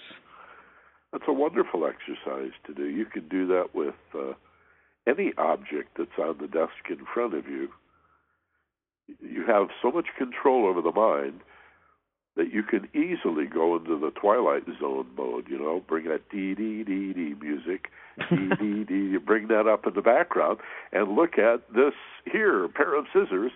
That's 1.12 1.24
a 1.28 1.34
wonderful 1.34 1.86
exercise 1.88 2.52
to 2.68 2.74
do. 2.74 2.86
You 2.86 3.06
can 3.06 3.28
do 3.30 3.48
that 3.48 3.74
with 3.74 3.96
uh, 4.14 4.34
any 5.08 5.32
object 5.38 5.98
that's 5.98 6.20
on 6.20 6.38
the 6.40 6.48
desk 6.48 6.90
in 6.90 7.00
front 7.14 7.34
of 7.34 7.48
you. 7.48 7.70
You 9.22 9.46
have 9.48 9.68
so 9.82 9.92
much 9.92 10.08
control 10.18 10.68
over 10.68 10.82
the 10.82 10.92
mind 10.92 11.42
that 12.36 12.54
you 12.54 12.64
can 12.64 12.88
easily 12.96 13.46
go 13.46 13.76
into 13.76 14.00
the 14.00 14.12
twilight 14.12 14.64
zone 14.80 15.08
mode. 15.18 15.48
You 15.50 15.60
know, 15.60 15.84
bring 15.88 16.06
that 16.06 16.30
dee 16.30 16.56
dee 16.56 16.84
dee 16.84 17.14
dee 17.14 17.36
music, 17.40 17.90
dee 18.30 18.50
dee 18.60 18.84
dee. 18.84 19.12
You 19.12 19.20
bring 19.20 19.48
that 19.50 19.68
up 19.68 19.86
in 19.86 19.94
the 19.94 20.02
background 20.02 20.60
and 20.92 21.16
look 21.16 21.38
at 21.38 21.62
this 21.74 21.94
here 22.32 22.68
pair 22.70 22.96
of 22.96 23.06
scissors 23.14 23.52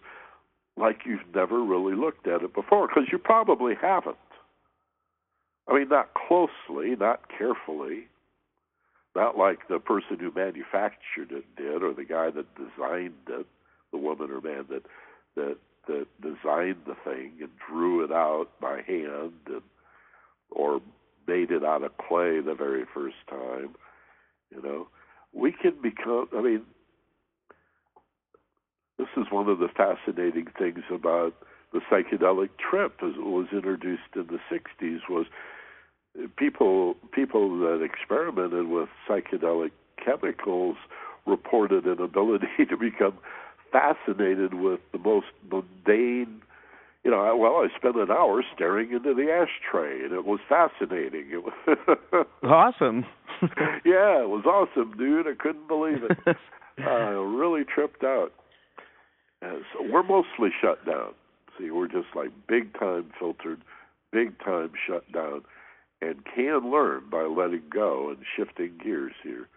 like 0.76 1.02
you've 1.06 1.36
never 1.36 1.64
really 1.64 1.96
looked 1.96 2.28
at 2.28 2.42
it 2.42 2.54
before 2.54 2.88
because 2.88 3.06
you 3.12 3.18
probably 3.18 3.74
haven't. 3.80 4.18
I 5.70 5.76
mean, 5.76 5.88
not 5.90 6.10
closely, 6.14 6.96
not 7.00 7.22
carefully, 7.38 8.08
not 9.16 9.38
like 9.38 9.68
the 9.70 9.80
person 9.80 10.18
who 10.20 10.32
manufactured 10.36 11.32
it 11.32 11.46
did, 11.56 11.84
or 11.84 11.94
the 11.94 12.04
guy 12.04 12.32
that 12.32 12.56
designed 12.56 13.14
it, 13.30 13.46
the 13.92 13.98
woman 13.98 14.30
or 14.32 14.42
man 14.42 14.66
that 14.70 14.84
that 15.36 15.58
that 15.88 16.08
designed 16.22 16.78
the 16.86 16.96
thing 17.04 17.34
and 17.42 17.50
drew 17.70 18.04
it 18.04 18.12
out 18.12 18.48
by 18.62 18.82
hand, 18.88 19.34
and 19.48 19.62
or 20.52 20.82
made 21.28 21.52
it 21.52 21.64
out 21.64 21.84
of 21.84 21.98
clay 21.98 22.40
the 22.40 22.56
very 22.56 22.86
first 22.94 23.16
time. 23.30 23.76
You 24.50 24.62
know, 24.62 24.88
we 25.34 25.52
can 25.52 25.74
become. 25.82 26.30
I 26.36 26.42
mean, 26.42 26.62
this 28.98 29.08
is 29.18 29.26
one 29.32 29.50
of 29.50 29.60
the 29.60 29.68
fascinating 29.68 30.48
things 30.58 30.84
about 30.94 31.34
the 31.74 31.82
psychedelic 31.92 32.50
trip 32.58 33.00
as 33.02 33.16
it 33.16 33.26
was 33.26 33.48
introduced 33.52 34.04
in 34.16 34.28
the 34.28 34.40
60s 34.52 35.00
was 35.10 35.26
people 36.38 36.96
people 37.12 37.60
that 37.60 37.82
experimented 37.82 38.68
with 38.68 38.90
psychedelic 39.10 39.72
chemicals 40.04 40.78
reported 41.26 41.86
an 41.86 42.00
ability 42.02 42.48
to 42.70 42.78
become 42.78 43.18
fascinated 43.74 44.54
with 44.54 44.80
the 44.94 45.00
most 45.00 45.28
mundane 45.52 46.42
you 47.04 47.12
know 47.12 47.36
well 47.36 47.56
i 47.58 47.68
spent 47.76 47.98
an 47.98 48.10
hour 48.10 48.42
staring 48.56 48.94
into 48.94 49.14
the 49.14 49.30
ashtray 49.30 50.04
and 50.04 50.14
it 50.14 50.26
was 50.26 50.40
fascinating. 50.48 51.26
It 51.32 51.44
was 51.44 52.28
awesome. 52.44 53.06
Yeah 53.84 54.22
it 54.24 54.30
was 54.30 54.46
awesome 54.46 54.96
dude. 54.98 55.28
I 55.28 55.34
couldn't 55.38 55.68
believe 55.68 56.04
it. 56.04 56.38
I 56.78 56.84
uh, 56.86 57.20
really 57.20 57.64
tripped 57.66 58.04
out. 58.06 58.32
And 59.42 59.64
so 59.74 59.86
we're 59.92 60.04
mostly 60.04 60.50
shut 60.62 60.86
down. 60.86 61.14
See 61.58 61.72
we're 61.72 61.88
just 61.88 62.16
like 62.16 62.30
big 62.48 62.74
time 62.80 63.12
filtered 63.20 63.62
big 64.14 64.40
time 64.40 64.72
shut 64.88 65.12
down. 65.12 65.42
And 66.02 66.24
can 66.26 66.72
learn 66.72 67.04
by 67.12 67.24
letting 67.24 67.64
go 67.74 68.10
and 68.10 68.20
shifting 68.38 68.78
gears 68.82 69.14
here 69.24 69.48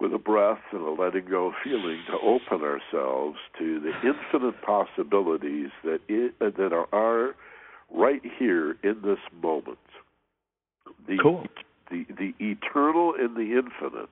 with 0.00 0.12
a 0.12 0.18
breath 0.18 0.60
and 0.72 0.82
a 0.82 0.90
letting 0.90 1.26
go 1.28 1.52
feeling 1.64 2.00
to 2.06 2.18
open 2.22 2.62
ourselves 2.62 3.38
to 3.58 3.80
the 3.80 3.92
infinite 4.06 4.60
possibilities 4.62 5.70
that 5.84 6.00
it, 6.08 6.34
uh, 6.40 6.50
that 6.58 6.72
are, 6.72 6.88
are 6.92 7.34
right 7.90 8.22
here 8.38 8.76
in 8.82 9.00
this 9.02 9.18
moment. 9.42 9.78
The, 11.08 11.18
cool. 11.22 11.46
The 11.90 12.04
the 12.18 12.34
eternal 12.40 13.14
and 13.18 13.36
the 13.36 13.56
infinite 13.56 14.10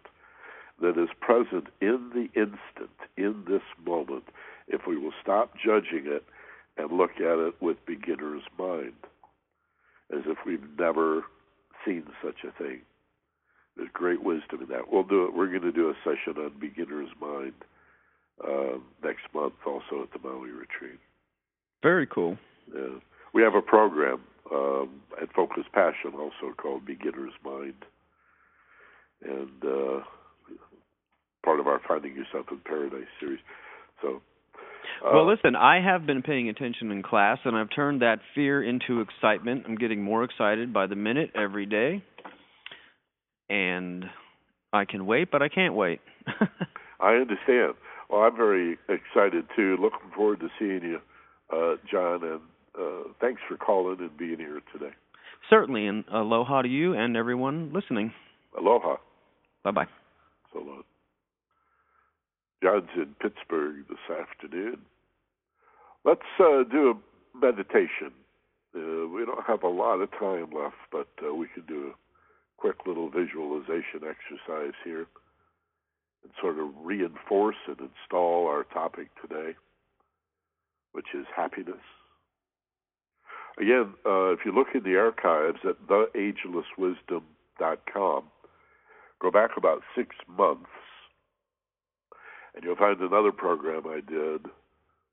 that 0.81 1.01
is 1.01 1.09
present 1.21 1.69
in 1.81 2.11
the 2.15 2.29
instant, 2.41 2.91
in 3.17 3.45
this 3.49 3.63
moment, 3.85 4.25
if 4.69 4.83
we 4.87 4.97
will 4.97 5.13
stop 5.23 5.53
judging 5.57 6.05
it 6.07 6.25
and 6.77 6.91
look 6.97 7.13
at 7.17 7.39
it 7.39 7.55
with 7.61 7.77
beginner's 7.87 8.43
mind, 8.59 8.95
as 10.13 10.23
if 10.27 10.39
we've 10.45 10.67
never 10.79 11.23
seen 11.85 12.05
such 12.23 12.45
a 12.45 12.63
thing. 12.63 12.81
There's 13.77 13.89
great 13.93 14.23
wisdom 14.23 14.63
in 14.63 14.69
that. 14.69 14.91
We'll 14.91 15.03
do 15.03 15.25
it. 15.25 15.35
We're 15.35 15.49
going 15.49 15.63
to 15.63 15.73
do 15.73 15.91
a 15.91 15.95
session 16.05 16.41
on 16.41 16.53
beginner's 16.61 17.09
mind 17.21 17.55
uh, 18.43 18.79
next 19.03 19.23
month, 19.35 19.55
also 19.67 20.03
at 20.03 20.13
the 20.13 20.27
Maui 20.27 20.51
retreat. 20.51 20.99
Very 21.83 22.07
cool. 22.07 22.39
Yeah. 22.73 22.99
We 23.33 23.43
have 23.43 23.55
a 23.55 23.63
program 23.63 24.21
um, 24.53 25.03
at 25.21 25.33
Focused 25.35 25.73
Passion 25.73 26.13
also 26.19 26.55
called 26.57 26.87
Beginner's 26.87 27.33
Mind, 27.45 27.85
and 29.23 29.65
uh, 29.65 30.01
part 31.45 31.59
of 31.59 31.67
our 31.67 31.81
Finding 31.87 32.15
Yourself 32.15 32.47
in 32.51 32.59
Paradise 32.65 33.09
series. 33.21 33.41
So 34.01 34.23
uh, 35.05 35.11
well, 35.13 35.29
listen, 35.29 35.57
I 35.57 35.81
have 35.83 36.07
been 36.07 36.23
paying 36.23 36.49
attention 36.49 36.91
in 36.91 37.03
class, 37.03 37.39
and 37.45 37.57
I've 37.57 37.71
turned 37.75 38.03
that 38.03 38.21
fear 38.35 38.63
into 38.63 39.01
excitement. 39.01 39.65
I'm 39.67 39.77
getting 39.77 40.03
more 40.03 40.25
excited 40.25 40.73
by 40.73 40.87
the 40.87 40.97
minute 40.97 41.31
every 41.35 41.67
day, 41.67 42.03
and 43.55 44.07
I 44.73 44.85
can 44.85 45.07
wait, 45.07 45.31
but 45.31 45.43
I 45.43 45.49
can't 45.49 45.75
wait. 45.75 46.01
I 47.01 47.15
understand. 47.15 47.75
Well, 48.11 48.23
I'm 48.23 48.37
very 48.37 48.77
excited 48.89 49.47
too. 49.55 49.77
Looking 49.81 50.11
forward 50.15 50.41
to 50.41 50.49
seeing 50.59 50.83
you, 50.83 50.99
uh, 51.53 51.77
John, 51.91 52.25
and 52.25 52.41
uh, 52.79 53.13
thanks 53.21 53.41
for 53.49 53.57
calling 53.57 54.01
and 54.01 54.17
being 54.17 54.39
here 54.39 54.61
today. 54.73 54.93
Certainly, 55.49 55.87
and 55.87 56.05
aloha 56.13 56.63
to 56.63 56.69
you 56.69 56.95
and 56.95 57.17
everyone 57.17 57.73
listening. 57.73 58.13
Aloha. 58.59 58.97
Bye 59.63 59.71
bye. 59.71 59.87
So 60.53 60.59
long. 60.59 60.83
John's 62.63 62.89
in 62.97 63.15
Pittsburgh 63.21 63.85
this 63.89 64.17
afternoon. 64.19 64.79
Let's 66.05 66.21
uh, 66.41 66.65
do 66.71 66.91
a 66.91 67.39
meditation. 67.39 68.13
Uh, 68.75 69.07
we 69.09 69.25
don't 69.25 69.45
have 69.47 69.63
a 69.63 69.69
lot 69.69 70.01
of 70.01 70.11
time 70.13 70.51
left, 70.53 70.75
but 70.91 71.09
uh, 71.25 71.33
we 71.33 71.47
can 71.55 71.65
do 71.69 71.93
a 71.93 72.04
quick 72.65 72.87
little 72.87 73.11
visualization 73.11 74.01
exercise 74.09 74.73
here 74.83 75.07
and 76.23 76.33
sort 76.41 76.59
of 76.59 76.69
reinforce 76.83 77.59
and 77.69 77.77
install 77.79 78.47
our 78.47 78.65
topic 78.65 79.09
today, 79.21 79.55
which 80.93 81.09
is 81.15 81.27
happiness. 81.37 81.83
Again, 83.59 83.93
uh, 84.07 84.33
if 84.33 84.47
you 84.47 84.55
look 84.55 84.69
in 84.75 84.83
the 84.83 84.97
archives 84.97 85.59
at 85.69 85.87
theagelesswisdom.com, 85.87 88.25
go 89.21 89.31
back 89.31 89.59
about 89.59 89.83
six 89.95 90.17
months 90.27 90.71
and 92.55 92.65
you'll 92.65 92.77
find 92.77 92.99
another 92.99 93.33
program 93.33 93.87
I 93.87 94.01
did 94.01 94.47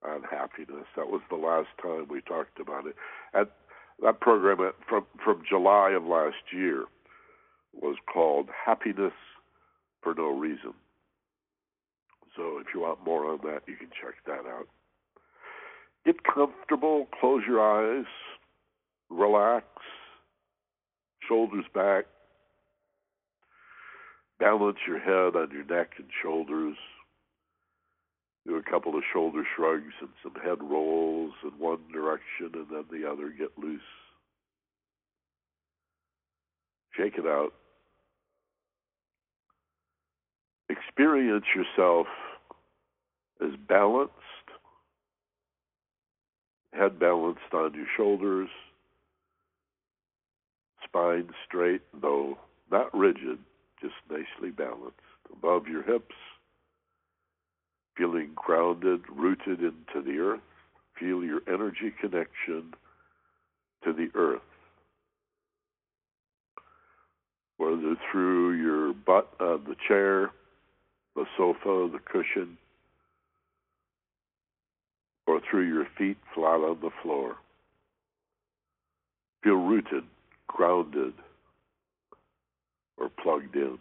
on 0.08 0.24
happiness. 0.24 0.86
That 0.96 1.10
was 1.10 1.20
the 1.30 1.36
last 1.36 1.68
time 1.82 2.08
we 2.10 2.22
talked 2.22 2.62
about 2.62 2.88
it. 2.88 2.96
And 3.34 3.48
that 4.02 4.22
program 4.22 4.72
from 4.88 5.06
from 5.22 5.44
July 5.50 5.92
of 5.92 6.06
last 6.06 6.54
year 6.54 6.86
was 7.74 7.96
called 8.12 8.50
Happiness 8.66 9.14
for 10.02 10.14
No 10.14 10.38
Reason. 10.38 10.74
So 12.36 12.60
if 12.60 12.68
you 12.74 12.82
want 12.82 13.04
more 13.06 13.26
on 13.32 13.40
that, 13.44 13.62
you 13.68 13.76
can 13.76 13.90
check 13.90 14.16
that 14.26 14.50
out. 14.50 14.68
Get 16.06 16.24
comfortable, 16.24 17.08
close 17.20 17.44
your 17.48 17.62
eyes, 17.62 18.06
relax, 19.10 19.66
shoulders 21.28 21.66
back, 21.74 22.06
balance 24.40 24.78
your 24.88 25.00
head 25.00 25.36
on 25.36 25.52
your 25.52 25.66
neck 25.66 25.92
and 25.98 26.08
shoulders 26.24 26.78
do 28.46 28.56
a 28.56 28.64
couple 28.64 28.96
of 28.96 29.04
shoulder 29.14 29.44
shrugs 29.56 29.94
and 30.02 30.10
some 30.24 30.34
head 30.44 30.58
rolls 30.62 31.34
in 31.44 31.52
one 31.60 31.80
direction 31.94 32.50
and 32.54 32.66
then 32.72 32.86
the 32.92 33.08
other, 33.08 33.30
get 33.30 33.52
loose. 33.58 33.82
Shake 36.98 37.18
it 37.18 37.26
out. 37.26 37.54
Experience 40.88 41.46
yourself 41.56 42.08
as 43.42 43.52
balanced, 43.68 44.14
head 46.74 47.00
balanced 47.00 47.54
on 47.54 47.74
your 47.74 47.86
shoulders, 47.96 48.50
spine 50.84 51.30
straight, 51.48 51.82
though 52.02 52.38
not 52.72 52.94
rigid, 52.98 53.40
just 53.82 53.94
nicely 54.10 54.52
balanced. 54.52 54.98
Above 55.32 55.68
your 55.68 55.84
hips, 55.84 56.16
feeling 57.98 58.32
grounded, 58.36 59.02
rooted 59.10 59.60
into 59.60 60.02
the 60.04 60.20
earth. 60.20 60.42
Feel 61.00 61.24
your 61.24 61.42
energy 61.48 61.92
connection 62.00 62.74
to 63.84 63.94
the 63.94 64.10
earth. 64.14 64.42
Whether 67.58 67.96
through 68.12 68.52
your 68.54 68.94
butt 68.94 69.34
on 69.40 69.64
the 69.68 69.76
chair, 69.88 70.32
the 71.16 71.26
sofa, 71.38 71.90
the 71.92 72.00
cushion, 72.06 72.58
or 75.28 75.42
through 75.50 75.68
your 75.68 75.88
feet 75.98 76.18
flat 76.34 76.62
on 76.62 76.80
the 76.82 76.92
floor. 77.02 77.36
Feel 79.44 79.56
rooted, 79.56 80.04
grounded, 80.48 81.14
or 82.98 83.10
plugged 83.22 83.56
in. 83.56 83.78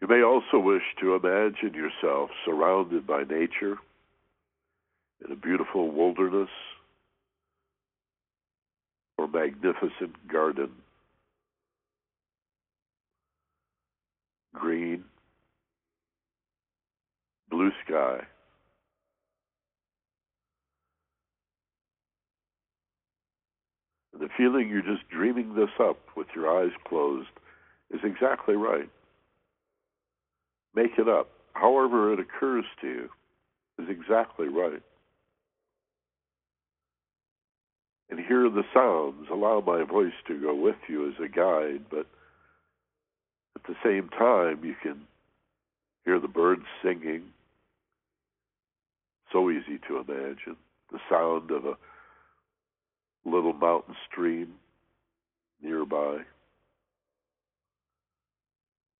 You 0.00 0.06
may 0.06 0.22
also 0.22 0.58
wish 0.58 0.82
to 1.00 1.14
imagine 1.14 1.74
yourself 1.74 2.30
surrounded 2.44 3.06
by 3.06 3.24
nature 3.24 3.78
in 5.24 5.32
a 5.32 5.36
beautiful 5.36 5.90
wilderness 5.90 6.50
or 9.16 9.26
magnificent 9.26 10.28
garden. 10.30 10.70
Green, 14.58 15.04
blue 17.48 17.70
sky. 17.86 18.18
The 24.18 24.28
feeling 24.36 24.68
you're 24.68 24.82
just 24.82 25.08
dreaming 25.08 25.54
this 25.54 25.70
up 25.80 25.98
with 26.16 26.26
your 26.34 26.50
eyes 26.50 26.72
closed 26.88 27.28
is 27.92 28.00
exactly 28.02 28.56
right. 28.56 28.88
Make 30.74 30.98
it 30.98 31.08
up. 31.08 31.28
However, 31.52 32.12
it 32.12 32.18
occurs 32.18 32.64
to 32.80 32.86
you 32.88 33.08
is 33.78 33.88
exactly 33.88 34.48
right. 34.48 34.82
And 38.10 38.18
hear 38.18 38.50
the 38.50 38.64
sounds. 38.74 39.28
Allow 39.30 39.62
my 39.64 39.84
voice 39.84 40.12
to 40.26 40.40
go 40.40 40.54
with 40.54 40.76
you 40.88 41.08
as 41.08 41.14
a 41.24 41.28
guide, 41.28 41.84
but 41.90 42.06
the 43.68 43.76
same 43.84 44.08
time, 44.08 44.64
you 44.64 44.74
can 44.82 45.02
hear 46.04 46.18
the 46.18 46.28
birds 46.28 46.64
singing. 46.82 47.22
So 49.32 49.50
easy 49.50 49.78
to 49.86 49.98
imagine. 49.98 50.56
The 50.90 50.98
sound 51.10 51.50
of 51.50 51.66
a 51.66 51.76
little 53.26 53.52
mountain 53.52 53.94
stream 54.10 54.54
nearby 55.62 56.20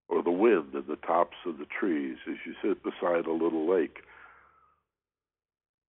or 0.09 0.23
the 0.23 0.31
wind 0.31 0.74
in 0.74 0.85
the 0.89 0.97
tops 0.97 1.36
of 1.47 1.59
the 1.59 1.66
trees 1.66 2.16
as 2.28 2.36
you 2.45 2.55
sit 2.62 2.82
beside 2.82 3.27
a 3.27 3.32
little 3.32 3.70
lake 3.70 3.99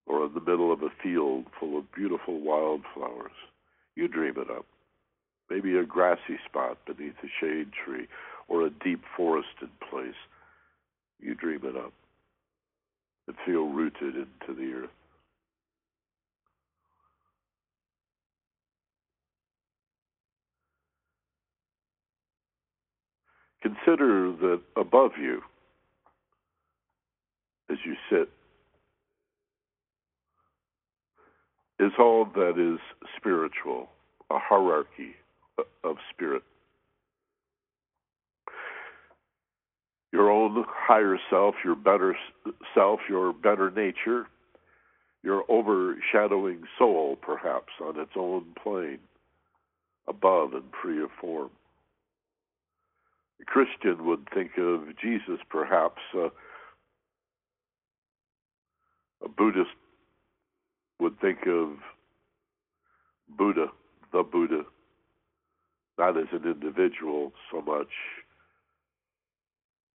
or 0.05 0.25
in 0.25 0.33
the 0.33 0.39
middle 0.39 0.71
of 0.71 0.81
a 0.83 0.89
field 1.03 1.45
full 1.59 1.77
of 1.77 1.91
beautiful 1.91 2.39
wildflowers. 2.39 3.31
You 3.95 4.07
dream 4.07 4.35
it 4.37 4.49
up. 4.49 4.65
Maybe 5.49 5.77
a 5.77 5.83
grassy 5.83 6.37
spot 6.45 6.77
beneath 6.85 7.15
a 7.23 7.27
shade 7.41 7.71
tree 7.73 8.07
or 8.49 8.65
a 8.65 8.69
deep 8.83 9.01
forested 9.15 9.69
place. 9.89 10.13
You 11.21 11.35
dream 11.35 11.61
it 11.63 11.77
up 11.77 11.93
and 13.27 13.35
feel 13.45 13.67
rooted 13.67 14.15
into 14.15 14.53
the 14.59 14.73
earth. 14.73 14.89
Consider 23.61 24.31
that 24.31 24.61
above 24.77 25.11
you, 25.21 25.41
as 27.69 27.77
you 27.85 27.95
sit, 28.09 28.29
is 31.79 31.91
all 31.99 32.25
that 32.35 32.57
is 32.57 32.79
spiritual, 33.17 33.89
a 34.31 34.39
hierarchy 34.39 35.15
of 35.83 35.97
spirit. 36.13 36.43
Your 40.11 40.31
own 40.31 40.65
higher 40.67 41.17
self, 41.29 41.55
your 41.63 41.75
better 41.75 42.15
self, 42.73 42.99
your 43.07 43.31
better 43.31 43.69
nature, 43.69 44.27
your 45.23 45.43
overshadowing 45.49 46.63
soul, 46.77 47.17
perhaps, 47.21 47.73
on 47.81 47.99
its 47.99 48.13
own 48.15 48.45
plane, 48.61 48.99
above 50.07 50.53
and 50.53 50.63
free 50.81 51.03
of 51.03 51.09
form. 51.21 51.51
A 53.41 53.45
Christian 53.45 54.05
would 54.05 54.27
think 54.33 54.51
of 54.57 54.83
Jesus, 55.01 55.39
perhaps. 55.49 56.01
Uh, 56.15 56.29
a 59.23 59.29
Buddhist 59.29 59.69
would 60.99 61.19
think 61.19 61.39
of 61.47 61.77
Buddha, 63.37 63.67
the 64.11 64.23
Buddha, 64.23 64.63
not 65.97 66.17
as 66.17 66.27
an 66.31 66.49
individual 66.49 67.33
so 67.51 67.61
much, 67.61 67.89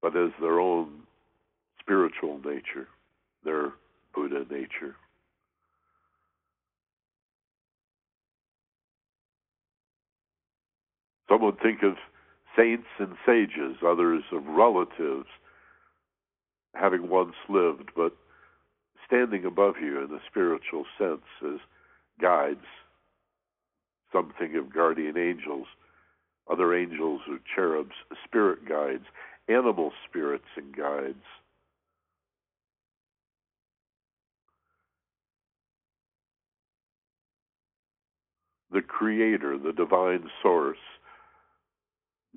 but 0.04 0.14
as 0.18 0.32
their 0.38 0.60
own 0.60 1.00
spiritual 1.80 2.38
nature, 2.44 2.88
their 3.42 3.72
Buddha 4.14 4.44
nature. 4.50 4.96
Some 11.26 11.40
would 11.40 11.58
think 11.58 11.82
of 11.82 11.94
saints 12.54 12.86
and 12.98 13.14
sages, 13.24 13.78
others 13.82 14.24
of 14.30 14.44
relatives, 14.44 15.26
having 16.74 17.08
once 17.08 17.36
lived, 17.48 17.90
but 17.96 18.14
standing 19.06 19.46
above 19.46 19.76
you 19.80 20.04
in 20.04 20.14
a 20.14 20.20
spiritual 20.30 20.84
sense 20.98 21.24
as 21.42 21.60
guides. 22.20 22.66
Some 24.12 24.34
think 24.38 24.54
of 24.54 24.70
guardian 24.70 25.16
angels, 25.16 25.66
other 26.52 26.74
angels 26.74 27.22
or 27.26 27.38
cherubs, 27.56 27.94
spirit 28.26 28.68
guides, 28.68 29.06
animal 29.48 29.92
spirits 30.08 30.44
and 30.56 30.74
guides. 30.74 31.24
The 38.70 38.82
Creator, 38.82 39.58
the 39.58 39.72
divine 39.72 40.28
source, 40.42 40.78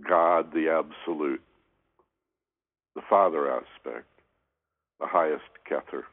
God 0.07 0.53
the 0.53 0.69
Absolute, 0.69 1.41
the 2.95 3.01
Father 3.09 3.51
aspect, 3.51 4.07
the 4.99 5.07
highest 5.07 5.43
Kether. 5.69 6.03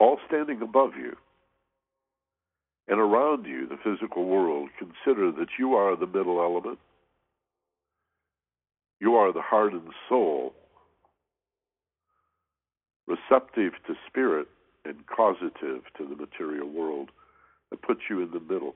All 0.00 0.18
standing 0.26 0.62
above 0.62 0.92
you. 0.98 1.16
And 2.88 3.00
around 3.00 3.46
you, 3.46 3.66
the 3.66 3.78
physical 3.82 4.26
world, 4.26 4.68
consider 4.78 5.32
that 5.32 5.48
you 5.58 5.74
are 5.74 5.96
the 5.96 6.06
middle 6.06 6.40
element. 6.40 6.78
You 9.00 9.14
are 9.16 9.32
the 9.32 9.42
heart 9.42 9.72
and 9.72 9.88
soul, 10.08 10.54
receptive 13.06 13.72
to 13.86 13.94
spirit 14.06 14.48
and 14.84 15.06
causative 15.06 15.82
to 15.98 16.08
the 16.08 16.16
material 16.16 16.68
world 16.68 17.10
that 17.70 17.82
puts 17.82 18.02
you 18.08 18.22
in 18.22 18.30
the 18.30 18.40
middle. 18.40 18.74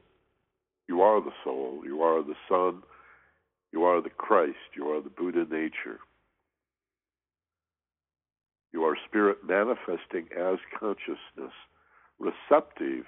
You 0.89 1.03
are 1.03 1.21
the 1.21 1.33
soul. 1.45 1.83
You 1.85 2.03
are 2.03 2.23
the 2.23 2.35
sun, 2.49 2.83
You 3.73 3.85
are 3.85 4.03
the 4.03 4.11
Christ. 4.11 4.57
You 4.77 4.87
are 4.89 5.01
the 5.01 5.11
Buddha 5.11 5.47
nature. 5.51 6.01
You 8.73 8.85
are 8.85 8.97
spirit 9.09 9.39
manifesting 9.47 10.29
as 10.37 10.59
consciousness, 10.79 11.55
receptive 12.19 13.05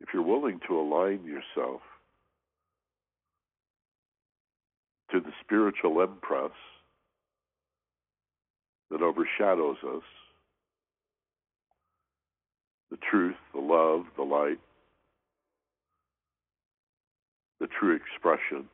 if 0.00 0.08
you're 0.12 0.22
willing 0.22 0.60
to 0.68 0.78
align 0.78 1.24
yourself 1.24 1.80
to 5.10 5.20
the 5.20 5.32
spiritual 5.44 6.00
impress 6.02 6.50
that 8.90 9.02
overshadows 9.02 9.76
us 9.84 10.02
the 12.90 12.98
truth, 13.10 13.36
the 13.52 13.60
love, 13.60 14.04
the 14.16 14.22
light, 14.22 14.58
the 17.60 17.66
true 17.66 17.96
expression 17.96 18.68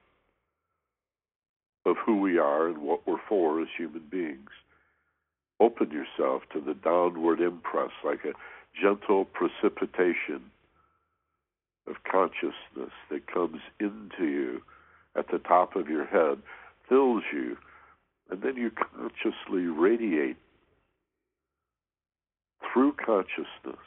of 1.86 1.96
who 2.04 2.20
we 2.20 2.38
are 2.38 2.68
and 2.68 2.78
what 2.78 3.06
we're 3.06 3.16
for 3.28 3.60
as 3.60 3.68
human 3.76 4.02
beings. 4.10 4.50
Open 5.60 5.90
yourself 5.90 6.42
to 6.52 6.60
the 6.60 6.74
downward 6.74 7.40
impress 7.40 7.90
like 8.04 8.20
a 8.24 8.32
gentle 8.80 9.24
precipitation 9.24 10.42
of 11.86 11.96
consciousness 12.10 12.92
that 13.10 13.26
comes 13.32 13.60
into 13.80 14.24
you 14.24 14.62
at 15.16 15.26
the 15.30 15.38
top 15.38 15.76
of 15.76 15.88
your 15.88 16.06
head, 16.06 16.38
fills 16.88 17.22
you, 17.32 17.56
and 18.30 18.42
then 18.42 18.56
you 18.56 18.70
consciously 18.70 19.66
radiate 19.66 20.36
through 22.72 22.92
consciousness, 23.04 23.82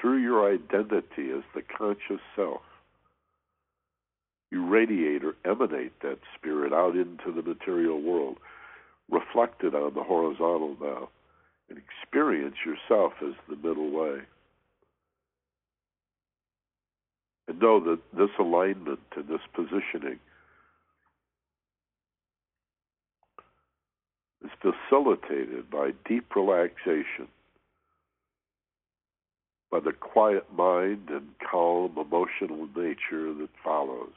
through 0.00 0.18
your 0.18 0.52
identity 0.52 1.30
as 1.30 1.44
the 1.54 1.62
conscious 1.76 2.20
self 2.34 2.62
you 4.50 4.66
radiate 4.66 5.24
or 5.24 5.36
emanate 5.44 6.00
that 6.00 6.18
spirit 6.36 6.72
out 6.72 6.96
into 6.96 7.32
the 7.34 7.42
material 7.42 8.00
world, 8.00 8.38
reflect 9.10 9.62
it 9.62 9.74
on 9.74 9.94
the 9.94 10.02
horizontal 10.02 10.76
now, 10.80 11.08
and 11.68 11.78
experience 11.78 12.56
yourself 12.64 13.12
as 13.22 13.34
the 13.48 13.56
middle 13.56 13.90
way. 13.90 14.20
And 17.48 17.60
know 17.60 17.80
that 17.80 18.00
this 18.16 18.28
alignment 18.38 19.00
and 19.16 19.26
this 19.26 19.40
positioning 19.54 20.20
is 24.44 24.50
facilitated 24.60 25.70
by 25.70 25.92
deep 26.06 26.36
relaxation, 26.36 27.28
by 29.70 29.80
the 29.80 29.92
quiet 29.92 30.44
mind 30.54 31.08
and 31.08 31.28
calm 31.50 31.96
emotional 31.96 32.68
nature 32.76 33.32
that 33.32 33.48
follows. 33.64 34.12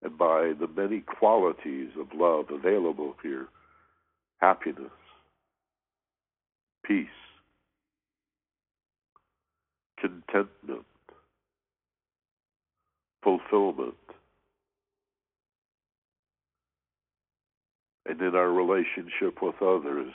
And 0.00 0.16
by 0.16 0.52
the 0.58 0.68
many 0.76 1.00
qualities 1.00 1.90
of 1.98 2.06
love 2.14 2.46
available 2.50 3.16
here 3.20 3.48
happiness, 4.40 4.92
peace, 6.86 7.08
contentment, 10.00 10.84
fulfillment, 13.22 13.94
and 18.06 18.20
in 18.20 18.34
our 18.34 18.50
relationship 18.50 19.42
with 19.42 19.54
others, 19.60 20.12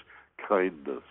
kindness, 0.47 1.03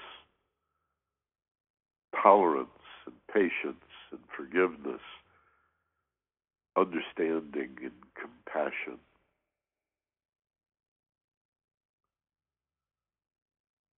tolerance, 2.23 2.69
and 3.07 3.15
patience, 3.33 3.85
and 4.11 4.21
forgiveness, 4.37 5.01
understanding, 6.77 7.71
and 7.83 7.93
compassion. 8.15 8.99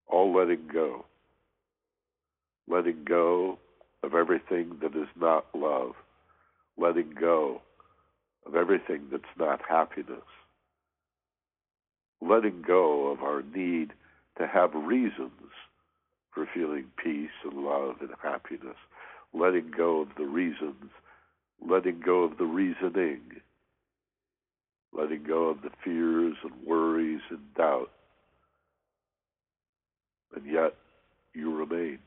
All 0.07 0.35
letting 0.35 0.69
go. 0.73 1.05
Letting 2.69 3.05
go 3.05 3.59
of 4.05 4.15
everything 4.15 4.77
that 4.83 4.95
is 4.97 5.09
not 5.19 5.47
love. 5.55 5.93
Letting 6.77 7.15
go 7.19 7.63
of 8.47 8.55
everything 8.55 9.09
that's 9.11 9.25
not 9.39 9.61
happiness 9.69 10.23
letting 12.27 12.63
go 12.67 13.09
of 13.09 13.23
our 13.23 13.43
need 13.55 13.93
to 14.39 14.47
have 14.47 14.75
reasons 14.75 15.31
for 16.33 16.49
feeling 16.53 16.87
peace 17.03 17.31
and 17.45 17.65
love 17.65 17.97
and 18.01 18.11
happiness, 18.23 18.77
letting 19.33 19.71
go 19.77 20.01
of 20.01 20.09
the 20.17 20.25
reasons, 20.25 20.91
letting 21.67 22.01
go 22.01 22.25
of 22.25 22.39
the 22.39 22.45
reasoning, 22.45 23.21
letting 24.93 25.23
go 25.23 25.45
of 25.49 25.63
the 25.63 25.71
fears 25.85 26.37
and 26.43 26.53
worries 26.67 27.21
and 27.31 27.55
doubt. 27.57 27.91
And 30.35 30.45
yet, 30.47 30.75
you 31.35 31.55
remain. 31.55 31.99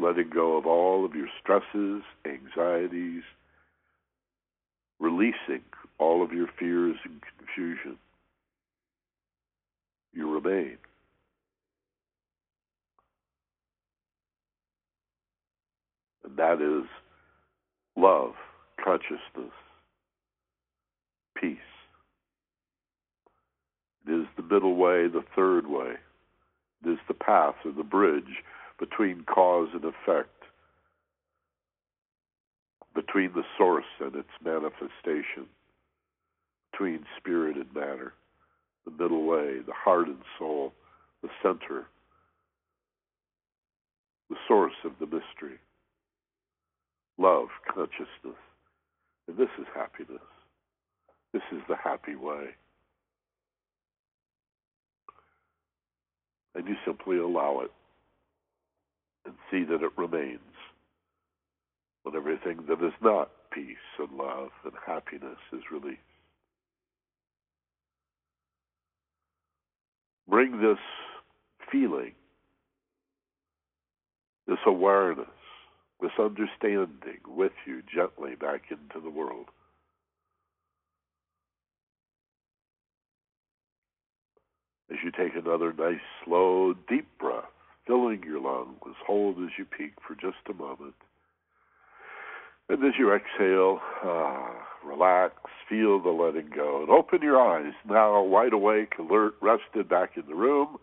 Letting 0.00 0.30
go 0.30 0.56
of 0.56 0.66
all 0.66 1.04
of 1.04 1.14
your 1.14 1.28
stresses, 1.40 2.02
anxieties, 2.24 3.22
releasing 5.00 5.62
all 5.98 6.22
of 6.22 6.32
your 6.32 6.48
fears 6.58 6.96
and 7.04 7.20
confusion. 7.36 7.98
You 10.12 10.32
remain. 10.32 10.78
And 16.24 16.36
that 16.36 16.60
is 16.62 16.88
love, 17.96 18.34
consciousness, 18.82 19.52
peace. 21.36 21.56
It 24.06 24.12
is 24.12 24.26
the 24.36 24.42
middle 24.42 24.76
way, 24.76 25.08
the 25.08 25.24
third 25.36 25.66
way. 25.66 25.94
It 26.84 26.90
is 26.90 26.98
the 27.08 27.14
path 27.14 27.54
or 27.64 27.72
the 27.72 27.82
bridge 27.82 28.42
between 28.78 29.24
cause 29.24 29.68
and 29.72 29.84
effect, 29.84 30.30
between 32.94 33.32
the 33.34 33.44
source 33.56 33.84
and 34.00 34.14
its 34.14 34.28
manifestation, 34.44 35.46
between 36.72 37.04
spirit 37.16 37.56
and 37.56 37.72
matter, 37.74 38.12
the 38.84 38.90
middle 38.90 39.26
way, 39.26 39.58
the 39.66 39.72
heart 39.72 40.06
and 40.06 40.22
soul, 40.38 40.72
the 41.22 41.28
center, 41.42 41.86
the 44.30 44.36
source 44.46 44.74
of 44.84 44.92
the 45.00 45.06
mystery, 45.06 45.58
love, 47.18 47.48
consciousness. 47.72 48.38
And 49.26 49.36
this 49.36 49.48
is 49.58 49.66
happiness. 49.74 50.22
This 51.32 51.42
is 51.52 51.60
the 51.68 51.76
happy 51.76 52.14
way. 52.14 52.46
And 56.54 56.66
you 56.66 56.74
simply 56.86 57.18
allow 57.18 57.60
it 57.60 57.70
and 59.28 59.36
see 59.50 59.62
that 59.70 59.84
it 59.84 59.92
remains 59.98 60.40
when 62.02 62.16
everything 62.16 62.64
that 62.66 62.82
is 62.84 62.94
not 63.02 63.30
peace 63.52 63.76
and 63.98 64.16
love 64.16 64.48
and 64.64 64.72
happiness 64.86 65.38
is 65.52 65.60
released. 65.70 65.98
Bring 70.26 70.60
this 70.60 70.78
feeling, 71.70 72.12
this 74.46 74.58
awareness, 74.66 75.26
this 76.00 76.12
understanding 76.18 77.20
with 77.26 77.52
you 77.66 77.82
gently 77.94 78.34
back 78.34 78.62
into 78.70 79.04
the 79.04 79.10
world. 79.10 79.46
As 84.90 84.96
you 85.04 85.10
take 85.10 85.36
another 85.36 85.74
nice, 85.74 86.00
slow, 86.24 86.72
deep 86.88 87.06
breath 87.18 87.44
filling 87.88 88.22
your 88.22 88.40
lungs 88.40 88.76
as 88.86 88.94
hold 89.04 89.38
as 89.42 89.50
you 89.58 89.64
peak 89.64 89.94
for 90.06 90.14
just 90.14 90.36
a 90.48 90.54
moment. 90.54 90.94
And 92.68 92.84
as 92.84 92.92
you 92.98 93.12
exhale, 93.12 93.80
uh, 94.04 94.50
relax, 94.84 95.34
feel 95.68 96.00
the 96.00 96.10
letting 96.10 96.50
go, 96.54 96.82
and 96.82 96.90
open 96.90 97.22
your 97.22 97.40
eyes 97.40 97.72
now 97.88 98.22
wide 98.22 98.52
awake, 98.52 98.92
alert, 98.98 99.34
rested 99.40 99.88
back 99.88 100.16
in 100.16 100.24
the 100.28 100.34
room, 100.34 100.76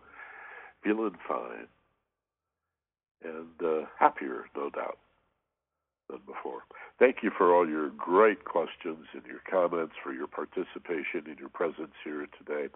feeling 0.83 1.15
fine, 1.27 1.67
and 3.23 3.63
uh, 3.63 3.85
happier, 3.99 4.45
no 4.55 4.71
doubt, 4.71 4.97
than 6.09 6.21
before. 6.25 6.61
Thank 6.97 7.17
you 7.21 7.31
for 7.37 7.53
all 7.53 7.69
your 7.69 7.89
great 7.89 8.45
questions 8.45 9.05
and 9.13 9.23
your 9.27 9.41
comments, 9.49 9.93
for 10.03 10.11
your 10.11 10.27
participation 10.27 11.23
and 11.27 11.37
your 11.37 11.49
presence 11.49 11.93
here 12.03 12.27
today. 12.37 12.73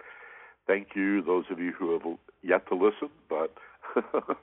Thank 0.68 0.90
you, 0.96 1.24
those 1.24 1.46
of 1.50 1.60
you 1.60 1.72
who 1.72 1.94
have 1.94 2.18
yet 2.44 2.68
to 2.68 2.76
listen, 2.76 3.10
but 3.28 3.56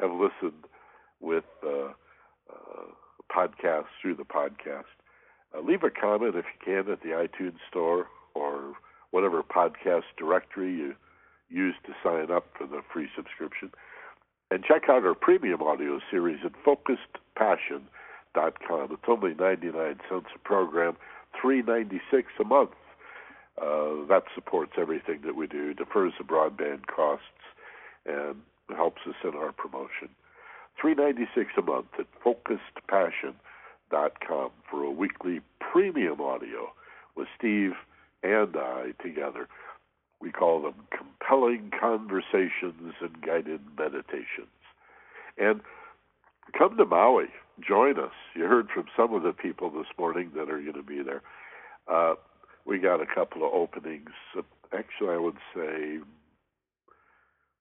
have 0.00 0.12
listened 0.12 0.64
with 1.20 1.44
uh, 1.64 1.92
uh, 2.50 2.86
podcasts 3.34 3.86
through 4.00 4.16
the 4.16 4.24
podcast. 4.24 4.84
Uh, 5.54 5.60
leave 5.60 5.82
a 5.82 5.90
comment 5.90 6.34
if 6.34 6.44
you 6.44 6.58
can 6.64 6.90
at 6.92 7.02
the 7.02 7.10
iTunes 7.10 7.58
store 7.68 8.06
or 8.34 8.72
whatever 9.10 9.42
podcast 9.42 10.04
directory 10.18 10.72
you 10.72 10.94
use 11.50 11.74
to 11.86 11.92
sign 12.02 12.30
up 12.30 12.46
for 12.56 12.66
the 12.66 12.80
free 12.92 13.08
subscription. 13.14 13.70
And 14.50 14.64
check 14.64 14.88
out 14.88 15.04
our 15.04 15.14
premium 15.14 15.62
audio 15.62 16.00
series 16.10 16.40
at 16.44 16.52
focusedpassion.com. 16.64 18.92
It's 18.92 19.02
only 19.08 19.34
99 19.34 20.00
cents 20.08 20.26
a 20.34 20.38
program, 20.38 20.96
3.96 21.42 22.00
a 22.40 22.44
month. 22.44 22.70
Uh, 23.60 24.06
that 24.08 24.22
supports 24.34 24.72
everything 24.78 25.20
that 25.24 25.36
we 25.36 25.46
do, 25.46 25.74
defers 25.74 26.14
the 26.18 26.24
broadband 26.24 26.86
costs, 26.86 27.26
and 28.06 28.36
helps 28.70 29.02
us 29.06 29.16
in 29.24 29.34
our 29.34 29.52
promotion. 29.52 30.08
Three 30.80 30.94
ninety 30.94 31.26
six 31.34 31.50
a 31.58 31.62
month 31.62 31.88
at 31.98 32.06
focusedpassion.com 32.24 34.50
for 34.70 34.82
a 34.82 34.90
weekly 34.90 35.40
premium 35.60 36.20
audio 36.20 36.72
with 37.16 37.28
Steve 37.38 37.72
and 38.22 38.56
I 38.56 38.92
together. 39.02 39.48
We 40.20 40.30
call 40.30 40.62
them 40.62 40.74
compelling 40.96 41.72
conversations 41.78 42.94
and 43.00 43.20
guided 43.20 43.60
meditations. 43.76 44.48
And 45.36 45.60
come 46.56 46.76
to 46.76 46.84
Maui, 46.84 47.26
join 47.60 47.98
us. 47.98 48.12
You 48.34 48.44
heard 48.44 48.68
from 48.72 48.86
some 48.96 49.14
of 49.14 49.22
the 49.22 49.32
people 49.32 49.70
this 49.70 49.86
morning 49.98 50.30
that 50.34 50.50
are 50.50 50.60
going 50.60 50.74
to 50.74 50.82
be 50.82 51.02
there. 51.02 51.22
Uh, 51.88 52.14
we 52.64 52.78
got 52.78 53.00
a 53.00 53.06
couple 53.06 53.44
of 53.44 53.52
openings. 53.52 54.10
Actually, 54.72 55.10
I 55.10 55.18
would 55.18 55.36
say 55.54 55.98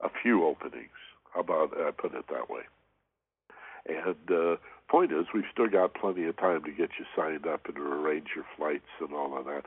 a 0.04 0.10
few 0.22 0.46
openings. 0.46 0.90
How 1.34 1.42
about 1.42 1.72
I 1.78 1.92
put 1.92 2.14
it 2.14 2.26
that 2.30 2.50
way? 2.50 2.62
And 3.88 4.32
uh, 4.32 4.58
point 4.90 5.12
is, 5.12 5.26
we've 5.34 5.44
still 5.52 5.68
got 5.68 5.94
plenty 5.94 6.26
of 6.26 6.38
time 6.38 6.64
to 6.64 6.72
get 6.72 6.92
you 7.00 7.06
signed 7.16 7.48
up 7.48 7.66
and 7.66 7.76
to 7.76 7.82
arrange 7.82 8.28
your 8.36 8.46
flights 8.58 8.92
and 9.00 9.14
all 9.14 9.38
of 9.38 9.46
that. 9.46 9.64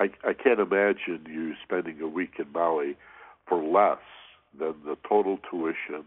I, 0.00 0.10
I 0.28 0.32
can't 0.32 0.60
imagine 0.60 1.26
you 1.28 1.54
spending 1.62 2.00
a 2.00 2.08
week 2.08 2.34
in 2.38 2.50
Maui 2.52 2.96
for 3.48 3.62
less 3.62 4.02
than 4.58 4.74
the 4.84 4.96
total 5.08 5.38
tuition, 5.50 6.04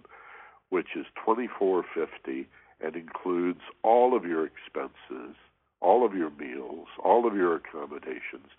which 0.70 0.88
is 0.96 1.06
twenty 1.24 1.48
four 1.48 1.84
fifty 1.96 2.48
and 2.84 2.96
includes 2.96 3.62
all 3.84 4.16
of 4.16 4.26
your 4.26 4.46
expenses, 4.46 5.36
all 5.82 6.06
of 6.06 6.14
your 6.14 6.30
meals, 6.32 6.88
all 7.04 7.26
of 7.26 7.36
your 7.36 7.56
accommodations, 7.56 8.50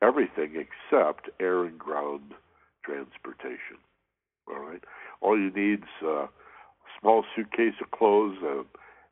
everything 0.00 0.54
except 0.54 1.28
air 1.40 1.64
and 1.64 1.78
ground 1.78 2.32
transportation. 2.84 3.76
All 4.52 4.60
right. 4.60 4.82
All 5.20 5.38
you 5.38 5.50
need's 5.50 5.90
a 6.02 6.28
small 7.00 7.24
suitcase 7.34 7.74
of 7.82 7.90
clothes 7.90 8.38
and 8.42 8.64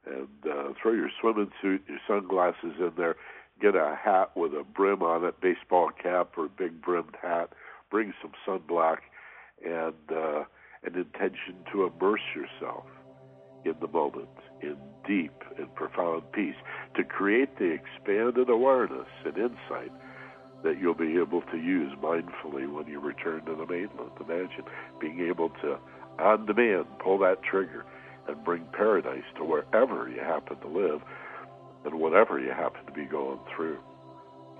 and 0.06 0.28
uh, 0.50 0.72
throw 0.80 0.92
your 0.92 1.10
swimming 1.20 1.50
suit, 1.60 1.82
your 1.86 1.98
sunglasses 2.08 2.74
in 2.78 2.92
there. 2.96 3.16
Get 3.60 3.74
a 3.74 3.98
hat 4.02 4.36
with 4.36 4.52
a 4.52 4.64
brim 4.64 5.02
on 5.02 5.24
it, 5.24 5.40
baseball 5.40 5.90
cap 5.90 6.30
or 6.38 6.46
a 6.46 6.48
big 6.48 6.80
brimmed 6.80 7.16
hat. 7.20 7.50
Bring 7.90 8.14
some 8.22 8.32
sunblock 8.46 8.98
and 9.64 9.94
uh, 10.10 10.44
an 10.84 10.94
intention 10.94 11.56
to 11.72 11.84
immerse 11.84 12.22
yourself 12.34 12.84
in 13.64 13.74
the 13.80 13.88
moment, 13.88 14.28
in 14.62 14.76
deep 15.06 15.42
and 15.58 15.74
profound 15.74 16.22
peace, 16.32 16.54
to 16.96 17.04
create 17.04 17.58
the 17.58 17.72
expanded 17.72 18.48
awareness 18.48 19.08
and 19.24 19.36
insight 19.36 19.92
that 20.64 20.80
you'll 20.80 20.94
be 20.94 21.18
able 21.18 21.42
to 21.42 21.56
use 21.56 21.92
mindfully 22.02 22.70
when 22.72 22.86
you 22.86 23.00
return 23.00 23.44
to 23.46 23.54
the 23.54 23.66
mainland. 23.66 24.10
Imagine 24.20 24.64
being 25.00 25.20
able 25.20 25.50
to, 25.62 25.78
on 26.18 26.46
demand, 26.46 26.86
pull 26.98 27.18
that 27.18 27.42
trigger 27.42 27.84
and 28.26 28.44
bring 28.44 28.64
paradise 28.72 29.24
to 29.36 29.44
wherever 29.44 30.08
you 30.08 30.20
happen 30.20 30.58
to 30.60 30.68
live 30.68 31.00
and 31.84 31.94
whatever 31.94 32.38
you 32.38 32.50
happen 32.50 32.84
to 32.86 32.92
be 32.92 33.04
going 33.04 33.38
through. 33.54 33.78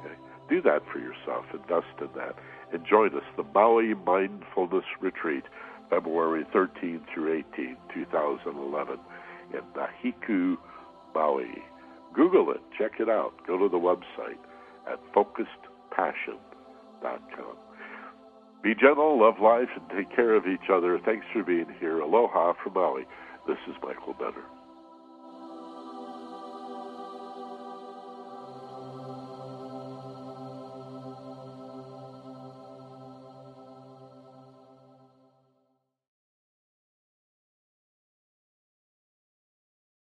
Okay? 0.01 0.15
Do 0.49 0.63
that 0.63 0.83
for 0.91 0.99
yourself. 0.99 1.45
Invest 1.53 2.01
in 2.01 2.09
that. 2.17 2.37
And 2.73 2.85
join 2.89 3.15
us, 3.15 3.25
the 3.37 3.45
Maui 3.55 3.95
Mindfulness 3.95 4.85
Retreat, 5.01 5.45
February 5.91 6.45
13 6.53 7.01
through 7.13 7.45
18, 7.57 7.77
2011, 7.95 8.99
in 9.53 9.61
Nahiku, 9.75 10.57
Maui. 11.15 11.63
Google 12.15 12.51
it. 12.53 12.61
Check 12.77 13.01
it 13.01 13.09
out. 13.09 13.33
Go 13.47 13.59
to 13.59 13.69
the 13.69 13.79
website 13.79 14.39
at 14.91 15.01
focusedpassion.com. 15.99 17.57
Be 18.63 18.75
gentle, 18.75 19.21
love 19.21 19.41
life, 19.41 19.69
and 19.77 19.89
take 19.97 20.15
care 20.15 20.35
of 20.35 20.47
each 20.47 20.71
other. 20.73 20.99
Thanks 21.05 21.27
for 21.33 21.45
being 21.45 21.67
here. 21.79 22.01
Aloha 22.01 22.55
from 22.63 22.75
Maui. 22.75 23.05
This 23.47 23.59
is 23.69 23.77
Michael 23.83 24.15
Benner. 24.15 24.58